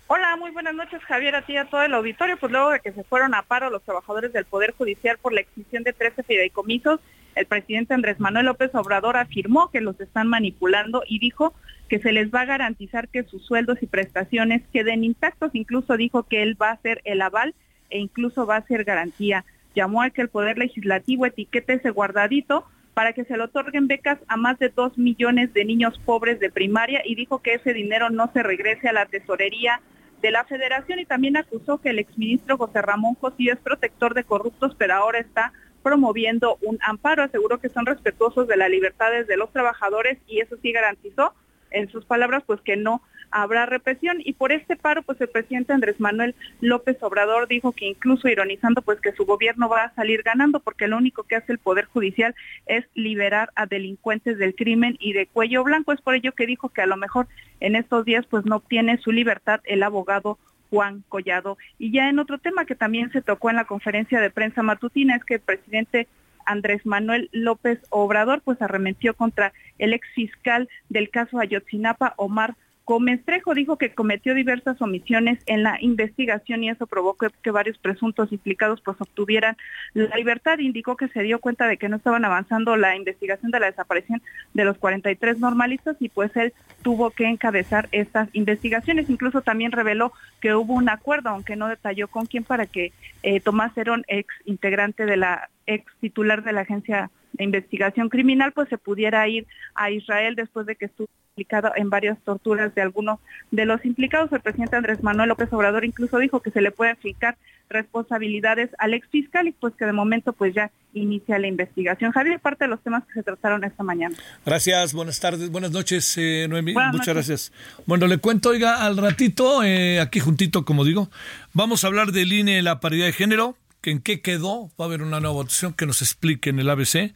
Hola, 0.06 0.36
muy 0.36 0.50
buenas 0.52 0.74
noches 0.74 1.02
Javier, 1.02 1.36
a 1.36 1.42
ti 1.42 1.52
y 1.52 1.56
a 1.58 1.66
todo 1.66 1.82
el 1.82 1.92
auditorio. 1.92 2.38
Pues 2.38 2.50
luego 2.50 2.70
de 2.70 2.80
que 2.80 2.92
se 2.92 3.04
fueron 3.04 3.34
a 3.34 3.42
paro 3.42 3.68
los 3.68 3.82
trabajadores 3.82 4.32
del 4.32 4.46
Poder 4.46 4.72
Judicial 4.72 5.18
por 5.18 5.34
la 5.34 5.42
extinción 5.42 5.82
de 5.82 5.92
13 5.92 6.22
fideicomisos, 6.22 6.98
el 7.34 7.44
presidente 7.44 7.92
Andrés 7.92 8.18
Manuel 8.18 8.46
López 8.46 8.74
Obrador 8.74 9.18
afirmó 9.18 9.70
que 9.70 9.82
los 9.82 10.00
están 10.00 10.26
manipulando 10.26 11.02
y 11.06 11.18
dijo 11.18 11.52
que 11.90 11.98
se 11.98 12.12
les 12.12 12.32
va 12.34 12.40
a 12.40 12.46
garantizar 12.46 13.08
que 13.08 13.24
sus 13.24 13.44
sueldos 13.44 13.76
y 13.82 13.86
prestaciones 13.86 14.62
queden 14.72 15.04
intactos. 15.04 15.50
Incluso 15.52 15.98
dijo 15.98 16.22
que 16.22 16.42
él 16.42 16.56
va 16.60 16.70
a 16.70 16.80
ser 16.80 17.02
el 17.04 17.20
aval 17.20 17.54
e 17.90 17.98
incluso 17.98 18.46
va 18.46 18.56
a 18.56 18.66
ser 18.66 18.84
garantía. 18.84 19.44
Llamó 19.74 20.02
a 20.02 20.10
que 20.10 20.22
el 20.22 20.28
Poder 20.28 20.58
Legislativo 20.58 21.26
etiquete 21.26 21.74
ese 21.74 21.90
guardadito 21.90 22.64
para 22.94 23.12
que 23.12 23.24
se 23.24 23.36
le 23.36 23.44
otorguen 23.44 23.86
becas 23.86 24.18
a 24.26 24.36
más 24.36 24.58
de 24.58 24.70
dos 24.70 24.98
millones 24.98 25.54
de 25.54 25.64
niños 25.64 26.00
pobres 26.04 26.40
de 26.40 26.50
primaria 26.50 27.00
y 27.04 27.14
dijo 27.14 27.38
que 27.40 27.54
ese 27.54 27.72
dinero 27.72 28.10
no 28.10 28.28
se 28.32 28.42
regrese 28.42 28.88
a 28.88 28.92
la 28.92 29.06
tesorería 29.06 29.80
de 30.20 30.32
la 30.32 30.44
federación 30.44 30.98
y 30.98 31.04
también 31.04 31.36
acusó 31.36 31.78
que 31.78 31.90
el 31.90 32.00
exministro 32.00 32.58
José 32.58 32.82
Ramón 32.82 33.14
José 33.14 33.50
es 33.52 33.58
protector 33.58 34.14
de 34.14 34.24
corruptos, 34.24 34.74
pero 34.76 34.94
ahora 34.94 35.20
está 35.20 35.52
promoviendo 35.84 36.58
un 36.62 36.78
amparo. 36.82 37.22
Aseguró 37.22 37.60
que 37.60 37.68
son 37.68 37.86
respetuosos 37.86 38.48
de 38.48 38.56
las 38.56 38.68
libertades 38.68 39.26
de 39.26 39.36
los 39.36 39.52
trabajadores 39.52 40.18
y 40.26 40.40
eso 40.40 40.56
sí 40.60 40.72
garantizó 40.72 41.34
en 41.70 41.88
sus 41.88 42.04
palabras 42.04 42.42
pues 42.46 42.60
que 42.62 42.76
no 42.76 43.02
habrá 43.30 43.66
represión. 43.66 44.18
Y 44.24 44.34
por 44.34 44.52
este 44.52 44.76
paro 44.76 45.02
pues 45.02 45.20
el 45.20 45.28
presidente 45.28 45.72
Andrés 45.72 46.00
Manuel 46.00 46.34
López 46.60 46.96
Obrador 47.02 47.48
dijo 47.48 47.72
que 47.72 47.86
incluso 47.86 48.28
ironizando 48.28 48.82
pues 48.82 49.00
que 49.00 49.12
su 49.12 49.24
gobierno 49.24 49.68
va 49.68 49.84
a 49.84 49.94
salir 49.94 50.22
ganando 50.22 50.60
porque 50.60 50.88
lo 50.88 50.96
único 50.96 51.22
que 51.24 51.36
hace 51.36 51.52
el 51.52 51.58
poder 51.58 51.86
judicial 51.86 52.34
es 52.66 52.84
liberar 52.94 53.50
a 53.54 53.66
delincuentes 53.66 54.38
del 54.38 54.54
crimen 54.54 54.96
y 55.00 55.12
de 55.12 55.26
cuello 55.26 55.64
blanco. 55.64 55.92
Es 55.92 56.00
por 56.00 56.14
ello 56.14 56.32
que 56.32 56.46
dijo 56.46 56.68
que 56.68 56.82
a 56.82 56.86
lo 56.86 56.96
mejor 56.96 57.28
en 57.60 57.76
estos 57.76 58.04
días 58.04 58.26
pues 58.26 58.44
no 58.44 58.56
obtiene 58.56 58.98
su 58.98 59.12
libertad 59.12 59.60
el 59.64 59.82
abogado 59.82 60.38
Juan 60.70 61.02
Collado. 61.08 61.58
Y 61.78 61.92
ya 61.92 62.08
en 62.08 62.18
otro 62.18 62.38
tema 62.38 62.64
que 62.64 62.74
también 62.74 63.10
se 63.12 63.22
tocó 63.22 63.50
en 63.50 63.56
la 63.56 63.64
conferencia 63.64 64.20
de 64.20 64.30
prensa 64.30 64.62
matutina 64.62 65.16
es 65.16 65.24
que 65.24 65.34
el 65.34 65.40
presidente 65.40 66.08
Andrés 66.48 66.84
Manuel 66.86 67.28
López 67.32 67.78
Obrador 67.90 68.40
pues 68.42 68.60
arremetió 68.62 69.14
contra 69.14 69.52
el 69.78 69.92
ex 69.92 70.08
fiscal 70.14 70.68
del 70.88 71.10
caso 71.10 71.38
Ayotzinapa, 71.38 72.14
Omar 72.16 72.56
Gómez 72.88 73.22
Trejo, 73.22 73.52
dijo 73.52 73.76
que 73.76 73.92
cometió 73.92 74.32
diversas 74.32 74.80
omisiones 74.80 75.38
en 75.44 75.62
la 75.62 75.76
investigación 75.82 76.64
y 76.64 76.70
eso 76.70 76.86
provocó 76.86 77.26
que 77.42 77.50
varios 77.50 77.76
presuntos 77.76 78.32
implicados 78.32 78.80
pues 78.80 78.96
obtuvieran 78.98 79.58
la 79.92 80.16
libertad. 80.16 80.58
Indicó 80.58 80.96
que 80.96 81.08
se 81.08 81.22
dio 81.22 81.38
cuenta 81.38 81.66
de 81.66 81.76
que 81.76 81.90
no 81.90 81.96
estaban 81.96 82.24
avanzando 82.24 82.78
la 82.78 82.96
investigación 82.96 83.50
de 83.50 83.60
la 83.60 83.66
desaparición 83.66 84.22
de 84.54 84.64
los 84.64 84.78
43 84.78 85.38
normalistas 85.38 85.98
y 86.00 86.08
pues 86.08 86.34
él 86.34 86.54
tuvo 86.80 87.10
que 87.10 87.28
encabezar 87.28 87.90
estas 87.92 88.30
investigaciones. 88.32 89.10
Incluso 89.10 89.42
también 89.42 89.72
reveló 89.72 90.14
que 90.40 90.54
hubo 90.54 90.72
un 90.72 90.88
acuerdo, 90.88 91.28
aunque 91.28 91.56
no 91.56 91.68
detalló 91.68 92.08
con 92.08 92.24
quién, 92.24 92.42
para 92.42 92.64
que 92.64 92.94
eh, 93.22 93.40
Tomás 93.40 93.76
Herón, 93.76 94.02
ex 94.08 94.32
integrante 94.46 95.04
de 95.04 95.18
la 95.18 95.50
ex 95.66 95.84
titular 96.00 96.42
de 96.42 96.54
la 96.54 96.62
Agencia 96.62 97.10
investigación 97.38 98.08
criminal, 98.08 98.52
pues 98.52 98.68
se 98.68 98.78
pudiera 98.78 99.26
ir 99.28 99.46
a 99.74 99.90
Israel 99.90 100.34
después 100.34 100.66
de 100.66 100.76
que 100.76 100.86
estuvo 100.86 101.08
implicado 101.30 101.72
en 101.76 101.88
varias 101.90 102.18
torturas 102.24 102.74
de 102.74 102.82
algunos 102.82 103.20
de 103.50 103.64
los 103.64 103.84
implicados. 103.84 104.32
El 104.32 104.40
presidente 104.40 104.76
Andrés 104.76 105.02
Manuel 105.02 105.28
López 105.28 105.52
Obrador 105.52 105.84
incluso 105.84 106.18
dijo 106.18 106.40
que 106.40 106.50
se 106.50 106.60
le 106.60 106.72
puede 106.72 106.90
aplicar 106.90 107.36
responsabilidades 107.68 108.70
al 108.78 108.94
ex 108.94 109.06
fiscal 109.08 109.46
y 109.46 109.52
pues 109.52 109.74
que 109.74 109.84
de 109.84 109.92
momento 109.92 110.32
pues 110.32 110.54
ya 110.54 110.70
inicia 110.94 111.38
la 111.38 111.46
investigación. 111.46 112.12
Javier, 112.12 112.40
parte 112.40 112.64
de 112.64 112.70
los 112.70 112.82
temas 112.82 113.04
que 113.04 113.12
se 113.12 113.22
trataron 113.22 113.62
esta 113.62 113.82
mañana. 113.82 114.16
Gracias, 114.44 114.94
buenas 114.94 115.20
tardes, 115.20 115.50
buenas 115.50 115.70
noches, 115.70 116.16
eh, 116.16 116.46
Noemí. 116.48 116.72
Buenas 116.72 116.92
Muchas 116.92 117.14
noches. 117.14 117.28
gracias. 117.28 117.84
Bueno, 117.86 118.06
le 118.06 118.18
cuento, 118.18 118.50
oiga, 118.50 118.84
al 118.84 118.96
ratito, 118.96 119.62
eh, 119.62 120.00
aquí 120.00 120.18
juntito, 120.18 120.64
como 120.64 120.84
digo, 120.84 121.10
vamos 121.52 121.84
a 121.84 121.88
hablar 121.88 122.12
del 122.12 122.32
INE, 122.32 122.62
la 122.62 122.80
paridad 122.80 123.06
de 123.06 123.12
género. 123.12 123.56
¿En 123.82 124.00
qué 124.00 124.20
quedó? 124.20 124.70
Va 124.78 124.84
a 124.84 124.88
haber 124.88 125.02
una 125.02 125.20
nueva 125.20 125.34
votación 125.34 125.72
que 125.72 125.86
nos 125.86 126.02
explique 126.02 126.50
en 126.50 126.58
el 126.58 126.68
ABC. 126.68 127.14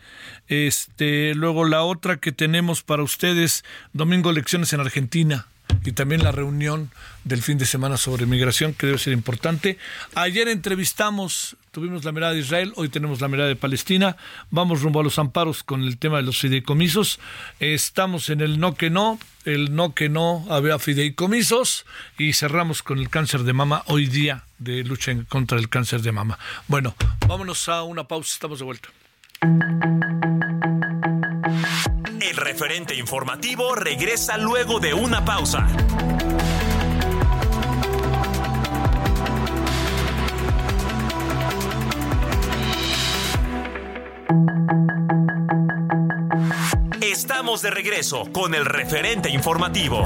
Este, 0.49 1.35
luego 1.35 1.65
la 1.65 1.83
otra 1.83 2.19
que 2.19 2.33
tenemos 2.33 2.83
para 2.83 3.03
ustedes, 3.03 3.65
domingo 3.93 4.31
elecciones 4.31 4.73
en 4.73 4.81
Argentina 4.81 5.47
y 5.85 5.93
también 5.93 6.23
la 6.23 6.33
reunión 6.33 6.91
del 7.25 7.43
fin 7.43 7.59
de 7.59 7.67
semana 7.67 7.97
sobre 7.97 8.27
migración, 8.27 8.75
que 8.75 8.87
debe 8.87 8.99
ser 8.99 9.13
importante. 9.13 9.79
Ayer 10.15 10.49
entrevistamos, 10.49 11.57
tuvimos 11.73 12.05
la 12.05 12.13
mirada 12.13 12.35
de 12.35 12.41
Israel, 12.41 12.73
hoy 12.77 12.91
tenemos 12.91 13.21
la 13.21 13.29
mirada 13.29 13.49
de 13.49 13.57
Palestina. 13.57 14.17
Vamos 14.51 14.83
rumbo 14.83 15.01
a 15.01 15.03
los 15.03 15.19
amparos 15.19 15.63
con 15.63 15.83
el 15.83 15.99
tema 15.99 16.19
de 16.19 16.23
los 16.23 16.39
fideicomisos. 16.39 17.19
Estamos 17.61 18.29
en 18.29 18.43
el 18.43 18.61
no 18.61 18.75
que 18.75 18.91
no, 18.91 19.19
el 19.47 19.75
no 19.75 19.95
que 19.95 20.11
no 20.11 20.45
había 20.51 20.79
fideicomisos 20.79 21.87
y 22.19 22.35
cerramos 22.35 22.83
con 22.83 22.99
el 22.99 23.09
cáncer 23.09 23.43
de 23.43 23.55
mama 23.55 23.83
hoy 23.87 24.07
día 24.07 24.45
de 24.59 24.85
lucha 24.85 25.13
contra 25.29 25.57
del 25.57 25.71
cáncer 25.71 26.03
de 26.03 26.13
mama. 26.13 26.39
Bueno, 26.69 26.95
vámonos 27.27 27.67
a 27.71 27.83
una 27.83 28.05
pausa, 28.05 28.35
estamos 28.35 28.59
de 28.59 28.65
vuelta. 28.67 28.91
El 32.21 32.37
referente 32.37 32.95
informativo 32.95 33.75
regresa 33.75 34.37
luego 34.37 34.79
de 34.79 34.93
una 34.93 35.25
pausa. 35.25 35.67
Estamos 47.01 47.63
de 47.63 47.71
regreso 47.71 48.31
con 48.33 48.55
el 48.55 48.65
referente 48.65 49.29
informativo. 49.29 50.05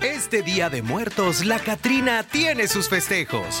Este 0.00 0.42
Día 0.42 0.70
de 0.70 0.82
Muertos, 0.82 1.44
la 1.44 1.58
Catrina 1.58 2.22
tiene 2.22 2.66
sus 2.66 2.88
festejos. 2.88 3.60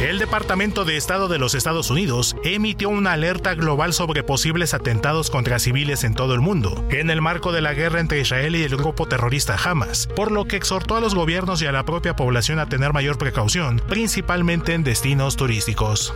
El 0.00 0.18
Departamento 0.18 0.84
de 0.84 0.96
Estado 0.96 1.26
de 1.26 1.38
los 1.38 1.54
Estados 1.54 1.90
Unidos 1.90 2.36
emitió 2.44 2.90
una 2.90 3.12
alerta 3.12 3.54
global 3.54 3.94
sobre 3.94 4.22
posibles 4.22 4.74
atentados 4.74 5.30
contra 5.30 5.58
civiles 5.58 6.04
en 6.04 6.14
todo 6.14 6.34
el 6.34 6.40
mundo, 6.40 6.84
en 6.90 7.08
el 7.08 7.22
marco 7.22 7.50
de 7.50 7.62
la 7.62 7.72
guerra 7.72 8.00
entre 8.00 8.20
Israel 8.20 8.56
y 8.56 8.62
el 8.62 8.76
grupo 8.76 9.06
terrorista 9.06 9.56
Hamas, 9.56 10.06
por 10.14 10.32
lo 10.32 10.44
que 10.44 10.56
exhortó 10.56 10.96
a 10.96 11.00
los 11.00 11.14
gobiernos 11.14 11.62
y 11.62 11.66
a 11.66 11.72
la 11.72 11.84
propia 11.84 12.14
población 12.14 12.58
a 12.58 12.68
tener 12.68 12.92
mayor 12.92 13.16
precaución, 13.16 13.80
principalmente 13.88 14.74
en 14.74 14.84
destinos 14.84 15.36
turísticos. 15.36 16.12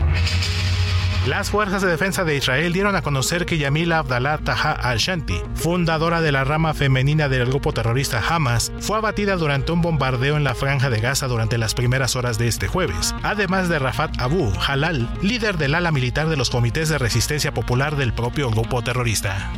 Las 1.26 1.50
fuerzas 1.50 1.82
de 1.82 1.88
defensa 1.88 2.24
de 2.24 2.34
Israel 2.34 2.72
dieron 2.72 2.96
a 2.96 3.02
conocer 3.02 3.44
que 3.44 3.58
Yamila 3.58 3.98
Abdallah 3.98 4.38
Taha 4.38 4.72
al-Shanti, 4.72 5.38
fundadora 5.54 6.22
de 6.22 6.32
la 6.32 6.44
rama 6.44 6.72
femenina 6.72 7.28
del 7.28 7.44
grupo 7.44 7.74
terrorista 7.74 8.22
Hamas, 8.26 8.72
fue 8.80 8.96
abatida 8.96 9.36
durante 9.36 9.70
un 9.70 9.82
bombardeo 9.82 10.38
en 10.38 10.44
la 10.44 10.54
franja 10.54 10.88
de 10.88 10.98
Gaza 10.98 11.28
durante 11.28 11.58
las 11.58 11.74
primeras 11.74 12.16
horas 12.16 12.38
de 12.38 12.48
este 12.48 12.68
jueves, 12.68 13.14
además 13.22 13.68
de 13.68 13.78
Rafat 13.78 14.18
Abu 14.18 14.50
Halal, 14.66 15.10
líder 15.20 15.58
del 15.58 15.74
ala 15.74 15.92
militar 15.92 16.26
de 16.30 16.38
los 16.38 16.48
comités 16.48 16.88
de 16.88 16.96
resistencia 16.96 17.52
popular 17.52 17.96
del 17.96 18.14
propio 18.14 18.50
grupo 18.50 18.80
terrorista. 18.80 19.52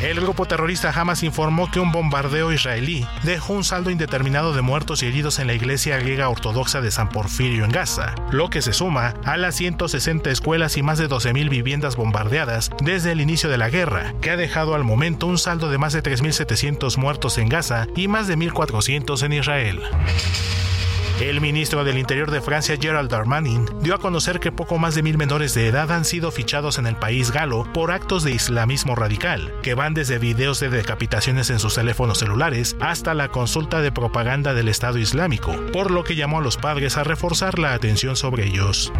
El 0.00 0.20
grupo 0.20 0.46
terrorista 0.46 0.92
Hamas 0.94 1.24
informó 1.24 1.68
que 1.72 1.80
un 1.80 1.90
bombardeo 1.90 2.52
israelí 2.52 3.04
dejó 3.24 3.54
un 3.54 3.64
saldo 3.64 3.90
indeterminado 3.90 4.52
de 4.52 4.62
muertos 4.62 5.02
y 5.02 5.06
heridos 5.06 5.40
en 5.40 5.48
la 5.48 5.54
iglesia 5.54 5.96
griega 5.98 6.28
ortodoxa 6.28 6.80
de 6.80 6.92
San 6.92 7.08
Porfirio 7.08 7.64
en 7.64 7.72
Gaza, 7.72 8.14
lo 8.30 8.48
que 8.48 8.62
se 8.62 8.72
suma 8.72 9.14
a 9.24 9.36
las 9.36 9.56
160 9.56 10.30
escuelas 10.30 10.76
y 10.76 10.84
más 10.84 10.98
de 10.98 11.08
12.000 11.08 11.48
viviendas 11.48 11.96
bombardeadas 11.96 12.70
desde 12.80 13.10
el 13.10 13.20
inicio 13.20 13.50
de 13.50 13.58
la 13.58 13.70
guerra, 13.70 14.14
que 14.20 14.30
ha 14.30 14.36
dejado 14.36 14.76
al 14.76 14.84
momento 14.84 15.26
un 15.26 15.36
saldo 15.36 15.68
de 15.68 15.78
más 15.78 15.94
de 15.94 16.04
3.700 16.04 16.96
muertos 16.96 17.36
en 17.36 17.48
Gaza 17.48 17.88
y 17.96 18.06
más 18.06 18.28
de 18.28 18.38
1.400 18.38 19.20
en 19.24 19.32
Israel. 19.32 19.80
El 21.20 21.40
ministro 21.40 21.82
del 21.82 21.98
Interior 21.98 22.30
de 22.30 22.40
Francia, 22.40 22.76
Gerald 22.80 23.10
Darmanin, 23.10 23.66
dio 23.80 23.96
a 23.96 23.98
conocer 23.98 24.38
que 24.38 24.52
poco 24.52 24.78
más 24.78 24.94
de 24.94 25.02
mil 25.02 25.18
menores 25.18 25.52
de 25.52 25.66
edad 25.66 25.90
han 25.90 26.04
sido 26.04 26.30
fichados 26.30 26.78
en 26.78 26.86
el 26.86 26.94
país 26.94 27.32
galo 27.32 27.64
por 27.72 27.90
actos 27.90 28.22
de 28.22 28.30
islamismo 28.30 28.94
radical, 28.94 29.52
que 29.60 29.74
van 29.74 29.94
desde 29.94 30.18
videos 30.18 30.60
de 30.60 30.68
decapitaciones 30.70 31.50
en 31.50 31.58
sus 31.58 31.74
teléfonos 31.74 32.18
celulares 32.18 32.76
hasta 32.78 33.14
la 33.14 33.30
consulta 33.30 33.80
de 33.80 33.90
propaganda 33.90 34.54
del 34.54 34.68
Estado 34.68 34.98
Islámico, 34.98 35.52
por 35.72 35.90
lo 35.90 36.04
que 36.04 36.14
llamó 36.14 36.38
a 36.38 36.42
los 36.42 36.56
padres 36.56 36.96
a 36.96 37.02
reforzar 37.02 37.58
la 37.58 37.74
atención 37.74 38.14
sobre 38.14 38.46
ellos. 38.46 38.92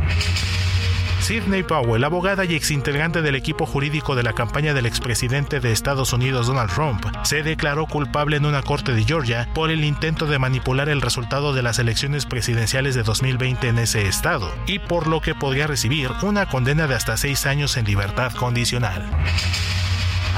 Sidney 1.21 1.63
Powell, 1.63 2.05
abogada 2.05 2.45
y 2.45 2.55
exintegrante 2.55 3.23
del 3.23 3.35
equipo 3.35 3.67
jurídico 3.67 4.15
de 4.15 4.23
la 4.23 4.33
campaña 4.33 4.75
del 4.75 4.87
expresidente 4.87 5.61
de 5.61 5.73
Estados 5.73 6.13
Unidos 6.13 6.47
Donald 6.47 6.71
Trump, 6.73 7.05
se 7.25 7.43
declaró 7.43 7.87
culpable 7.87 8.37
en 8.37 8.47
una 8.47 8.63
corte 8.63 8.93
de 8.93 9.05
Georgia 9.05 9.49
por 9.55 9.71
el 9.71 9.85
intento 9.85 10.27
de 10.27 10.39
manipular 10.39 10.89
el 10.89 11.03
resultado 11.03 11.53
de 11.53 11.63
las 11.63 11.79
elecciones 11.79 12.25
presidenciales 12.25 12.95
de 12.95 13.03
2020 13.03 13.69
en 13.69 13.79
ese 13.79 14.07
estado, 14.07 14.51
y 14.67 14.79
por 14.79 15.07
lo 15.07 15.21
que 15.21 15.35
podría 15.35 15.67
recibir 15.67 16.11
una 16.23 16.47
condena 16.47 16.87
de 16.87 16.95
hasta 16.95 17.17
seis 17.17 17.47
años 17.47 17.77
en 17.77 17.85
libertad 17.85 18.33
condicional. 18.33 19.05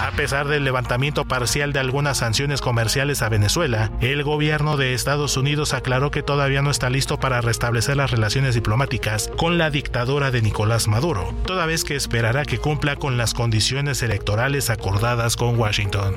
A 0.01 0.13
pesar 0.13 0.49
del 0.49 0.65
levantamiento 0.65 1.27
parcial 1.27 1.75
de 1.75 1.79
algunas 1.79 2.17
sanciones 2.17 2.63
comerciales 2.63 3.21
a 3.21 3.29
Venezuela, 3.29 3.91
el 4.01 4.23
gobierno 4.23 4.79
de 4.79 4.95
Estados 4.95 5.37
Unidos 5.37 5.75
aclaró 5.75 6.11
que 6.11 6.23
todavía 6.23 6.63
no 6.63 6.71
está 6.71 6.89
listo 6.89 7.21
para 7.21 7.43
restablecer 7.43 7.99
las 7.99 8.11
relaciones 8.11 8.55
diplomáticas 8.55 9.31
con 9.37 9.59
la 9.59 9.69
dictadura 9.69 10.31
de 10.31 10.41
Nicolás 10.41 10.89
Maduro, 10.89 11.35
toda 11.45 11.67
vez 11.67 11.85
que 11.85 11.97
esperará 11.97 12.47
que 12.47 12.57
cumpla 12.57 12.97
con 12.97 13.19
las 13.19 13.35
condiciones 13.35 14.03
electorales 14.03 14.71
acordadas 14.71 15.37
con 15.37 15.59
Washington. 15.59 16.17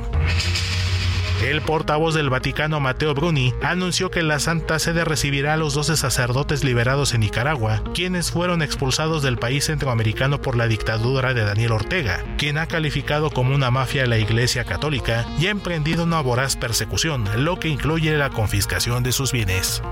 El 1.44 1.62
portavoz 1.62 2.16
del 2.16 2.30
Vaticano, 2.30 2.80
Mateo 2.80 3.14
Bruni, 3.14 3.54
anunció 3.62 4.10
que 4.10 4.24
la 4.24 4.40
Santa 4.40 4.80
Sede 4.80 5.04
recibirá 5.04 5.54
a 5.54 5.58
los 5.58 5.74
12 5.74 5.98
sacerdotes 5.98 6.64
liberados 6.64 7.14
en 7.14 7.20
Nicaragua, 7.20 7.84
quienes 7.94 8.32
fueron 8.32 8.62
expulsados 8.62 9.22
del 9.22 9.38
país 9.38 9.66
centroamericano 9.66 10.42
por 10.42 10.56
la 10.56 10.68
dictadura 10.68 11.34
de 11.34 11.44
Daniel 11.44 11.74
Ortega, 11.74 12.24
quien 12.38 12.58
ha 12.58 12.68
calificado 12.68 13.30
como 13.30 13.54
una 13.54 13.72
mafia 13.72 14.04
a 14.04 14.08
la 14.08 14.20
Iglesia 14.20 14.64
Católica 14.64 15.26
y 15.38 15.48
ha 15.48 15.52
emprendido 15.52 16.06
una 16.06 16.22
voraz 16.22 16.56
persecución, 16.56 17.26
lo 17.44 17.60
que 17.60 17.68
incluye 17.68 18.18
la 18.18 18.30
confiscación 18.30 19.04
de 19.04 19.12
sus 19.12 19.34
bienes. 19.34 19.84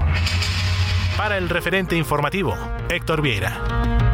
Para 1.18 1.38
el 1.38 1.50
referente 1.50 1.98
informativo, 1.98 2.58
Héctor 2.88 3.22
Vieira. 3.22 4.11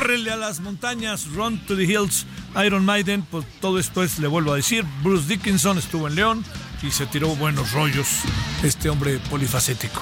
Córrele 0.00 0.30
a 0.30 0.36
las 0.36 0.60
montañas, 0.60 1.26
run 1.34 1.58
to 1.66 1.76
the 1.76 1.84
hills, 1.84 2.24
Iron 2.64 2.86
Maiden, 2.86 3.22
pues 3.30 3.44
todo 3.60 3.76
después 3.76 4.18
le 4.18 4.28
vuelvo 4.28 4.54
a 4.54 4.56
decir, 4.56 4.82
Bruce 5.02 5.28
Dickinson 5.28 5.76
estuvo 5.76 6.08
en 6.08 6.14
León 6.14 6.44
y 6.82 6.90
se 6.90 7.04
tiró 7.04 7.28
buenos 7.36 7.72
rollos, 7.72 8.08
este 8.62 8.88
hombre 8.88 9.18
polifacético. 9.28 10.00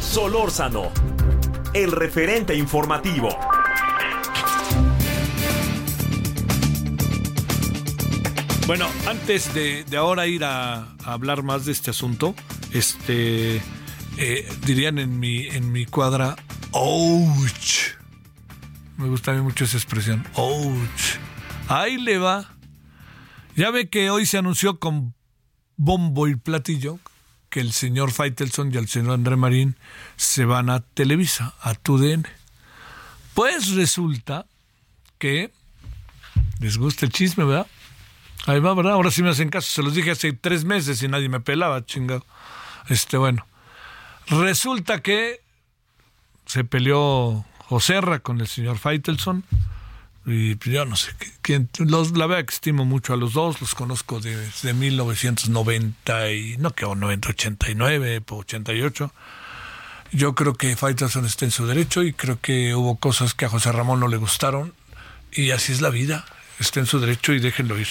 Solórzano, 0.00 0.90
el 1.74 1.92
referente 1.92 2.54
informativo. 2.54 3.51
Bueno, 8.66 8.88
antes 9.06 9.52
de, 9.54 9.84
de 9.84 9.96
ahora 9.96 10.26
ir 10.26 10.44
a, 10.44 10.94
hablar 11.04 11.42
más 11.42 11.64
de 11.64 11.72
este 11.72 11.90
asunto, 11.90 12.34
este 12.72 13.60
eh, 14.16 14.48
dirían 14.64 14.98
en 14.98 15.18
mi, 15.18 15.48
en 15.48 15.72
mi 15.72 15.84
cuadra, 15.84 16.36
ouch. 16.70 17.96
Me 18.96 19.08
gusta 19.08 19.32
a 19.32 19.34
mí 19.34 19.40
mucho 19.40 19.64
esa 19.64 19.76
expresión, 19.76 20.24
ouch. 20.34 21.18
Ahí 21.68 21.98
le 21.98 22.18
va. 22.18 22.54
Ya 23.56 23.70
ve 23.70 23.88
que 23.88 24.10
hoy 24.10 24.26
se 24.26 24.38
anunció 24.38 24.78
con 24.78 25.14
bombo 25.76 26.28
y 26.28 26.36
platillo 26.36 27.00
que 27.50 27.60
el 27.60 27.72
señor 27.72 28.12
Faitelson 28.12 28.72
y 28.72 28.78
el 28.78 28.88
señor 28.88 29.14
André 29.14 29.36
Marín 29.36 29.76
se 30.16 30.44
van 30.44 30.70
a 30.70 30.80
Televisa, 30.80 31.54
a 31.60 31.74
TUDN. 31.74 32.26
Pues 33.34 33.72
resulta 33.72 34.46
que 35.18 35.52
les 36.60 36.78
gusta 36.78 37.06
el 37.06 37.12
chisme, 37.12 37.44
¿verdad? 37.44 37.66
Ahí 38.46 38.58
va, 38.60 38.74
¿verdad? 38.74 38.92
Ahora 38.92 39.10
sí 39.10 39.22
me 39.22 39.30
hacen 39.30 39.50
caso. 39.50 39.70
Se 39.70 39.82
los 39.82 39.94
dije 39.94 40.10
hace 40.10 40.32
tres 40.32 40.64
meses 40.64 41.02
y 41.02 41.08
nadie 41.08 41.28
me 41.28 41.40
pelaba, 41.40 41.84
chingado. 41.84 42.24
Este, 42.88 43.16
bueno. 43.16 43.46
Resulta 44.28 45.00
que 45.00 45.40
se 46.46 46.64
peleó 46.64 47.44
Joserra 47.66 48.18
con 48.20 48.40
el 48.40 48.48
señor 48.48 48.78
Faitelson. 48.78 49.44
Y 50.24 50.54
pues, 50.56 50.74
yo 50.74 50.84
no 50.84 50.96
sé 50.96 51.12
quién. 51.40 51.68
Los, 51.78 52.16
la 52.16 52.26
verdad 52.26 52.44
que 52.44 52.54
estimo 52.54 52.84
mucho 52.84 53.14
a 53.14 53.16
los 53.16 53.32
dos. 53.32 53.60
Los 53.60 53.74
conozco 53.74 54.20
desde 54.20 54.74
1990 54.74 56.32
y. 56.32 56.56
No, 56.58 56.70
que 56.72 56.84
90, 56.84 57.28
89, 57.28 58.22
88. 58.28 59.12
Yo 60.12 60.34
creo 60.34 60.54
que 60.54 60.76
Faitelson 60.76 61.24
está 61.24 61.44
en 61.44 61.50
su 61.50 61.66
derecho 61.66 62.02
y 62.02 62.12
creo 62.12 62.38
que 62.40 62.74
hubo 62.74 62.96
cosas 62.96 63.34
que 63.34 63.46
a 63.46 63.48
José 63.48 63.72
Ramón 63.72 64.00
no 64.00 64.08
le 64.08 64.16
gustaron. 64.16 64.74
Y 65.32 65.50
así 65.52 65.72
es 65.72 65.80
la 65.80 65.90
vida. 65.90 66.24
Está 66.58 66.80
en 66.80 66.86
su 66.86 67.00
derecho 67.00 67.32
y 67.32 67.40
déjenlo 67.40 67.78
ir. 67.78 67.88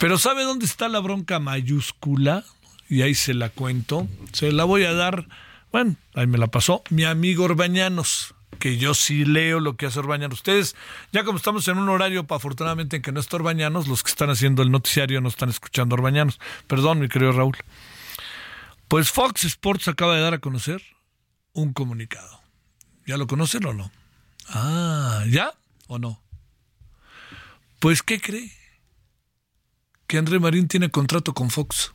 Pero 0.00 0.16
¿sabe 0.16 0.44
dónde 0.44 0.64
está 0.64 0.88
la 0.88 0.98
bronca 1.00 1.38
mayúscula? 1.40 2.42
Y 2.88 3.02
ahí 3.02 3.14
se 3.14 3.34
la 3.34 3.50
cuento. 3.50 4.08
Se 4.32 4.50
la 4.50 4.64
voy 4.64 4.84
a 4.84 4.94
dar, 4.94 5.28
bueno, 5.72 5.96
ahí 6.14 6.26
me 6.26 6.38
la 6.38 6.46
pasó, 6.46 6.82
mi 6.88 7.04
amigo 7.04 7.44
Orbañanos, 7.44 8.34
que 8.58 8.78
yo 8.78 8.94
sí 8.94 9.26
leo 9.26 9.60
lo 9.60 9.76
que 9.76 9.84
hace 9.84 9.98
Orbañanos. 9.98 10.38
Ustedes, 10.38 10.74
ya 11.12 11.22
como 11.22 11.36
estamos 11.36 11.68
en 11.68 11.76
un 11.76 11.90
horario, 11.90 12.24
afortunadamente, 12.30 12.96
en 12.96 13.02
que 13.02 13.12
no 13.12 13.20
está 13.20 13.36
Orbañanos, 13.36 13.88
los 13.88 14.02
que 14.02 14.08
están 14.08 14.30
haciendo 14.30 14.62
el 14.62 14.70
noticiario 14.70 15.20
no 15.20 15.28
están 15.28 15.50
escuchando 15.50 15.96
Orbañanos. 15.96 16.40
Perdón, 16.66 16.98
mi 16.98 17.08
querido 17.08 17.32
Raúl. 17.32 17.58
Pues 18.88 19.10
Fox 19.10 19.44
Sports 19.44 19.86
acaba 19.88 20.16
de 20.16 20.22
dar 20.22 20.32
a 20.32 20.38
conocer 20.38 20.82
un 21.52 21.74
comunicado. 21.74 22.40
¿Ya 23.06 23.18
lo 23.18 23.26
conocen 23.26 23.66
o 23.66 23.74
no? 23.74 23.92
Ah, 24.48 25.24
¿ya 25.28 25.52
o 25.88 25.98
no? 25.98 26.22
Pues, 27.80 28.02
¿qué 28.02 28.18
cree? 28.18 28.59
Que 30.10 30.18
André 30.18 30.40
Marín 30.40 30.66
tiene 30.66 30.90
contrato 30.90 31.34
con 31.34 31.50
Fox. 31.50 31.94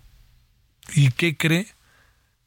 ¿Y 0.93 1.11
qué 1.11 1.35
cree? 1.35 1.67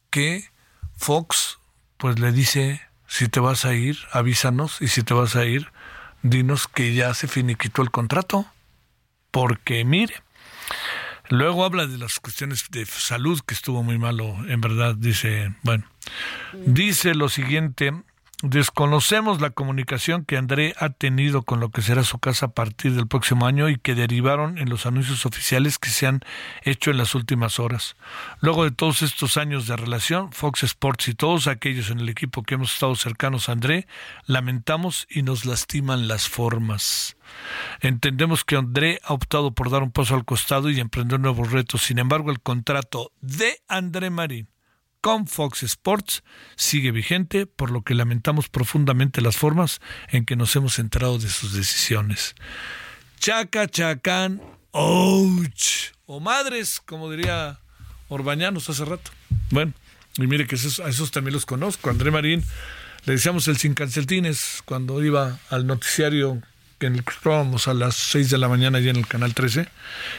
Que 0.09 0.49
Fox, 0.97 1.59
pues 1.97 2.17
le 2.17 2.31
dice, 2.31 2.81
si 3.05 3.27
te 3.27 3.39
vas 3.39 3.65
a 3.65 3.75
ir, 3.75 3.99
avísanos, 4.11 4.81
y 4.81 4.87
si 4.87 5.03
te 5.03 5.13
vas 5.13 5.35
a 5.35 5.45
ir, 5.45 5.67
dinos 6.23 6.67
que 6.67 6.95
ya 6.95 7.13
se 7.13 7.27
finiquitó 7.27 7.83
el 7.83 7.91
contrato. 7.91 8.47
Porque 9.29 9.85
mire, 9.85 10.15
luego 11.27 11.63
habla 11.63 11.85
de 11.85 11.99
las 11.99 12.19
cuestiones 12.19 12.65
de 12.71 12.87
salud, 12.87 13.39
que 13.45 13.53
estuvo 13.53 13.83
muy 13.83 13.99
malo, 13.99 14.43
en 14.47 14.61
verdad, 14.61 14.95
dice, 14.95 15.53
bueno, 15.61 15.85
dice 16.65 17.13
lo 17.13 17.29
siguiente, 17.29 17.93
Desconocemos 18.41 19.41
la 19.41 19.49
comunicación 19.49 20.23
que 20.23 20.37
André 20.37 20.73
ha 20.79 20.91
tenido 20.91 21.41
con 21.43 21.59
lo 21.59 21.71
que 21.71 21.81
será 21.81 22.05
su 22.05 22.19
casa 22.19 22.45
a 22.45 22.51
partir 22.53 22.93
del 22.93 23.05
próximo 23.05 23.45
año 23.45 23.67
y 23.67 23.77
que 23.77 23.95
derivaron 23.95 24.57
en 24.57 24.69
los 24.69 24.85
anuncios 24.85 25.25
oficiales 25.25 25.77
que 25.77 25.89
se 25.89 26.07
han 26.07 26.21
hecho 26.63 26.89
en 26.89 26.97
las 26.97 27.15
últimas 27.15 27.59
horas. 27.59 27.97
Luego 28.39 28.63
de 28.63 28.71
todos 28.71 29.01
estos 29.01 29.35
años 29.35 29.67
de 29.67 29.75
relación, 29.75 30.31
Fox 30.31 30.63
Sports 30.63 31.09
y 31.09 31.15
todos 31.15 31.47
aquellos 31.47 31.89
en 31.89 31.99
el 31.99 32.07
equipo 32.07 32.43
que 32.43 32.53
hemos 32.53 32.73
estado 32.73 32.95
cercanos 32.95 33.49
a 33.49 33.51
André, 33.51 33.87
lamentamos 34.25 35.05
y 35.09 35.23
nos 35.23 35.43
lastiman 35.43 36.07
las 36.07 36.29
formas. 36.29 37.17
Entendemos 37.81 38.45
que 38.45 38.55
André 38.55 39.01
ha 39.03 39.13
optado 39.13 39.51
por 39.51 39.69
dar 39.69 39.83
un 39.83 39.91
paso 39.91 40.15
al 40.15 40.23
costado 40.23 40.69
y 40.69 40.79
emprender 40.79 41.19
nuevos 41.19 41.51
retos. 41.51 41.81
Sin 41.81 41.99
embargo, 41.99 42.31
el 42.31 42.39
contrato 42.39 43.11
de 43.19 43.59
André 43.67 44.09
Marín 44.09 44.47
con 45.01 45.27
Fox 45.27 45.63
Sports 45.63 46.23
sigue 46.55 46.91
vigente, 46.91 47.45
por 47.45 47.71
lo 47.71 47.83
que 47.83 47.95
lamentamos 47.95 48.49
profundamente 48.49 49.21
las 49.21 49.37
formas 49.37 49.79
en 50.09 50.25
que 50.25 50.35
nos 50.35 50.55
hemos 50.55 50.79
enterado 50.79 51.17
de 51.17 51.29
sus 51.29 51.53
decisiones. 51.53 52.35
Chaca, 53.19 53.67
chacán, 53.67 54.41
ouch, 54.71 55.91
o 56.05 56.19
madres, 56.19 56.81
como 56.85 57.11
diría 57.11 57.59
Orbañanos 58.07 58.69
hace 58.69 58.85
rato. 58.85 59.11
Bueno, 59.51 59.73
y 60.17 60.27
mire 60.27 60.47
que 60.47 60.55
esos, 60.55 60.79
a 60.79 60.89
esos 60.89 61.11
también 61.11 61.33
los 61.33 61.45
conozco. 61.45 61.89
André 61.89 62.11
Marín, 62.11 62.43
le 63.05 63.13
decíamos 63.13 63.47
el 63.47 63.57
sin 63.57 63.73
calcetines 63.73 64.61
cuando 64.65 65.03
iba 65.03 65.39
al 65.49 65.67
noticiario 65.67 66.41
en 66.87 66.95
el 66.95 67.03
que 67.03 67.13
estábamos 67.13 67.67
a 67.67 67.73
las 67.73 67.95
6 67.95 68.29
de 68.29 68.37
la 68.37 68.47
mañana 68.47 68.77
allí 68.77 68.89
en 68.89 68.95
el 68.95 69.07
canal 69.07 69.33
13 69.33 69.67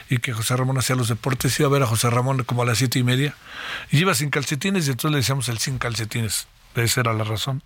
y 0.09 0.19
que 0.19 0.33
José 0.33 0.57
Ramón 0.57 0.79
hacía 0.79 0.97
los 0.97 1.09
deportes, 1.09 1.59
iba 1.59 1.69
a 1.69 1.73
ver 1.73 1.83
a 1.83 1.87
José 1.87 2.11
Ramón 2.11 2.45
como 2.45 2.63
a 2.63 2.67
las 2.67 2.79
siete 2.79 2.99
y 2.99 3.03
media 3.03 3.35
y 3.91 3.99
iba 3.99 4.15
sin 4.15 4.31
calcetines 4.31 4.87
y 4.87 4.91
entonces 4.91 5.13
le 5.13 5.19
decíamos 5.19 5.49
el 5.49 5.59
sin 5.59 5.79
calcetines, 5.79 6.47
esa 6.75 7.01
era 7.01 7.13
la 7.13 7.25
razón 7.25 7.63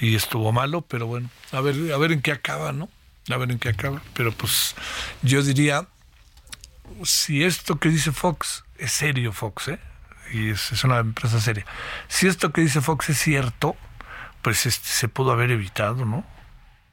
y 0.00 0.14
estuvo 0.14 0.52
malo, 0.52 0.82
pero 0.82 1.06
bueno, 1.06 1.28
a 1.52 1.60
ver, 1.60 1.92
a 1.92 1.98
ver 1.98 2.12
en 2.12 2.22
qué 2.22 2.32
acaba, 2.32 2.72
¿no? 2.72 2.88
A 3.30 3.36
ver 3.36 3.50
en 3.50 3.58
qué 3.58 3.68
acaba, 3.68 4.00
pero 4.14 4.32
pues 4.32 4.74
yo 5.22 5.42
diría, 5.42 5.86
si 7.02 7.44
esto 7.44 7.78
que 7.78 7.88
dice 7.88 8.12
Fox 8.12 8.64
es 8.78 8.92
serio 8.92 9.32
Fox, 9.32 9.68
¿eh? 9.68 9.80
Y 10.32 10.50
es, 10.50 10.84
una 10.84 10.98
empresa 10.98 11.40
seria, 11.40 11.64
si 12.06 12.26
esto 12.26 12.52
que 12.52 12.60
dice 12.60 12.80
Fox 12.80 13.08
es 13.10 13.18
cierto, 13.18 13.76
pues 14.42 14.66
este, 14.66 14.88
se 14.88 15.08
pudo 15.08 15.32
haber 15.32 15.50
evitado, 15.50 16.04
¿no? 16.04 16.24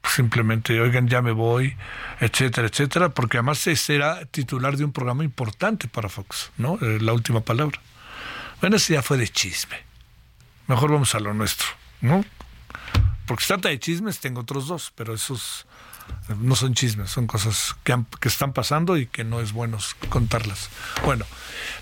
Simplemente, 0.08 0.80
oigan, 0.80 1.08
ya 1.08 1.22
me 1.22 1.32
voy, 1.32 1.76
etcétera, 2.20 2.68
etcétera, 2.68 3.08
porque 3.10 3.38
además 3.38 3.66
era 3.88 4.24
titular 4.26 4.76
de 4.76 4.84
un 4.84 4.92
programa 4.92 5.24
importante 5.24 5.88
para 5.88 6.08
Fox, 6.08 6.50
¿no? 6.56 6.78
Eh, 6.80 6.98
la 7.00 7.12
última 7.12 7.40
palabra. 7.40 7.80
Bueno, 8.60 8.76
ese 8.76 8.94
ya 8.94 9.02
fue 9.02 9.16
de 9.18 9.28
chisme. 9.28 9.76
Mejor 10.66 10.92
vamos 10.92 11.14
a 11.14 11.20
lo 11.20 11.34
nuestro, 11.34 11.68
¿no? 12.00 12.24
Porque 13.26 13.42
se 13.42 13.48
trata 13.48 13.68
de 13.68 13.78
chismes, 13.78 14.18
tengo 14.18 14.40
otros 14.40 14.68
dos, 14.68 14.92
pero 14.94 15.14
esos 15.14 15.66
no 16.40 16.56
son 16.56 16.74
chismes, 16.74 17.10
son 17.10 17.26
cosas 17.26 17.76
que, 17.84 17.96
que 18.20 18.28
están 18.28 18.52
pasando 18.52 18.96
y 18.96 19.06
que 19.06 19.24
no 19.24 19.40
es 19.40 19.52
bueno 19.52 19.78
contarlas. 20.08 20.70
Bueno, 21.04 21.24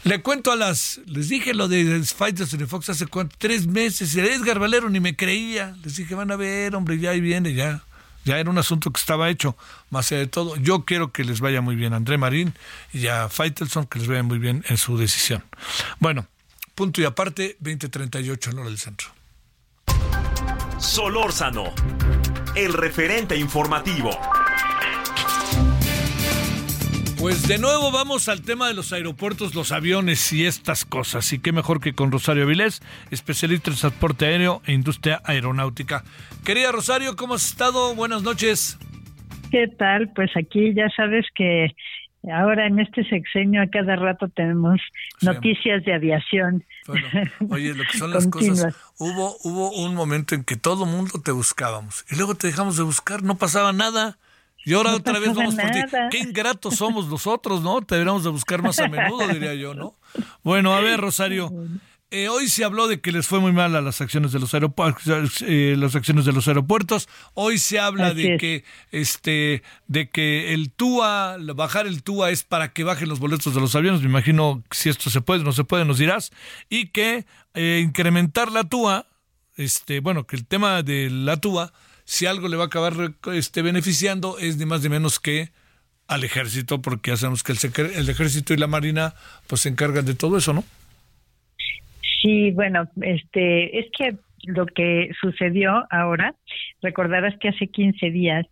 le 0.05 0.21
cuento 0.23 0.53
a 0.53 0.57
las, 0.57 1.01
les 1.07 1.29
dije 1.29 1.55
lo 1.55 1.69
de 1.69 2.03
Fighters 2.03 2.57
de 2.57 2.67
Fox 2.67 2.89
hace 2.91 3.07
cuánto, 3.07 3.37
tres 3.39 3.67
meses, 3.67 4.15
y 4.15 4.21
Edgar 4.21 4.59
Valero 4.59 4.91
ni 4.91 5.01
me 5.01 5.17
creía, 5.17 5.77
les 5.83 5.97
dije, 5.97 6.15
van 6.15 6.31
a 6.31 6.37
ver, 6.37 6.75
hombre, 6.75 6.99
ya 6.99 7.11
ahí 7.11 7.21
viene, 7.21 7.55
ya, 7.55 7.83
ya 8.25 8.39
era 8.39 8.51
un 8.51 8.59
asunto 8.59 8.91
que 8.91 9.01
estaba 9.01 9.29
hecho, 9.31 9.57
más 9.91 10.11
allá 10.11 10.21
de 10.21 10.27
todo, 10.27 10.57
yo 10.57 10.85
quiero 10.85 11.13
que 11.13 11.25
les 11.25 11.41
vaya 11.41 11.61
muy 11.61 11.77
bien 11.77 11.93
André 11.93 12.19
Marín 12.19 12.55
y 12.93 13.07
a 13.07 13.29
Faitelson, 13.29 13.87
que 13.87 13.99
les 13.99 14.09
vaya 14.09 14.23
muy 14.23 14.39
bien 14.39 14.65
en 14.69 14.77
su 14.77 14.97
decisión. 14.97 15.45
Bueno, 15.99 16.27
punto 16.75 17.01
y 17.01 17.05
aparte, 17.05 17.57
2038 17.61 18.51
en 18.51 18.59
hora 18.59 18.69
del 18.69 18.79
centro. 18.79 19.09
Solórzano, 20.79 21.73
el 22.57 22.73
referente 22.73 23.37
informativo. 23.37 24.11
Pues 27.25 27.49
de 27.49 27.57
nuevo 27.57 27.91
vamos 27.91 28.29
al 28.29 28.43
tema 28.43 28.69
de 28.69 28.75
los 28.75 28.93
aeropuertos, 28.93 29.55
los 29.55 29.73
aviones 29.73 30.31
y 30.35 30.45
estas 30.45 30.85
cosas. 30.85 31.33
Y 31.33 31.39
qué 31.39 31.53
mejor 31.53 31.81
que 31.81 31.95
con 31.95 32.13
Rosario 32.13 32.43
Avilés, 32.43 32.83
especialista 33.11 33.71
en 33.71 33.79
transporte 33.79 34.27
aéreo 34.27 34.61
e 34.67 34.75
industria 34.75 35.23
aeronáutica. 35.25 36.05
Querida 36.45 36.71
Rosario, 36.71 37.17
¿cómo 37.17 37.33
has 37.33 37.47
estado? 37.47 37.95
Buenas 37.95 38.23
noches. 38.23 38.79
¿Qué 39.51 39.69
tal? 39.69 40.13
Pues 40.15 40.33
aquí 40.37 40.75
ya 40.75 40.91
sabes 40.95 41.25
que 41.35 41.75
Ahora 42.31 42.67
en 42.67 42.79
este 42.79 43.05
sexenio 43.05 43.63
a 43.63 43.69
cada 43.69 43.97
rato 43.97 44.29
tenemos 44.29 44.81
noticias 45.23 45.83
de 45.85 45.95
aviación. 45.95 46.65
oye, 47.51 47.75
lo 47.75 47.85
que 47.91 47.99
son 47.99 48.11
las 48.15 48.27
cosas, 48.27 48.75
hubo, 48.99 49.37
hubo 49.45 49.73
un 49.73 49.95
momento 49.95 50.35
en 50.35 50.45
que 50.45 50.57
todo 50.57 50.85
mundo 50.85 51.21
te 51.23 51.33
buscábamos 51.33 52.05
y 52.11 52.17
luego 52.17 52.35
te 52.35 52.47
dejamos 52.47 52.77
de 52.77 52.83
buscar, 52.83 53.23
no 53.23 53.37
pasaba 53.37 53.73
nada. 53.73 54.19
Y 54.65 54.75
ahora 54.75 54.95
otra 54.95 55.19
vez 55.19 55.35
vamos 55.35 55.55
por 55.55 55.71
ti. 55.71 55.81
Qué 56.11 56.19
ingratos 56.19 56.77
somos 56.77 57.09
nosotros, 57.09 57.63
¿no? 57.63 57.83
Te 57.83 57.97
deberíamos 57.97 58.25
de 58.25 58.31
buscar 58.31 58.63
más 58.63 58.79
a 58.79 58.89
menudo, 58.89 59.27
diría 59.29 59.55
yo, 59.55 59.75
¿no? 59.75 59.95
Bueno, 60.43 60.75
a 60.75 60.81
ver, 60.81 61.01
Rosario. 61.01 61.53
Eh, 62.11 62.29
hoy 62.29 62.47
se 62.47 62.63
habló 62.63 62.87
de 62.87 63.01
que 63.01 63.11
les 63.11 63.27
fue 63.27 63.41
muy 63.41 63.51
mal 63.51 63.75
a 63.75 63.81
las 63.81 64.01
acciones 64.01 64.31
de 64.31 64.39
los 64.39 64.55
aeropuertos, 64.55 65.43
eh, 65.49 65.75
las 65.77 65.97
acciones 65.97 66.25
de 66.25 66.33
los 66.33 66.47
aeropuertos. 66.47 67.09
Hoy 67.33 67.59
se 67.59 67.81
habla 67.81 68.15
de 68.15 68.37
que 68.37 68.65
este, 68.93 69.65
de 69.89 70.09
que 70.09 70.55
el 70.55 70.71
TUA, 70.71 71.39
bajar 71.57 71.89
el 71.89 72.05
TUA 72.05 72.31
es 72.31 72.45
para 72.45 72.73
que 72.73 72.85
bajen 72.85 73.09
los 73.09 73.19
boletos 73.19 73.53
de 73.53 73.61
los 73.61 73.75
aviones. 73.75 74.01
Me 74.01 74.07
imagino 74.07 74.63
si 74.71 74.91
esto 74.91 75.11
se 75.11 75.23
puede, 75.23 75.43
no 75.43 75.53
se 75.53 75.65
puede, 75.65 75.85
nos 75.85 75.99
dirás. 75.99 76.31
Y 76.69 76.91
que 76.91 77.27
eh, 77.55 77.83
incrementar 77.85 78.53
la 78.53 78.63
TUA, 78.63 79.07
este, 79.57 79.99
bueno, 79.99 80.25
que 80.25 80.37
el 80.37 80.47
tema 80.47 80.85
de 80.85 81.11
la 81.11 81.39
TUA, 81.39 81.73
si 82.05 82.27
algo 82.27 82.49
le 82.49 82.57
va 82.57 82.65
a 82.65 82.67
acabar 82.67 82.95
este, 83.33 83.63
beneficiando, 83.63 84.39
es 84.39 84.57
ni 84.57 84.67
más 84.67 84.83
ni 84.83 84.89
menos 84.89 85.19
que 85.19 85.51
al 86.07 86.25
ejército, 86.25 86.83
porque 86.83 87.11
ya 87.11 87.17
sabemos 87.17 87.43
que 87.43 87.53
el, 87.53 87.91
el 87.93 88.09
ejército 88.09 88.53
y 88.53 88.59
la 88.59 88.67
marina 88.67 89.15
pues 89.47 89.63
se 89.63 89.69
encargan 89.71 90.05
de 90.05 90.15
todo 90.15 90.37
eso, 90.37 90.53
¿no? 90.53 90.65
Sí, 92.21 92.51
bueno, 92.53 92.89
este, 93.01 93.79
es 93.79 93.87
que 93.97 94.17
lo 94.47 94.67
que 94.67 95.11
sucedió 95.21 95.85
ahora, 95.91 96.35
recordarás 96.83 97.37
que 97.39 97.49
hace 97.49 97.67
15 97.69 98.11
días 98.11 98.47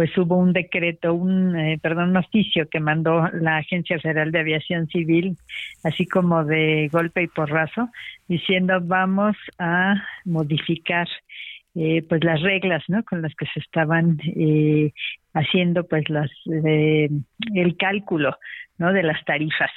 pues 0.00 0.16
hubo 0.16 0.38
un 0.38 0.54
decreto, 0.54 1.12
un 1.12 1.54
eh, 1.54 1.78
perdón, 1.82 2.16
un 2.16 2.68
que 2.72 2.80
mandó 2.80 3.28
la 3.34 3.58
Agencia 3.58 3.98
Federal 3.98 4.32
de 4.32 4.40
Aviación 4.40 4.86
Civil, 4.86 5.36
así 5.82 6.06
como 6.06 6.42
de 6.42 6.88
golpe 6.90 7.22
y 7.22 7.26
porrazo, 7.26 7.90
diciendo 8.26 8.80
vamos 8.80 9.36
a 9.58 10.02
modificar 10.24 11.06
eh, 11.74 12.02
pues 12.08 12.24
las 12.24 12.40
reglas, 12.42 12.82
¿no? 12.88 13.04
Con 13.04 13.22
las 13.22 13.34
que 13.34 13.46
se 13.46 13.60
estaban 13.60 14.18
eh, 14.24 14.92
haciendo 15.34 15.86
pues 15.86 16.08
las 16.08 16.30
el 16.46 17.76
cálculo, 17.78 18.36
¿no? 18.78 18.92
De 18.92 19.02
las 19.02 19.24
tarifas 19.24 19.70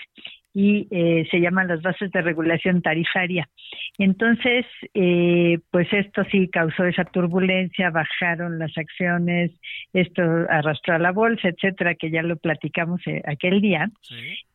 y 0.53 0.87
eh, 0.91 1.27
se 1.31 1.39
llaman 1.39 1.67
las 1.67 1.81
bases 1.81 2.11
de 2.11 2.21
regulación 2.21 2.81
tarifaria. 2.81 3.49
Entonces, 3.97 4.65
eh, 4.93 5.59
pues 5.71 5.91
esto 5.91 6.23
sí 6.31 6.47
causó 6.47 6.85
esa 6.85 7.05
turbulencia, 7.05 7.89
bajaron 7.89 8.59
las 8.59 8.77
acciones, 8.77 9.51
esto 9.93 10.21
arrastró 10.49 10.95
a 10.95 10.99
la 10.99 11.11
bolsa, 11.11 11.49
etcétera, 11.49 11.95
que 11.95 12.11
ya 12.11 12.21
lo 12.21 12.37
platicamos 12.37 13.01
eh, 13.07 13.21
aquel 13.25 13.61
día. 13.61 13.89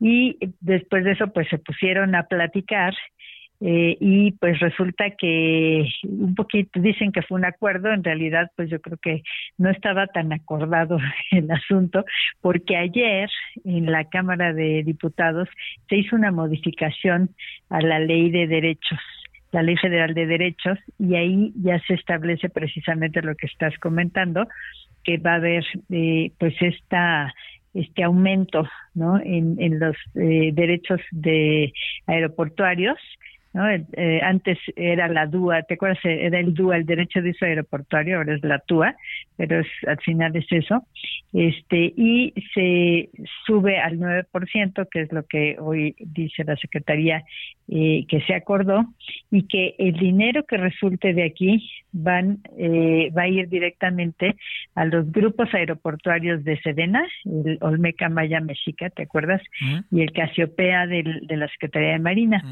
Y 0.00 0.38
después 0.60 1.04
de 1.04 1.12
eso, 1.12 1.32
pues 1.32 1.48
se 1.48 1.58
pusieron 1.58 2.14
a 2.14 2.24
platicar 2.24 2.94
eh, 3.60 3.96
y 4.00 4.32
pues 4.32 4.60
resulta 4.60 5.10
que 5.10 5.88
un 6.04 6.34
poquito 6.36 6.80
dicen 6.80 7.10
que 7.10 7.22
fue 7.22 7.38
un 7.38 7.44
acuerdo, 7.44 7.92
en 7.92 8.04
realidad 8.04 8.50
pues 8.54 8.70
yo 8.70 8.80
creo 8.80 8.98
que 8.98 9.22
no 9.56 9.70
estaba 9.70 10.06
tan 10.06 10.32
acordado 10.32 10.98
el 11.32 11.50
asunto, 11.50 12.04
porque 12.40 12.76
ayer 12.76 13.28
en 13.64 13.90
la 13.90 14.04
Cámara 14.04 14.52
de 14.52 14.84
Diputados 14.84 15.48
se 15.88 15.96
hizo 15.96 16.14
una 16.14 16.30
modificación 16.30 17.30
a 17.68 17.80
la 17.80 17.98
ley 17.98 18.30
de 18.30 18.46
derechos 18.46 19.00
la 19.50 19.62
Ley 19.62 19.76
Federal 19.76 20.12
de 20.12 20.26
Derechos 20.26 20.78
y 20.98 21.14
ahí 21.14 21.52
ya 21.56 21.80
se 21.86 21.94
establece 21.94 22.50
precisamente 22.50 23.22
lo 23.22 23.34
que 23.34 23.46
estás 23.46 23.76
comentando, 23.78 24.46
que 25.04 25.16
va 25.16 25.32
a 25.32 25.36
haber 25.36 25.64
eh, 25.90 26.32
pues 26.38 26.54
esta 26.60 27.34
este 27.74 28.02
aumento 28.02 28.68
¿no? 28.94 29.18
en, 29.20 29.56
en 29.58 29.78
los 29.78 29.96
eh, 30.14 30.50
derechos 30.52 31.00
de 31.12 31.72
aeroportuarios 32.06 32.98
¿no? 33.58 33.68
Eh, 33.68 34.20
antes 34.22 34.56
era 34.76 35.08
la 35.08 35.26
DUA, 35.26 35.62
¿te 35.62 35.74
acuerdas? 35.74 35.98
Era 36.04 36.38
el 36.38 36.54
DUA, 36.54 36.76
el 36.76 36.86
derecho 36.86 37.20
de 37.20 37.30
uso 37.30 37.44
aeroportuario, 37.44 38.18
ahora 38.18 38.36
es 38.36 38.44
la 38.44 38.60
TUA, 38.60 38.94
pero 39.36 39.58
es, 39.58 39.66
al 39.88 39.98
final 39.98 40.36
es 40.36 40.46
eso. 40.50 40.84
Este, 41.32 41.92
y 41.96 42.32
se 42.54 43.10
sube 43.44 43.80
al 43.80 43.98
9%, 43.98 44.88
que 44.88 45.00
es 45.00 45.12
lo 45.12 45.24
que 45.24 45.56
hoy 45.58 45.96
dice 45.98 46.44
la 46.44 46.56
Secretaría 46.56 47.24
eh, 47.66 48.06
que 48.08 48.20
se 48.22 48.34
acordó, 48.34 48.86
y 49.30 49.42
que 49.48 49.74
el 49.78 49.94
dinero 49.94 50.44
que 50.44 50.56
resulte 50.56 51.12
de 51.12 51.24
aquí 51.24 51.68
van 51.90 52.38
eh, 52.56 53.10
va 53.16 53.22
a 53.22 53.28
ir 53.28 53.48
directamente 53.48 54.36
a 54.74 54.84
los 54.84 55.10
grupos 55.10 55.52
aeroportuarios 55.52 56.44
de 56.44 56.60
Sedena, 56.60 57.04
el 57.24 57.58
Olmeca 57.60 58.08
Maya 58.08 58.40
Mexica, 58.40 58.88
¿te 58.88 59.02
acuerdas? 59.02 59.42
Y 59.90 60.02
el 60.02 60.12
Casiopea 60.12 60.86
del, 60.86 61.26
de 61.26 61.36
la 61.36 61.48
Secretaría 61.48 61.92
de 61.92 61.98
Marina. 61.98 62.42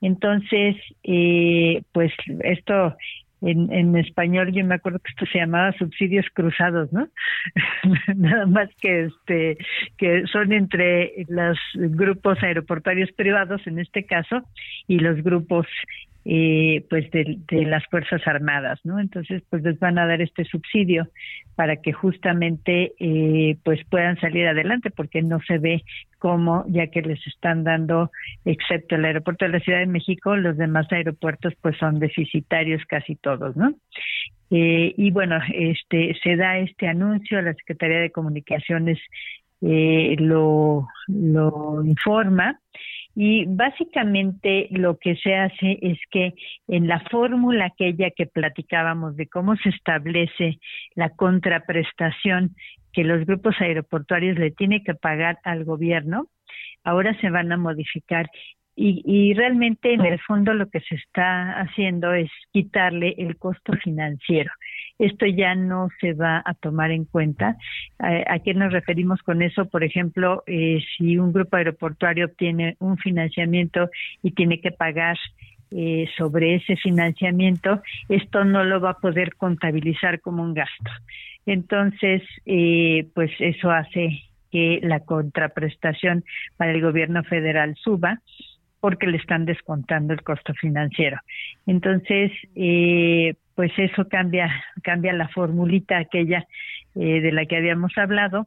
Entonces, 0.00 0.55
eh, 1.02 1.82
pues 1.92 2.12
esto 2.40 2.96
en, 3.42 3.72
en 3.72 3.96
español 3.96 4.52
yo 4.52 4.64
me 4.64 4.76
acuerdo 4.76 4.98
que 4.98 5.10
esto 5.10 5.26
se 5.26 5.38
llamaba 5.38 5.72
subsidios 5.78 6.26
cruzados, 6.32 6.92
¿no? 6.92 7.08
Nada 8.16 8.46
más 8.46 8.68
que 8.80 9.04
este 9.06 9.58
que 9.98 10.24
son 10.26 10.52
entre 10.52 11.12
los 11.28 11.58
grupos 11.74 12.42
aeroportuarios 12.42 13.12
privados 13.12 13.66
en 13.66 13.78
este 13.78 14.04
caso 14.04 14.42
y 14.88 14.98
los 14.98 15.22
grupos 15.22 15.66
eh, 16.28 16.84
pues 16.90 17.08
de, 17.12 17.38
las 17.66 17.86
fuerzas 17.86 18.20
armadas 18.26 18.80
no 18.82 18.98
entonces 18.98 19.44
pues 19.48 19.62
les 19.62 19.78
van 19.78 19.96
a 19.96 20.06
dar 20.06 20.20
este 20.20 20.44
subsidio 20.44 21.08
para 21.54 21.76
que 21.76 21.92
justamente 21.92 22.94
eh, 22.98 23.56
pues 23.62 23.78
puedan 23.88 24.18
salir 24.18 24.48
adelante 24.48 24.90
porque 24.90 25.22
no 25.22 25.38
se 25.46 25.58
ve 25.58 25.84
cómo 26.18 26.64
ya 26.66 26.88
que 26.88 27.02
les 27.02 27.24
están 27.28 27.62
dando 27.62 28.10
excepto 28.44 28.96
el 28.96 29.04
aeropuerto 29.04 29.44
de 29.44 29.52
la 29.52 29.60
Ciudad 29.60 29.78
de 29.78 29.86
México 29.86 30.34
los 30.34 30.56
demás 30.56 30.90
aeropuertos 30.90 31.54
pues 31.60 31.76
son 31.78 32.00
deficitarios 32.00 32.84
casi 32.86 33.14
todos 33.14 33.56
no 33.56 33.74
eh, 34.50 34.94
y 34.96 35.12
bueno 35.12 35.38
este 35.54 36.16
se 36.24 36.34
da 36.34 36.58
este 36.58 36.88
anuncio 36.88 37.40
la 37.40 37.54
Secretaría 37.54 38.00
de 38.00 38.10
Comunicaciones 38.10 38.98
eh, 39.62 40.16
lo 40.18 40.88
lo 41.06 41.84
informa 41.84 42.58
y 43.18 43.46
básicamente 43.46 44.68
lo 44.70 44.98
que 44.98 45.16
se 45.16 45.34
hace 45.34 45.78
es 45.80 45.98
que 46.10 46.34
en 46.68 46.86
la 46.86 47.00
fórmula 47.10 47.64
aquella 47.64 48.10
que 48.10 48.26
platicábamos 48.26 49.16
de 49.16 49.26
cómo 49.26 49.56
se 49.56 49.70
establece 49.70 50.58
la 50.94 51.08
contraprestación 51.08 52.54
que 52.92 53.04
los 53.04 53.24
grupos 53.24 53.54
aeroportuarios 53.58 54.38
le 54.38 54.50
tienen 54.50 54.84
que 54.84 54.94
pagar 54.94 55.38
al 55.44 55.64
gobierno, 55.64 56.28
ahora 56.84 57.18
se 57.22 57.30
van 57.30 57.50
a 57.52 57.56
modificar. 57.56 58.28
Y, 58.78 59.02
y, 59.06 59.32
realmente 59.32 59.94
en 59.94 60.04
el 60.04 60.20
fondo 60.20 60.52
lo 60.52 60.68
que 60.68 60.80
se 60.80 60.96
está 60.96 61.52
haciendo 61.60 62.12
es 62.12 62.30
quitarle 62.52 63.14
el 63.16 63.38
costo 63.38 63.72
financiero 63.82 64.50
esto 64.98 65.26
ya 65.26 65.54
no 65.54 65.88
se 66.00 66.14
va 66.14 66.42
a 66.44 66.54
tomar 66.54 66.90
en 66.90 67.04
cuenta. 67.04 67.56
¿A, 67.98 68.38
qué 68.40 68.54
nos 68.54 68.72
referimos 68.72 69.22
con 69.22 69.42
eso? 69.42 69.66
Por 69.66 69.84
ejemplo, 69.84 70.42
eh, 70.46 70.78
si 70.96 71.18
un 71.18 71.32
grupo 71.32 71.56
aeroportuario 71.56 72.26
obtiene 72.26 72.76
un 72.78 72.96
financiamiento 72.96 73.90
y 74.22 74.30
tiene 74.32 74.60
que 74.60 74.70
pagar 74.70 75.16
eh, 75.70 76.08
sobre 76.16 76.54
ese 76.54 76.76
financiamiento, 76.76 77.82
esto 78.08 78.44
no 78.44 78.64
lo 78.64 78.80
va 78.80 78.90
a 78.90 78.98
poder 78.98 79.34
contabilizar 79.34 80.20
como 80.20 80.42
un 80.42 80.54
gasto. 80.54 80.90
Entonces, 81.44 82.22
eh, 82.44 83.06
pues 83.14 83.30
eso 83.38 83.70
hace 83.70 84.22
que 84.50 84.80
la 84.82 85.00
contraprestación 85.00 86.24
para 86.56 86.72
el 86.72 86.80
gobierno 86.80 87.22
federal 87.24 87.76
suba 87.76 88.20
porque 88.80 89.06
le 89.06 89.16
están 89.16 89.44
descontando 89.44 90.12
el 90.12 90.22
costo 90.22 90.54
financiero. 90.54 91.18
Entonces, 91.66 92.30
eh, 92.54 93.34
pues 93.56 93.72
eso 93.78 94.06
cambia, 94.08 94.48
cambia 94.82 95.12
la 95.12 95.28
formulita 95.28 95.98
aquella 95.98 96.46
eh, 96.94 97.20
de 97.20 97.32
la 97.32 97.46
que 97.46 97.56
habíamos 97.56 97.98
hablado 97.98 98.46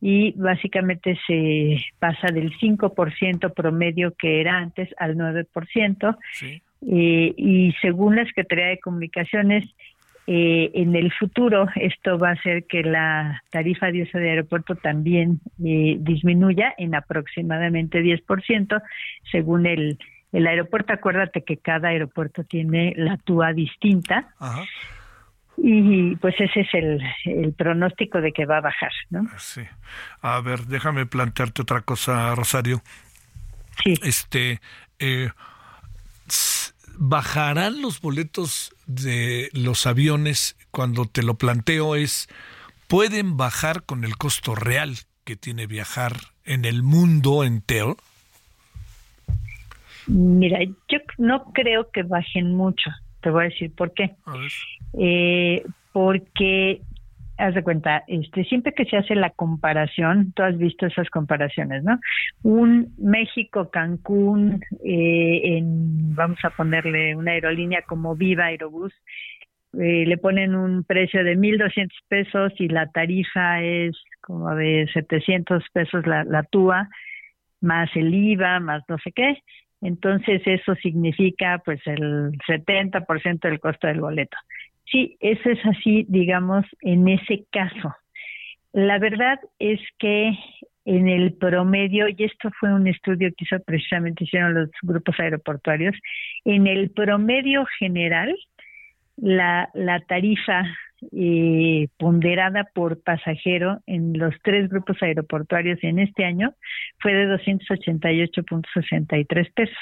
y 0.00 0.32
básicamente 0.32 1.18
se 1.26 1.78
pasa 1.98 2.28
del 2.28 2.52
5% 2.58 3.52
promedio 3.52 4.14
que 4.14 4.40
era 4.40 4.58
antes 4.58 4.88
al 4.98 5.16
9%. 5.16 6.16
Eh, 6.42 7.34
y 7.36 7.72
según 7.82 8.16
la 8.16 8.24
Secretaría 8.24 8.68
de 8.68 8.80
Comunicaciones, 8.80 9.64
eh, 10.26 10.70
en 10.74 10.94
el 10.94 11.12
futuro 11.12 11.66
esto 11.74 12.18
va 12.18 12.28
a 12.28 12.32
hacer 12.34 12.64
que 12.64 12.82
la 12.82 13.42
tarifa 13.50 13.90
de 13.90 14.02
uso 14.02 14.16
de 14.16 14.30
aeropuerto 14.30 14.76
también 14.76 15.40
eh, 15.64 15.96
disminuya 15.98 16.72
en 16.78 16.94
aproximadamente 16.94 18.00
10%, 18.00 18.82
según 19.32 19.66
el, 19.66 19.98
el 20.32 20.46
aeropuerto. 20.46 20.92
Acuérdate 20.92 21.42
que 21.42 21.56
cada 21.56 21.88
aeropuerto 21.88 22.44
tiene 22.44 22.94
la 22.96 23.16
TUA 23.16 23.52
distinta. 23.52 24.34
Y 25.56 26.16
pues 26.16 26.34
ese 26.38 26.60
es 26.60 26.68
el, 26.72 27.02
el, 27.24 27.52
pronóstico 27.52 28.20
de 28.20 28.32
que 28.32 28.46
va 28.46 28.58
a 28.58 28.62
bajar, 28.62 28.92
¿no? 29.10 29.28
Sí. 29.38 29.62
A 30.22 30.40
ver, 30.40 30.60
déjame 30.60 31.04
plantearte 31.04 31.62
otra 31.62 31.82
cosa, 31.82 32.34
Rosario. 32.34 32.82
Sí. 33.84 33.94
Este, 34.02 34.60
eh, 34.98 35.30
¿bajarán 36.96 37.82
los 37.82 38.00
boletos 38.00 38.74
de 38.86 39.50
los 39.52 39.86
aviones 39.86 40.56
cuando 40.70 41.06
te 41.06 41.22
lo 41.22 41.34
planteo 41.34 41.94
es, 41.94 42.28
pueden 42.88 43.36
bajar 43.36 43.82
con 43.84 44.04
el 44.04 44.16
costo 44.16 44.54
real 44.54 44.96
que 45.24 45.36
tiene 45.36 45.66
viajar 45.66 46.16
en 46.44 46.64
el 46.64 46.82
mundo 46.82 47.44
entero? 47.44 47.96
Mira, 50.10 50.58
yo 50.64 50.98
no 51.18 51.52
creo 51.52 51.90
que 51.92 52.02
bajen 52.02 52.54
mucho. 52.54 52.90
Te 53.22 53.30
voy 53.30 53.42
a 53.44 53.48
decir 53.48 53.72
por 53.74 53.92
qué. 53.94 54.16
Eh, 54.98 55.62
porque, 55.92 56.80
haz 57.38 57.54
de 57.54 57.62
cuenta, 57.62 58.02
este, 58.08 58.42
siempre 58.44 58.72
que 58.72 58.86
se 58.86 58.96
hace 58.96 59.14
la 59.14 59.30
comparación, 59.30 60.32
tú 60.32 60.42
has 60.42 60.58
visto 60.58 60.86
esas 60.86 61.08
comparaciones, 61.10 61.84
¿no? 61.84 62.00
Un 62.42 62.92
México-Cancún, 62.98 64.64
eh, 64.84 65.40
en, 65.44 66.14
vamos 66.16 66.38
a 66.42 66.50
ponerle 66.50 67.14
una 67.14 67.32
aerolínea 67.32 67.82
como 67.82 68.16
Viva 68.16 68.46
Aerobús, 68.46 68.92
eh, 69.74 70.04
le 70.06 70.18
ponen 70.18 70.56
un 70.56 70.82
precio 70.82 71.22
de 71.22 71.36
1.200 71.36 71.88
pesos 72.08 72.52
y 72.58 72.66
la 72.66 72.88
tarifa 72.88 73.62
es 73.62 73.96
como 74.20 74.52
de 74.56 74.88
700 74.92 75.62
pesos 75.72 76.04
la, 76.04 76.24
la 76.24 76.42
TUA, 76.42 76.88
más 77.60 77.88
el 77.94 78.12
IVA, 78.12 78.58
más 78.58 78.82
no 78.88 78.98
sé 78.98 79.12
qué. 79.12 79.40
Entonces 79.80 80.42
eso 80.44 80.74
significa 80.76 81.60
pues 81.64 81.80
el 81.86 82.32
70% 82.46 83.40
del 83.40 83.60
costo 83.60 83.86
del 83.86 84.00
boleto. 84.00 84.36
Sí, 84.90 85.16
eso 85.20 85.50
es 85.50 85.58
así, 85.66 86.04
digamos, 86.08 86.66
en 86.80 87.08
ese 87.08 87.44
caso. 87.50 87.94
La 88.72 88.98
verdad 88.98 89.38
es 89.58 89.80
que 89.98 90.32
en 90.84 91.08
el 91.08 91.34
promedio, 91.34 92.08
y 92.08 92.16
esto 92.18 92.50
fue 92.58 92.72
un 92.72 92.86
estudio 92.86 93.30
que 93.36 93.44
hizo 93.44 93.62
precisamente 93.64 94.24
hicieron 94.24 94.54
los 94.54 94.70
grupos 94.82 95.18
aeroportuarios, 95.20 95.94
en 96.44 96.66
el 96.66 96.90
promedio 96.90 97.64
general, 97.78 98.34
la, 99.16 99.70
la 99.74 100.00
tarifa 100.00 100.64
eh, 101.12 101.88
ponderada 101.98 102.64
por 102.74 103.02
pasajero 103.02 103.80
en 103.86 104.18
los 104.18 104.34
tres 104.42 104.68
grupos 104.68 105.02
aeroportuarios 105.02 105.78
en 105.82 105.98
este 105.98 106.24
año 106.24 106.54
fue 107.00 107.14
de 107.14 107.26
288.63 107.36 109.52
pesos. 109.54 109.76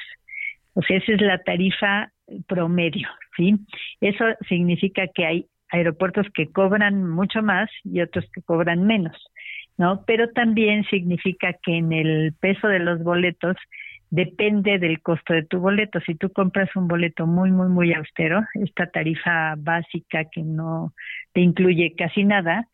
O 0.75 0.83
sea, 0.83 0.99
esa 0.99 1.13
es 1.13 1.21
la 1.21 1.43
tarifa 1.43 2.13
promedio, 2.47 3.09
¿sí? 3.37 3.57
Eso 4.01 4.25
significa 4.49 5.09
que 5.15 5.27
hay 5.27 5.47
aeropuertos 5.71 6.27
que 6.33 6.51
cobran 6.51 7.09
mucho 7.09 7.43
más 7.43 7.71
y 7.85 8.01
otros 8.01 8.25
que 8.33 8.43
cobran 8.43 8.87
menos, 8.87 9.17
¿no? 9.77 10.05
Pero 10.07 10.31
también 10.31 10.85
significa 10.85 11.53
que 11.63 11.77
en 11.77 11.93
el 11.93 12.33
peso 12.41 12.69
de 12.69 12.79
los 12.79 13.03
boletos 13.03 13.57
depende 14.11 14.79
del 14.79 15.01
costo 15.03 15.35
de 15.35 15.45
tu 15.45 15.61
boleto. 15.61 16.01
Si 16.01 16.15
tú 16.15 16.31
compras 16.33 16.75
un 16.77 16.89
boleto 16.89 17.27
muy, 17.27 17.51
muy, 17.51 17.69
muy 17.69 17.93
austero, 17.93 18.43
esta 18.55 18.87
tarifa 18.87 19.55
básica 19.59 20.25
que 20.31 20.43
no 20.43 20.95
te 21.33 21.41
incluye 21.41 21.95
casi 21.97 22.25
nada, 22.25 22.67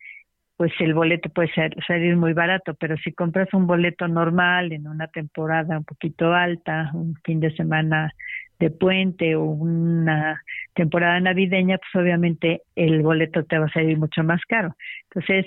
pues 0.57 0.71
el 0.79 0.93
boleto 0.93 1.29
puede 1.29 1.51
ser, 1.53 1.75
salir 1.85 2.15
muy 2.15 2.33
barato, 2.33 2.75
pero 2.75 2.95
si 2.97 3.11
compras 3.11 3.53
un 3.53 3.67
boleto 3.67 4.07
normal 4.07 4.71
en 4.71 4.87
una 4.87 5.07
temporada 5.07 5.77
un 5.77 5.83
poquito 5.83 6.33
alta, 6.33 6.91
un 6.93 7.15
fin 7.25 7.41
de 7.41 7.53
semana 7.55 8.11
de 8.59 8.69
puente 8.69 9.35
o 9.35 9.43
una 9.43 10.41
temporada 10.73 11.19
navideña, 11.19 11.77
pues 11.77 12.03
obviamente 12.03 12.61
el 12.75 13.01
boleto 13.01 13.43
te 13.43 13.59
va 13.59 13.65
a 13.65 13.73
salir 13.73 13.97
mucho 13.97 14.23
más 14.23 14.41
caro. 14.47 14.75
Entonces, 15.09 15.45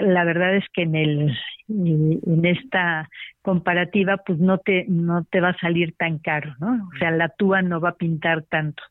la 0.00 0.24
verdad 0.24 0.56
es 0.56 0.64
que 0.72 0.82
en 0.82 0.94
el 0.94 1.38
en 1.68 2.44
esta 2.46 3.08
comparativa 3.42 4.16
pues 4.18 4.38
no 4.38 4.58
te 4.58 4.86
no 4.88 5.24
te 5.24 5.40
va 5.40 5.50
a 5.50 5.58
salir 5.58 5.94
tan 5.96 6.18
caro, 6.18 6.54
¿no? 6.60 6.88
O 6.94 6.98
sea, 6.98 7.10
la 7.10 7.28
TUA 7.28 7.62
no 7.62 7.80
va 7.80 7.90
a 7.90 7.96
pintar 7.96 8.42
tanto. 8.44 8.82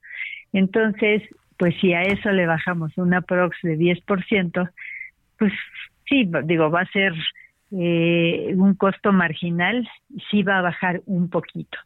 Entonces, 0.53 1.23
pues 1.57 1.75
si 1.81 1.93
a 1.93 2.03
eso 2.03 2.31
le 2.31 2.45
bajamos 2.45 2.97
una 2.97 3.21
prox 3.21 3.57
de 3.63 3.77
10%, 3.77 4.71
pues 5.37 5.53
sí, 6.07 6.29
digo, 6.45 6.69
va 6.69 6.81
a 6.81 6.91
ser 6.91 7.13
eh, 7.71 8.53
un 8.55 8.75
costo 8.75 9.11
marginal, 9.11 9.87
sí 10.29 10.43
va 10.43 10.59
a 10.59 10.61
bajar 10.61 11.01
un 11.05 11.29
poquito. 11.29 11.77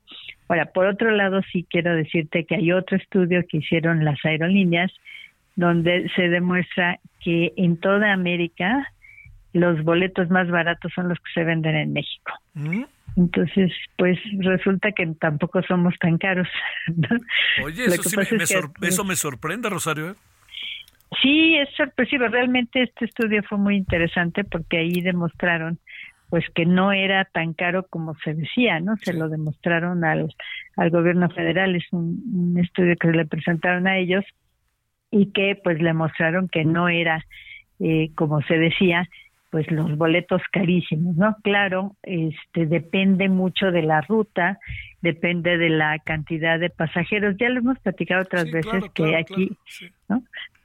Ahora, 0.47 0.65
por 0.65 0.85
otro 0.85 1.11
lado, 1.11 1.41
sí 1.51 1.65
quiero 1.69 1.95
decirte 1.95 2.45
que 2.45 2.55
hay 2.55 2.71
otro 2.71 2.97
estudio 2.97 3.43
que 3.47 3.57
hicieron 3.57 4.03
las 4.03 4.23
aerolíneas 4.25 4.91
donde 5.55 6.09
se 6.15 6.29
demuestra 6.29 6.99
que 7.19 7.53
en 7.55 7.77
toda 7.77 8.13
América 8.13 8.91
los 9.53 9.83
boletos 9.83 10.29
más 10.29 10.49
baratos 10.49 10.91
son 10.93 11.09
los 11.09 11.17
que 11.19 11.31
se 11.33 11.43
venden 11.43 11.75
en 11.75 11.93
México. 11.93 12.31
¿Mm? 12.53 12.83
Entonces, 13.17 13.71
pues 13.97 14.17
resulta 14.39 14.91
que 14.93 15.05
tampoco 15.19 15.61
somos 15.63 15.93
tan 15.99 16.17
caros. 16.17 16.47
¿no? 16.95 17.09
Oye, 17.65 17.85
eso, 17.85 18.03
sí 18.03 18.15
me, 18.15 18.23
es 18.23 18.29
que- 18.29 18.87
eso 18.87 19.03
me 19.03 19.15
sorprende, 19.15 19.69
Rosario. 19.69 20.11
¿eh? 20.11 20.15
Sí, 21.21 21.57
es 21.57 21.69
sorpresivo. 21.75 22.27
Realmente 22.27 22.83
este 22.83 23.05
estudio 23.05 23.43
fue 23.43 23.57
muy 23.57 23.75
interesante 23.75 24.43
porque 24.45 24.77
ahí 24.77 25.01
demostraron 25.01 25.79
pues 26.29 26.45
que 26.55 26.65
no 26.65 26.93
era 26.93 27.25
tan 27.25 27.51
caro 27.53 27.85
como 27.89 28.15
se 28.23 28.33
decía, 28.33 28.79
¿no? 28.79 28.95
Se 28.95 29.11
lo 29.11 29.27
demostraron 29.27 30.05
al, 30.05 30.33
al 30.77 30.89
gobierno 30.89 31.29
federal, 31.29 31.75
es 31.75 31.83
un, 31.91 32.23
un 32.33 32.57
estudio 32.57 32.95
que 32.95 33.09
le 33.09 33.25
presentaron 33.25 33.85
a 33.85 33.97
ellos 33.97 34.23
y 35.11 35.33
que 35.33 35.59
pues 35.61 35.81
le 35.81 35.91
mostraron 35.93 36.47
que 36.47 36.63
no 36.63 36.87
era 36.87 37.25
eh, 37.81 38.11
como 38.15 38.41
se 38.43 38.57
decía, 38.57 39.09
pues 39.51 39.69
los 39.69 39.95
boletos 39.97 40.41
carísimos, 40.51 41.15
¿no? 41.17 41.35
Claro, 41.43 41.95
este 42.03 42.65
depende 42.65 43.27
mucho 43.29 43.69
de 43.71 43.83
la 43.83 44.01
ruta, 44.01 44.57
depende 45.01 45.57
de 45.57 45.69
la 45.69 45.99
cantidad 45.99 46.57
de 46.57 46.69
pasajeros. 46.69 47.35
Ya 47.37 47.49
lo 47.49 47.59
hemos 47.59 47.77
platicado 47.79 48.21
otras 48.23 48.49
veces 48.49 48.85
que 48.95 49.15
aquí, 49.17 49.55
¿no? 50.09 50.23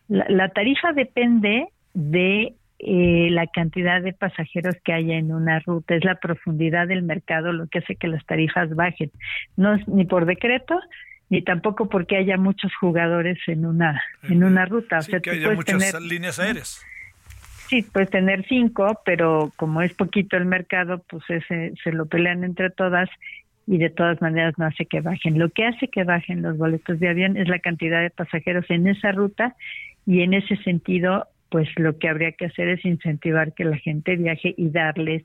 La, 0.09 0.25
la 0.29 0.49
tarifa 0.51 0.93
depende 0.93 1.67
de 1.95 2.55
eh, 2.79 3.29
la 3.31 3.47
cantidad 3.49 4.01
de 4.03 4.13
pasajeros 4.13 4.77
que 4.85 4.93
haya 4.93 5.17
en 5.17 5.33
una 5.33 5.59
ruta, 5.61 5.95
es 5.97 6.05
la 6.05 6.15
profundidad 6.15 6.87
del 6.87 7.03
mercado 7.03 7.53
lo 7.53 7.67
que 7.67 7.79
hace 7.81 7.97
que 7.97 8.07
las 8.07 8.25
tarifas 8.25 8.73
bajen. 8.77 9.11
No 9.57 9.75
es 9.75 9.87
ni 9.89 10.05
por 10.05 10.27
decreto 10.27 10.79
ni 11.29 11.43
tampoco 11.43 11.89
porque 11.89 12.17
haya 12.17 12.37
muchos 12.37 12.73
jugadores 12.77 13.37
en 13.49 13.67
una 13.67 14.01
en 14.23 14.45
una 14.45 14.65
ruta. 14.65 14.99
O 14.99 15.03
Sí, 15.03 15.11
sea, 15.11 15.19
que 15.21 15.31
haya 15.31 15.51
muchas 15.51 15.79
tener- 15.93 16.01
líneas 16.03 16.39
aéreas. 16.39 16.87
Sí, 17.69 17.83
puedes 17.83 18.11
tener 18.11 18.47
cinco, 18.47 19.01
pero 19.05 19.53
como 19.57 19.83
es 19.83 19.93
poquito 19.95 20.37
el 20.37 20.45
mercado, 20.45 21.03
pues 21.09 21.25
ese, 21.29 21.73
se 21.83 21.93
lo 21.93 22.07
pelean 22.07 22.45
entre 22.45 22.71
todas 22.71 23.09
y 23.67 23.79
de 23.79 23.91
todas 23.91 24.21
maneras 24.23 24.55
no 24.57 24.67
hace 24.67 24.87
que 24.87 25.01
bajen. 25.01 25.39
Lo 25.39 25.51
que 25.51 25.67
hace 25.67 25.89
que 25.89 26.05
bajen 26.05 26.43
los 26.43 26.57
boletos 26.57 27.01
de 27.01 27.09
avión 27.09 27.37
es 27.37 27.49
la 27.49 27.59
cantidad 27.59 28.01
de 28.01 28.11
pasajeros 28.11 28.65
en 28.69 28.87
esa 28.87 29.11
ruta 29.11 29.57
y 30.07 30.23
en 30.23 30.35
ese 30.35 30.57
sentido, 30.59 31.27
pues 31.51 31.69
lo 31.77 31.99
que 31.99 32.09
habría 32.09 32.33
que 32.33 32.47
hacer 32.47 32.69
es 32.69 32.85
incentivar 32.85 33.53
que 33.55 33.65
la 33.65 33.79
gente 33.79 34.15
viaje 34.15 34.55
y 34.57 34.71
darles 34.71 35.25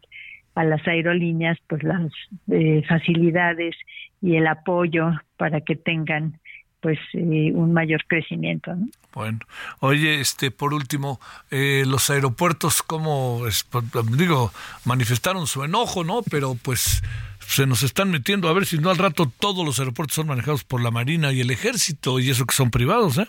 a 0.55 0.63
las 0.63 0.85
aerolíneas 0.87 1.59
pues 1.67 1.83
las 1.83 2.11
eh, 2.49 2.81
facilidades 2.87 3.75
y 4.21 4.35
el 4.35 4.47
apoyo 4.47 5.11
para 5.37 5.61
que 5.61 5.75
tengan 5.75 6.39
pues 6.81 6.97
eh, 7.13 7.51
un 7.53 7.71
mayor 7.73 8.03
crecimiento. 8.07 8.75
¿no? 8.75 8.87
Bueno, 9.13 9.39
oye, 9.79 10.21
este, 10.21 10.51
por 10.51 10.73
último, 10.73 11.19
eh, 11.49 11.83
los 11.85 12.09
aeropuertos, 12.09 12.81
como 12.81 13.41
digo, 14.15 14.51
manifestaron 14.85 15.47
su 15.47 15.63
enojo, 15.63 16.03
¿no? 16.03 16.21
Pero 16.29 16.55
pues 16.61 17.03
se 17.39 17.65
nos 17.67 17.83
están 17.83 18.09
metiendo 18.11 18.47
a 18.47 18.53
ver 18.53 18.65
si 18.65 18.77
no 18.77 18.89
al 18.89 18.97
rato 18.97 19.29
todos 19.39 19.65
los 19.65 19.79
aeropuertos 19.79 20.15
son 20.15 20.27
manejados 20.27 20.63
por 20.63 20.81
la 20.81 20.91
Marina 20.91 21.31
y 21.33 21.41
el 21.41 21.51
Ejército 21.51 22.19
y 22.19 22.29
eso 22.29 22.45
que 22.45 22.55
son 22.55 22.71
privados, 22.71 23.17
¿eh? 23.17 23.27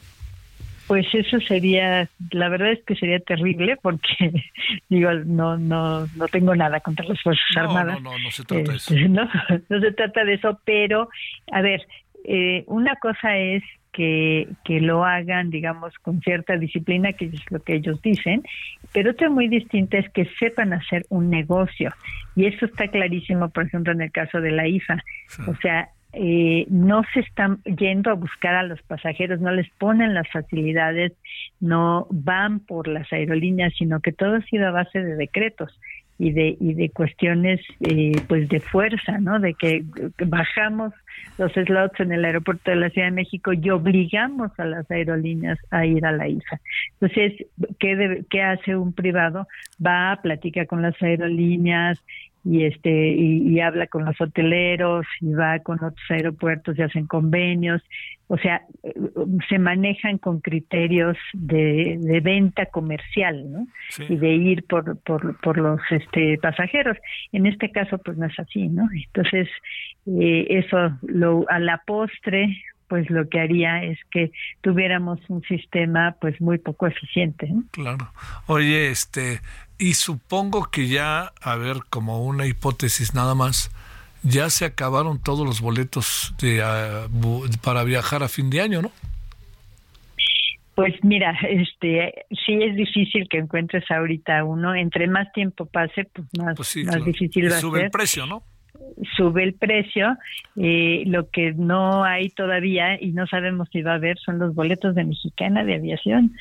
Pues 0.87 1.07
eso 1.15 1.41
sería, 1.41 2.09
la 2.33 2.49
verdad 2.49 2.73
es 2.73 2.85
que 2.85 2.95
sería 2.97 3.19
terrible 3.21 3.77
porque 3.81 4.33
digo, 4.89 5.11
no 5.13 5.57
no 5.57 6.07
no 6.17 6.29
tengo 6.29 6.55
nada 6.55 6.81
contra 6.81 7.05
las 7.07 7.21
Fuerzas 7.23 7.45
No, 7.57 7.63
Armadas. 7.63 8.03
no, 8.03 8.13
no, 8.13 8.19
no 8.19 8.31
se 8.31 8.45
trata 8.45 8.71
de 8.73 8.77
eso. 8.77 8.95
Este, 8.95 9.09
no, 9.09 9.29
no 9.69 9.81
se 9.81 9.93
trata 9.93 10.25
de 10.25 10.35
eso, 10.35 10.61
pero 10.65 11.09
a 11.51 11.61
ver, 11.63 11.87
eh, 12.25 12.65
una 12.67 12.97
cosa 12.97 13.37
es 13.39 13.63
que, 13.93 14.49
que 14.65 14.81
lo 14.81 15.05
hagan, 15.05 15.51
digamos, 15.51 15.95
con 15.99 16.21
cierta 16.21 16.57
disciplina, 16.57 17.13
que 17.13 17.27
es 17.27 17.51
lo 17.51 17.61
que 17.61 17.75
ellos 17.75 18.01
dicen, 18.03 18.43
pero 18.93 19.13
otra 19.13 19.31
muy 19.31 19.49
distinta 19.49 19.99
es 19.99 20.09
que 20.11 20.27
sepan 20.39 20.73
hacer 20.73 21.05
un 21.09 21.31
negocio. 21.31 21.91
Y 22.35 22.47
eso 22.47 22.67
está 22.67 22.89
clarísimo, 22.89 23.51
por 23.51 23.67
ejemplo, 23.67 23.93
en 23.93 24.03
el 24.03 24.11
caso 24.11 24.41
de 24.41 24.51
la 24.51 24.67
IFA. 24.67 25.03
O 25.47 25.55
sea, 25.57 25.91
eh, 26.15 26.67
no 26.69 27.03
se 27.15 27.21
están 27.21 27.63
yendo 27.63 28.11
a 28.11 28.15
buscar 28.15 28.55
a 28.55 28.63
los 28.63 28.83
pasajeros, 28.83 29.41
no 29.41 29.51
les 29.51 29.69
ponen 29.79 30.13
las 30.13 30.31
facilidades, 30.31 31.13
no 31.61 32.07
van 32.11 32.61
por 32.61 32.87
las 32.87 33.11
aerolíneas, 33.13 33.73
sino 33.79 34.01
que 34.01 34.13
todo 34.13 34.37
ha 34.37 34.43
sido 34.43 34.69
a 34.69 34.73
base 34.73 35.03
de 35.03 35.17
decretos 35.17 35.79
y 36.19 36.33
de 36.33 36.57
y 36.61 36.75
de 36.75 36.91
cuestiones 36.91 37.61
eh, 37.81 38.13
pues 38.29 38.49
de 38.51 38.61
fuerza, 38.61 39.19
¿no? 39.19 39.41
De 39.41 39.55
que 39.55 39.85
bajamos 40.27 40.93
los 41.39 41.53
slots 41.53 42.01
en 42.01 42.13
el 42.13 42.25
aeropuerto 42.25 42.71
de 42.71 42.77
la 42.77 42.91
Ciudad 42.91 43.09
de 43.09 43.13
México 43.13 43.53
y 43.53 43.71
obligamos 43.71 44.51
a 44.59 44.65
las 44.65 44.91
aerolíneas 44.91 45.59
a 45.71 45.87
ir 45.87 46.05
a 46.05 46.13
la 46.13 46.29
IFA. 46.29 46.61
Entonces, 47.01 47.47
¿qué, 47.79 47.97
debe- 47.97 48.25
qué 48.31 48.43
hace 48.43 48.77
un 48.77 48.93
privado? 48.93 49.49
Va, 49.85 50.19
platica 50.23 50.67
con 50.67 50.83
las 50.83 51.01
aerolíneas, 51.03 51.99
y 52.45 52.65
este 52.65 52.91
y, 53.11 53.49
y 53.49 53.61
habla 53.61 53.87
con 53.87 54.05
los 54.05 54.21
hoteleros 54.21 55.07
y 55.21 55.33
va 55.33 55.61
con 55.61 55.77
otros 55.83 56.11
aeropuertos 56.11 56.77
y 56.79 56.83
hacen 56.83 57.07
convenios 57.07 57.83
o 58.27 58.37
sea 58.39 58.63
se 59.49 59.59
manejan 59.59 60.19
con 60.19 60.41
criterios 60.41 61.17
de, 61.35 61.99
de 62.01 62.21
venta 62.21 62.67
comercial 62.67 63.51
¿no? 63.53 63.67
Sí. 63.91 64.05
y 64.09 64.17
de 64.17 64.35
ir 64.35 64.65
por, 64.65 64.99
por 65.03 65.39
por 65.41 65.59
los 65.59 65.81
este 65.91 66.39
pasajeros 66.39 66.97
en 67.31 67.47
este 67.47 67.71
caso 67.71 67.99
pues 67.99 68.19
no 68.19 68.27
es 68.27 68.39
así 68.39 68.69
no 68.69 68.89
entonces 68.93 69.49
eh, 70.07 70.47
eso 70.49 70.99
lo 71.03 71.45
a 71.49 71.61
la 71.61 71.83
postre 71.87 72.57
pues 72.93 73.09
lo 73.09 73.27
que 73.27 73.41
haría 73.41 73.83
es 73.83 73.99
que 74.11 74.33
tuviéramos 74.61 75.19
un 75.29 75.41
sistema 75.45 76.15
pues 76.21 76.39
muy 76.43 76.59
poco 76.59 76.87
eficiente 76.87 77.49
¿no? 77.49 77.65
Claro. 77.71 78.13
Oye, 78.47 78.91
este, 78.91 79.41
y 79.79 79.95
supongo 79.95 80.65
que 80.71 80.89
ya, 80.89 81.33
a 81.41 81.57
ver, 81.57 81.79
como 81.89 82.23
una 82.23 82.45
hipótesis 82.47 83.15
nada 83.15 83.35
más, 83.35 83.71
ya 84.23 84.51
se 84.51 84.67
acabaron 84.67 85.19
todos 85.23 85.47
los 85.47 85.63
boletos 85.63 86.35
de, 86.39 86.63
ah, 86.63 87.09
para 87.63 87.83
viajar 87.85 88.23
a 88.23 88.29
fin 88.29 88.51
de 88.51 88.61
año, 88.61 88.83
¿no? 88.83 88.93
Pues 90.75 90.93
mira, 91.03 91.33
este, 91.49 92.27
sí 92.45 92.63
es 92.63 92.77
difícil 92.77 93.27
que 93.27 93.39
encuentres 93.39 93.91
ahorita 93.91 94.45
uno. 94.45 94.75
Entre 94.75 95.07
más 95.07 95.33
tiempo 95.33 95.65
pase, 95.65 96.05
pues 96.13 96.29
más, 96.39 96.57
Sí, 96.67 96.85
más 96.85 96.97
claro. 96.97 97.05
difícil 97.07 97.45
Y 97.47 97.49
va 97.49 97.57
a 97.57 97.61
sube 97.61 97.79
ser. 97.79 97.85
el 97.87 97.91
precio, 97.91 98.27
¿no? 98.27 98.43
Sube 99.17 99.43
el 99.43 99.55
precio. 99.55 100.17
Eh, 100.57 101.05
lo 101.07 101.29
que 101.31 101.53
no 101.53 102.05
hay 102.05 102.29
todavía 102.31 103.01
y 103.03 103.13
no 103.13 103.27
sabemos 103.27 103.69
si 103.73 103.83
va 103.83 103.93
a 103.93 103.97
haber 103.97 104.19
son 104.19 104.39
los 104.39 104.55
boletos 104.55 104.95
de 104.95 105.05
Mexicana 105.05 105.65
de 105.65 105.75
Aviación. 105.75 106.33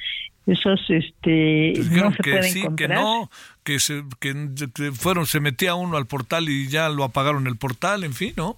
Esos, 0.48 0.82
este, 0.90 1.74
Pues 1.76 1.92
no 1.92 2.12
se 2.12 2.18
que 2.24 2.32
pueden 2.32 2.52
sí, 2.52 2.62
comprar. 2.62 2.90
que 2.90 2.96
no, 2.96 3.30
que 3.64 3.80
se 3.80 4.04
que, 4.20 4.34
que 4.76 4.92
fueron, 4.92 5.26
se 5.26 5.40
metía 5.40 5.76
uno 5.76 5.98
al 5.98 6.08
portal 6.08 6.50
y 6.50 6.68
ya 6.68 6.90
lo 6.90 7.04
apagaron 7.04 7.46
el 7.48 7.58
portal, 7.58 8.04
en 8.04 8.14
fin, 8.14 8.34
¿no? 8.36 8.58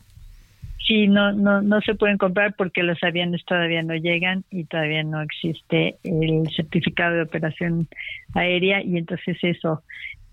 Sí, 0.85 1.07
no, 1.07 1.31
no, 1.31 1.61
no 1.61 1.79
se 1.81 1.95
pueden 1.95 2.17
comprar 2.17 2.55
porque 2.57 2.83
los 2.83 3.01
aviones 3.03 3.43
todavía 3.45 3.81
no 3.83 3.95
llegan 3.95 4.43
y 4.51 4.65
todavía 4.65 5.03
no 5.03 5.21
existe 5.21 5.95
el 6.03 6.49
certificado 6.53 7.15
de 7.15 7.21
operación 7.21 7.87
aérea 8.33 8.83
y 8.83 8.97
entonces 8.97 9.37
eso 9.43 9.81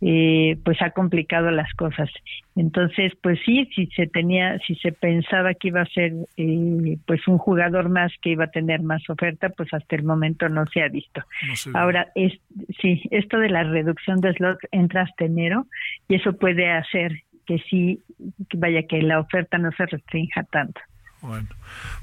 eh, 0.00 0.58
pues 0.64 0.80
ha 0.82 0.90
complicado 0.90 1.50
las 1.50 1.72
cosas. 1.74 2.10
Entonces, 2.56 3.12
pues 3.22 3.38
sí, 3.44 3.68
si 3.74 3.86
se 3.88 4.06
tenía, 4.06 4.58
si 4.66 4.74
se 4.76 4.92
pensaba 4.92 5.54
que 5.54 5.68
iba 5.68 5.82
a 5.82 5.86
ser 5.86 6.12
eh, 6.36 6.98
pues 7.06 7.26
un 7.28 7.38
jugador 7.38 7.88
más 7.88 8.12
que 8.22 8.30
iba 8.30 8.44
a 8.44 8.50
tener 8.50 8.82
más 8.82 9.02
oferta, 9.08 9.50
pues 9.50 9.72
hasta 9.72 9.96
el 9.96 10.04
momento 10.04 10.48
no 10.48 10.64
se 10.66 10.82
ha 10.82 10.88
visto. 10.88 11.22
No 11.46 11.56
sé. 11.56 11.70
Ahora, 11.74 12.08
es, 12.14 12.32
sí, 12.80 13.02
esto 13.10 13.38
de 13.38 13.50
la 13.50 13.64
reducción 13.64 14.20
de 14.20 14.32
slots 14.32 14.66
entra 14.70 15.02
hasta 15.02 15.24
enero 15.24 15.66
y 16.08 16.16
eso 16.16 16.32
puede 16.32 16.70
hacer 16.70 17.22
que 17.46 17.58
sí, 17.68 18.00
que 18.48 18.56
vaya, 18.56 18.82
que 18.86 19.02
la 19.02 19.20
oferta 19.20 19.58
no 19.58 19.70
se 19.72 19.86
restrinja 19.86 20.44
tanto. 20.44 20.80
Bueno, 21.20 21.48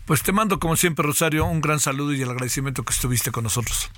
pues 0.06 0.22
te 0.22 0.32
mando 0.32 0.60
como 0.60 0.76
siempre, 0.76 1.04
Rosario, 1.04 1.46
un 1.46 1.62
gran 1.62 1.80
saludo 1.80 2.14
y 2.14 2.22
el 2.22 2.30
agradecimiento 2.30 2.84
que 2.84 2.94
estuviste 2.94 3.32
con 3.32 3.44
nosotros. 3.44 3.92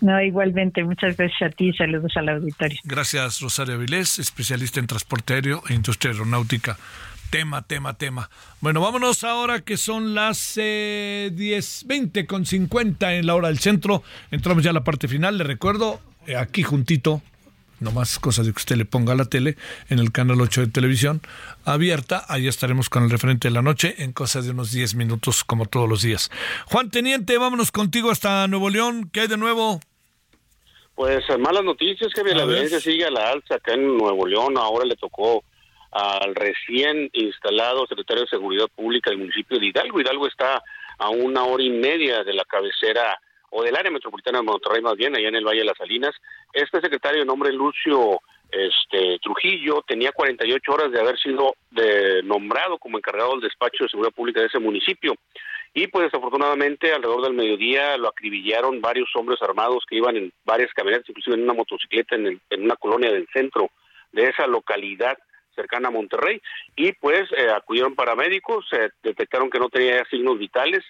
No, 0.00 0.20
igualmente, 0.20 0.84
muchas 0.84 1.16
gracias 1.16 1.52
a 1.52 1.54
ti 1.54 1.68
y 1.68 1.72
saludos 1.72 2.12
al 2.16 2.28
auditorio. 2.28 2.78
Gracias, 2.84 3.40
Rosario 3.40 3.74
Avilés, 3.74 4.18
especialista 4.18 4.80
en 4.80 4.86
transporte 4.86 5.34
aéreo 5.34 5.62
e 5.68 5.74
industria 5.74 6.12
aeronáutica. 6.12 6.76
Tema, 7.30 7.62
tema, 7.62 7.94
tema. 7.94 8.30
Bueno, 8.60 8.80
vámonos 8.80 9.24
ahora 9.24 9.60
que 9.60 9.76
son 9.76 10.14
las 10.14 10.54
eh, 10.56 11.30
10.20 11.34 12.26
con 12.26 12.46
50 12.46 13.14
en 13.14 13.26
la 13.26 13.34
hora 13.34 13.48
del 13.48 13.58
centro. 13.58 14.02
Entramos 14.30 14.62
ya 14.62 14.70
a 14.70 14.74
la 14.74 14.84
parte 14.84 15.08
final. 15.08 15.38
Le 15.38 15.44
recuerdo, 15.44 16.00
eh, 16.26 16.36
aquí 16.36 16.62
juntito, 16.62 17.22
nomás 17.80 18.18
cosas 18.18 18.46
de 18.46 18.52
que 18.52 18.58
usted 18.58 18.76
le 18.76 18.84
ponga 18.84 19.12
a 19.12 19.16
la 19.16 19.26
tele, 19.26 19.56
en 19.88 19.98
el 19.98 20.12
canal 20.12 20.40
8 20.40 20.62
de 20.62 20.66
televisión 20.68 21.20
abierta. 21.64 22.24
Ahí 22.28 22.48
estaremos 22.48 22.88
con 22.88 23.04
el 23.04 23.10
referente 23.10 23.48
de 23.48 23.54
la 23.54 23.62
noche 23.62 23.94
en 23.98 24.12
cosas 24.12 24.44
de 24.44 24.52
unos 24.52 24.72
10 24.72 24.94
minutos, 24.94 25.44
como 25.44 25.66
todos 25.66 25.88
los 25.88 26.02
días. 26.02 26.30
Juan 26.66 26.90
Teniente, 26.90 27.38
vámonos 27.38 27.72
contigo 27.72 28.10
hasta 28.10 28.46
Nuevo 28.48 28.70
León. 28.70 29.10
¿Qué 29.12 29.20
hay 29.20 29.28
de 29.28 29.36
nuevo? 29.36 29.80
Pues 30.94 31.24
eh, 31.28 31.36
malas 31.36 31.62
noticias, 31.62 32.12
que 32.14 32.22
la 32.22 32.46
violencia 32.46 32.80
sigue 32.80 33.04
a 33.04 33.10
la 33.10 33.30
alza 33.30 33.56
acá 33.56 33.74
en 33.74 33.96
Nuevo 33.98 34.26
León. 34.26 34.56
Ahora 34.56 34.86
le 34.86 34.96
tocó 34.96 35.44
al 35.90 36.34
recién 36.34 37.08
instalado 37.12 37.86
secretario 37.86 38.24
de 38.24 38.28
Seguridad 38.28 38.66
Pública 38.74 39.10
del 39.10 39.20
municipio 39.20 39.58
de 39.58 39.66
Hidalgo. 39.66 40.00
Hidalgo 40.00 40.26
está 40.26 40.62
a 40.98 41.10
una 41.10 41.44
hora 41.44 41.62
y 41.62 41.70
media 41.70 42.24
de 42.24 42.34
la 42.34 42.44
cabecera 42.44 43.18
o 43.58 43.62
del 43.62 43.74
área 43.76 43.90
metropolitana 43.90 44.38
de 44.38 44.44
Monterrey, 44.44 44.82
más 44.82 44.96
bien, 44.96 45.16
allá 45.16 45.28
en 45.28 45.36
el 45.36 45.44
Valle 45.46 45.60
de 45.60 45.64
las 45.64 45.78
Salinas. 45.78 46.14
Este 46.52 46.78
secretario 46.80 47.20
de 47.20 47.24
nombre 47.26 47.50
Lucio 47.52 48.20
este, 48.50 49.18
Trujillo 49.20 49.82
tenía 49.86 50.12
48 50.12 50.72
horas 50.72 50.92
de 50.92 51.00
haber 51.00 51.18
sido 51.18 51.54
de, 51.70 52.22
nombrado 52.22 52.76
como 52.78 52.98
encargado 52.98 53.30
del 53.32 53.40
despacho 53.40 53.84
de 53.84 53.88
seguridad 53.88 54.12
pública 54.14 54.40
de 54.40 54.46
ese 54.48 54.58
municipio. 54.58 55.14
Y 55.72 55.86
pues 55.88 56.04
desafortunadamente 56.04 56.92
alrededor 56.92 57.22
del 57.22 57.32
mediodía 57.32 57.96
lo 57.96 58.08
acribillaron 58.08 58.80
varios 58.82 59.08
hombres 59.14 59.40
armados 59.40 59.84
que 59.88 59.96
iban 59.96 60.16
en 60.16 60.32
varias 60.44 60.72
camionetas, 60.74 61.08
inclusive 61.08 61.36
en 61.36 61.42
una 61.44 61.54
motocicleta 61.54 62.14
en, 62.14 62.26
el- 62.26 62.40
en 62.50 62.62
una 62.64 62.76
colonia 62.76 63.10
del 63.10 63.26
centro 63.32 63.70
de 64.12 64.24
esa 64.24 64.46
localidad 64.46 65.16
cercana 65.54 65.88
a 65.88 65.92
Monterrey. 65.92 66.40
Y 66.76 66.92
pues 66.92 67.22
eh, 67.38 67.48
acudieron 67.54 67.94
paramédicos, 67.94 68.66
se 68.68 68.90
detectaron 69.02 69.48
que 69.50 69.58
no 69.58 69.70
tenía 69.70 70.04
signos 70.10 70.38
vitales 70.38 70.84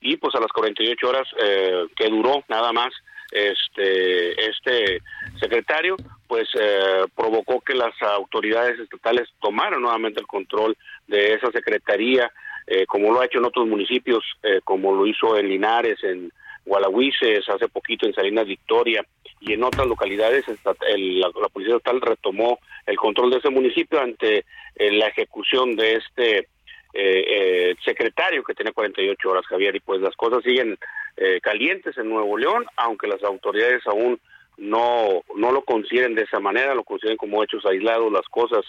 y 0.00 0.16
pues 0.16 0.34
a 0.34 0.40
las 0.40 0.50
48 0.52 1.08
horas 1.08 1.28
eh, 1.42 1.86
que 1.96 2.08
duró 2.08 2.42
nada 2.48 2.72
más 2.72 2.92
este 3.32 4.32
este 4.50 5.00
secretario 5.38 5.96
pues 6.26 6.48
eh, 6.60 7.04
provocó 7.14 7.60
que 7.60 7.74
las 7.74 7.92
autoridades 8.02 8.78
estatales 8.78 9.28
tomaran 9.40 9.80
nuevamente 9.82 10.20
el 10.20 10.26
control 10.26 10.76
de 11.06 11.34
esa 11.34 11.50
secretaría 11.52 12.30
eh, 12.66 12.86
como 12.86 13.12
lo 13.12 13.20
ha 13.20 13.26
hecho 13.26 13.38
en 13.38 13.44
otros 13.46 13.66
municipios 13.66 14.24
eh, 14.42 14.60
como 14.64 14.94
lo 14.94 15.06
hizo 15.06 15.36
en 15.36 15.48
Linares 15.48 16.02
en 16.02 16.32
Gualahuises 16.64 17.48
hace 17.48 17.68
poquito 17.68 18.06
en 18.06 18.14
Salinas 18.14 18.46
Victoria 18.46 19.04
y 19.40 19.52
en 19.54 19.64
otras 19.64 19.86
localidades 19.86 20.44
el- 20.48 21.20
la, 21.20 21.28
la 21.40 21.48
policía 21.48 21.76
estatal 21.76 22.00
retomó 22.00 22.58
el 22.86 22.96
control 22.96 23.30
de 23.30 23.38
ese 23.38 23.50
municipio 23.50 24.00
ante 24.00 24.44
eh, 24.76 24.92
la 24.92 25.06
ejecución 25.08 25.74
de 25.76 25.94
este 25.94 26.48
eh, 26.92 27.24
eh, 27.28 27.76
secretario 27.84 28.42
que 28.42 28.54
tiene 28.54 28.72
48 28.72 29.30
horas, 29.30 29.46
Javier, 29.46 29.76
y 29.76 29.80
pues 29.80 30.00
las 30.00 30.16
cosas 30.16 30.42
siguen 30.42 30.76
eh, 31.16 31.40
calientes 31.40 31.96
en 31.98 32.08
Nuevo 32.08 32.36
León, 32.36 32.66
aunque 32.76 33.06
las 33.06 33.22
autoridades 33.22 33.86
aún 33.86 34.18
no, 34.58 35.22
no 35.36 35.52
lo 35.52 35.62
consideren 35.62 36.14
de 36.14 36.22
esa 36.22 36.40
manera, 36.40 36.74
lo 36.74 36.84
consideren 36.84 37.16
como 37.16 37.42
hechos 37.42 37.64
aislados, 37.64 38.12
las 38.12 38.26
cosas 38.28 38.64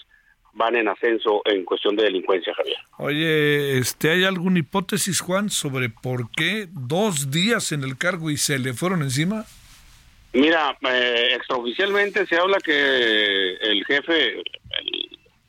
van 0.54 0.76
en 0.76 0.88
ascenso 0.88 1.42
en 1.46 1.64
cuestión 1.64 1.96
de 1.96 2.04
delincuencia, 2.04 2.54
Javier. 2.54 2.76
Oye, 2.98 3.78
este, 3.78 4.10
¿hay 4.10 4.24
alguna 4.24 4.58
hipótesis, 4.58 5.20
Juan, 5.20 5.50
sobre 5.50 5.88
por 5.88 6.30
qué 6.30 6.68
dos 6.70 7.30
días 7.30 7.72
en 7.72 7.82
el 7.84 7.96
cargo 7.96 8.30
y 8.30 8.36
se 8.36 8.58
le 8.58 8.74
fueron 8.74 9.02
encima? 9.02 9.46
Mira, 10.34 10.76
eh, 10.88 11.34
extraoficialmente 11.34 12.26
se 12.26 12.36
habla 12.36 12.58
que 12.58 13.54
el 13.54 13.84
jefe, 13.84 14.42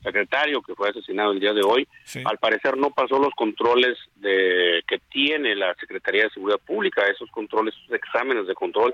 secretario 0.03 0.61
que 0.61 0.75
fue 0.75 0.89
asesinado 0.89 1.31
el 1.31 1.39
día 1.39 1.53
de 1.53 1.63
hoy, 1.63 1.88
al 2.25 2.38
parecer 2.38 2.77
no 2.77 2.91
pasó 2.91 3.17
los 3.19 3.34
controles 3.35 3.97
de 4.15 4.84
que 4.88 4.99
tiene 5.09 5.55
la 5.55 5.73
Secretaría 5.75 6.23
de 6.23 6.30
Seguridad 6.31 6.59
Pública, 6.59 7.03
esos 7.07 7.30
controles, 7.31 7.73
esos 7.75 7.93
exámenes 7.95 8.45
de 8.47 8.53
control, 8.55 8.93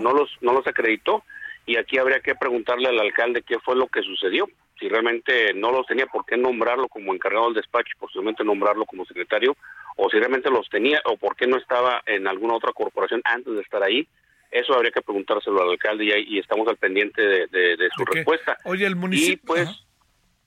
no 0.00 0.12
los 0.12 0.30
no 0.42 0.52
los 0.52 0.66
acreditó 0.66 1.24
y 1.66 1.76
aquí 1.76 1.98
habría 1.98 2.20
que 2.20 2.34
preguntarle 2.34 2.88
al 2.88 2.98
alcalde 3.00 3.42
qué 3.42 3.58
fue 3.60 3.76
lo 3.76 3.86
que 3.88 4.02
sucedió. 4.02 4.46
Si 4.78 4.88
realmente 4.88 5.52
no 5.54 5.70
los 5.72 5.86
tenía, 5.86 6.06
¿por 6.06 6.24
qué 6.24 6.36
nombrarlo 6.38 6.88
como 6.88 7.12
encargado 7.14 7.46
del 7.46 7.54
despacho 7.54 7.92
y 7.94 8.00
posiblemente 8.00 8.42
nombrarlo 8.44 8.86
como 8.86 9.04
secretario? 9.04 9.54
O 9.96 10.08
si 10.08 10.18
realmente 10.18 10.50
los 10.50 10.68
tenía, 10.70 11.00
o 11.04 11.16
por 11.18 11.36
qué 11.36 11.46
no 11.46 11.58
estaba 11.58 12.02
en 12.06 12.26
alguna 12.26 12.54
otra 12.54 12.72
corporación 12.72 13.20
antes 13.24 13.54
de 13.54 13.60
estar 13.60 13.82
ahí. 13.82 14.08
Eso 14.50 14.72
habría 14.74 14.90
que 14.90 15.02
preguntárselo 15.02 15.62
al 15.62 15.68
alcalde 15.70 16.04
y, 16.26 16.38
estamos 16.38 16.66
al 16.66 16.76
pendiente 16.78 17.20
de, 17.22 17.46
de- 17.48 17.76
de 17.76 17.88
su 17.94 18.04
respuesta. 18.06 18.56
Oye, 18.64 18.86
el 18.86 18.96
municipio... 18.96 19.34
Y 19.34 19.46
pues, 19.46 19.68
Ajá. 19.68 19.78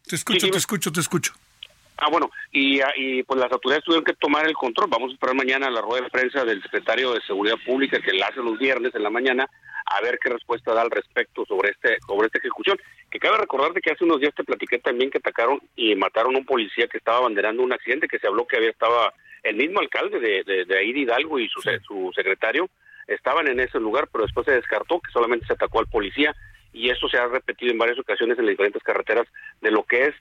Te 0.08 0.16
escucho, 0.16 0.50
te 0.50 0.58
escucho, 0.58 0.92
te 0.92 1.00
escucho. 1.00 1.34
Ah, 1.98 2.10
bueno, 2.10 2.30
y, 2.52 2.82
y 2.98 3.24
pues 3.24 3.40
las 3.40 3.52
autoridades 3.52 3.86
tuvieron 3.86 4.04
que 4.04 4.14
tomar 4.14 4.46
el 4.48 4.54
control. 4.56 4.90
Vamos 4.90 5.12
a 5.12 5.14
esperar 5.14 5.36
mañana 5.36 5.70
la 5.70 5.80
rueda 5.82 6.04
de 6.04 6.10
prensa 6.10 6.44
del 6.44 6.62
secretario 6.62 7.14
de 7.14 7.22
Seguridad 7.22 7.56
Pública 7.66 8.00
que 8.02 8.14
la 8.14 8.28
hace 8.28 8.42
los 8.42 8.58
viernes 8.58 8.94
en 8.96 9.04
la 9.04 9.10
mañana 9.10 9.48
a 9.86 10.02
ver 10.02 10.18
qué 10.22 10.30
respuesta 10.30 10.74
da 10.74 10.82
al 10.82 10.92
respecto 10.92 11.46
sobre 11.46 11.70
este 11.72 11.98
sobre 12.08 12.26
esta 12.28 12.40
ejecución. 12.40 12.78
Que 13.12 13.20
cabe 13.20 13.38
recordarte 13.38 13.80
que 13.80 13.92
hace 13.92 14.04
unos 14.04 14.20
días 14.20 14.34
te 14.36 14.44
platiqué 14.44 14.80
también 14.80 15.12
que 15.12 15.20
atacaron 15.20 15.62
y 15.76 15.96
mataron 15.96 16.36
a 16.36 16.40
un 16.40 16.46
policía 16.46 16.88
que 16.88 16.98
estaba 16.98 17.20
abanderando 17.20 17.62
un 17.64 17.72
accidente 17.74 18.08
que 18.08 18.20
se 18.20 18.28
habló 18.28 18.48
que 18.48 18.58
había 18.58 18.72
estaba 18.72 19.14
el 19.44 19.56
mismo 19.56 19.80
alcalde 19.80 20.20
de, 20.20 20.44
de, 20.44 20.66
de 20.66 20.78
ahí 20.78 20.94
de 20.94 21.02
Hidalgo 21.02 21.38
y 21.40 21.48
su, 21.50 21.62
se- 21.62 21.80
su 21.82 22.12
secretario 22.16 22.70
estaban 23.08 23.48
en 23.48 23.60
ese 23.60 23.80
lugar, 23.80 24.08
pero 24.12 24.24
después 24.24 24.46
se 24.46 24.54
descartó 24.54 25.00
que 25.00 25.12
solamente 25.12 25.46
se 25.46 25.54
atacó 25.54 25.80
al 25.80 25.88
policía 25.88 26.34
y 26.74 26.90
esto 26.90 27.08
se 27.08 27.18
ha 27.18 27.28
repetido 27.28 27.72
en 27.72 27.78
varias 27.78 28.00
ocasiones 28.00 28.38
en 28.40 28.46
las 28.46 28.54
diferentes 28.54 28.84
carreteras 28.84 29.28
de 29.62 29.72
lo 29.72 29.84
que 29.84 30.08
es 30.08 30.16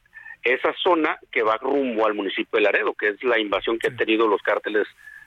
esa 0.44 0.72
zona 0.82 1.18
que 1.30 1.42
va 1.42 1.56
rumbo 1.56 2.06
al 2.06 2.14
municipio 2.14 2.58
de 2.58 2.62
Laredo, 2.62 2.94
que 2.94 3.08
es 3.08 3.22
la 3.24 3.38
invasión 3.38 3.78
que 3.78 3.88
han 3.88 3.96
tenido 3.96 4.26
los 4.28 4.42
cárteles 4.42 4.86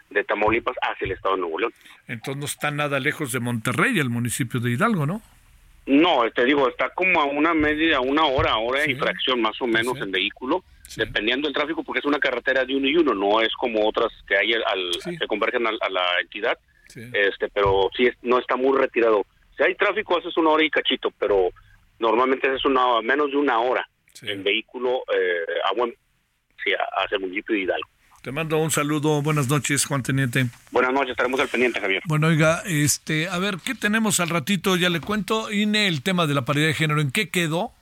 de 0.09 0.23
Tamaulipas 0.23 0.75
hacia 0.81 1.05
el 1.05 1.11
estado 1.13 1.35
de 1.35 1.41
Nuevo 1.41 1.59
León. 1.59 1.73
Entonces 2.07 2.37
no 2.39 2.45
está 2.45 2.69
nada 2.71 2.99
lejos 2.99 3.31
de 3.31 3.39
Monterrey, 3.39 3.97
el 3.97 4.09
municipio 4.09 4.59
de 4.59 4.71
Hidalgo, 4.71 5.05
¿no? 5.05 5.21
No, 5.87 6.23
te 6.31 6.43
digo, 6.45 6.67
está 6.67 6.89
como 6.89 7.21
a 7.21 7.25
una 7.25 7.53
media, 7.53 7.99
una 8.01 8.25
hora, 8.25 8.57
hora 8.57 8.85
y 8.85 8.95
fracción 8.95 9.39
más 9.41 9.59
o 9.61 9.67
menos 9.67 9.97
en 10.01 10.11
vehículo, 10.11 10.63
dependiendo 10.97 11.47
del 11.47 11.55
tráfico, 11.55 11.83
porque 11.83 11.99
es 11.99 12.05
una 12.05 12.19
carretera 12.19 12.65
de 12.65 12.75
uno 12.75 12.87
y 12.87 12.97
uno, 12.97 13.13
no 13.13 13.39
es 13.41 13.53
como 13.53 13.87
otras 13.87 14.11
que 14.27 14.35
hay 14.35 14.53
al, 14.53 14.91
que 15.17 15.27
convergen 15.27 15.65
al- 15.67 15.77
a, 15.81 15.89
la 15.89 16.03
entidad, 16.21 16.57
este, 17.13 17.49
pero 17.49 17.89
sí 17.95 18.09
no 18.23 18.39
está 18.39 18.55
muy 18.55 18.77
retirado. 18.77 19.25
Si 19.57 19.63
hay 19.63 19.75
tráfico, 19.75 20.17
haces 20.17 20.35
una 20.37 20.51
hora 20.51 20.63
y 20.63 20.69
cachito, 20.69 21.11
pero 21.19 21.49
normalmente 21.99 22.53
es 22.53 22.65
una 22.65 23.01
menos 23.01 23.31
de 23.31 23.37
una 23.37 23.59
hora 23.59 23.87
en 24.21 24.43
vehículo 24.43 25.03
eh, 25.13 25.45
a 25.69 25.73
buen, 25.73 25.93
sí, 26.63 26.71
hacia 26.71 27.15
el 27.15 27.21
municipio 27.21 27.55
de 27.55 27.61
Hidalgo. 27.61 27.89
Te 28.25 28.31
mando 28.31 28.57
un 28.57 28.71
saludo. 28.71 29.21
Buenas 29.21 29.47
noches, 29.49 29.85
Juan 29.85 30.01
Teniente. 30.01 30.47
Buenas 30.71 30.91
noches, 30.91 31.11
estaremos 31.11 31.39
al 31.39 31.47
pendiente, 31.47 31.79
Javier. 31.79 32.01
Bueno, 32.05 32.25
oiga, 32.25 32.63
este, 32.65 33.27
a 33.27 33.37
ver, 33.37 33.57
¿qué 33.63 33.75
tenemos 33.75 34.19
al 34.19 34.29
ratito? 34.29 34.75
Ya 34.77 34.89
le 34.89 34.99
cuento. 34.99 35.51
INE, 35.51 35.87
el 35.87 36.01
tema 36.01 36.25
de 36.25 36.33
la 36.33 36.43
paridad 36.43 36.65
de 36.65 36.73
género, 36.73 37.01
¿en 37.01 37.11
qué 37.11 37.29
quedó? 37.29 37.74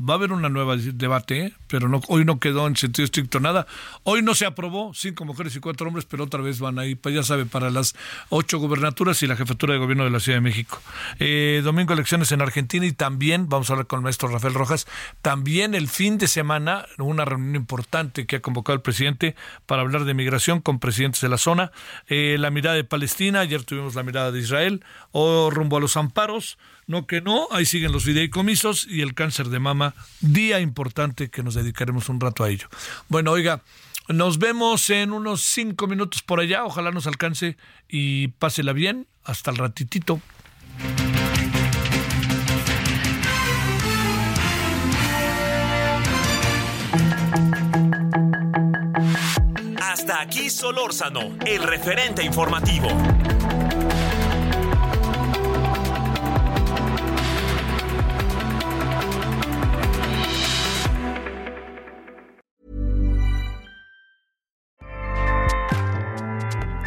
Va 0.00 0.14
a 0.14 0.16
haber 0.16 0.30
una 0.30 0.48
nueva 0.48 0.76
debate, 0.76 1.54
pero 1.66 1.88
no, 1.88 2.00
hoy 2.06 2.24
no 2.24 2.38
quedó 2.38 2.68
en 2.68 2.76
sentido 2.76 3.04
estricto 3.04 3.40
nada. 3.40 3.66
Hoy 4.04 4.22
no 4.22 4.36
se 4.36 4.46
aprobó, 4.46 4.92
cinco 4.94 5.24
mujeres 5.24 5.56
y 5.56 5.60
cuatro 5.60 5.88
hombres, 5.88 6.04
pero 6.04 6.22
otra 6.22 6.40
vez 6.40 6.60
van 6.60 6.78
ahí, 6.78 6.94
pues 6.94 7.16
ya 7.16 7.24
sabe, 7.24 7.46
para 7.46 7.68
las 7.68 7.96
ocho 8.28 8.58
gubernaturas 8.58 9.20
y 9.24 9.26
la 9.26 9.34
jefatura 9.34 9.72
de 9.72 9.80
gobierno 9.80 10.04
de 10.04 10.10
la 10.10 10.20
Ciudad 10.20 10.36
de 10.36 10.42
México. 10.42 10.80
Eh, 11.18 11.62
domingo 11.64 11.94
elecciones 11.94 12.30
en 12.30 12.42
Argentina 12.42 12.86
y 12.86 12.92
también, 12.92 13.48
vamos 13.48 13.70
a 13.70 13.72
hablar 13.72 13.88
con 13.88 13.98
el 13.98 14.04
maestro 14.04 14.28
Rafael 14.28 14.54
Rojas, 14.54 14.86
también 15.20 15.74
el 15.74 15.88
fin 15.88 16.16
de 16.16 16.28
semana, 16.28 16.86
una 16.98 17.24
reunión 17.24 17.56
importante 17.56 18.24
que 18.26 18.36
ha 18.36 18.40
convocado 18.40 18.76
el 18.76 18.82
presidente 18.82 19.34
para 19.66 19.82
hablar 19.82 20.04
de 20.04 20.14
migración 20.14 20.60
con 20.60 20.78
presidentes 20.78 21.22
de 21.22 21.28
la 21.28 21.38
zona. 21.38 21.72
Eh, 22.06 22.36
la 22.38 22.50
mirada 22.50 22.76
de 22.76 22.84
Palestina, 22.84 23.40
ayer 23.40 23.64
tuvimos 23.64 23.96
la 23.96 24.04
mirada 24.04 24.30
de 24.30 24.38
Israel, 24.38 24.84
o 25.10 25.50
rumbo 25.50 25.76
a 25.76 25.80
los 25.80 25.96
amparos. 25.96 26.56
No 26.88 27.06
que 27.06 27.20
no, 27.20 27.48
ahí 27.50 27.66
siguen 27.66 27.92
los 27.92 28.04
fideicomisos 28.04 28.86
y 28.88 29.02
el 29.02 29.14
cáncer 29.14 29.50
de 29.50 29.58
mama, 29.58 29.94
día 30.20 30.58
importante 30.58 31.28
que 31.28 31.42
nos 31.42 31.54
dedicaremos 31.54 32.08
un 32.08 32.18
rato 32.18 32.44
a 32.44 32.48
ello. 32.48 32.66
Bueno, 33.08 33.30
oiga, 33.30 33.62
nos 34.08 34.38
vemos 34.38 34.88
en 34.88 35.12
unos 35.12 35.42
cinco 35.42 35.86
minutos 35.86 36.22
por 36.22 36.40
allá, 36.40 36.64
ojalá 36.64 36.90
nos 36.90 37.06
alcance 37.06 37.58
y 37.88 38.28
pásela 38.28 38.72
bien, 38.72 39.06
hasta 39.22 39.50
el 39.50 39.58
ratitito. 39.58 40.22
Hasta 49.76 50.22
aquí 50.22 50.48
Solórzano, 50.48 51.36
el 51.44 51.62
referente 51.64 52.24
informativo. 52.24 52.88